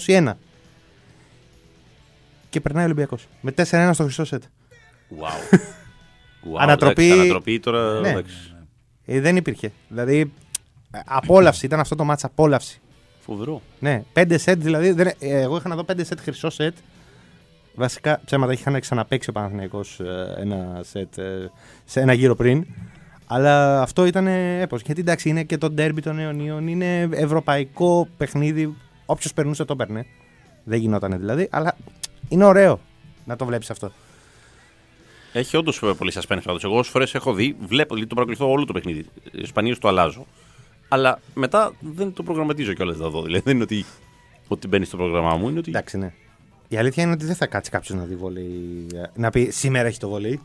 24-21. 0.05 0.33
Και 2.49 2.61
περνάει 2.61 2.83
ο 2.83 2.85
Ολυμπιακός 2.85 3.27
με 3.41 3.53
4-1 3.55 3.89
στο 3.93 4.03
χρυσό 4.03 4.25
σετ. 4.25 4.43
Wow. 5.19 5.23
wow. 6.53 6.57
Ανατροπή- 6.57 6.99
εντάξει, 6.99 7.19
ανατροπή 7.19 7.59
τώρα. 7.59 7.99
Ναι. 7.99 8.09
εντάξει. 8.09 8.35
Ε, 9.05 9.19
δεν 9.19 9.35
υπήρχε. 9.35 9.71
Δηλαδή, 9.87 10.33
ε, 10.91 10.99
απόλαυση. 11.05 11.65
Ήταν 11.65 11.79
αυτό 11.79 11.95
το 11.95 12.03
μάτς 12.03 12.23
απόλαυση. 12.23 12.81
Φοβερό. 13.19 13.61
Ναι, 13.79 14.03
5 14.13 14.35
σετ 14.37 14.61
δηλαδή. 14.61 14.91
Δεν, 14.91 15.07
ε, 15.07 15.41
εγώ 15.41 15.57
είχα 15.57 15.69
να 15.69 15.75
δω 15.75 15.85
5 15.91 16.03
σετ 16.03 16.19
χρυσό 16.19 16.49
σετ. 16.49 16.75
Βασικά 17.75 18.21
ψέματα 18.25 18.53
είχαν 18.53 18.79
ξαναπέξει 18.79 19.29
ο 19.29 19.33
Παναθηναϊκός 19.33 19.99
ε, 19.99 20.35
ένα 20.37 20.81
σετ 20.83 21.17
ε, 21.17 21.51
σε 21.85 21.99
ένα 21.99 22.13
γύρο 22.13 22.35
πριν. 22.35 22.65
Αλλά 23.33 23.81
αυτό 23.81 24.05
ήταν 24.05 24.27
έπος. 24.27 24.81
Γιατί 24.81 25.01
εντάξει 25.01 25.29
είναι 25.29 25.43
και 25.43 25.57
το 25.57 25.69
ντέρμπι 25.69 26.01
των 26.01 26.19
αιωνίων. 26.19 26.67
Είναι 26.67 27.01
ευρωπαϊκό 27.01 28.07
παιχνίδι. 28.17 28.75
Όποιος 29.05 29.33
περνούσε 29.33 29.65
το 29.65 29.75
παίρνε. 29.75 30.05
Δεν 30.63 30.79
γινόταν 30.79 31.19
δηλαδή. 31.19 31.47
Αλλά 31.51 31.77
είναι 32.29 32.45
ωραίο 32.45 32.79
να 33.25 33.35
το 33.35 33.45
βλέπεις 33.45 33.69
αυτό. 33.69 33.91
Έχει 35.33 35.57
όντως 35.57 35.79
πολύ 35.97 36.11
suspense 36.15 36.41
πάντως. 36.43 36.63
Εγώ 36.63 36.77
όσες 36.77 36.91
φορές 36.91 37.15
έχω 37.15 37.33
δει, 37.33 37.55
βλέπω, 37.65 37.93
δηλαδή 37.93 38.09
το 38.09 38.15
παρακολουθώ 38.15 38.51
όλο 38.51 38.65
το 38.65 38.73
παιχνίδι. 38.73 39.05
Σπανίω 39.43 39.77
το 39.77 39.87
αλλάζω. 39.87 40.25
Αλλά 40.87 41.19
μετά 41.33 41.73
δεν 41.79 42.13
το 42.13 42.23
προγραμματίζω 42.23 42.73
κιόλας 42.73 42.97
να 42.97 43.09
δω. 43.09 43.21
Δηλαδή 43.21 43.43
δεν 43.45 43.53
είναι 43.55 43.63
ότι, 43.63 43.85
ότι 44.47 44.67
μπαίνει 44.67 44.85
στο 44.85 44.97
πρόγραμμά 44.97 45.35
μου. 45.35 45.49
Είναι 45.49 45.59
ότι. 45.59 45.69
Εντάξει, 45.69 45.97
ναι. 45.97 46.13
Η 46.67 46.77
αλήθεια 46.77 47.03
είναι 47.03 47.11
ότι 47.11 47.25
δεν 47.25 47.35
θα 47.35 47.47
κάτσει 47.47 47.71
κάποιος 47.71 47.97
να 47.97 48.03
δει 48.05 48.15
βολέι. 48.15 48.85
ε, 48.95 49.03
Να 49.15 49.29
πει 49.29 49.49
σήμερα 49.51 49.87
έχει 49.87 49.99
το 49.99 50.09
βολέι. 50.09 50.39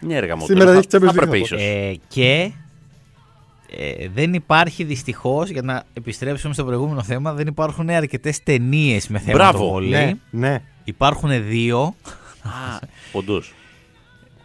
Ναι, 0.00 0.14
έργα 0.14 0.36
μου. 0.36 0.44
Σήμερα 0.44 0.72
θα, 0.72 0.78
έχει 0.78 0.86
Champions 0.90 1.00
θα 1.00 1.06
League 1.06 1.14
έπρεπε 1.14 1.30
να 1.30 1.36
ίσως. 1.36 1.62
Ε, 1.62 1.98
και 2.08 2.52
ε, 3.76 4.08
δεν 4.08 4.34
υπάρχει 4.34 4.84
δυστυχώς, 4.84 5.48
για 5.48 5.62
να 5.62 5.82
επιστρέψουμε 5.92 6.54
στο 6.54 6.64
προηγούμενο 6.64 7.02
θέμα, 7.02 7.32
δεν 7.32 7.46
υπάρχουν 7.46 7.90
αρκετές 7.90 8.42
ταινίες 8.42 9.08
με 9.08 9.18
θέμα 9.18 9.38
Μπράβο. 9.38 9.58
το 9.58 9.68
βόλεϊ. 9.68 9.90
Ναι, 9.90 10.48
ναι. 10.48 10.62
Υπάρχουν 10.84 11.46
δύο. 11.48 11.94
Όντω. 13.12 13.42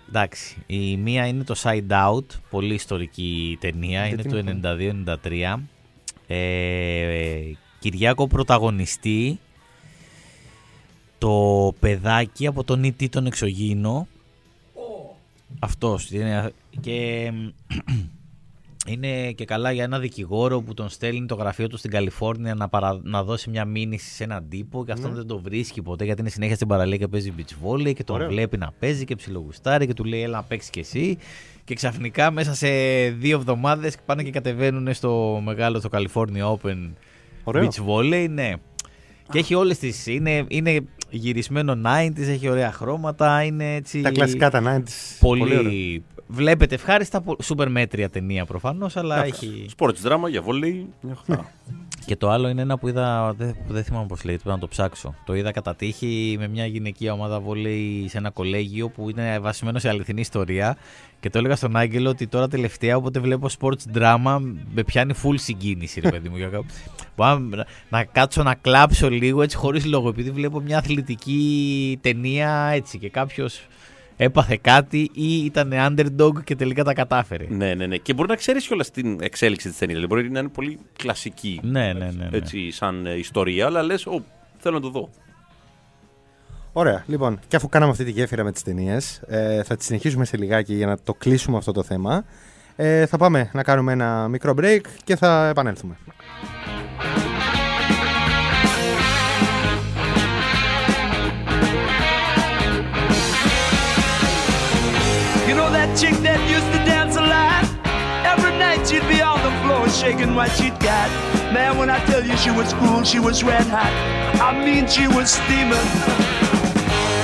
Εντάξει, 0.07 0.55
η 0.65 0.97
μία 0.97 1.27
είναι 1.27 1.43
το 1.43 1.55
Side 1.63 1.91
Out, 2.09 2.25
πολύ 2.49 2.73
ιστορική 2.73 3.57
ταινία, 3.61 4.01
Δεν 4.01 4.31
είναι 4.31 4.41
την 4.41 4.61
το 4.61 5.17
92-93. 5.23 5.55
Ε, 6.27 6.37
Κυριάκο 7.79 8.27
πρωταγωνιστή, 8.27 9.39
το 11.17 11.73
παιδάκι 11.79 12.47
από 12.47 12.63
τον 12.63 12.83
E.T. 12.83 13.09
τον 13.09 13.25
εξωγήινο. 13.25 14.07
Αυτός. 15.59 16.11
είναι- 16.11 16.51
Και 16.79 17.31
είναι 18.87 19.31
και 19.31 19.45
καλά 19.45 19.71
για 19.71 19.83
ένα 19.83 19.99
δικηγόρο 19.99 20.61
που 20.61 20.73
τον 20.73 20.89
στέλνει 20.89 21.25
το 21.25 21.35
γραφείο 21.35 21.67
του 21.67 21.77
στην 21.77 21.91
Καλιφόρνια 21.91 22.55
να, 22.55 22.67
παρα... 22.69 22.99
να 23.03 23.23
δώσει 23.23 23.49
μια 23.49 23.65
μήνυση 23.65 24.09
σε 24.09 24.23
έναν 24.23 24.49
τύπο 24.49 24.85
και 24.85 24.91
αυτόν 24.91 25.13
δεν 25.13 25.27
το 25.27 25.39
βρίσκει 25.39 25.81
ποτέ 25.81 26.03
γιατί 26.05 26.21
είναι 26.21 26.29
συνέχεια 26.29 26.55
στην 26.55 26.67
παραλία 26.67 26.97
και 26.97 27.07
παίζει 27.07 27.33
beach 27.37 27.67
volley 27.69 27.93
και 27.93 28.03
τον 28.03 28.15
Ωραίο. 28.15 28.27
βλέπει 28.27 28.57
να 28.57 28.71
παίζει 28.79 29.05
και 29.05 29.15
ψιλογουστάρει 29.15 29.87
και 29.87 29.93
του 29.93 30.03
λέει 30.03 30.21
έλα 30.21 30.35
να 30.37 30.43
παίξει 30.43 30.69
κι 30.69 30.79
εσύ 30.79 31.17
και 31.63 31.73
ξαφνικά 31.75 32.31
μέσα 32.31 32.53
σε 32.53 32.67
δύο 33.09 33.37
εβδομάδες 33.37 33.95
πάνε 34.05 34.23
και 34.23 34.31
κατεβαίνουν 34.31 34.93
στο 34.93 35.41
μεγάλο 35.43 35.79
στο 35.79 35.89
California 35.91 36.53
Open 36.55 36.89
Ωραίο. 37.43 37.67
beach 37.67 37.85
volley, 37.87 38.27
ναι. 38.29 38.53
Και 39.31 39.39
έχει 39.39 39.53
όλες 39.55 39.77
τις, 39.77 40.05
είναι, 40.07 40.45
είναι 40.47 40.79
γυρισμένο 41.15 41.77
90s, 41.85 42.27
έχει 42.27 42.49
ωραία 42.49 42.71
χρώματα, 42.71 43.43
είναι 43.43 43.75
έτσι... 43.75 44.01
Τα 44.01 44.11
κλασικά 44.11 44.49
τα 44.49 44.61
90s. 44.61 45.17
Πολύ, 45.19 45.57
ωραία. 45.57 45.71
Βλέπετε 46.27 46.75
ευχάριστα, 46.75 47.21
πο- 47.21 47.35
σούπερ 47.43 47.69
μέτρια 47.69 48.09
ταινία 48.09 48.45
προφανώς, 48.45 48.95
αλλά 48.97 49.25
έχει... 49.25 49.65
Σπορτ 49.69 49.97
δράμα 49.99 50.29
για 50.29 50.41
βόλεϊ. 50.41 50.87
Μια 51.01 51.17
χαρά. 51.27 51.51
Και 52.05 52.15
το 52.15 52.29
άλλο 52.29 52.47
είναι 52.47 52.61
ένα 52.61 52.77
που 52.77 52.87
είδα, 52.87 53.33
δεν, 53.37 53.55
δεν 53.67 53.83
θυμάμαι 53.83 54.05
πώς 54.07 54.23
λέγεται, 54.23 54.41
πρέπει 54.43 54.55
να 54.59 54.61
το 54.61 54.67
ψάξω. 54.67 55.15
Το 55.25 55.33
είδα 55.35 55.51
κατά 55.51 55.75
τύχη 55.75 56.35
με 56.39 56.47
μια 56.47 56.65
γυναικεία 56.65 57.13
ομάδα 57.13 57.39
βόλεϊ 57.39 58.07
σε 58.07 58.17
ένα 58.17 58.29
κολέγιο 58.29 58.89
που 58.89 59.09
είναι 59.09 59.39
βασισμένο 59.39 59.79
σε 59.79 59.89
αληθινή 59.89 60.21
ιστορία 60.21 60.77
Και 61.19 61.29
το 61.29 61.37
έλεγα 61.37 61.55
στον 61.55 61.75
Άγγελο 61.75 62.09
ότι 62.09 62.27
τώρα 62.27 62.47
τελευταία 62.47 62.95
όποτε 62.95 63.19
βλέπω 63.19 63.47
sports 63.59 63.97
drama 63.97 64.41
με 64.73 64.83
πιάνει 64.83 65.13
full 65.23 65.33
συγκίνηση, 65.35 65.99
ρε 65.99 66.09
παιδί 66.09 66.29
μου. 66.29 66.37
Για 66.37 66.47
κάπου- 66.47 66.65
Μπορώ 67.15 67.37
να, 67.39 67.65
να 67.89 68.03
κάτσω 68.03 68.43
να 68.43 68.55
κλάψω 68.55 69.09
λίγο 69.09 69.41
έτσι 69.41 69.57
χωρίς 69.57 69.85
λόγο, 69.85 70.09
επειδή 70.09 70.31
βλέπω 70.31 70.59
μια 70.59 70.77
αθλητική 70.77 71.97
ταινία 72.01 72.69
έτσι 72.73 72.97
και 72.97 73.09
κάποιος 73.09 73.67
έπαθε 74.17 74.57
κάτι 74.61 75.09
ή 75.13 75.45
ήταν 75.45 75.71
underdog 75.73 76.43
και 76.43 76.55
τελικά 76.55 76.83
τα 76.83 76.93
κατάφερε. 76.93 77.45
Ναι, 77.49 77.73
ναι, 77.73 77.85
ναι. 77.85 77.97
Και 77.97 78.13
μπορεί 78.13 78.29
να 78.29 78.35
ξέρεις 78.35 78.67
κιόλας 78.67 78.91
την 78.91 79.21
εξέλιξη 79.21 79.69
της 79.69 79.77
ταινίας. 79.77 80.05
Μπορεί 80.05 80.31
να 80.31 80.39
είναι 80.39 80.47
πολύ 80.47 80.79
κλασική. 80.95 81.59
Ναι, 81.63 81.93
ναι, 81.93 81.93
ναι. 81.93 82.27
ναι. 82.29 82.37
Έτσι, 82.37 82.71
σαν 82.71 83.05
ε, 83.05 83.17
ιστορία, 83.17 83.65
αλλά 83.65 83.83
λες, 83.83 84.07
θέλω 84.57 84.75
να 84.75 84.81
το 84.81 84.89
δω. 84.89 85.09
Ωραία, 86.77 87.03
λοιπόν, 87.07 87.39
και 87.47 87.55
αφού 87.55 87.69
κάναμε 87.69 87.91
αυτή 87.91 88.03
τη 88.03 88.11
γέφυρα 88.11 88.43
με 88.43 88.51
τις 88.51 88.63
ταινίες, 88.63 89.21
ε, 89.27 89.63
θα 89.63 89.75
τη 89.75 89.83
συνεχίσουμε 89.83 90.25
σε 90.25 90.37
λιγάκι 90.37 90.73
για 90.73 90.85
να 90.85 90.97
το 91.03 91.13
κλείσουμε 91.13 91.57
αυτό 91.57 91.71
το 91.71 91.83
θέμα. 91.83 92.25
Ε, 92.75 93.05
θα 93.05 93.17
πάμε 93.17 93.49
να 93.53 93.63
κάνουμε 93.63 93.91
ένα 93.91 94.27
μικρό 94.27 94.53
break 94.57 94.81
και 95.03 95.15
θα 95.15 95.47
επανέλθουμε. 95.47 95.97
That 105.85 105.97
chick 105.97 106.15
that 106.23 106.41
used 106.49 106.65
to 106.73 106.79
dance 106.85 107.15
a 107.15 107.21
lot? 107.21 107.61
Every 108.25 108.57
night 108.57 108.87
she'd 108.87 109.05
be 109.07 109.21
on 109.21 109.37
the 109.45 109.53
floor 109.61 109.87
shaking 109.89 110.33
what 110.33 110.49
she'd 110.57 110.77
got. 110.79 111.09
Man, 111.53 111.77
when 111.77 111.89
I 111.89 111.99
tell 112.05 112.25
you 112.25 112.35
she 112.37 112.49
was 112.49 112.73
cool, 112.81 113.03
she 113.03 113.19
was 113.19 113.43
red 113.43 113.67
hot. 113.67 113.93
I 114.41 114.57
mean, 114.65 114.87
she 114.87 115.07
was 115.07 115.29
steaming. 115.31 115.87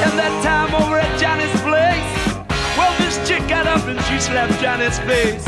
And 0.06 0.14
that 0.18 0.34
time 0.46 0.74
over 0.78 1.00
at 1.00 1.10
Johnny's 1.20 1.50
place, 1.66 2.10
well, 2.78 2.94
this 3.02 3.18
chick 3.28 3.42
got 3.50 3.66
up 3.66 3.82
and 3.88 4.00
she 4.06 4.20
slapped 4.20 4.62
Johnny's 4.62 5.00
face. 5.10 5.46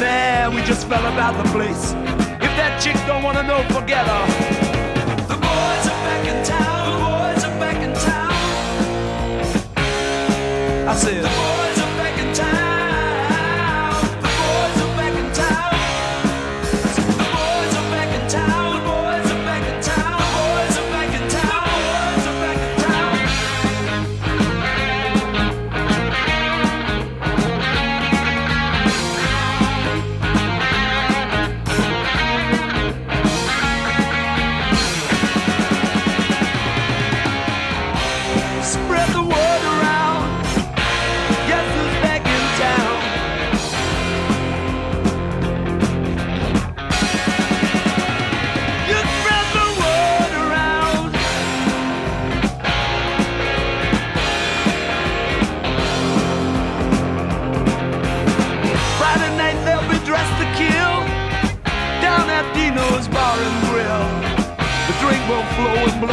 Man, 0.00 0.54
we 0.54 0.62
just 0.62 0.88
fell 0.88 1.06
about 1.06 1.38
the 1.38 1.48
place. 1.50 1.94
If 2.42 2.52
that 2.58 2.80
chick 2.82 2.96
don't 3.06 3.22
wanna 3.22 3.44
know, 3.44 3.62
forget 3.70 4.06
her. 4.06 4.24
The 5.30 5.38
boys 5.38 5.84
are 5.86 6.00
back 6.06 6.26
in 6.26 6.38
town. 6.44 6.90
The 6.90 6.98
boys 7.06 7.42
are 7.46 7.58
back 7.62 7.78
in 7.86 7.92
town. 8.02 8.34
I 10.88 10.94
said, 10.96 11.37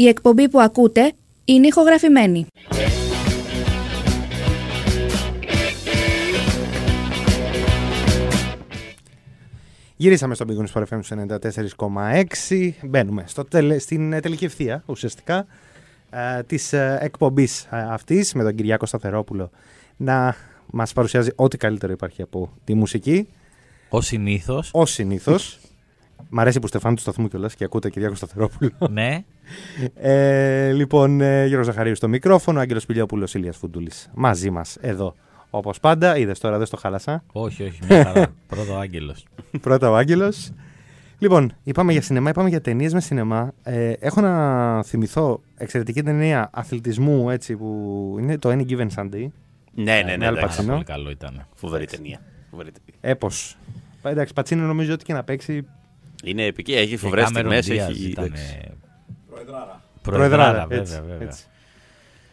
Η 0.00 0.06
εκπομπή 0.08 0.48
που 0.48 0.60
ακούτε 0.60 1.12
είναι 1.44 1.66
ηχογραφημένη. 1.66 2.46
Γυρίσαμε 9.96 10.34
στο 10.34 10.44
Big 10.48 10.52
Wings 10.64 10.82
FM 10.82 10.98
στους 11.02 11.10
94,6. 11.10 12.70
Μπαίνουμε 12.82 13.24
στο 13.26 13.44
τελε- 13.44 13.80
στην 13.80 14.12
ε, 14.12 14.20
τελική 14.20 14.44
ευθεία 14.44 14.82
ουσιαστικά 14.86 15.46
ε, 16.10 16.42
της 16.42 16.72
ε, 16.72 16.98
εκπομπής 17.00 17.62
ε, 17.62 17.86
αυτής 17.90 18.34
με 18.34 18.42
τον 18.42 18.54
Κυριάκο 18.54 18.86
Σταθερόπουλο 18.86 19.50
να 19.96 20.36
μας 20.70 20.92
παρουσιάζει 20.92 21.30
ό,τι 21.34 21.56
καλύτερο 21.56 21.92
υπάρχει 21.92 22.22
από 22.22 22.52
τη 22.64 22.74
μουσική. 22.74 23.28
Ω 23.88 24.00
συνήθως. 24.00 24.70
Ως 24.72 24.90
συνήθως. 24.90 25.58
Μ' 26.28 26.40
αρέσει 26.40 26.60
που 26.60 26.66
στεφάνει 26.66 26.94
του 26.94 27.00
σταθμού 27.00 27.28
κιόλας 27.28 27.54
και 27.54 27.64
ακούτε 27.64 27.90
Κυριάκο 27.90 28.14
Σταθερόπουλο. 28.14 28.70
ναι. 28.90 29.24
Ε, 29.94 30.72
λοιπόν, 30.72 31.20
ε, 31.20 31.46
Γιώργος 31.46 31.66
Ζαχαρίου 31.66 31.94
στο 31.94 32.08
μικρόφωνο, 32.08 32.60
Άγγελος 32.60 32.86
Πηλιόπουλος, 32.86 33.34
Ηλίας 33.34 33.56
Φουντούλης 33.56 34.10
μαζί 34.14 34.50
μας 34.50 34.76
εδώ. 34.80 35.14
Όπως 35.50 35.80
πάντα, 35.80 36.16
είδες 36.18 36.38
τώρα, 36.38 36.56
δεν 36.58 36.66
στο 36.66 36.76
χάλασα. 36.76 37.22
Όχι, 37.32 37.62
όχι, 37.62 37.78
μια 37.88 38.04
χαρά. 38.04 38.26
Πρώτο 38.48 38.76
Άγγελος. 38.76 39.26
Πρώτα 39.60 39.90
ο 39.90 39.96
Άγγελος. 39.96 40.50
Λοιπόν, 41.18 41.52
είπαμε 41.64 41.92
για 41.92 42.02
σινεμά, 42.02 42.30
είπαμε 42.30 42.48
για 42.48 42.60
ταινίες 42.60 42.92
με 42.94 43.00
σινεμά. 43.00 43.52
Ε, 43.62 43.92
έχω 43.98 44.20
να 44.20 44.82
θυμηθώ 44.82 45.40
εξαιρετική 45.56 46.02
ταινία 46.02 46.50
αθλητισμού 46.52 47.30
έτσι, 47.30 47.56
που 47.56 48.16
είναι 48.20 48.38
το 48.38 48.50
Any 48.50 48.70
Given 48.70 48.88
Sunday. 48.96 49.26
Ναι, 49.74 50.02
ναι, 50.02 50.16
ναι. 50.16 50.28
Al 50.28 50.36
εντάξει. 50.36 50.62
Pacino. 50.62 50.70
Πολύ 50.70 50.84
καλό 50.84 51.10
ήταν. 51.10 51.46
Φοβερή 51.54 51.86
ταινία. 51.86 52.20
Φοβερή 52.50 52.70
ταινία. 52.70 52.94
Έπω. 53.00 53.28
Εντάξει, 54.02 54.32
Πατσίνο 54.32 54.66
νομίζω 54.66 54.92
ότι 54.92 55.04
και 55.04 55.12
να 55.12 55.24
παίξει. 55.24 55.66
Είναι 56.24 56.44
επική, 56.44 56.72
έχει 56.74 56.96
φοβερές 56.96 57.30
Και 57.30 57.40
Cameron 57.40 57.58
στιγμές. 57.62 57.66
Diaz 57.86 57.90
Έχει... 57.90 58.08
ήταν, 58.08 58.24
εντάξει. 58.24 58.58
ε, 58.62 58.68
Προεδράρα. 59.30 59.82
Προεδράρα, 60.02 60.66
έτσι, 60.70 60.92
βέβαια, 60.94 61.08
βέβαια. 61.10 61.26
έτσι. 61.28 61.44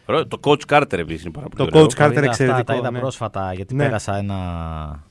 Ωραίο. 0.06 0.26
Το 0.26 0.38
coach 0.42 0.60
Carter 0.68 0.92
επίσης 0.98 1.22
είναι 1.22 1.32
πάρα 1.32 1.48
πολύ 1.48 1.70
Το 1.70 1.78
ωραίο. 1.78 1.86
coach 1.88 1.98
Carter 1.98 2.10
είδα 2.10 2.18
αυτά, 2.18 2.24
εξαιρετικό, 2.24 2.62
Τα 2.64 2.74
είδα 2.76 2.90
ναι. 2.90 2.98
πρόσφατα 2.98 3.52
γιατί 3.52 3.74
Ναι. 3.74 3.84
πέρασα 3.84 4.16
ένα, 4.16 5.04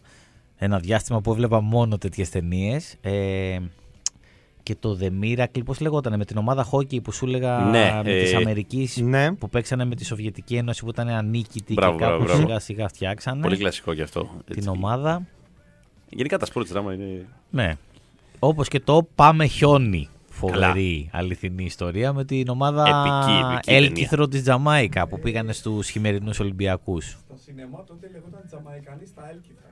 ένα 0.58 0.80
διάστημα 0.80 1.22
που 1.22 1.32
έβλεπα 1.32 1.62
μόνο 1.62 1.98
τέτοιες 1.98 2.30
ταινίες. 2.30 2.96
Ε, 3.02 3.58
και 4.64 4.76
το 4.80 4.98
The 5.02 5.10
Miracle, 5.24 5.64
πώς 5.66 5.80
λεγόταν, 5.80 6.18
με 6.18 6.26
την 6.26 6.38
ομάδα 6.38 6.68
hockey 6.72 7.02
που 7.04 7.12
σου 7.12 7.26
έλεγα 7.26 7.60
Ναι, 7.60 8.02
με 8.04 8.12
ε, 8.12 8.24
τη 8.24 8.36
Αμερικής 8.36 8.98
Ναι. 8.98 9.32
που 9.34 9.50
παίξανε 9.50 9.86
με 9.86 9.96
τη 9.96 10.06
Σοβιετική 10.06 10.56
Ένωση 10.56 10.84
που 10.84 10.90
ήταν 10.90 11.08
ανίκητη 11.10 11.74
Μπράβο, 11.74 11.98
και 11.98 12.04
κάπου 12.04 12.16
μπράβο, 12.24 12.34
μπράβο. 12.34 12.46
σιγά 12.46 12.60
σιγά 12.60 12.88
φτιάξανε 12.88 13.42
Πολύ 13.42 13.58
κλασικό 13.58 13.94
κι 13.94 14.02
αυτό. 14.02 14.22
την 14.46 14.56
έτσι. 14.58 14.70
ομάδα. 14.70 15.22
Γενικά 16.10 16.38
τα 16.38 16.46
σπορτ 16.46 16.68
δράμα 16.68 16.94
είναι. 16.94 17.26
Ναι. 17.50 17.74
Όπως 18.40 18.68
και 18.68 18.80
το 18.80 19.07
Πάμε 19.16 19.45
Χιόνι. 19.45 20.10
Φοβερή 20.30 21.10
αληθινή 21.14 21.64
ιστορία 21.64 22.14
με 22.14 22.26
την 22.26 22.48
ομάδα 22.49 22.82
Επική, 22.82 23.40
επική 23.53 23.74
Έλκυθρο 23.74 24.28
της 24.28 24.41
Τζαμάικα 24.41 25.07
που 25.07 25.20
πήγανε 25.20 25.53
στους 25.53 25.90
χειμερινούς 25.90 26.40
Ολυμπιακούς. 26.40 27.18
Το 27.30 27.36
σινεμά 27.45 27.84
τότε 27.88 28.10
λεγόταν 28.14 28.41
Τζαμαϊκανή 28.48 29.06
στα 29.06 29.30
Έλκυθρα. 29.32 29.64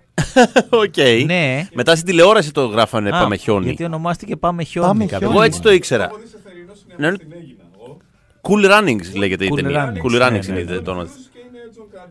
Οκ. 0.84 1.26
Ναι. 1.26 1.68
Μετά 1.74 1.96
στην 1.96 2.08
τηλεόραση 2.08 2.52
το 2.52 2.66
γράφανε 2.66 3.10
Α, 3.10 3.12
Πάμε 3.12 3.36
χιόνι. 3.36 3.66
Γιατί 3.66 3.84
ονομάστηκε 3.84 4.36
Πάμε 4.36 4.64
Χιόνι. 4.64 4.88
Πάμε 4.88 5.06
κάποια 5.06 5.18
Χιόνι. 5.18 5.34
Εγώ 5.34 5.44
στιγμή. 5.44 5.48
έτσι 5.56 5.62
το 5.62 5.72
ήξερα. 5.72 6.08
Πόδι 6.08 6.28
σε 6.28 6.38
θερινό 6.44 6.72
Ναι. 6.88 6.96
σινεμά 6.96 7.16
στην 7.16 7.32
έγινα. 7.32 7.64
εγώ. 7.76 7.98
Cool 8.42 8.72
Runnings 8.72 9.16
λέγεται 9.18 9.46
η 9.46 9.50
Cool 9.52 9.56
ταινία. 9.56 9.94
Runnings, 9.94 10.06
Cool 10.06 10.12
ναι, 10.12 10.28
Runnings 10.28 10.46
ναι, 10.48 10.60
είναι 10.60 10.72
ναι. 10.74 10.80
το 10.80 10.92
όνομα 10.92 11.08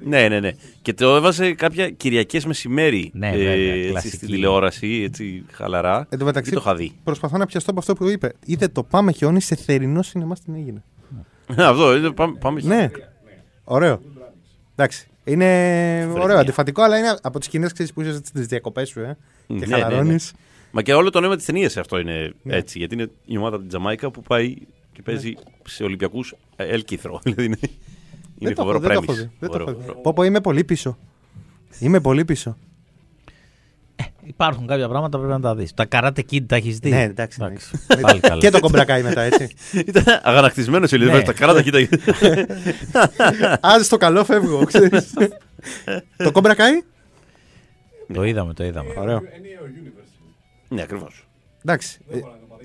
Ναι, 0.00 0.28
ναι, 0.28 0.40
ναι. 0.40 0.50
Και 0.82 0.94
το 0.94 1.16
έβαζε 1.16 1.52
κάποια 1.54 1.90
Κυριακές 1.90 2.44
μεσημέρι 2.46 3.10
Ναι, 3.14 3.28
ε, 3.28 3.36
βέβαια, 3.36 3.52
έτσι, 3.74 3.88
κλασική. 3.90 4.16
στην 4.16 4.28
τηλεόραση, 4.28 5.02
έτσι 5.06 5.44
χαλαρά. 5.52 6.06
Εν 6.10 6.18
τω 6.18 6.24
μεταξύ, 6.24 6.50
Δεν 6.50 6.58
το 6.62 6.64
είχα 6.68 6.76
δει. 6.78 6.92
προσπαθώ 7.04 7.36
να 7.38 7.46
πιαστώ 7.46 7.70
από 7.70 7.80
αυτό 7.80 7.94
που 7.94 8.08
είπε. 8.08 8.32
Είδε 8.46 8.68
το 8.68 8.82
Πάμε 8.82 9.12
χιόνι 9.12 9.40
σε 9.40 9.54
θερινό 9.54 10.02
σινεμά 10.02 10.34
στην 10.34 10.54
Έγινα. 10.54 10.82
Αυτό, 11.70 11.96
είναι, 11.96 12.10
πάμε, 12.10 12.36
πάμε 12.38 12.60
Ναι. 12.64 12.90
Ωραίο. 13.64 14.00
Εντάξει. 14.76 15.06
Είναι 15.24 15.44
ωραίο, 16.18 16.38
αντιφατικό, 16.38 16.82
αλλά 16.82 16.98
είναι 16.98 17.16
από 17.22 17.38
τις 17.38 17.48
σκηνές 17.48 17.72
που 17.94 18.00
είσαι 18.00 18.20
στι 18.24 18.40
διακοπές 18.40 18.88
σου, 18.88 19.00
ε. 19.00 19.16
Και 19.46 19.54
Ναι, 19.54 19.66
ναι, 19.66 19.72
χαλαρώνεις. 19.82 20.32
ναι. 20.34 20.38
Μα 20.70 20.82
και 20.82 20.94
όλο 20.94 21.10
το 21.10 21.20
νόημα 21.20 21.36
της 21.36 21.44
ταινίας 21.44 21.76
αυτό 21.76 21.98
είναι 21.98 22.32
Ναι. 22.42 22.56
έτσι. 22.56 22.78
Γιατί 22.78 22.94
είναι 22.94 23.10
η 23.24 23.36
ομάδα 23.36 23.50
από 23.54 23.58
την 23.58 23.68
Τζαμάικα 23.68 24.10
που 24.10 24.22
πάει 24.22 24.54
και 24.92 25.02
παίζει 25.04 25.34
σε 25.64 25.82
Ολυμπιακούς 25.84 26.34
Ελκύθρο. 26.56 27.20
Δηλαδή 27.24 27.56
είναι, 28.42 28.48
είναι 28.48 28.54
Δεν 28.54 28.54
το 28.54 28.62
φοβερό 28.72 28.92
έχω 28.92 29.00
δεν 29.02 29.04
το 29.06 29.12
έχω 29.12 29.12
πρέμις. 29.12 29.22
δει, 29.22 29.30
δεν 29.38 29.48
το 29.48 29.54
Ωραίο, 29.54 29.68
έχω 29.68 29.78
δει. 29.78 29.88
ωραίο. 29.88 30.00
Πω 30.02 30.12
πω, 30.12 30.22
είμαι 30.22 30.40
πολύ 30.40 30.64
πίσω. 30.64 30.98
Είμαι 31.78 32.00
πολύ 32.00 32.24
πίσω. 32.24 32.56
Υπάρχουν 34.24 34.66
κάποια 34.66 34.88
πράγματα 34.88 35.18
που 35.18 35.24
πρέπει 35.24 35.40
να 35.42 35.48
τα 35.48 35.54
δεις. 35.56 35.74
Τα 35.74 35.86
Karate 35.90 36.20
Kid 36.30 36.46
τα 36.46 36.56
έχεις 36.56 36.78
δει; 36.78 36.90
Ναι, 36.90 37.02
εντάξει, 37.02 37.38
Πάλι 38.00 38.20
καλά. 38.20 38.40
Και 38.40 38.50
το 38.50 38.60
κομπρακάι 38.60 39.02
μετά, 39.02 39.20
έτσι. 39.20 39.48
Ήταν 39.86 40.04
αγανακτισμένος 40.22 40.92
ο 40.92 40.96
Ηλίδη. 40.96 41.12
Ναι. 41.12 41.22
Τα 41.22 41.32
καράτα, 41.32 41.62
κοίτα. 41.62 41.78
Άσε 43.60 43.84
στο 43.84 43.96
καλό 43.96 44.24
φεύγω, 44.24 44.64
ξέρεις. 44.64 45.12
Το 46.16 46.32
κομπρακάι. 46.32 46.82
Το 48.14 48.24
είδαμε, 48.24 48.52
το 48.54 48.64
είδαμε. 48.64 48.94
Ωραίο. 48.98 49.16
Ενιαίο 49.16 49.60
universe. 49.64 50.08
ναι, 50.68 50.82
ακριβώς. 50.82 51.28
Εντάξει. 51.64 51.98
ε, 52.10 52.18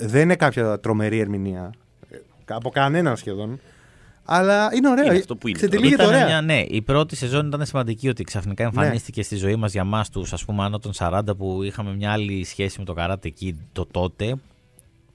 Δεν 0.05 0.21
είναι 0.21 0.35
κάποια 0.35 0.79
τρομερή 0.79 1.19
ερμηνεία. 1.19 1.71
ε, 2.09 2.17
Από 2.45 2.69
κανέναν 2.69 3.17
σχεδόν. 3.17 3.59
Αλλά 4.29 4.69
είναι 4.75 4.89
ωραίο. 4.89 5.05
Είναι 5.05 5.15
αυτό 5.15 5.35
που 5.35 5.47
είναι. 5.47 5.57
Ξετυλίγεται 5.57 6.03
Ήταν 6.03 6.07
ωραία. 6.15 6.25
μια, 6.25 6.41
ναι, 6.41 6.59
η 6.67 6.81
πρώτη 6.81 7.15
σεζόν 7.15 7.47
ήταν 7.47 7.65
σημαντική 7.65 8.09
ότι 8.09 8.23
ξαφνικά 8.23 8.63
Ναι. 8.63 8.69
εμφανίστηκε 8.75 9.23
στη 9.23 9.35
ζωή 9.35 9.55
μας 9.55 9.71
για 9.71 9.81
εμά 9.81 10.05
τους, 10.11 10.33
ας 10.33 10.45
πούμε, 10.45 10.63
άνω 10.63 10.79
των 10.79 10.91
40 10.97 11.21
που 11.37 11.63
είχαμε 11.63 11.95
μια 11.95 12.11
άλλη 12.11 12.43
σχέση 12.43 12.79
με 12.79 12.85
το 12.85 12.93
Karate 12.97 13.27
Kid 13.41 13.53
το 13.71 13.85
τότε. 13.85 14.35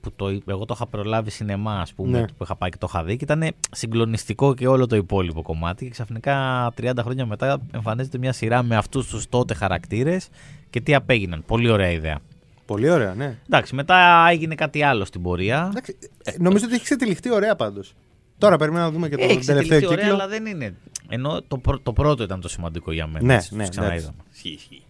Που 0.01 0.13
το, 0.17 0.27
εγώ 0.47 0.65
το 0.65 0.73
είχα 0.77 0.87
προλάβει 0.87 1.31
σινεμά, 1.31 1.81
ας 1.81 1.93
πούμε, 1.93 2.21
Ναι. 2.21 2.27
που 2.27 2.43
είχα 2.45 2.57
πάει 2.57 2.71
και 2.71 2.77
το 2.79 2.87
είχα 2.91 3.05
δει 3.05 3.17
και 3.17 3.25
ήταν 3.25 3.49
συγκλονιστικό 3.71 4.55
και 4.55 4.67
όλο 4.67 4.87
το 4.87 4.97
υπόλοιπο 4.97 5.43
κομμάτι. 5.43 5.85
Και 5.85 5.91
ξαφνικά 5.91 6.67
30 6.83 6.93
χρόνια 7.01 7.27
μετά 7.27 7.61
εμφανίζεται 7.73 8.19
μια 8.19 8.33
σειρά 8.33 8.63
με 8.63 8.77
αυτούς 8.77 9.07
τους 9.09 9.29
τότε 9.29 9.55
χαρακτήρες 9.55 10.29
και 10.71 10.81
τι 10.81 10.95
απέγιναν. 10.95 11.43
Πολύ 11.47 11.69
ωραία 11.71 11.91
ιδέα. 11.91 12.19
Πολύ 12.67 12.91
ωραία, 12.91 13.15
ναι. 13.15 13.39
Εντάξει, 13.47 13.75
μετά 13.75 14.27
έγινε 14.31 14.55
κάτι 14.55 14.83
άλλο 14.83 15.05
στην 15.05 15.23
πορεία. 15.23 15.67
Εντάξει, 15.71 15.97
ε, 16.25 16.33
νομίζω 16.39 16.65
ότι 16.65 16.75
έχει 16.75 16.85
ξετυλιχτεί 16.85 17.33
ωραία 17.33 17.57
πάντως. 17.57 17.95
Τώρα 18.43 18.56
περιμένουμε 18.56 18.86
να 18.89 18.94
δούμε 18.94 19.09
και 19.09 19.16
τον 19.16 19.24
Έχει 19.28 19.44
τελευταίο 19.44 19.56
ξετυλιχθεί 19.78 19.86
κύκλο. 19.97 20.14
ωραία, 20.14 20.24
αλλά 20.24 20.28
δεν 20.28 20.47
είναι. 20.47 20.74
Ενώ 21.09 21.43
το, 21.48 21.59
πρω- 21.59 21.82
το 21.82 21.93
πρώτο 21.93 22.23
ήταν 22.23 22.40
το 22.40 22.48
σημαντικό 22.48 22.93
για 22.93 23.06
μένα. 23.06 23.24
Ναι, 23.27 23.35
έτσι, 23.35 23.48
τους 23.48 23.56
ναι, 23.59 23.69
ξαναείδαμε. 23.69 24.14
Ισχύει, 24.32 24.48
ισχύει. 24.52 24.82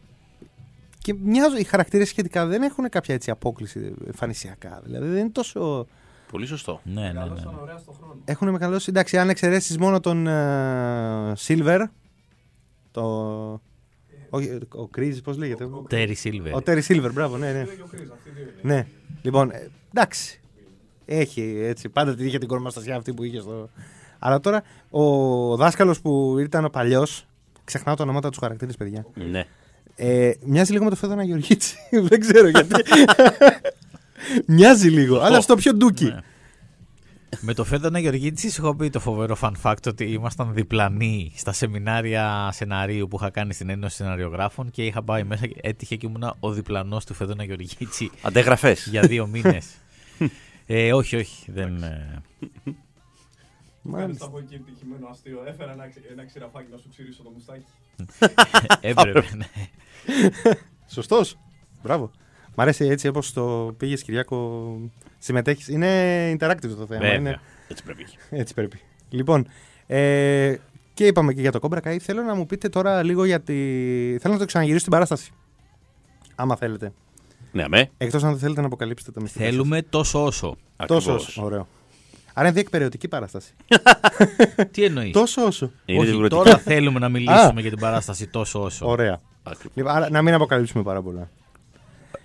Και 0.98 1.14
μοιάζουν, 1.22 1.58
οι 1.58 1.64
χαρακτήρες 1.64 2.08
σχετικά 2.08 2.46
δεν 2.46 2.62
έχουν 2.62 2.88
κάποια 2.88 3.14
έτσι 3.14 3.30
απόκληση 3.30 3.94
εμφανισιακά. 4.06 4.80
Δηλαδή 4.84 5.06
δεν 5.08 5.18
είναι 5.18 5.30
τόσο. 5.30 5.86
Πολύ 6.30 6.46
σωστό. 6.46 6.80
Ναι, 6.84 7.00
ναι, 7.00 7.06
ναι. 7.06 7.12
Καλώσαν 7.12 7.58
ωραία 7.60 7.78
στον 7.78 7.94
χρόνο. 7.94 8.16
Έχουν 8.24 8.48
μεγαλώσει. 8.50 8.86
Εντάξει, 8.88 9.18
αν 9.18 9.28
εξαιρέσεις 9.28 9.78
μόνο 9.78 10.00
τον 10.00 10.26
ε, 10.26 11.32
Silver. 11.46 11.80
Το. 12.90 13.02
Όχι, 14.30 14.58
ο 14.68 14.86
Κρίζ, 14.88 15.18
πώς 15.18 15.36
λέγεται; 15.36 15.68
Τέρι 15.88 16.14
Σίλβερ. 16.14 16.54
Ο 16.54 16.62
Τέρι 16.62 16.82
Silver, 16.88 17.10
μπράβο, 17.12 17.36
ναι, 17.36 17.52
ναι. 17.52 17.64
Και 17.64 17.82
ο 17.82 17.86
Chris, 17.92 18.08
αυτοί 18.12 18.28
οι 18.28 18.32
δύο 18.32 18.44
είναι. 18.62 18.74
ναι. 18.74 18.86
Λοιπόν, 19.22 19.50
ε, 19.50 19.70
εντάξει. 19.94 20.40
Έχει 21.18 21.56
έτσι. 21.62 21.88
Πάντα 21.88 22.14
την 22.14 22.26
είχε 22.26 22.38
την 22.38 22.48
κορμαστασιά 22.48 22.96
αυτή 22.96 23.12
που 23.12 23.22
είχε 23.22 23.40
στο. 23.40 23.68
Αλλά 24.18 24.40
τώρα 24.40 24.62
ο 24.90 25.56
δάσκαλος 25.56 26.00
που 26.00 26.38
ήταν 26.38 26.64
ο 26.64 26.68
παλιός. 26.68 27.26
Ξεχνάω 27.64 27.94
το 27.94 28.02
ονόματα 28.02 28.28
τους 28.28 28.38
χαρακτήρες, 28.38 28.76
παιδιά. 28.76 29.06
Ναι. 29.14 29.44
Ε, 29.96 30.32
μοιάζει 30.44 30.72
λίγο 30.72 30.84
με 30.84 30.90
το 30.90 30.96
Φέδωνα 30.96 31.24
Γεωργίτσι. 31.24 31.76
Δεν 32.08 32.20
ξέρω 32.20 32.48
γιατί. 32.48 32.82
μοιάζει 34.54 34.88
λίγο, 34.88 35.18
αλλά 35.18 35.40
στο 35.40 35.54
πιο 35.54 35.74
ντούκι. 35.74 36.04
Ναι. 36.04 36.18
Με 37.40 37.54
το 37.54 37.64
Φέδωνα 37.64 37.98
Γεωργίτση 37.98 38.50
σου 38.50 38.64
έχω 38.64 38.76
πει 38.76 38.90
το 38.90 39.00
φοβερό 39.00 39.36
fun 39.40 39.52
fact 39.62 39.86
ότι 39.86 40.04
ήμασταν 40.04 40.54
διπλανοί 40.54 41.32
στα 41.36 41.52
σεμινάρια 41.52 42.50
σεναρίου 42.52 43.08
που 43.08 43.16
είχα 43.20 43.30
κάνει 43.30 43.54
στην 43.54 43.68
Ένωση 43.70 43.96
Σεναριογράφων 43.96 44.70
και 44.70 44.86
είχα 44.86 45.02
πάει 45.02 45.24
μέσα 45.24 45.46
και 45.46 45.54
έτυχε 45.60 45.96
και 45.96 46.06
ήμουνα 46.06 46.34
ο 46.40 46.52
διπλανός 46.52 47.04
του 47.04 47.14
Φέδωνα 47.14 47.44
Γεωργίτση 47.44 48.10
Αντέγραφες. 48.22 48.86
για 48.90 49.00
δύο 49.02 49.26
μήνες. 49.26 49.66
ε, 50.74 50.92
όχι, 50.92 51.16
όχι. 51.16 51.52
Δεν, 51.52 51.82
ε, 51.82 52.22
Κάνεις 53.92 54.20
από 54.20 54.38
εκεί 54.38 54.54
επιτυχημένο 54.54 55.06
αστείο. 55.10 55.42
Έφερα 55.46 55.72
ένα, 55.72 55.88
ξε- 55.88 56.10
ένα 56.10 56.24
ξηραφάκι 56.24 56.70
να 56.70 56.76
σου 56.76 56.88
ξυρίσω 56.88 57.22
το 57.22 57.30
μουστάκι. 57.30 57.64
έπρεπε. 58.90 59.24
ναι. 59.36 59.46
Σωστός. 60.86 61.38
Μπράβο. 61.82 62.10
Μ' 62.54 62.60
αρέσει 62.60 62.84
έτσι 62.84 63.08
όπως 63.08 63.32
το 63.32 63.74
πήγες 63.76 64.02
Κυριάκο. 64.02 64.78
Συμμετέχεις. 65.18 65.68
Είναι 65.68 65.88
interactive 66.32 66.60
το 66.60 66.86
θέμα. 66.86 67.00
Βέβαια. 67.00 67.14
Είναι... 67.14 67.40
Έτσι 67.68 67.82
πρέπει. 67.84 68.04
Έτσι 68.30 68.54
πρέπει. 68.54 68.80
Λοιπόν, 69.08 69.46
ε, 69.86 70.56
και 70.94 71.06
είπαμε 71.06 71.32
και 71.32 71.40
για 71.40 71.52
το 71.52 71.58
Cobra 71.62 71.78
Kai. 71.82 71.96
Θέλω 71.98 72.22
να 72.22 72.34
μου 72.34 72.46
πείτε 72.46 72.68
τώρα 72.68 73.02
λίγο 73.02 73.24
για 73.24 73.40
τη. 73.40 73.54
Θέλω 74.20 74.32
να 74.34 74.38
το 74.40 74.44
ξαναγυρίσω 74.44 74.80
στην 74.80 74.92
παράσταση. 74.92 75.30
Άμα 76.34 76.56
θέλετε. 76.56 76.92
Ναι, 77.52 77.62
αμέ. 77.62 77.90
Εκτός 77.98 78.22
αν 78.24 78.30
δεν 78.30 78.38
θέλετε 78.38 78.60
να 78.60 78.66
αποκαλύψετε 78.66 79.10
τα 79.10 79.20
μυστικά. 79.20 79.44
σας. 79.44 79.52
Θέλουμε 79.52 79.82
τόσο 79.82 80.24
όσο. 80.24 80.56
Τόσο 80.86 81.10
Ακριβώς. 81.10 81.26
όσο. 81.28 81.44
Ωραίο. 81.44 81.66
Άρα 82.34 82.46
είναι 82.46 82.54
διεκπαιρεωτική 82.56 83.08
παράσταση. 83.08 83.52
Τι 84.70 84.84
εννοείς; 84.84 85.12
Τόσο 85.12 85.44
όσο. 85.44 85.70
Είναι 85.84 85.98
Όχι, 85.98 86.06
διαφορετικό. 86.06 86.42
τώρα 86.42 86.58
θέλουμε 86.58 86.98
να 86.98 87.08
μιλήσουμε 87.08 87.60
για 87.60 87.70
την 87.70 87.78
παράσταση 87.78 88.26
τόσο 88.26 88.62
όσο. 88.62 88.86
Ωραία. 88.88 89.20
Ακριβώς. 89.42 89.72
Λοιπόν, 89.76 89.92
άρα, 89.92 90.10
να 90.10 90.22
μην 90.22 90.34
αποκαλύψουμε 90.34 90.82
πάρα 90.82 91.02
πολλά. 91.02 91.30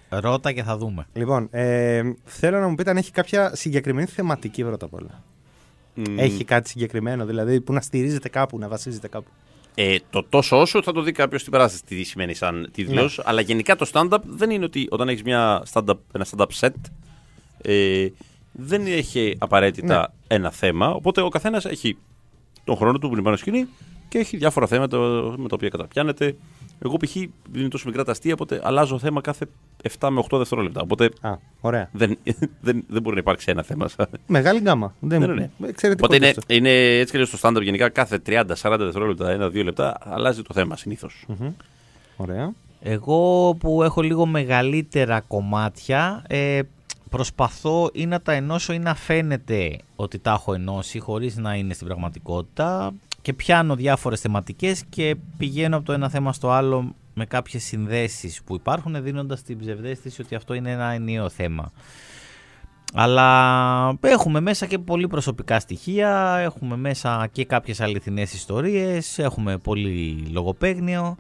Ρώτα 0.09 0.51
και 0.51 0.63
θα 0.63 0.77
δούμε. 0.77 1.07
Λοιπόν, 1.13 1.47
ε, 1.51 2.01
θέλω 2.25 2.59
να 2.59 2.67
μου 2.67 2.75
πείτε 2.75 2.89
αν 2.89 2.97
έχει 2.97 3.11
κάποια 3.11 3.55
συγκεκριμένη 3.55 4.07
θεματική 4.07 4.63
πρώτα 4.63 4.85
απ' 4.85 4.93
όλα. 4.93 5.23
Μμ. 5.93 6.19
Έχει 6.19 6.43
κάτι 6.43 6.69
συγκεκριμένο, 6.69 7.25
δηλαδή 7.25 7.61
που 7.61 7.73
να 7.73 7.81
στηρίζεται 7.81 8.29
κάπου, 8.29 8.57
να 8.57 8.67
βασίζεται 8.67 9.07
κάπου. 9.07 9.29
Ε, 9.79 9.95
το 10.09 10.23
τόσο 10.29 10.59
όσο 10.61 10.81
θα 10.81 10.91
το 10.91 11.01
δει 11.01 11.11
κάποιος 11.11 11.41
στην 11.41 11.53
παράσταση 11.53 11.83
τι 11.85 12.03
σημαίνει 12.03 12.33
σαν 12.33 12.69
τίτλος. 12.71 13.17
Ναι. 13.17 13.23
Αλλά 13.27 13.41
γενικά 13.41 13.75
το 13.75 13.89
stand-up 13.93 14.17
δεν 14.23 14.49
είναι 14.49 14.65
ότι 14.65 14.87
όταν 14.89 15.09
έχεις 15.09 15.21
stand-up, 15.73 15.97
ένα 16.13 16.25
stand-up 16.31 16.47
set 16.59 16.69
ε, 17.61 18.07
δεν 18.51 18.85
έχει 18.85 19.35
απαραίτητα 19.37 19.97
Ναι. 19.99 20.35
ένα 20.35 20.51
θέμα. 20.51 20.89
Οπότε 20.89 21.21
ο 21.21 21.29
καθένας 21.29 21.65
έχει 21.65 21.97
τον 22.63 22.75
χρόνο 22.75 22.97
του 22.97 23.07
που 23.07 23.13
είναι 23.13 23.23
πάνω 23.23 23.35
σκηνή 23.35 23.67
και 24.09 24.17
έχει 24.17 24.37
διάφορα 24.37 24.67
θέματα 24.67 24.97
με 25.37 25.47
τα 25.47 25.55
οποία 25.55 25.69
καταπιάνεται. 25.69 26.35
Εγώ 26.85 26.97
π.χ. 26.97 27.13
δεν 27.51 27.59
είναι 27.61 27.69
τόσο 27.69 27.87
μικρά 27.87 28.03
τα 28.03 28.11
αστεία, 28.11 28.33
οπότε 28.33 28.61
αλλάζω 28.63 28.99
θέμα 28.99 29.21
κάθε 29.21 29.45
7 29.99 30.09
με 30.11 30.23
8 30.29 30.37
δευτερόλεπτα. 30.37 30.81
Οπότε 30.81 31.09
Α, 31.21 31.33
ωραία. 31.61 31.89
δεν, 31.91 32.17
δεν, 32.65 32.83
δεν 32.87 33.01
μπορεί 33.01 33.15
να 33.15 33.21
υπάρξει 33.21 33.51
ένα 33.51 33.63
θέμα. 33.63 33.89
Μεγάλη 34.27 34.59
γκάμα. 34.59 34.95
Δεν... 34.99 35.19
Ναι, 35.19 35.25
ναι, 35.27 35.33
ναι. 35.33 35.67
Εξαιρετικό 35.67 36.05
Οπότε 36.05 36.15
είναι, 36.15 36.27
αυτό. 36.27 36.53
είναι 36.53 36.69
έτσι 36.69 37.11
και 37.11 37.17
αλλιώς 37.17 37.39
στο 37.39 37.49
stand-up 37.49 37.61
γενικά 37.61 37.89
κάθε 37.89 38.21
30-40 38.27 38.43
δευτερόλεπτα, 38.77 39.49
1-2 39.49 39.63
λεπτά 39.63 39.97
αλλάζει 39.99 40.41
το 40.41 40.53
θέμα 40.53 40.77
συνήθως. 40.77 41.25
Ωραία. 42.17 42.53
Εγώ 42.81 43.53
που 43.59 43.83
έχω 43.83 44.01
λίγο 44.01 44.25
μεγαλύτερα 44.25 45.21
κομμάτια 45.21 46.23
ε, 46.27 46.61
προσπαθώ 47.09 47.89
ή 47.93 48.05
να 48.05 48.21
τα 48.21 48.31
ενώσω 48.31 48.73
ή 48.73 48.79
να 48.79 48.95
φαίνεται 48.95 49.77
ότι 49.95 50.19
τα 50.19 50.31
έχω 50.31 50.53
ενώσει 50.53 50.99
χωρίς 50.99 51.37
να 51.37 51.55
είναι 51.55 51.73
στην 51.73 51.87
πραγματικότητα 51.87 52.93
και 53.27 53.33
πιάνω 53.33 53.75
διάφορες 53.75 54.19
θεματικές 54.19 54.83
και 54.89 55.15
πηγαίνω 55.37 55.75
από 55.77 55.85
το 55.85 55.93
ένα 55.93 56.09
θέμα 56.09 56.33
στο 56.33 56.51
άλλο 56.51 56.95
με 57.13 57.25
κάποιες 57.25 57.63
συνδέσεις 57.63 58.41
που 58.43 58.55
υπάρχουν 58.55 59.03
δίνοντας 59.03 59.41
την 59.41 59.59
ψευδέστηση 59.59 60.21
ότι 60.21 60.35
αυτό 60.35 60.53
είναι 60.53 60.71
ένα 60.71 60.91
ενιαίο 60.91 61.29
θέμα. 61.29 61.71
Αλλά 62.93 63.97
έχουμε 64.01 64.39
μέσα 64.39 64.65
και 64.65 64.77
πολύ 64.77 65.07
προσωπικά 65.07 65.59
στοιχεία, 65.59 66.37
έχουμε 66.37 66.75
μέσα 66.77 67.27
και 67.31 67.45
κάποιες 67.45 67.81
αληθινές 67.81 68.33
ιστορίες, 68.33 69.19
έχουμε 69.19 69.57
πολύ 69.57 70.27
λογοπαίγνιο. 70.31 71.17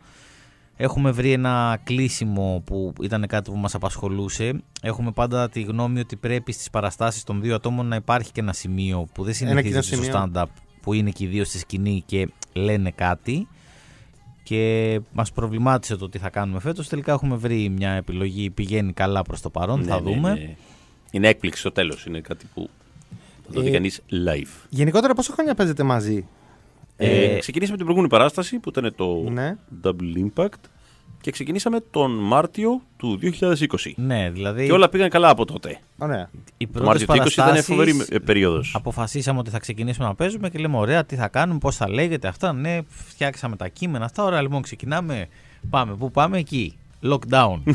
Έχουμε 0.75 1.11
βρει 1.11 1.31
ένα 1.31 1.79
κλείσιμο 1.83 2.63
που 2.65 2.93
ήταν 3.01 3.25
κάτι 3.27 3.51
που 3.51 3.57
μας 3.57 3.75
απασχολούσε. 3.75 4.63
Έχουμε 4.81 5.11
πάντα 5.11 5.49
τη 5.49 5.61
γνώμη 5.61 5.99
ότι 5.99 6.15
πρέπει 6.15 6.51
στις 6.51 6.69
παραστάσεις 6.69 7.23
των 7.23 7.41
δύο 7.41 7.55
ατόμων 7.55 7.85
να 7.85 7.95
υπάρχει 7.95 8.31
και 8.31 8.39
ένα 8.41 8.53
σημείο 8.53 9.07
που 9.13 9.23
δεν 9.23 9.33
κοινό 9.33 9.49
συνηθίζεται 9.49 9.81
στο 9.81 9.95
σημείο. 9.95 10.29
stand-up 10.33 10.45
που 10.87 10.93
είναι 10.93 11.09
και 11.11 11.23
οι 11.23 11.27
δύο 11.27 11.43
στη 11.45 11.57
σκηνή 11.59 12.03
και 12.05 12.27
λένε 12.53 12.91
κάτι 12.91 13.47
και 14.43 14.99
μας 15.13 15.31
προβλημάτισε 15.31 15.95
το 15.95 16.09
τι 16.09 16.17
θα 16.17 16.29
κάνουμε 16.29 16.59
φέτος. 16.59 16.87
Τελικά 16.87 17.11
έχουμε 17.11 17.35
βρει 17.35 17.69
μια 17.69 17.91
επιλογή, 17.91 18.49
πηγαίνει 18.49 18.93
καλά 18.93 19.21
προς 19.21 19.41
το 19.41 19.49
παρόν, 19.49 19.83
θα 19.83 20.01
Ναι, 20.01 20.09
ναι, 20.09 20.15
δούμε. 20.15 20.33
ναι. 20.33 20.55
Είναι 21.11 21.27
έκπληξη 21.27 21.59
στο 21.59 21.71
τέλος. 21.71 22.05
Είναι 22.05 22.19
κάτι 22.19 22.45
που 22.53 22.69
θα 23.47 23.53
το 23.53 23.61
δει 23.61 23.67
Ε, 23.67 23.71
κανείς 23.71 24.01
live. 24.11 24.65
Γενικότερα, 24.69 25.13
πόσα 25.13 25.33
χρόνια 25.33 25.55
παίζετε 25.55 25.83
μαζί; 25.83 26.27
Ε, 26.97 27.23
ε, 27.35 27.39
ξεκινήσαμε 27.39 27.77
την 27.77 27.85
προηγούμενη 27.85 28.13
παράσταση 28.17 28.59
που 28.59 28.69
ήταν 28.69 28.93
το 28.95 29.29
Ναι. 29.29 29.55
Double 29.83 30.25
Impact 30.35 30.61
και 31.27 31.33
ξεκινήσαμε 31.33 31.79
τον 31.91 32.11
Μάρτιο 32.11 32.81
του 32.97 33.19
2020. 33.21 33.91
Ναι, 33.95 34.29
δηλαδή 34.29 34.65
Και 34.65 34.71
όλα 34.71 34.89
πήγαν 34.89 35.09
καλά 35.09 35.29
από 35.29 35.45
τότε. 35.45 35.79
Ωραία. 35.97 36.29
οι 36.57 36.67
Το 36.67 36.79
πρώτες 36.79 37.05
Μάρτιο 37.05 37.07
του 37.07 37.29
20 37.29 37.31
ήταν 37.31 37.45
παραστάσεις 37.45 37.65
φοβερή 37.65 38.05
ε, 38.09 38.17
περίοδος. 38.19 38.71
αποφασίσαμε 38.75 39.39
ότι 39.39 39.49
θα 39.49 39.59
ξεκινήσουμε 39.59 40.07
να 40.07 40.15
παίζουμε 40.15 40.49
και 40.49 40.57
λέμε 40.59 40.77
ωραία 40.77 41.05
τι 41.05 41.15
θα 41.15 41.27
κάνουμε, 41.27 41.59
πώς 41.59 41.75
θα 41.75 41.89
λέγεται 41.89 42.27
αυτά, 42.27 42.53
ναι, 42.53 42.79
φτιάξαμε 42.89 43.55
τα 43.55 43.67
κείμενα 43.67 44.05
αυτά, 44.05 44.23
ωραία 44.23 44.41
λοιπόν 44.41 44.61
ξεκινάμε, 44.61 45.27
πάμε, 45.69 45.95
πού 45.95 46.11
πάμε; 46.11 46.37
Εκεί, 46.37 46.77
lockdown. 47.03 47.59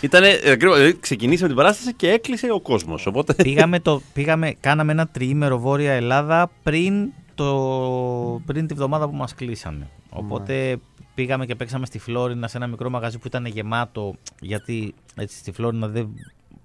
Ήτανε, 0.00 0.28
ε, 0.28 0.50
ακριβώς, 0.50 0.76
δηλαδή, 0.76 0.98
ξεκινήσαμε 1.00 1.48
την 1.48 1.56
παράσταση 1.56 1.94
και 1.94 2.10
έκλεισε 2.10 2.50
ο 2.52 2.60
κόσμος. 2.60 3.06
Οπότε. 3.06 3.34
πήγαμε, 3.34 3.80
το, 3.80 4.02
πήγαμε, 4.12 4.54
κάναμε 4.60 4.92
ένα 4.92 5.06
τριήμερο 5.06 5.58
Βόρεια 5.58 5.92
Ελλάδα 5.92 6.50
πριν, 6.62 7.12
το, 7.34 8.42
πριν 8.46 8.66
τη 8.66 8.74
βδομάδα 8.74 9.08
που 9.08 9.16
μας 9.16 9.34
κλείσανε. 9.34 9.88
Οπότε 10.10 10.78
πήγαμε 11.14 11.46
και 11.46 11.54
παίξαμε 11.54 11.86
στη 11.86 11.98
Φλόρινα 11.98 12.48
σε 12.48 12.56
ένα 12.56 12.66
μικρό 12.66 12.90
μαγαζί 12.90 13.18
που 13.18 13.26
ήταν 13.26 13.46
γεμάτο 13.46 14.14
γιατί 14.40 14.94
έτσι 15.14 15.36
στη 15.38 15.52
Φλόρινα 15.52 15.88
δεν 15.88 16.08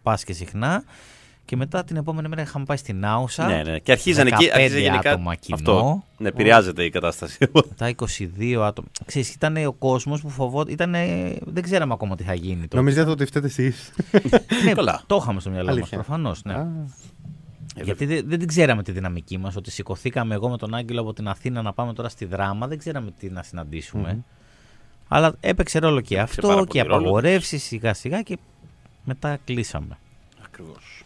πας 0.04 0.24
και 0.24 0.34
συχνά. 0.34 0.84
Και 1.46 1.56
μετά 1.56 1.84
την 1.84 1.96
επόμενη 1.96 2.28
μέρα 2.28 2.42
είχαμε 2.42 2.66
πάει 2.66 2.78
στην 2.78 3.06
Άουσα. 3.06 3.48
ναι, 3.48 3.62
ναι. 3.64 3.80
Και 3.80 3.92
αρχίζαν 3.92 4.28
εκεί. 4.28 4.46
15 4.46 4.50
Άρχιζε 4.54 4.80
γενικά. 4.80 5.12
άτομα 5.12 5.36
κοινό. 5.36 5.56
Αυτό. 5.58 6.04
Ναι, 6.18 6.28
επηρεάζεται 6.28 6.84
η 6.84 6.90
κατάσταση. 6.90 7.38
Μετά 7.70 7.94
22 7.96 8.54
άτομα. 8.62 8.88
Ξέρεις, 9.06 9.34
ήταν 9.34 9.66
ο 9.66 9.72
κόσμος 9.74 10.22
που 10.22 10.30
φοβόταν. 10.30 10.74
Ήτανε, 10.74 11.34
δεν 11.46 11.64
ξέραμε 11.64 11.94
ακόμα 11.94 12.16
τι 12.16 12.24
θα 12.24 12.34
γίνει. 12.34 12.62
τότε. 12.62 12.76
Νομίζετε 12.76 13.10
ότι 13.10 13.26
φταίτε 13.26 13.48
εσείς; 13.48 13.92
ναι, 14.66 14.72
Καλά. 14.74 15.04
Το 15.08 15.20
είχαμε 15.22 15.40
στο 15.40 15.50
μυαλό 15.50 15.66
μας 15.66 15.76
Αλήθεια. 15.76 15.98
προφανώς. 15.98 16.44
Ναι. 16.44 16.54
Ε, 16.54 17.84
Γιατί 17.84 18.06
δεν, 18.06 18.24
δεν 18.28 18.40
την 18.40 18.48
ξέραμε 18.48 18.84
τη 18.84 18.92
δυναμική 18.92 19.38
μας, 19.38 19.56
ότι 19.56 19.72
σηκωθήκαμε 19.72 20.34
εγώ 20.34 20.50
με 20.50 20.58
τον 20.58 20.74
Άγγελο 20.76 21.02
από 21.02 21.14
την 21.14 21.28
Αθήνα 21.28 21.62
να 21.62 21.74
πάμε 21.74 21.94
τώρα 21.94 22.10
στη 22.10 22.26
δράμα, 22.26 22.68
δεν 22.68 22.78
ξέραμε 22.78 23.12
τι 23.20 23.30
να 23.30 23.44
συναντησουμε 23.44 24.24
Αλλά 25.08 25.36
έπαιξε 25.40 25.80
ρόλο 25.80 26.02
και 26.02 26.14
πάρα 26.16 26.24
αυτό 26.28 26.48
πολύ 26.48 26.66
και 26.68 26.82
ρόλο. 26.82 26.96
απαγορεύσεις 26.96 27.64
σιγά 27.64 27.94
σιγά 27.94 28.22
και 28.22 28.38
μετά 29.04 29.38
κλείσαμε. 29.46 29.98
Ακριβώς. 30.46 31.04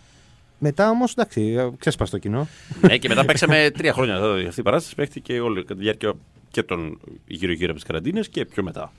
Μετά 0.60 0.90
όμως, 0.90 1.12
εντάξει, 1.12 1.42
ε, 1.42 1.70
ξέσπασε 1.78 2.12
το 2.12 2.18
κοινό. 2.18 2.48
ναι, 2.82 2.98
και 2.98 3.08
μετά 3.08 3.26
παίξαμε 3.26 3.70
τρία 3.78 3.94
χρόνια. 3.94 4.20
Δηλαδή, 4.22 4.46
Αυτή 4.46 4.60
η 4.60 4.64
παράσταση 4.64 4.96
παίχτηκε 4.96 5.40
όλη 5.40 5.62
κατά 5.62 5.76
τη 5.76 5.82
διάρκεια 5.82 6.14
και 6.52 6.64
των 6.64 7.00
γύρω-γύρω 7.28 7.72
από 7.72 7.80
τι 7.80 7.86
καραντίνε 7.86 8.20
και 8.22 8.46
πιο 8.46 8.64
μετά. 8.64 8.92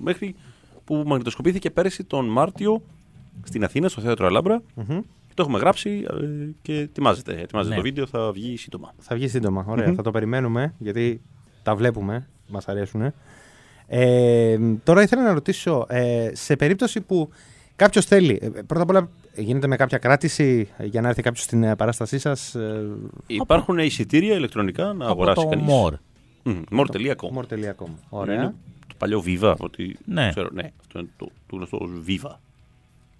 Μέχρι 0.00 0.34
που 0.84 1.02
μαγνητοσκοπήθηκε 1.06 1.70
πέρυσι 1.70 2.04
τον 2.04 2.26
Μάρτιο 2.26 2.82
στην 3.44 3.64
Αθήνα, 3.64 3.88
στο 3.88 4.00
θέατρο 4.00 4.26
Αλάμπρα. 4.26 4.62
Το 5.34 5.42
έχουμε 5.42 5.58
γράψει 5.58 6.06
ε, 6.10 6.26
και 6.62 6.74
ετοιμάζεται. 6.78 7.40
Ετοιμάζεται 7.40 7.74
Ναι. 7.74 7.80
το 7.80 7.86
βίντεο, 7.86 8.06
θα 8.06 8.32
βγει 8.32 8.56
σύντομα. 8.56 8.94
Θα 8.98 9.14
βγει 9.14 9.28
σύντομα. 9.28 9.64
Ωραία, 9.68 9.92
θα 9.94 10.02
το 10.02 10.10
περιμένουμε 10.10 10.74
γιατί 10.78 11.20
τα 11.62 11.74
βλέπουμε, 11.76 12.28
μας 12.48 12.68
αρέσουν. 12.68 13.12
Ε, 13.88 14.58
τώρα 14.84 15.02
ήθελα 15.02 15.22
να 15.22 15.32
ρωτήσω, 15.32 15.86
ε, 15.88 16.30
σε 16.32 16.56
περίπτωση 16.56 17.00
που 17.00 17.30
κάποιος 17.76 18.04
θέλει, 18.04 18.38
ε, 18.42 18.48
πρώτα 18.48 18.82
απ' 18.82 18.90
όλα 18.90 19.08
γίνεται 19.34 19.66
με 19.66 19.76
κάποια 19.76 19.98
κράτηση 19.98 20.68
για 20.78 21.00
να 21.00 21.08
έρθει 21.08 21.22
κάποιος 21.22 21.44
στην 21.44 21.62
ε, 21.62 21.76
παράστασή 21.76 22.18
σας. 22.18 22.54
Ε, 22.54 22.86
Υπάρχουν 23.26 23.78
εισιτήρια 23.78 24.34
ηλεκτρονικά 24.34 24.84
να 24.84 24.90
από 25.04 25.04
αγοράσει 25.04 25.42
το 25.42 25.48
κανείς; 25.48 25.66
More. 25.68 25.92
More.com. 26.78 27.38
more.com. 27.38 27.88
Ωραία. 28.08 28.34
Είναι 28.34 28.54
το 28.86 28.94
παλιό 28.98 29.22
Viva. 29.26 29.42
από 29.42 29.64
Ό,τι 29.64 29.92
Ναι. 30.04 30.28
Ξέρω, 30.30 30.48
ναι, 30.52 30.72
αυτό 30.80 30.98
είναι 30.98 31.08
το, 31.16 31.28
το 31.46 31.56
γνωστό 31.56 31.78
ως 31.80 31.90
Viva. 32.08 32.30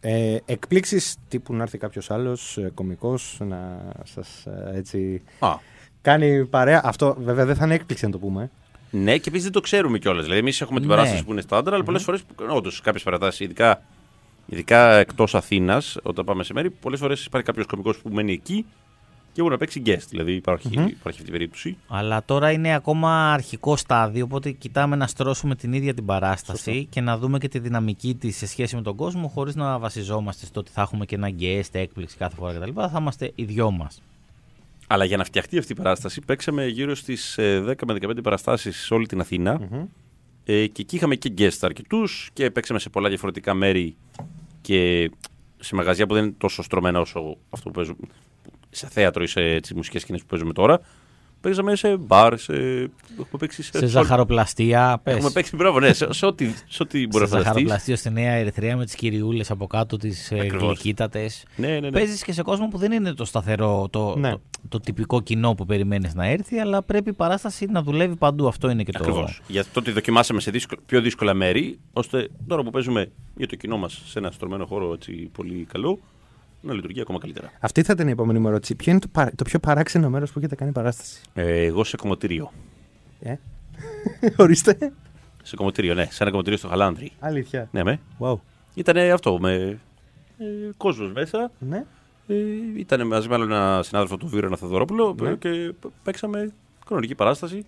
Ε, 0.00 0.36
εκπλήξεις 0.44 1.16
τύπου 1.28 1.54
να 1.54 1.62
έρθει 1.62 1.78
κάποιος 1.78 2.10
άλλος 2.10 2.56
ε, 2.58 2.70
κωμικός 2.74 3.38
να 3.40 3.78
σας 4.04 4.46
ε, 4.46 4.70
έτσι 4.74 5.22
Α, 5.38 5.48
κάνει 6.02 6.46
παρέα. 6.46 6.80
Αυτό 6.84 7.16
βέβαια 7.20 7.44
δεν 7.44 7.54
θα 7.56 7.64
είναι 7.64 7.74
έκπληξη 7.74 8.04
να 8.04 8.10
το 8.10 8.18
πούμε. 8.18 8.50
Ναι, 8.90 9.12
και 9.18 9.28
επίσης 9.28 9.42
δεν 9.42 9.52
το 9.52 9.60
ξέρουμε 9.60 9.98
κιόλας. 9.98 10.22
Δηλαδή, 10.22 10.40
εμείς 10.40 10.60
έχουμε 10.60 10.80
την 10.80 10.88
Ναι. 10.88 10.94
παράσταση 10.94 11.24
που 11.24 11.32
είναι 11.32 11.40
στάνταρ, 11.40 11.74
αλλά 11.74 11.84
πολλές 11.84 12.02
φορές, 12.02 12.22
όντως, 12.50 12.80
κάποιες 12.80 13.02
παραστάσει, 13.02 13.44
ειδικά, 13.44 13.82
ειδικά 14.46 14.92
εκτός 14.96 15.34
Αθήνας, 15.34 15.96
όταν 16.02 16.24
πάμε 16.24 16.44
σε 16.44 16.52
μέρη, 16.52 16.70
πολλές 16.70 16.98
φορές 17.00 17.24
υπάρχει 17.24 17.46
κάποιος 17.46 17.66
κωμικός 17.66 17.98
που 17.98 18.08
μένει 18.08 18.32
εκεί 18.32 18.64
και 19.32 19.42
μπορεί 19.42 19.54
να 19.54 19.60
παίξει 19.60 19.82
guest. 19.86 20.06
Δηλαδή, 20.08 20.32
υπάρχει, 20.32 20.68
υπάρχει 20.72 21.18
αυτή 21.18 21.28
η 21.28 21.30
περίπτωση. 21.30 21.76
Αλλά 21.88 22.24
τώρα 22.24 22.50
είναι 22.50 22.74
ακόμα 22.74 23.32
αρχικό 23.32 23.76
στάδιο, 23.76 24.24
οπότε 24.24 24.50
κοιτάμε 24.50 24.96
να 24.96 25.06
στρώσουμε 25.06 25.54
την 25.54 25.72
ίδια 25.72 25.94
την 25.94 26.04
παράσταση 26.04 26.86
και 26.90 27.00
να 27.00 27.18
δούμε 27.18 27.38
και 27.38 27.48
τη 27.48 27.58
δυναμική 27.58 28.14
της 28.14 28.36
σε 28.36 28.46
σχέση 28.46 28.76
με 28.76 28.82
τον 28.82 28.96
κόσμο, 28.96 29.28
χωρίς 29.28 29.54
να 29.54 29.78
βασιζόμαστε 29.78 30.46
στο 30.46 30.60
ότι 30.60 30.70
θα 30.70 30.80
έχουμε 30.80 31.04
και 31.04 31.14
ένα 31.14 31.30
guest, 31.40 31.68
έκπληξη 31.72 32.16
κάθε 32.16 32.36
φορά 32.36 32.52
κτλ. 32.52 32.70
Θα 32.74 32.96
είμαστε 33.00 33.32
οι 33.34 33.44
δυο 33.44 33.70
μας. 33.70 34.02
Αλλά 34.86 35.04
για 35.04 35.16
να 35.16 35.24
φτιαχτεί 35.24 35.58
αυτή 35.58 35.72
η 35.72 35.74
παράσταση, 35.74 36.20
παίξαμε 36.20 36.66
γύρω 36.66 36.94
στις 36.94 37.34
10 37.38 37.74
με 37.86 37.96
15 38.00 38.22
παραστάσεις 38.22 38.76
σε 38.76 38.94
όλη 38.94 39.06
την 39.06 39.20
αθηνα 39.20 39.60
Ε, 40.48 40.66
και 40.66 40.82
εκεί 40.82 40.96
είχαμε 40.96 41.14
και 41.14 41.32
guest 41.38 41.58
αρκετούς 41.60 42.30
και 42.32 42.50
παίξαμε 42.50 42.78
σε 42.78 42.88
πολλά 42.88 43.08
διαφορετικά 43.08 43.54
μέρη 43.54 43.96
και 44.60 45.10
σε 45.58 45.74
μαγαζιά 45.74 46.06
που 46.06 46.14
δεν 46.14 46.24
είναι 46.24 46.34
τόσο 46.38 46.62
στρωμένα 46.62 47.00
όσο 47.00 47.36
αυτό 47.50 47.68
που 47.68 47.74
παίζουμε 47.74 47.96
σε 48.70 48.86
θέατρο 48.88 49.22
ή 49.22 49.26
σε 49.26 49.60
τι 49.60 49.76
μουσικές 49.76 50.02
σκηνές 50.02 50.20
που 50.20 50.26
παίζουμε 50.26 50.52
τώρα. 50.52 50.80
Παίζαμε 51.46 51.76
σε 51.76 51.96
μπαρ, 51.96 52.38
σε... 52.38 52.52
έχουμε 52.52 53.38
παίξει 53.38 53.62
σε. 53.62 53.70
Σε 53.72 53.78
σε- 53.78 53.86
ζαχαροπλαστεία, 53.86 55.00
πες. 55.02 55.14
Έχουμε 55.14 55.30
παίξει, 55.30 55.56
μπράβο, 55.56 55.80
ναι, 55.80 55.92
σε, 55.92 56.12
σε 56.12 56.26
ό,τι, 56.26 56.46
σε 56.68 56.82
ό,τι 56.82 56.98
μπορεί 57.06 57.12
Σε 57.12 57.20
να 57.20 57.26
φανταστείς. 57.26 57.44
ζαχαροπλαστείο 57.46 57.96
στη 57.96 58.10
Νέα 58.10 58.32
Ερυθρέα 58.32 58.76
με 58.76 58.84
τις 58.84 58.94
κυριούλες 58.94 59.50
από 59.50 59.66
κάτω, 59.66 59.96
τις 59.96 60.32
Ακριβώς. 60.32 60.62
γλυκύτατες. 60.62 61.44
Ναι, 61.56 61.68
ναι, 61.68 61.80
ναι. 61.80 61.90
Παίζεις 61.90 62.22
και 62.24 62.32
σε 62.32 62.42
κόσμο 62.42 62.68
που 62.68 62.78
δεν 62.78 62.92
είναι 62.92 63.12
το 63.14 63.24
σταθερό, 63.24 63.88
το, 63.90 64.16
Ναι. 64.18 64.30
το, 64.30 64.40
το 64.68 64.80
τυπικό 64.80 65.20
κοινό 65.20 65.54
που 65.54 65.66
περιμένεις 65.66 66.14
να 66.14 66.26
έρθει, 66.26 66.58
αλλά 66.58 66.82
πρέπει 66.82 67.10
η 67.10 67.12
παράσταση 67.12 67.66
να 67.66 67.82
δουλεύει 67.82 68.16
παντού. 68.16 68.46
Αυτό 68.46 68.70
είναι 68.70 68.82
και 68.82 68.92
το. 68.92 68.98
Ακριβώς. 69.00 69.40
Για 69.48 69.64
το 69.64 69.80
ότι 69.80 69.90
δοκιμάσαμε 69.90 70.40
σε 70.40 70.50
δύσκολα, 70.50 70.80
πιο 70.86 71.00
δύσκολα 71.00 71.34
μέρη, 71.34 71.78
ώστε 71.92 72.28
τώρα 72.46 72.62
που 72.62 72.70
παίζουμε 72.70 73.10
για 73.36 73.46
το 73.46 73.56
κοινό 73.56 73.76
μας 73.76 74.02
σε 74.06 74.18
ένα 74.18 74.30
στρωμένο 74.30 74.66
χώρο 74.66 74.92
έτσι, 74.92 75.12
πολύ 75.12 75.66
καλό, 75.72 75.98
να 76.66 76.74
λειτουργεί 76.74 77.00
ακόμα 77.00 77.18
καλύτερα. 77.18 77.52
Αυτή 77.60 77.82
θα 77.82 77.92
ήταν 77.92 78.08
η 78.08 78.10
επόμενη 78.10 78.38
μου 78.38 78.48
ερώτηση. 78.48 78.74
Ποιο 78.74 78.90
είναι 78.92 79.00
το, 79.00 79.08
παρα- 79.12 79.32
το 79.34 79.44
πιο 79.44 79.58
παράξενο 79.58 80.10
μέρος 80.10 80.32
που 80.32 80.38
έχετε 80.38 80.54
κάνει 80.54 80.72
παράσταση; 80.72 81.20
Ε, 81.34 81.62
εγώ 81.64 81.84
σε 81.84 81.96
κομμωτήριο. 81.96 82.52
Ε; 83.20 83.34
Ορίστε. 84.36 84.92
Σε 85.42 85.56
κομμωτήριο, 85.56 85.94
ναι. 85.94 86.04
Σε 86.10 86.22
ένα 86.22 86.30
κομμωτήριο 86.30 86.58
στο 86.58 86.68
Χαλάνδρη. 86.68 87.12
Αλήθεια. 87.20 87.68
Ναι, 87.72 87.82
με. 87.84 88.00
Wow. 88.18 88.34
Ήταν 88.74 88.96
αυτό, 89.12 89.38
με 89.40 89.54
ε, 90.38 90.44
κόσμος 90.76 91.12
μέσα. 91.12 91.50
Ναι. 91.58 91.84
Ε, 92.26 92.34
ήταν 92.76 93.06
μαζί 93.06 93.28
με 93.28 93.34
άλλο 93.34 93.44
ένα 93.44 93.80
συνάδελφο 93.82 94.16
του 94.16 94.26
Βίρονα 94.28 94.56
Θεδωρόπουλο 94.56 95.16
Ναι. 95.20 95.34
και 95.34 95.72
παίξαμε 96.02 96.52
κανονική 96.86 97.14
παράσταση. 97.14 97.64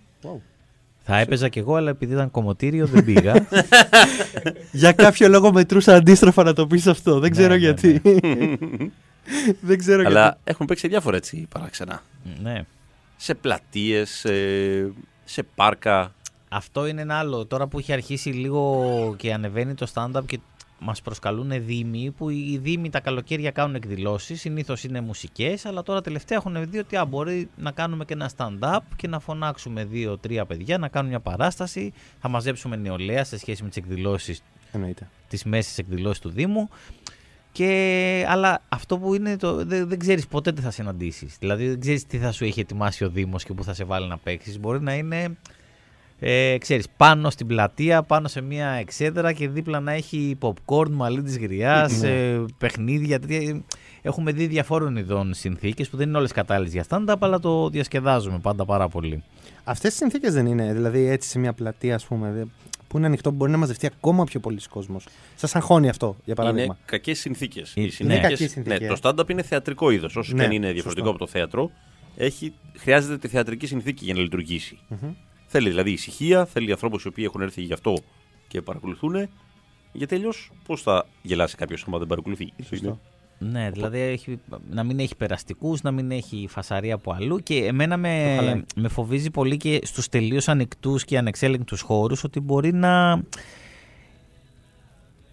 Θα 1.11 1.17
έπαιζα 1.17 1.49
κι 1.49 1.59
εγώ, 1.59 1.75
αλλά 1.75 1.89
επειδή 1.89 2.13
ήταν 2.13 2.31
κομμωτήριο 2.31 2.85
δεν 2.85 3.05
πήγα. 3.05 3.33
Για 4.71 4.91
κάποιο 4.91 5.27
λόγο 5.27 5.51
μετρούσα 5.51 5.95
αντίστροφα 5.95 6.43
να 6.43 6.53
το 6.53 6.67
πεις 6.67 6.87
αυτό. 6.87 7.19
Δεν 7.19 7.31
ξέρω 7.31 7.49
ναι, 7.53 7.55
γιατί. 7.55 8.01
δεν 9.69 9.77
ξέρω 9.77 10.03
Αλλά 10.05 10.21
γιατί. 10.21 10.37
έχουμε 10.43 10.67
παίξει 10.67 10.87
διάφορα 10.87 11.17
έτσι 11.17 11.47
παράξενα. 11.53 12.03
ναι. 12.41 12.65
Σε 13.17 13.33
πλατείες, 13.33 14.09
σε, 14.09 14.31
σε 15.25 15.43
πάρκα. 15.55 16.13
Αυτό 16.49 16.87
είναι 16.87 17.01
ένα 17.01 17.15
άλλο. 17.15 17.45
Τώρα 17.45 17.67
που 17.67 17.79
έχει 17.79 17.93
αρχίσει 17.93 18.29
λίγο 18.29 19.13
και 19.17 19.33
ανεβαίνει 19.33 19.73
το 19.73 19.87
stand-up 19.93 20.25
και 20.25 20.39
μας 20.79 21.01
προσκαλούν 21.01 21.65
δήμοι, 21.65 22.11
που 22.17 22.29
οι 22.29 22.59
δήμοι 22.61 22.89
τα 22.89 22.99
καλοκαίρια 22.99 23.51
κάνουν 23.51 23.75
εκδηλώσεις. 23.75 24.39
Συνήθως 24.39 24.83
είναι 24.83 25.01
μουσικές, 25.01 25.65
αλλά 25.65 25.83
τώρα 25.83 26.01
τελευταία 26.01 26.37
έχουν 26.37 26.69
δει 26.69 26.79
ότι 26.79 26.95
α, 26.95 27.05
μπορεί 27.05 27.49
να 27.55 27.71
κάνουμε 27.71 28.05
και 28.05 28.13
ένα 28.13 28.29
stand-up 28.37 28.79
και 28.95 29.07
να 29.07 29.19
φωνάξουμε 29.19 29.85
δύο-τρία 29.85 30.45
παιδιά 30.45 30.77
να 30.77 30.87
κάνουν 30.87 31.09
μια 31.09 31.19
παράσταση. 31.19 31.93
Θα 32.19 32.29
μαζέψουμε 32.29 32.75
νεολαία 32.75 33.23
σε 33.23 33.37
σχέση 33.37 33.63
με 33.63 33.67
τις 33.69 33.77
εκδηλώσεις, 33.77 34.41
Εννοείται. 34.71 35.09
τις 35.27 35.43
μέσες 35.43 35.77
εκδηλώσεις 35.77 36.19
του 36.19 36.29
Δήμου. 36.29 36.69
Και, 37.51 38.25
αλλά 38.27 38.61
αυτό 38.69 38.97
που 38.97 39.13
είναι 39.15 39.37
το. 39.37 39.65
Δεν, 39.65 39.87
δεν 39.87 39.99
ξέρεις 39.99 40.27
ποτέ 40.27 40.51
τι 40.51 40.61
θα 40.61 40.71
συναντήσεις. 40.71 41.35
Δηλαδή 41.39 41.67
δεν 41.67 41.79
ξέρεις 41.79 42.05
τι 42.05 42.17
θα 42.17 42.31
σου 42.31 42.45
έχει 42.45 42.59
ετοιμάσει 42.59 43.03
ο 43.03 43.09
Δήμος 43.09 43.43
και 43.43 43.53
πού 43.53 43.63
θα 43.63 43.73
σε 43.73 43.83
βάλει 43.83 44.07
να 44.07 44.17
παίξεις. 44.17 44.59
Μπορεί 44.59 44.81
να 44.81 44.93
είναι 44.93 45.37
ε, 46.19 46.57
ξέρεις, 46.57 46.87
πάνω 46.97 47.29
στην 47.29 47.47
πλατεία, 47.47 48.03
πάνω 48.03 48.27
σε 48.27 48.41
μια 48.41 48.67
εξέδρα 48.69 49.33
και 49.33 49.49
δίπλα 49.49 49.79
να 49.79 49.91
έχει 49.91 50.37
popcorn, 50.41 50.89
μαλλί 50.89 51.21
της 51.23 51.37
γριάς, 51.37 52.03
ε, 52.03 52.45
παιχνίδια. 52.57 53.19
τέτοια. 53.19 53.61
Έχουμε 54.01 54.31
δει 54.31 54.45
διαφόρων 54.47 54.95
ειδών 54.95 55.33
συνθήκες 55.33 55.89
που 55.89 55.97
δεν 55.97 56.07
είναι 56.07 56.17
όλες 56.17 56.31
κατάλληλες 56.31 56.73
για 56.73 56.85
stand-up, 56.89 57.15
αλλά 57.19 57.39
το 57.39 57.69
διασκεδάζουμε 57.69 58.39
πάντα 58.39 58.65
πάρα 58.65 58.87
πολύ. 58.89 59.23
Αυτές 59.63 59.93
οι 59.93 59.95
συνθήκες 59.97 60.33
δεν 60.33 60.45
είναι. 60.45 60.73
Δηλαδή 60.73 61.05
έτσι 61.05 61.29
σε 61.29 61.39
μια 61.39 61.53
πλατεία, 61.53 61.95
ας 61.95 62.05
πούμε. 62.05 62.31
δε- 62.31 62.43
που 62.87 62.97
είναι 62.97 63.05
ανοιχτό, 63.07 63.29
που 63.29 63.35
μπορεί 63.35 63.51
να 63.51 63.57
μαζευτεί 63.57 63.85
ακόμα 63.85 64.23
πιο 64.23 64.39
πολλοί 64.39 64.59
κόσμος. 64.69 65.07
Σας 65.35 65.55
αγχώνει 65.55 65.89
αυτό, 65.89 66.15
για 66.25 66.35
παράδειγμα; 66.35 66.63
Είναι 66.63 66.77
κακές 66.85 67.19
συνθήκες. 67.19 67.73
Είναι 67.75 68.19
κακές 68.19 68.37
συνθήκες. 68.51 68.79
Ναι, 68.79 68.87
το 68.87 68.97
stand-up 69.01 69.29
είναι 69.29 69.41
θεατρικό 69.43 69.89
είδος. 69.89 70.15
Όσο 70.15 70.31
Ναι, 70.33 70.39
και 70.39 70.45
αν 70.45 70.51
είναι 70.51 70.71
διαφορετικό 70.71 71.07
σωστό. 71.07 71.09
από 71.09 71.17
το 71.19 71.27
θέατρο, 71.39 71.71
έχει, 72.17 72.53
χρειάζεται 72.77 73.17
τη 73.17 73.27
θεατρική 73.27 73.67
συνθήκη 73.67 74.05
για 74.05 74.13
να 74.13 74.19
λειτουργήσει. 74.19 74.77
Θέλει 75.51 75.69
δηλαδή 75.69 75.91
ησυχία, 75.91 76.45
θέλει 76.45 76.71
ανθρώπους 76.71 77.03
οι 77.03 77.07
οποίοι 77.07 77.23
έχουν 77.27 77.41
έρθει 77.41 77.61
γι' 77.61 77.73
αυτό 77.73 77.97
και 78.47 78.61
παρακολουθούν. 78.61 79.29
Γιατί 79.91 80.15
αλλιώς 80.15 80.51
πώς 80.65 80.81
θα 80.81 81.05
γελάσει 81.21 81.55
κάποιος 81.55 81.83
άμα 81.87 81.97
δεν 81.97 82.07
παρακολουθεί. 82.07 82.53
Σωστό. 82.67 82.99
Ναι, 83.39 83.69
δηλαδή 83.71 83.99
έχει, 83.99 84.39
να 84.69 84.83
μην 84.83 84.99
έχει 84.99 85.15
περαστικούς, 85.15 85.81
να 85.81 85.91
μην 85.91 86.11
έχει 86.11 86.47
φασαρία 86.49 86.93
από 86.95 87.11
αλλού. 87.11 87.37
Και 87.43 87.65
εμένα 87.65 87.95
Το 87.95 88.01
με, 88.01 88.35
χαλάει. 88.35 88.61
με 88.75 88.87
φοβίζει 88.87 89.31
πολύ 89.31 89.57
και 89.57 89.79
στους 89.83 90.07
τελείως 90.09 90.47
ανοιχτούς 90.47 91.05
και 91.05 91.17
ανεξέλεγκτους 91.17 91.81
χώρους 91.81 92.23
ότι 92.23 92.39
μπορεί 92.39 92.73
να. 92.73 93.23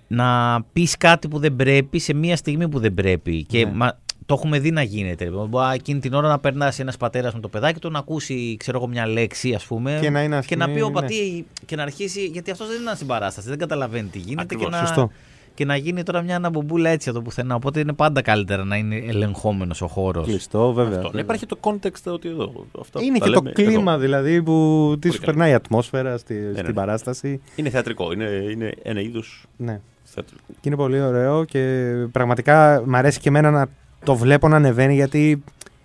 να 0.08 0.62
πεις 0.72 0.96
κάτι 0.96 1.28
που 1.28 1.38
δεν 1.38 1.56
πρέπει 1.56 1.98
σε 1.98 2.14
μια 2.14 2.36
στιγμή 2.36 2.68
που 2.68 2.78
δεν 2.78 2.94
πρέπει. 2.94 3.44
Και 3.44 3.64
Ναι. 3.64 3.72
μα, 3.72 3.98
το 4.26 4.34
έχουμε 4.34 4.58
δει 4.58 4.70
να 4.70 4.82
γίνεται. 4.82 5.24
ρε 5.24 5.30
παιδί. 5.30 5.46
Μπορεί 5.48 5.74
εκείνη 5.74 6.00
την 6.00 6.14
ώρα 6.14 6.28
να 6.28 6.38
περνάσει 6.38 6.80
ένας 6.80 6.96
πατέρας 6.96 7.34
με 7.34 7.40
το 7.40 7.48
παιδάκι 7.48 7.80
του 7.80 7.90
να 7.90 7.98
ακούσει 7.98 8.56
ξέρω 8.58 8.76
εγώ, 8.78 8.86
μια 8.86 9.06
λέξη, 9.06 9.54
ας 9.54 9.64
πούμε. 9.64 9.98
Και 10.00 10.10
να 10.10 10.22
είναι, 10.22 10.36
ας 10.36 10.46
και 10.46 10.56
να 10.56 10.64
πούμε, 10.64 10.76
πει 10.76 10.82
ο 10.84 10.88
ναι. 10.88 10.92
πατή 10.92 11.46
και 11.66 11.76
να 11.76 11.82
αρχίσει. 11.82 12.24
Γιατί 12.24 12.50
αυτός 12.50 12.68
δεν 12.68 12.80
είναι 12.80 12.92
στην 12.94 13.06
παράσταση, 13.06 13.48
δεν 13.48 13.58
καταλαβαίνει 13.58 14.08
τι 14.08 14.18
γίνεται. 14.18 14.42
Ακριβώς, 14.42 14.64
και 14.66 14.70
να, 14.70 14.86
σωστό. 14.86 15.10
και 15.54 15.64
να 15.64 15.76
γίνει 15.76 16.02
τώρα 16.02 16.22
μια 16.22 16.36
αναμπομπούλα 16.36 16.90
έτσι 16.90 17.08
από 17.08 17.18
το 17.18 17.24
πουθενά. 17.24 17.54
Οπότε 17.54 17.80
είναι 17.80 17.92
πάντα 17.92 18.22
καλύτερα 18.22 18.64
να 18.64 18.76
είναι 18.76 18.96
ελεγχόμενος 18.96 19.80
ο 19.82 19.86
χώρος. 19.86 20.26
Κλειστό, 20.26 20.72
βέβαια. 20.72 20.84
Αυτό. 20.90 20.96
Να 21.02 21.06
βέβαια. 21.06 21.20
υπάρχει 21.20 21.46
το 21.46 21.58
context 21.60 22.12
ότι 22.12 22.28
εδώ. 22.28 22.66
Αυτά 22.80 23.02
Είναι 23.02 23.18
που 23.18 23.24
και 23.24 23.30
τα 23.30 23.36
το 23.36 23.42
λέμε 23.42 23.52
κλίμα 23.52 23.92
εδώ. 23.92 24.00
δηλαδή 24.00 24.42
που 24.42 24.96
τι 25.00 25.08
σου 25.10 25.14
καλά. 25.20 25.26
περνάει 25.26 25.50
η 25.50 25.54
ατμόσφαιρα 25.54 26.18
στη, 26.18 26.34
ναι, 26.34 26.52
στην 26.52 26.66
ναι. 26.66 26.72
παράσταση. 26.72 27.40
Είναι 27.56 27.70
θεατρικό. 27.70 28.12
Είναι, 28.12 28.24
είναι 28.50 28.72
ένα 28.82 29.00
είδο 29.00 29.20
Ναι. 29.56 29.80
θεατρικού. 30.04 30.52
Και 30.52 30.68
είναι 30.68 30.76
πολύ 30.76 31.00
ωραίο 31.00 31.44
και 31.44 31.92
πραγματικά 32.12 32.82
μ' 32.86 32.94
αρέσει 32.94 33.20
και 33.20 33.28
εμένα 33.28 33.50
να 33.50 33.66
το 34.04 34.14
βλέπω 34.14 34.48
να 34.48 34.56
ανεβαίνει 34.56 34.94
γιατί 34.94 35.44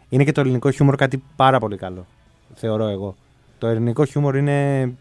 είναι 0.10 0.24
και 0.24 0.32
το 0.32 0.42
ελληνικό 0.42 0.72
χιούμορ 0.72 0.96
κάτι 0.96 1.24
πάρα 1.36 1.60
πολύ 1.60 1.78
καλό. 1.78 2.06
Θεωρώ 2.56 2.88
εγώ. 2.88 3.16
Το 3.58 3.68
ελληνικό 3.68 4.06
χιούμορ 4.06 4.36
είναι 4.36 4.92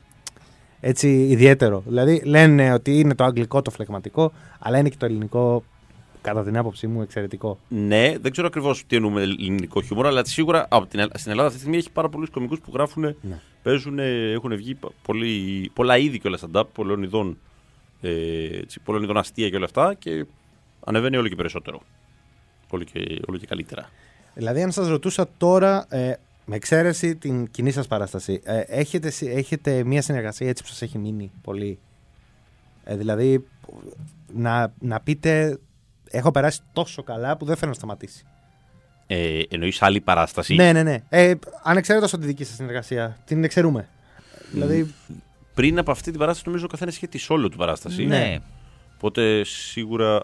έτσι 0.80 1.08
ιδιαίτερο. 1.26 1.82
Δηλαδή 1.86 2.22
λένε 2.24 2.72
ότι 2.72 2.98
είναι 2.98 3.14
το 3.14 3.24
αγγλικό 3.24 3.62
το 3.62 3.70
φλεγματικό, 3.70 4.32
αλλά 4.58 4.78
είναι 4.78 4.88
και 4.88 4.96
το 4.98 5.06
ελληνικό 5.06 5.64
κατά 6.22 6.42
την 6.44 6.56
άποψή 6.58 6.86
μου 6.86 7.02
εξαιρετικό. 7.02 7.58
Ναι, 7.68 8.14
δεν 8.20 8.32
ξέρω 8.32 8.46
ακριβώς 8.46 8.84
τι 8.86 8.96
εννοούμε 8.96 9.22
ελληνικό 9.22 9.82
χιούμορ, 9.82 10.06
αλλά 10.06 10.24
σίγουρα 10.24 10.66
από 10.70 10.86
την, 10.86 10.98
Ελλάδα- 10.98 11.18
στην 11.18 11.30
Ελλάδα 11.30 11.46
αυτή 11.48 11.58
τη 11.60 11.64
στιγμή 11.66 11.82
έχει 11.84 11.92
πάρα 11.92 12.08
πολλούς 12.08 12.30
κομικούς 12.30 12.60
που 12.60 12.70
γράφουν, 12.74 13.02
Ναι. 13.02 13.40
παίζουν, 13.62 13.98
έχουν 14.34 14.56
βγει 14.56 14.74
πα- 14.74 14.90
πολύ, 15.02 15.70
πολλά 15.74 15.98
είδη 15.98 16.18
και 16.18 16.28
όλα 16.28 16.38
stand-up, 16.40 16.62
πολλών 16.72 17.02
ειδών, 17.02 17.38
ε, 18.00 18.10
έτσι, 18.58 18.80
πολλών 18.80 19.02
ειδών 19.02 19.16
αστεία 19.16 19.48
και 19.48 19.56
όλα 19.56 19.64
αυτά 19.64 19.94
και 19.98 20.26
ανεβαίνει 20.84 21.16
όλο 21.16 21.28
και 21.28 21.36
περισσότερο. 21.36 21.80
Όλο 22.70 22.82
και, 22.84 23.20
όλο 23.28 23.38
και 23.38 23.47
καλύτερα. 23.47 23.88
Δηλαδή, 24.34 24.62
αν 24.62 24.72
σας 24.72 24.88
ρωτούσα 24.88 25.28
τώρα, 25.36 25.86
ε, 25.88 26.12
με 26.44 26.56
εξαίρεση 26.56 27.16
την 27.16 27.51
κοινή 27.51 27.70
σας 27.70 27.86
παράσταση, 27.86 28.40
ε, 28.44 28.60
έχετε, 28.66 29.10
συ- 29.10 29.36
έχετε 29.36 29.84
μια 29.84 30.02
συνεργασία 30.02 30.48
έτσι 30.48 30.62
που 30.62 30.68
σας 30.68 30.82
έχει 30.82 30.98
μείνει 30.98 31.30
πολύ; 31.42 31.78
Ε, 32.84 32.97
δηλαδή, 32.97 33.47
να, 34.34 34.72
να 34.80 35.01
πείτε, 35.01 35.59
έχω 36.10 36.30
περάσει 36.30 36.60
τόσο 36.72 37.02
καλά 37.02 37.36
που 37.36 37.44
δεν 37.44 37.56
θέλω 37.56 37.70
να 37.70 37.76
σταματήσει. 37.76 38.24
Ε, 39.06 39.40
Εννοείς 39.48 39.82
άλλη 39.82 40.01
παράσταση; 40.01 40.55
Ναι, 40.55 40.72
ναι, 40.72 40.82
ναι. 40.82 41.02
Ε, 41.09 41.34
ανεξαιρέτως 41.62 42.12
από 42.12 42.22
τη 42.22 42.28
δική 42.28 42.44
σας 42.44 42.55
συνεργασία, 42.56 43.16
την 43.24 43.44
εξαιρούμε. 43.44 43.88
Δηλαδή, 44.52 44.94
Πριν 45.55 45.78
από 45.78 45.90
αυτή 45.90 46.10
την 46.10 46.18
παράσταση, 46.18 46.47
νομίζω 46.47 46.64
ο 46.64 46.68
καθένας 46.68 46.97
είχε 46.97 47.06
τη 47.06 47.26
solo 47.28 47.48
του 47.51 47.56
παράσταση. 47.56 48.05
Ναι. 48.06 48.38
Οπότε 48.97 49.44
σίγουρα. 49.44 50.22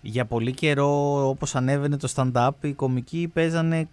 Για 0.00 0.24
πολύ 0.24 0.52
καιρό, 0.52 1.28
όπως 1.28 1.54
ανέβαινε 1.54 1.96
το 1.96 2.12
stand-up, 2.16 2.50
οι 2.60 2.72
κομικοί 2.72 3.30
παίζανε. 3.32 3.88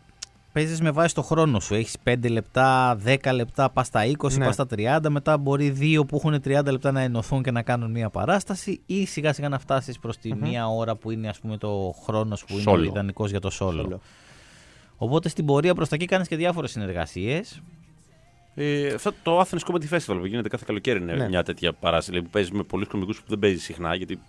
Παίζεις 0.52 0.82
με 0.82 0.92
βάση 0.92 1.16
το 1.16 1.22
χρόνο 1.22 1.60
σου. 1.60 1.74
Έχεις 1.74 1.96
5 2.04 2.30
λεπτά, 2.30 2.96
10 3.06 3.32
λεπτά, 3.34 3.70
πας 3.70 3.88
στα 3.88 4.06
20, 4.06 4.38
Ναι. 4.38 4.46
πας 4.46 4.54
στα 4.54 4.66
30. 4.66 5.10
Μετά 5.10 5.38
μπορεί 5.38 5.70
δύο 5.70 6.06
που 6.06 6.16
έχουν 6.16 6.42
30 6.42 6.72
λεπτά 6.72 6.92
να 6.92 7.02
ενωθούν 7.02 7.44
και 7.44 7.52
να 7.52 7.62
κάνουν 7.62 7.92
μια 7.92 8.10
παράσταση 8.10 8.82
ή 8.86 9.06
σιγά 9.06 9.34
σιγά 9.34 9.50
να 9.50 9.60
φτάσεις 9.60 10.00
προς 10.00 10.18
τη 10.18 10.36
μία 10.36 10.68
ώρα 10.68 10.96
που 10.96 11.12
είναι 11.12 11.28
ας 11.28 11.40
πούμε 11.40 11.58
το 11.58 11.96
χρόνος 12.06 12.46
που 12.46 12.54
είναι 12.58 12.72
ο 12.72 12.74
Solo. 12.74 12.84
ιδανικός 12.86 13.30
για 13.30 13.40
το 13.40 13.50
solo. 13.60 13.86
Solo. 13.86 13.98
Οπότε 14.98 15.30
στην 15.30 15.46
πορεία 15.46 15.74
προς 15.76 15.90
τα 15.90 15.96
εκεί 15.96 16.06
κάνεις 16.06 16.28
και 16.28 16.36
διάφορες 16.36 16.72
συνεργασίες. 16.72 17.62
Ε, 18.56 18.94
αυτό 18.94 19.12
το 19.24 19.40
Athens 19.42 19.60
Comedy 19.72 19.90
Festival 19.98 20.18
που 20.20 20.26
γίνεται 20.26 20.50
κάθε 20.50 20.64
καλοκαίρι 20.68 21.02
είναι 21.02 21.14
Ναι. 21.14 21.28
μια 21.28 21.44
τέτοια 21.44 21.74
παράσταση 21.74 22.10
δηλαδή, 22.10 22.26
που 22.26 22.32
παίζεις 22.32 22.52
με 22.52 22.64
πολλούς 22.64 22.88
κομικούς 22.88 23.18
που 23.18 23.26
δεν 23.28 23.40
παίζεις 23.40 23.64
συχνά 23.64 23.96
γιατί 23.96 24.20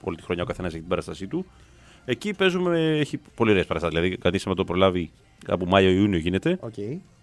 όλη 0.00 0.16
τη 0.16 0.22
χρονιά 0.22 0.42
ο 0.42 0.46
καθένας 0.46 0.70
έχει 0.70 0.80
την 0.80 0.88
παράστασή 0.88 1.26
του. 1.26 1.46
Εκεί 2.04 2.34
παίζουμε, 2.34 2.98
έχει 2.98 3.18
πολύ 3.34 3.50
ωραίες 3.50 3.66
παραστάσεις. 3.66 3.98
Δηλαδή, 3.98 4.16
κρατήσαμε 4.16 4.54
το 4.54 4.64
προλάβει 4.64 5.10
κάπου 5.44 5.66
Μάιο-Ιούνιο 5.66 6.18
γίνεται. 6.18 6.58
οκ. 6.60 6.74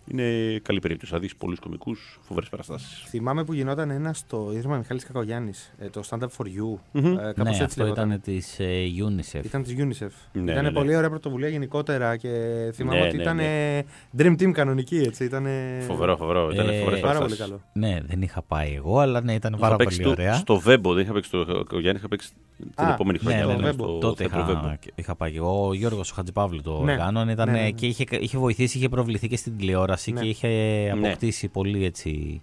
Είναι 0.08 0.60
καλή 0.64 0.80
περίπτωση. 0.80 1.12
Θα 1.12 1.20
δεις 1.20 1.36
πολλούς 1.36 1.60
κομικούς, 1.60 2.20
φοβερές 2.22 2.50
παραστάσεις. 2.50 3.04
Θυμάμαι 3.08 3.44
που 3.44 3.54
γινόταν 3.54 3.90
ένα 3.90 4.14
στο 4.14 4.52
Ίδρυμα 4.56 4.78
Μιχάλης 4.78 5.06
Κακογιάννης, 5.06 5.74
ε, 5.80 5.90
το 5.90 6.02
Stand 6.10 6.20
Up 6.20 6.28
for 6.38 6.46
You. 6.46 6.80
Μμμ. 6.92 7.06
Ε, 7.18 7.22
κάπως 7.22 7.44
ναι, 7.44 7.50
έτσι 7.50 7.64
αυτό 7.64 7.84
λεγόταν. 7.84 8.08
ήταν 8.10 8.22
της 8.22 8.60
ε, 8.60 8.84
UNICEF. 9.08 9.44
Ήταν 9.44 9.64
της 9.64 9.74
UNICEF. 9.78 10.08
Ναι, 10.34 10.42
ήταν 10.52 10.56
ναι, 10.56 10.62
ναι. 10.62 10.72
πολύ 10.72 10.96
ωραία 10.96 11.10
πρωτοβουλία 11.10 11.48
γενικότερα 11.48 12.16
και 12.18 12.30
θυμάμαι 12.74 13.00
Ναι, 13.00 13.06
ότι 13.08 13.16
ναι, 13.16 13.22
ήταν 13.22 13.36
ναι. 13.36 13.82
Dream 14.18 14.32
Team 14.42 14.52
κανονική, 14.52 14.98
έτσι. 14.98 15.24
Ήταν 15.26 15.46
Φοβερό, 15.88 16.18
φοβερό. 16.18 16.50
Ήταν 16.54 16.70
Ε, 16.70 16.78
φοβερές 16.80 17.00
πάρα 17.00 17.20
πολύ 17.20 17.36
παραστάσεις. 17.36 17.40
καλό. 17.40 17.62
Ναι, 17.74 17.98
δεν 18.06 18.22
είχα 18.22 18.42
πάει 18.42 18.74
εγώ, 18.76 19.00
αλλά 19.00 19.22
ναι, 19.22 19.34
ήταν 19.34 19.52
Είχα 19.54 19.62
πάρα 19.62 19.76
παίξει 19.76 20.02
πολύ 20.02 20.16
το- 20.16 20.22
ωραία. 20.22 20.34
Στο 20.34 20.60
Βέμπο, 20.60 20.94
δεν 20.94 21.04
είχα 21.04 21.14
παίξει 21.14 21.30
στο 21.30 21.64
Κογιάννη, 21.68 22.00
είχα 22.00 22.08
παίξει 22.08 22.30
την 22.58 22.86
Α, 22.86 22.94
επόμενη 22.94 23.18
Ναι, 23.22 23.30
χρονιά. 23.30 23.46
ναι, 23.46 23.56
δηλαδή, 23.56 23.78
ναι, 23.78 23.84
στο 23.84 23.98
τότε 23.98 24.28
θέατρο 24.28 24.46
Βέμπο. 24.54 24.66
είχα, 24.68 24.80
είχα 24.96 25.16
πάει 25.16 25.32
και 25.32 25.38
εγώ. 25.38 25.68
Ο 25.68 25.74
Γιώργος 25.74 26.12
ο 26.12 26.14
Χατζηπαύλου 26.16 26.62
το 26.62 26.82
Ναι. 26.84 26.92
οργάνωνε. 26.92 27.32
Ήταν, 27.32 27.50
Ναι, 27.52 27.58
ναι, 27.58 27.62
ναι. 27.64 27.70
Και 27.72 27.86
είχε, 27.86 28.04
είχε 28.20 28.38
βοηθήσει, 28.38 28.78
είχε 28.78 28.90
προβληθεί 28.90 29.28
και 29.28 29.38
στην 29.38 29.58
τηλεόραση 29.58 29.93
Ναι. 30.11 30.22
και 30.22 30.28
είχε 30.28 30.90
αποκτήσει 30.91 31.48
πολύ 31.48 31.86
έτσι, 31.86 32.41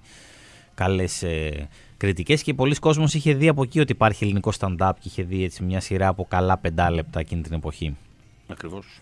καλές 0.74 1.22
ε, 1.22 1.68
κριτικές 1.96 2.42
και 2.42 2.54
πολλοί 2.54 2.74
κόσμος 2.74 3.14
είχε 3.14 3.34
δει 3.34 3.48
από 3.48 3.62
εκεί 3.62 3.80
ότι 3.80 3.92
υπάρχει 3.92 4.24
ελληνικό 4.24 4.52
stand-up 4.58 4.90
και 5.00 5.08
είχε 5.08 5.22
δει 5.22 5.44
έτσι, 5.44 5.62
μια 5.62 5.80
σειρά 5.80 6.08
από 6.08 6.26
καλά 6.28 6.58
πεντάλεπτα 6.58 7.20
εκείνη 7.20 7.42
την 7.42 7.52
εποχή. 7.52 7.96
Ακριβώς. 8.46 9.00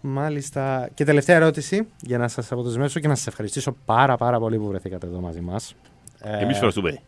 Μάλιστα. 0.00 0.88
Και 0.94 1.04
τελευταία 1.04 1.36
ερώτηση 1.36 1.86
για 2.00 2.18
να 2.18 2.28
σας 2.28 2.52
αποδεσμεύσω 2.52 3.00
και 3.00 3.08
να 3.08 3.14
σας 3.14 3.26
ευχαριστήσω 3.26 3.76
πάρα 3.84 4.16
πάρα 4.16 4.38
πολύ 4.38 4.58
που 4.58 4.66
βρεθήκατε 4.66 5.06
εδώ 5.06 5.20
μαζί 5.20 5.40
μας. 5.40 5.74
Ε, 6.20 6.38
Εμείς 6.38 6.54
ευχαριστούμε. 6.54 7.00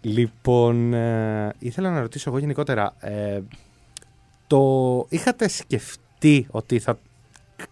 Λοιπόν, 0.00 0.92
ε, 0.94 1.52
ήθελα 1.58 1.90
να 1.90 2.00
ρωτήσω 2.00 2.30
εγώ 2.30 2.38
γενικότερα. 2.38 2.94
ε, 3.00 3.40
το 4.46 5.06
είχατε 5.08 5.48
σκεφτεί 5.48 6.46
ότι 6.50 6.78
θα 6.78 6.98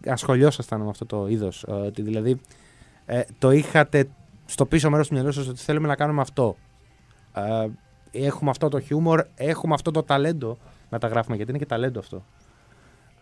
ασχολιόσασταν 0.07 0.81
με 0.81 0.89
αυτό 0.89 1.07
το 1.07 1.27
είδος. 1.29 1.65
ε, 1.69 1.73
ότι 1.73 2.03
δηλαδή 2.03 2.41
ε, 3.07 3.23
το 3.39 3.51
είχατε 3.51 4.09
στο 4.47 4.67
πίσω 4.67 4.91
μέρος 4.91 5.09
του 5.09 5.15
μυαλού 5.15 5.33
σας 5.33 5.49
ότι 5.49 5.61
θέλουμε 5.61 5.89
να 5.89 5.97
κάνουμε 5.97 6.21
αυτό. 6.21 6.57
Ε, 7.33 7.67
έχουμε 8.11 8.51
αυτό 8.51 8.69
το 8.69 8.81
χιούμορ, 8.81 9.27
έχουμε 9.35 9.75
αυτό 9.75 9.91
το 9.91 10.03
ταλέντο 10.03 10.59
να 10.89 10.99
τα 10.99 11.09
γράφουμε 11.09 11.37
γιατί 11.37 11.51
είναι 11.51 11.61
και 11.61 11.67
ταλέντο 11.67 11.99
αυτό. 11.99 12.25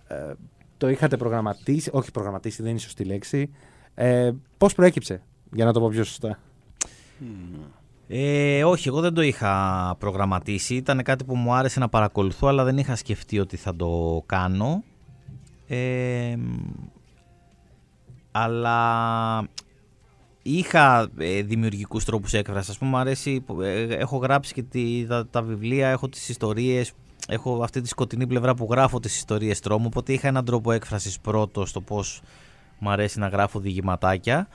Ε, 0.08 0.32
το 0.76 0.88
είχατε 0.88 1.16
προγραμματίσει, 1.16 1.90
όχι 1.92 2.10
προγραμματίσει, 2.10 2.62
δεν 2.62 2.70
είναι 2.70 2.78
η 2.78 2.82
σωστή 2.82 3.04
λέξη. 3.04 3.50
Ε, 3.94 4.30
πώς 4.58 4.74
προέκυψε, 4.74 5.22
για 5.52 5.64
να 5.64 5.72
το 5.72 5.80
πω 5.80 5.88
πιο 5.88 6.04
σωστά; 6.04 6.38
Ε, 8.08 8.64
όχι, 8.64 8.88
εγώ 8.88 9.00
δεν 9.00 9.14
το 9.14 9.22
είχα 9.22 9.96
προγραμματίσει. 9.98 10.74
Ήταν 10.74 11.02
κάτι 11.02 11.24
που 11.24 11.36
μου 11.36 11.54
άρεσε 11.54 11.80
να 11.80 11.88
παρακολουθώ, 11.88 12.46
αλλά 12.46 12.64
δεν 12.64 12.78
είχα 12.78 12.96
σκεφτεί 12.96 13.38
ότι 13.38 13.56
θα 13.56 13.76
το 13.76 14.22
κάνω. 14.26 14.82
Ε, 15.68 16.36
αλλά 18.30 19.48
είχα 20.42 21.08
ε, 21.18 21.42
δημιουργικούς 21.42 22.04
τρόπους 22.04 22.32
έκφρασης. 22.32 22.70
Ας 22.70 22.78
πούμε, 22.78 22.90
μου 22.90 22.96
αρέσει, 22.96 23.44
ε, 23.62 23.82
έχω 23.82 24.16
γράψει 24.16 24.54
και 24.54 24.62
τη, 24.62 25.06
τα, 25.06 25.26
τα 25.26 25.42
βιβλία, 25.42 25.88
έχω 25.88 26.08
τις 26.08 26.28
ιστορίες, 26.28 26.92
έχω 27.28 27.62
αυτή 27.62 27.80
τη 27.80 27.88
σκοτεινή 27.88 28.26
πλευρά 28.26 28.54
που 28.54 28.66
γράφω 28.70 29.00
τις 29.00 29.16
ιστορίες 29.16 29.60
τρόμου, 29.60 29.84
οπότε 29.86 30.12
είχα 30.12 30.28
έναν 30.28 30.44
τρόπο 30.44 30.72
έκφρασης 30.72 31.20
πρώτο 31.20 31.66
στο 31.66 31.80
πώς 31.80 32.22
μου 32.78 32.90
αρέσει 32.90 33.18
να 33.18 33.28
γράφω 33.28 33.60
διηγηματάκια. 33.60 34.48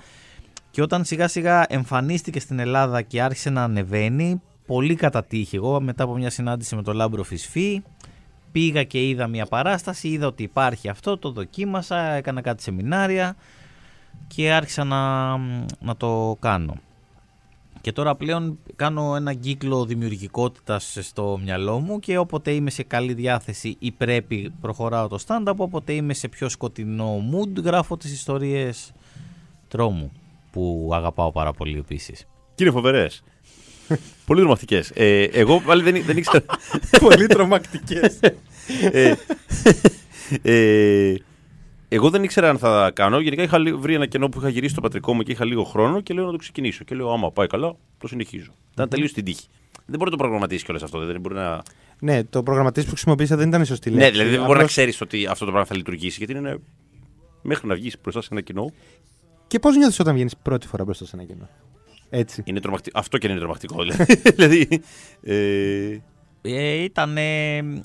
Και 0.71 0.81
όταν 0.81 1.05
σιγά 1.05 1.27
σιγά 1.27 1.65
εμφανίστηκε 1.69 2.39
στην 2.39 2.59
Ελλάδα 2.59 3.01
και 3.01 3.21
άρχισε 3.21 3.49
να 3.49 3.63
ανεβαίνει, 3.63 4.41
πολύ 4.65 4.95
κατά 4.95 5.23
τύχη. 5.23 5.55
Εγώ 5.55 5.81
μετά 5.81 6.03
από 6.03 6.13
μια 6.13 6.29
συνάντηση 6.29 6.75
με 6.75 6.83
τον 6.83 6.95
Λάμπρο 6.95 7.23
Φυσφή, 7.23 7.83
πήγα 8.53 8.83
και 8.83 9.07
είδα 9.07 9.27
μια 9.27 9.45
παράσταση, 9.45 10.07
είδα 10.07 10.27
ότι 10.27 10.43
υπάρχει 10.43 10.89
αυτό, 10.89 11.17
το 11.17 11.31
δοκίμασα, 11.31 11.97
έκανα 11.99 12.41
κάτι 12.41 12.63
σεμινάρια 12.63 13.35
και 14.27 14.51
άρχισα 14.51 14.83
να, 14.83 15.37
να 15.79 15.95
το 15.97 16.37
κάνω. 16.39 16.75
Και 17.81 17.91
τώρα 17.91 18.15
πλέον 18.15 18.57
κάνω 18.75 19.15
ένα 19.15 19.33
κύκλο 19.33 19.85
δημιουργικότητας 19.85 20.97
στο 21.01 21.39
μυαλό 21.43 21.79
μου 21.79 21.99
και 21.99 22.17
όποτε 22.17 22.51
είμαι 22.51 22.69
σε 22.69 22.83
καλή 22.83 23.13
διάθεση 23.13 23.75
ή 23.79 23.91
πρέπει 23.91 24.53
προχωράω 24.61 25.07
το 25.07 25.19
stand-up, 25.27 25.55
όποτε 25.55 25.93
είμαι 25.93 26.13
σε 26.13 26.27
πιο 26.27 26.49
σκοτεινό 26.49 27.23
mood 27.31 27.63
γράφω 27.63 27.97
τις 27.97 28.13
ιστορίες 28.13 28.91
τρόμου 29.67 30.11
που 30.51 30.89
αγαπάω 30.93 31.31
πάρα 31.31 31.53
πολύ 31.53 31.77
επίσης. 31.77 32.27
Κύριε 32.55 32.71
Φοβερές, 32.71 33.23
Πολύ 34.25 34.41
ρομακτικέ. 34.41 34.83
Ε, 34.93 35.23
εγώ 35.23 35.59
πάλι 35.61 35.83
δεν, 35.83 36.03
δεν 36.05 36.17
ήξερα. 36.17 36.43
Πολύ 37.07 37.27
τρομακτικές. 37.27 38.19
ε, 38.91 39.13
ε, 40.41 41.15
εγώ 41.89 42.09
δεν 42.09 42.23
ήξερα 42.23 42.49
αν 42.49 42.57
θα 42.57 42.91
κάνω. 42.95 43.19
Γενικά 43.19 43.43
είχα 43.43 43.57
λι- 43.57 43.75
βρει 43.75 43.93
ένα 43.93 44.05
κενό 44.05 44.29
που 44.29 44.39
είχα 44.39 44.49
γυρίσει 44.49 44.71
στο 44.71 44.81
πατρικό 44.81 45.13
μου 45.13 45.21
και 45.21 45.31
είχα 45.31 45.45
λίγο 45.45 45.63
χρόνο 45.63 46.01
και 46.01 46.13
λέω 46.13 46.25
να 46.25 46.31
το 46.31 46.37
ξεκινήσω. 46.37 46.83
Και 46.83 46.95
λέω, 46.95 47.11
άμα 47.13 47.31
πάει 47.31 47.47
καλά, 47.47 47.75
το 47.97 48.07
συνεχίζω. 48.07 48.51
Ήταν 48.73 48.89
τελείω 48.89 49.07
στην 49.07 49.23
τύχη. 49.23 49.47
Δεν 49.85 49.97
μπορεί 49.97 50.03
να 50.03 50.09
το 50.09 50.17
προγραμματίσει 50.17 50.63
κιόλας 50.65 50.83
αυτό. 50.83 51.05
Δεν 51.05 51.19
μπορεί 51.21 51.35
να. 51.35 51.61
ναι, 51.99 52.23
το 52.23 52.43
προγραμματή 52.43 52.81
που 52.83 52.89
χρησιμοποίησα 52.89 53.35
δεν 53.35 53.47
ήταν 53.47 53.61
η 53.61 53.65
σωστή 53.65 53.89
Ναι, 53.89 53.95
λέξη. 53.95 54.11
δηλαδή 54.11 54.29
δεν 54.29 54.39
μπορεί 54.39 54.49
να 54.51 54.55
Απλώς- 54.55 54.71
ξέρεις 54.71 55.01
ότι 55.01 55.25
αυτό 55.25 55.45
το 55.45 55.51
πράγμα 55.51 55.67
θα 55.69 55.75
λειτουργήσει. 55.75 56.15
Γιατί 56.17 56.33
είναι 56.39 56.57
μέχρι 57.41 57.67
να 57.67 57.75
βγεις 57.75 57.95
μπροστά 58.01 58.21
σε 58.21 58.27
ένα 58.31 58.41
κοινό. 58.41 58.71
Και 59.47 59.59
πώς 59.59 59.75
νιώθεις 59.75 59.99
όταν 59.99 60.13
βγαίνεις 60.13 60.37
πρώτη 60.41 60.67
φορά 60.67 60.83
μπροστά 60.83 61.05
σε 61.05 61.11
ένα 61.15 61.25
κοινό; 61.25 61.49
Έτσι. 62.15 62.41
Είναι 62.45 62.59
τρομακτικό. 62.59 62.99
Αυτό 62.99 63.17
και 63.17 63.27
είναι 63.27 63.39
τρομακτικό. 63.39 63.83
Δηλαδή. 63.83 64.13
δηλαδή 64.35 64.81
ε, 65.23 65.97
Ε, 66.41 66.83
ήταν, 66.83 67.17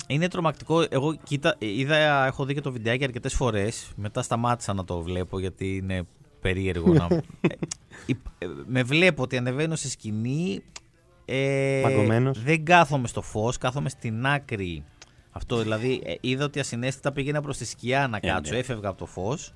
είναι 0.06 0.28
τρομακτικό. 0.30 0.84
Εγώ 0.90 1.16
κοίτα, 1.24 1.56
είδα, 1.58 2.26
έχω 2.26 2.44
δει 2.44 2.54
και 2.54 2.60
το 2.60 2.72
βιντεάκι 2.72 3.04
αρκετές 3.04 3.34
φορές. 3.34 3.90
Μετά 3.96 4.22
σταμάτησα 4.22 4.72
να 4.74 4.84
το 4.84 5.00
βλέπω 5.00 5.38
γιατί 5.38 5.76
είναι 5.76 6.02
περίεργο 6.40 6.92
να. 6.92 7.06
Ε, 7.40 7.54
υπ- 8.06 8.26
ε, 8.38 8.46
με 8.66 8.82
βλέπω 8.82 9.22
ότι 9.22 9.36
ανεβαίνω 9.36 9.76
σε 9.76 9.90
σκηνή. 9.90 10.62
Ε, 11.24 11.80
Παγκωμένος. 11.82 12.42
δεν 12.42 12.64
κάθομαι 12.64 13.08
στο 13.08 13.22
φως, 13.22 13.58
κάθομαι 13.58 13.88
στην 13.88 14.26
άκρη. 14.26 14.84
Αυτό 15.30 15.56
δηλαδή 15.62 16.02
ε, 16.04 16.14
είδα 16.20 16.44
ότι 16.44 16.60
ασυναίσθητα 16.60 17.12
πήγαινα 17.12 17.40
προς 17.40 17.56
τη 17.56 17.64
σκιά 17.66 18.08
να 18.08 18.16
Ε, 18.16 18.26
κάτσω, 18.26 18.52
ναι. 18.52 18.58
έφευγα 18.58 18.88
από 18.88 18.98
το 18.98 19.06
φως. 19.06 19.52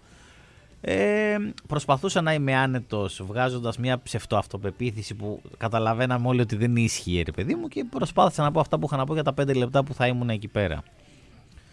Ε, 0.84 1.36
προσπαθούσα 1.68 2.20
να 2.20 2.34
είμαι 2.34 2.54
άνετος, 2.56 3.22
βγάζοντας 3.26 3.78
μια 3.78 3.98
ψευτοαυτοπεποίθηση 4.02 5.14
που 5.14 5.42
καταλαβαίναμε 5.58 6.28
όλοι 6.28 6.40
ότι 6.40 6.56
δεν 6.56 6.76
ίσχυε, 6.76 7.22
ρε 7.22 7.32
παιδί 7.32 7.54
μου, 7.54 7.68
και 7.68 7.84
προσπάθησα 7.90 8.42
να 8.42 8.50
πω 8.52 8.60
αυτά 8.60 8.78
που 8.78 8.86
είχα 8.86 8.96
να 8.96 9.04
πω 9.04 9.14
για 9.14 9.22
τα 9.22 9.32
πέντε 9.32 9.52
λεπτά 9.52 9.84
που 9.84 9.94
θα 9.94 10.06
ήμουν 10.06 10.28
εκεί 10.30 10.48
πέρα. 10.48 10.82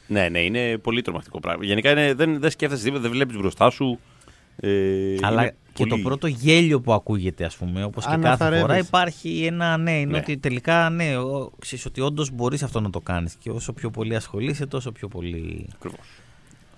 ναι, 0.07 0.29
ναι, 0.29 0.39
είναι 0.39 0.77
πολύ 0.77 1.01
τρομακτικό 1.01 1.39
πράγμα. 1.39 1.65
Γενικά 1.65 1.91
είναι, 1.91 2.13
δεν, 2.13 2.39
δεν 2.39 2.49
σκέφτεσαι 2.51 2.83
τίποτα, 2.83 3.01
δεν 3.01 3.11
βλέπεις 3.11 3.37
μπροστά 3.37 3.69
σου. 3.69 3.99
Ε, 4.61 5.15
Αλλά 5.21 5.41
είναι 5.41 5.55
και 5.73 5.85
πολύ- 5.85 5.89
το 5.89 5.97
πρώτο 6.09 6.27
γέλιο 6.27 6.81
που 6.81 6.93
ακούγεται, 6.93 7.45
ας 7.45 7.55
πούμε, 7.57 7.83
όπως 7.83 8.03
και 8.05 8.09
κάθε 8.11 8.25
Αναθαρρεύεις. 8.27 8.61
φορά, 8.65 8.77
υπάρχει 8.77 9.43
ένα 9.45 9.77
ναι. 9.77 9.99
Είναι 9.99 10.11
Ναι. 10.11 10.17
ότι 10.17 10.37
τελικά 10.37 10.89
ναι, 10.89 11.17
ο- 11.17 11.51
ξέρεις 11.59 11.85
ότι 11.85 12.01
όντως 12.01 12.31
μπορείς 12.31 12.63
αυτό 12.63 12.79
να 12.79 12.89
το 12.89 12.99
κάνεις. 12.99 13.35
Και 13.39 13.49
όσο 13.49 13.73
πιο 13.73 13.89
πολύ 13.89 14.15
ασχολείσαι, 14.15 14.65
τόσο 14.65 14.91
πιο 14.91 15.07
πολύ. 15.07 15.67
Ακριβώς. 15.75 16.07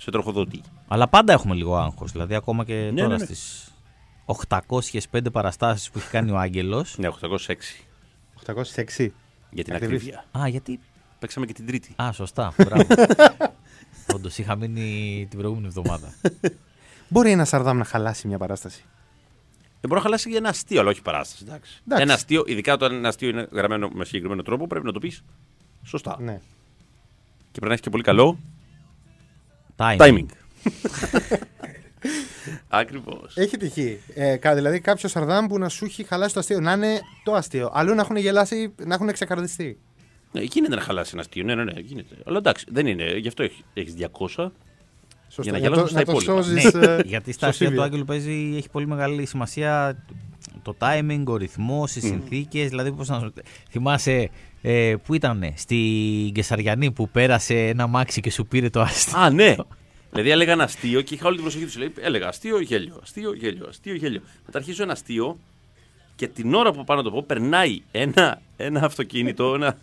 Σε 0.01 0.11
τροχοδότη. 0.11 0.61
Αλλά 0.87 1.07
πάντα 1.07 1.33
έχουμε 1.33 1.55
λίγο 1.55 1.77
άγχος. 1.77 2.11
Δηλαδή, 2.11 2.35
ακόμα 2.35 2.65
και 2.65 2.73
Ναι, 2.73 3.01
τώρα 3.01 3.07
ναι, 3.07 3.15
ναι. 3.17 3.25
στις 3.25 3.71
805 5.11 5.31
παραστάσεις 5.31 5.89
που 5.91 5.97
έχει 5.99 6.09
κάνει 6.09 6.31
ο 6.31 6.37
Άγγελος. 6.37 6.97
Ναι, 6.97 7.07
806. 7.07 7.85
806. 8.45 9.13
Για 9.49 9.63
την 9.63 9.73
Ακριβής. 9.75 9.99
ακρίβεια. 10.01 10.25
Α, 10.39 10.47
γιατί; 10.47 10.79
Παίξαμε 11.19 11.45
και 11.45 11.53
την 11.53 11.65
Τρίτη. 11.65 11.95
Α, 12.01 12.11
σωστά. 12.11 12.53
Μπράβο. 12.57 12.83
Όντως, 14.15 14.37
είχα 14.37 14.55
μείνει 14.55 15.27
την 15.29 15.39
προηγούμενη 15.39 15.67
εβδομάδα. 15.67 16.13
Μπορεί 17.09 17.31
ένα 17.31 17.45
Σαρδάμ 17.45 17.77
να 17.77 17.83
χαλάσει 17.83 18.27
μια 18.27 18.37
παράσταση. 18.37 18.83
Δεν 19.61 19.89
μπορεί 19.89 19.95
να 19.95 20.01
χαλάσει 20.01 20.29
για 20.29 20.37
ένα 20.37 20.49
αστείο, 20.49 20.79
αλλά 20.79 20.89
όχι 20.89 21.01
παράσταση. 21.01 21.43
Εντάξει. 21.47 21.81
Εντάξει. 21.85 22.03
Ένα 22.03 22.13
αστείο, 22.13 22.43
ειδικά 22.47 22.73
όταν 22.73 22.93
ένα 22.93 23.07
αστείο 23.07 23.29
είναι 23.29 23.47
γραμμένο 23.51 23.89
με 23.93 24.05
συγκεκριμένο 24.05 24.41
τρόπο, 24.41 24.67
πρέπει 24.67 24.85
να 24.85 24.91
το 24.91 24.99
πεις 24.99 25.23
σωστά. 25.83 26.17
Ναι. 26.19 26.33
Και 27.37 27.59
πρέπει 27.59 27.67
να 27.67 27.73
έχει 27.73 27.81
και 27.81 27.89
πολύ 27.89 28.03
καλό 28.03 28.37
Timing. 29.81 29.99
timing. 30.01 30.25
Ακριβώς. 32.67 33.33
Έχει 33.37 33.57
τυχεί. 33.57 33.99
Ε, 34.13 34.35
κα- 34.35 34.55
δηλαδή 34.55 34.79
κάποιος 34.79 35.11
Σαρδάμ 35.11 35.45
που 35.47 35.57
να 35.57 35.69
σου 35.69 35.85
έχει 35.85 36.03
χαλάσει 36.03 36.33
το 36.33 36.39
αστείο. 36.39 36.59
Να 36.59 36.71
είναι 36.73 36.99
το 37.23 37.33
αστείο. 37.33 37.69
Αλλού 37.73 37.93
να 37.95 38.01
έχουν 38.01 38.15
γελάσει, 38.15 38.73
να 38.85 38.93
έχουν 38.93 39.11
ξεκαρδιστεί. 39.11 39.77
Ναι, 40.31 40.41
γίνεται 40.41 40.75
να 40.75 40.81
χαλάσει 40.81 41.09
ένα 41.13 41.21
αστείο. 41.21 41.43
Ναι, 41.43 41.55
ναι, 41.55 41.63
ναι, 41.63 41.79
γίνεται. 41.79 42.15
Αλλά 42.25 42.37
εντάξει, 42.37 42.65
δεν 42.69 42.87
είναι. 42.87 43.17
Γι' 43.17 43.27
αυτό 43.27 43.43
έχεις 43.73 43.93
200. 44.37 44.51
Σωστά. 45.29 45.51
να 45.51 45.57
να, 45.59 45.63
γελάσουν 45.63 45.83
το, 45.83 45.89
στα 45.89 45.99
να 45.99 46.05
το 46.05 46.11
υπόλοιπα. 46.11 46.33
σώζεις, 46.33 46.73
Ναι, 46.73 46.85
ε, 46.85 46.99
γιατί 47.05 47.31
στα 47.31 47.39
στο 47.39 47.45
αστεία 47.47 47.65
του 47.67 47.71
Σίβια. 47.71 47.83
Άγγελου 47.83 48.05
παίζει, 48.05 48.53
έχει 48.57 48.69
πολύ 48.69 48.87
μεγάλη 48.87 49.25
σημασία 49.25 50.03
το 50.61 50.75
timing, 50.79 51.23
ο 51.27 51.35
ρυθμός, 51.35 51.95
οι 51.95 51.99
συνθήκες. 51.99 52.69
Δηλαδή, 52.69 52.91
πώς 52.91 53.07
να 53.07 53.19
σου- 53.19 53.33
θυμάσαι 53.69 54.29
ε, 54.61 54.95
που 55.05 55.13
ήταν 55.13 55.53
στην 55.55 56.33
Κεσαριανή 56.33 56.91
που 56.91 57.09
πέρασε 57.09 57.67
ένα 57.67 57.87
μάξι 57.87 58.21
και 58.21 58.31
σου 58.31 58.45
πήρε 58.45 58.69
το 58.69 58.81
αστείο. 58.81 59.19
Α, 59.19 59.29
ναι. 59.29 59.55
δηλαδή 60.11 60.29
έλεγα 60.29 60.51
ένα 60.51 60.63
αστείο 60.63 61.01
και 61.01 61.13
είχα 61.13 61.25
όλη 61.27 61.35
την 61.35 61.43
προσοχή 61.43 61.65
του. 61.65 61.79
Λέει, 61.79 61.93
έλεγα 61.99 62.27
αστείο, 62.27 62.59
γέλιο, 62.59 62.99
αστείο, 63.01 63.33
γέλιο, 63.33 63.65
αστείο, 63.69 63.95
γέλιο. 63.95 64.21
Μετά 64.45 64.57
αρχίζω 64.57 64.83
ένα 64.83 64.91
αστείο 64.91 65.37
και 66.15 66.27
την 66.27 66.53
ώρα 66.53 66.71
που 66.71 66.83
πάω 66.83 66.97
να 66.97 67.03
το 67.03 67.11
πω, 67.11 67.23
περνάει 67.23 67.81
ένα, 67.91 68.41
ένα 68.57 68.85
αυτοκίνητο, 68.85 69.53
ένα, 69.53 69.77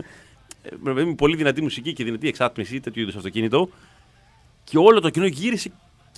ε, 0.62 0.70
με 0.82 0.92
με 0.92 1.14
πολύ 1.14 1.36
δυνατή 1.36 1.62
μουσική 1.62 1.92
και 1.92 2.04
δυνατή 2.04 2.28
εξάτμιση, 2.28 2.80
τέτοιου 2.80 3.02
είδου 3.02 3.12
αυτοκίνητο. 3.16 3.68
Και 4.64 4.78
όλο 4.78 5.00
το 5.00 5.10
κοινό 5.10 5.26
γύρισε. 5.26 5.70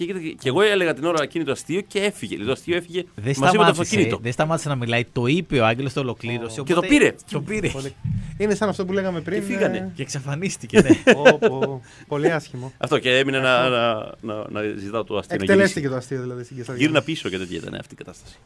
Και, 0.06 0.12
και, 0.12 0.18
και 0.38 0.48
εγώ 0.48 0.60
έλεγα 0.62 0.94
την 0.94 1.04
ώρα 1.04 1.22
εκείνη 1.22 1.44
το 1.44 1.52
αστείο 1.52 1.80
και 1.80 1.98
έφυγε. 1.98 2.30
Δηλαδή 2.36 2.46
το 2.46 2.52
αστείο 2.60 2.76
έφυγε 2.76 3.04
Δεν 3.14 3.24
μαζί 3.24 3.38
με 3.40 3.44
το 3.46 3.50
σταμάτησε, 3.52 3.80
αυτοκίνητο. 3.82 4.18
δεν 4.22 4.32
σταμάτησε 4.32 4.68
να 4.68 4.74
μιλάει. 4.74 5.04
Το 5.12 5.26
είπε 5.26 5.58
ο 5.60 5.66
Άγγελος, 5.66 5.92
το 5.92 6.00
ολοκλήρωσε. 6.00 6.62
Και 6.64 6.72
οπότε- 6.72 6.88
το 6.88 6.94
πήρε. 6.94 7.14
Το 7.30 7.40
πήρε. 7.40 7.68
Πολύ- 7.68 7.94
Είναι 8.38 8.54
σαν 8.54 8.68
αυτό 8.68 8.84
που 8.84 8.92
λέγαμε 8.92 9.20
πριν. 9.20 9.38
Και 9.40 9.44
φύγανε. 9.46 9.76
ε, 9.76 9.90
Και 9.94 10.02
εξαφανίστηκε, 10.02 10.80
ναι. 11.04 11.12
πω, 11.12 11.38
πω, 11.48 11.82
πολύ 12.08 12.32
άσχημο. 12.32 12.72
Αυτό 12.78 12.98
και 12.98 13.18
έμεινε 13.18 13.38
να, 13.38 13.68
να, 13.68 13.94
να, 14.20 14.34
να 14.50 14.60
ζητάω 14.78 15.04
το 15.04 15.16
αστείο. 15.16 15.36
να 15.36 15.42
Εκτελέστηκε 15.42 15.78
γυρίσει. 15.80 15.90
το 15.92 15.96
αστείο 15.96 16.20
δηλαδή 16.22 16.44
στην 16.44 16.56
Κεσαριανή. 16.56 16.84
Γύρνα 16.86 17.02
πίσω 17.02 17.28
και 17.28 17.38
τέτοια 17.38 17.56
ήταν 17.56 17.74
αυτή 17.74 17.94
η 17.94 17.96
κατάσταση. 17.96 18.36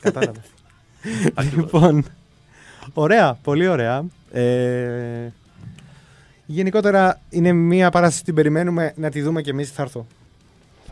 Κατάλαβα. 0.00 0.40
Ακριβώς. 1.34 1.64
λοιπόν, 1.72 2.04
ωραία, 2.92 3.38
πολύ 3.42 3.66
ωραία. 3.68 4.04
Ε, 4.32 5.32
γενικότερα 6.46 7.20
είναι 7.30 7.52
μια 7.52 7.90
παράσταση 7.90 8.18
που 8.18 8.24
την 8.24 8.34
περιμένουμε 8.34 8.92
να 8.96 9.10
τη 9.10 9.22
δούμε 9.22 9.42
και 9.42 9.50
εμείς 9.50 9.70
θα 9.70 9.82
έρθω. 9.82 10.06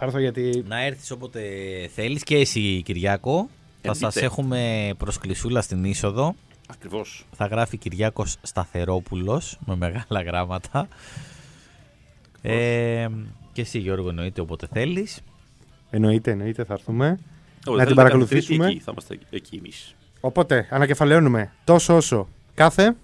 Θα 0.02 0.06
έρθω 0.06 0.18
γιατί 0.18 0.64
να 0.68 0.84
έρθεις 0.84 1.10
όποτε 1.10 1.40
θέλεις 1.94 2.22
και 2.22 2.36
εσύ, 2.36 2.82
Κυριάκο. 2.84 3.48
Θα 3.82 3.90
Εννοείται. 3.94 4.10
σα 4.20 4.24
έχουμε 4.24 4.90
προσκλησούλα 4.98 5.60
στην 5.60 5.84
είσοδο. 5.84 6.34
Ακριβώς. 6.66 7.26
Θα 7.32 7.46
γράφει 7.46 7.76
Κυριάκος 7.76 8.36
Σταθερόπουλος 8.42 9.58
με 9.66 9.76
μεγάλα 9.76 10.22
γράμματα. 10.22 10.88
Ε, 12.42 13.08
και 13.52 13.60
εσύ 13.60 13.78
Γιώργο 13.78 14.08
εννοείται 14.08 14.40
όποτε 14.40 14.68
θέλεις. 14.72 15.20
εννοείται, 15.90 16.30
εννοείται 16.30 16.64
θα 16.64 16.72
έρθουμε. 16.72 17.06
Όχι, 17.06 17.18
την 17.64 17.74
θέλετε 17.74 17.94
παρακολουθήσουμε. 17.94 18.66
Εκεί, 18.66 18.78
θα 18.78 18.90
είμαστε 18.90 19.18
εκεί 19.30 19.56
εμείς. 19.56 19.94
Οπότε 20.20 20.68
ανακεφαλαιώνουμε 20.70 21.52
τόσο 21.64 21.96
όσο 21.96 22.28
κάθε 22.54 22.96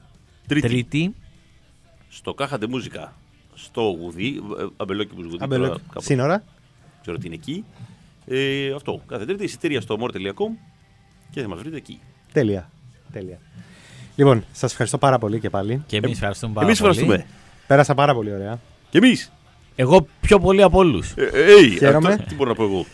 Τρίτη, 0.47 0.69
Τρίτη, 0.69 1.15
στο 2.09 2.35
Κάχαντε 2.35 2.67
Μούζικα. 2.67 3.15
Στο 3.55 3.81
Γουδί, 3.83 4.27
ε, 4.59 4.67
αμπελόκηπους 4.77 5.25
Γουδί. 5.25 5.37
αμπελό, 5.41 5.67
τώρα 5.67 5.81
κάπως 5.89 6.05
σύνορα. 6.05 6.45
Ξέρω 7.07 7.21
τι 7.21 7.27
είναι 7.27 7.35
εκεί. 7.35 7.65
Ε, 8.27 8.75
αυτό. 8.75 9.03
Κάθε 9.07 9.25
Τρίτη 9.25 9.45
εισιτήρια 9.45 9.81
στο 9.81 9.97
more.com 10.01 10.59
και 11.31 11.41
θα 11.41 11.49
μας 11.49 11.59
βρείτε 11.61 11.77
εκεί. 11.77 12.01
Τέλεια. 12.33 12.71
Τέλεια. 13.13 13.39
Λοιπόν, 14.17 14.45
σας 14.53 14.71
ευχαριστώ 14.71 14.99
πάρα 14.99 15.19
πολύ 15.19 15.41
και 15.41 15.51
πάλι. 15.51 15.83
και 15.87 15.97
εμείς 15.97 16.11
ευχαριστούμε 16.13 16.53
πάρα 16.55 16.67
Εμεί 16.67 16.77
πολύ. 16.77 16.91
ευχαριστούμε. 16.91 17.27
Πέρασα 17.67 17.95
πάρα 17.95 18.15
πολύ 18.15 18.33
ωραία. 18.33 18.61
Και 18.91 18.99
εμείς. 18.99 19.33
Εγώ 19.77 20.07
πιο 20.21 20.39
πολύ 20.39 20.63
από 20.63 20.79
όλους. 20.79 21.15
Χαίρομαι. 21.79 22.17
Τι 22.29 22.35
μπορώ 22.35 22.51
να 22.51 22.57
πω 22.57 22.63
εγώ. 22.63 22.87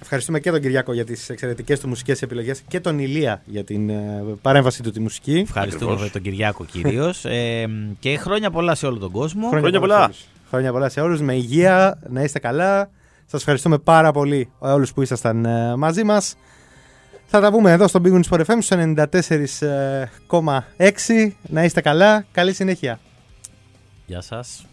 Ευχαριστούμε 0.00 0.40
και 0.40 0.50
τον 0.50 0.60
Κυριάκο 0.60 0.92
για 0.92 1.04
τις 1.04 1.28
εξαιρετικές 1.28 1.80
του 1.80 1.88
μουσικές 1.88 2.22
επιλογές 2.22 2.62
και 2.68 2.80
τον 2.80 2.98
Ηλία 2.98 3.42
για 3.46 3.64
την 3.64 3.90
ε, 3.90 4.24
παρέμβαση 4.42 4.82
του 4.82 4.90
τη 4.90 5.00
μουσική. 5.00 5.38
Ευχαριστούμε 5.38 5.90
Ακριβώς. 5.92 6.12
τον 6.12 6.22
Κυριάκο 6.22 6.64
κυρίως. 6.64 7.24
ε, 7.34 7.68
και 7.98 8.16
χρόνια 8.16 8.50
πολλά 8.50 8.74
σε 8.74 8.86
όλο 8.86 8.98
τον 8.98 9.10
κόσμο. 9.10 9.48
Χρόνια 9.48 9.80
πολλά. 9.80 9.96
σε 9.96 10.02
όλους. 10.04 10.24
Χρόνια 10.48 10.72
πολλά 10.72 10.88
σε 10.88 11.00
όλους. 11.00 11.20
Με 11.20 11.34
υγεία, 11.34 11.98
να 12.08 12.22
είστε 12.22 12.38
καλά. 12.38 12.90
Σας 13.30 13.40
ευχαριστούμε 13.40 13.78
πάρα 13.78 14.12
πολύ 14.12 14.50
όλους 14.58 14.92
που 14.92 15.02
ήσασταν 15.02 15.44
ε, 15.44 15.76
μαζί 15.76 16.04
μας. 16.04 16.36
Θα 17.26 17.40
τα 17.40 17.50
πούμε 17.50 17.72
εδώ 17.72 17.88
στο 17.88 18.00
Big 18.04 18.12
Wings 18.12 18.22
Sport 18.30 18.44
FM 18.44 18.56
στους 18.60 18.78
94,6. 20.28 21.30
Να 21.42 21.64
είστε 21.64 21.80
καλά. 21.80 22.24
Καλή 22.32 22.52
συνέχεια. 22.52 23.00
Γεια 24.06 24.20
σας. 24.20 24.67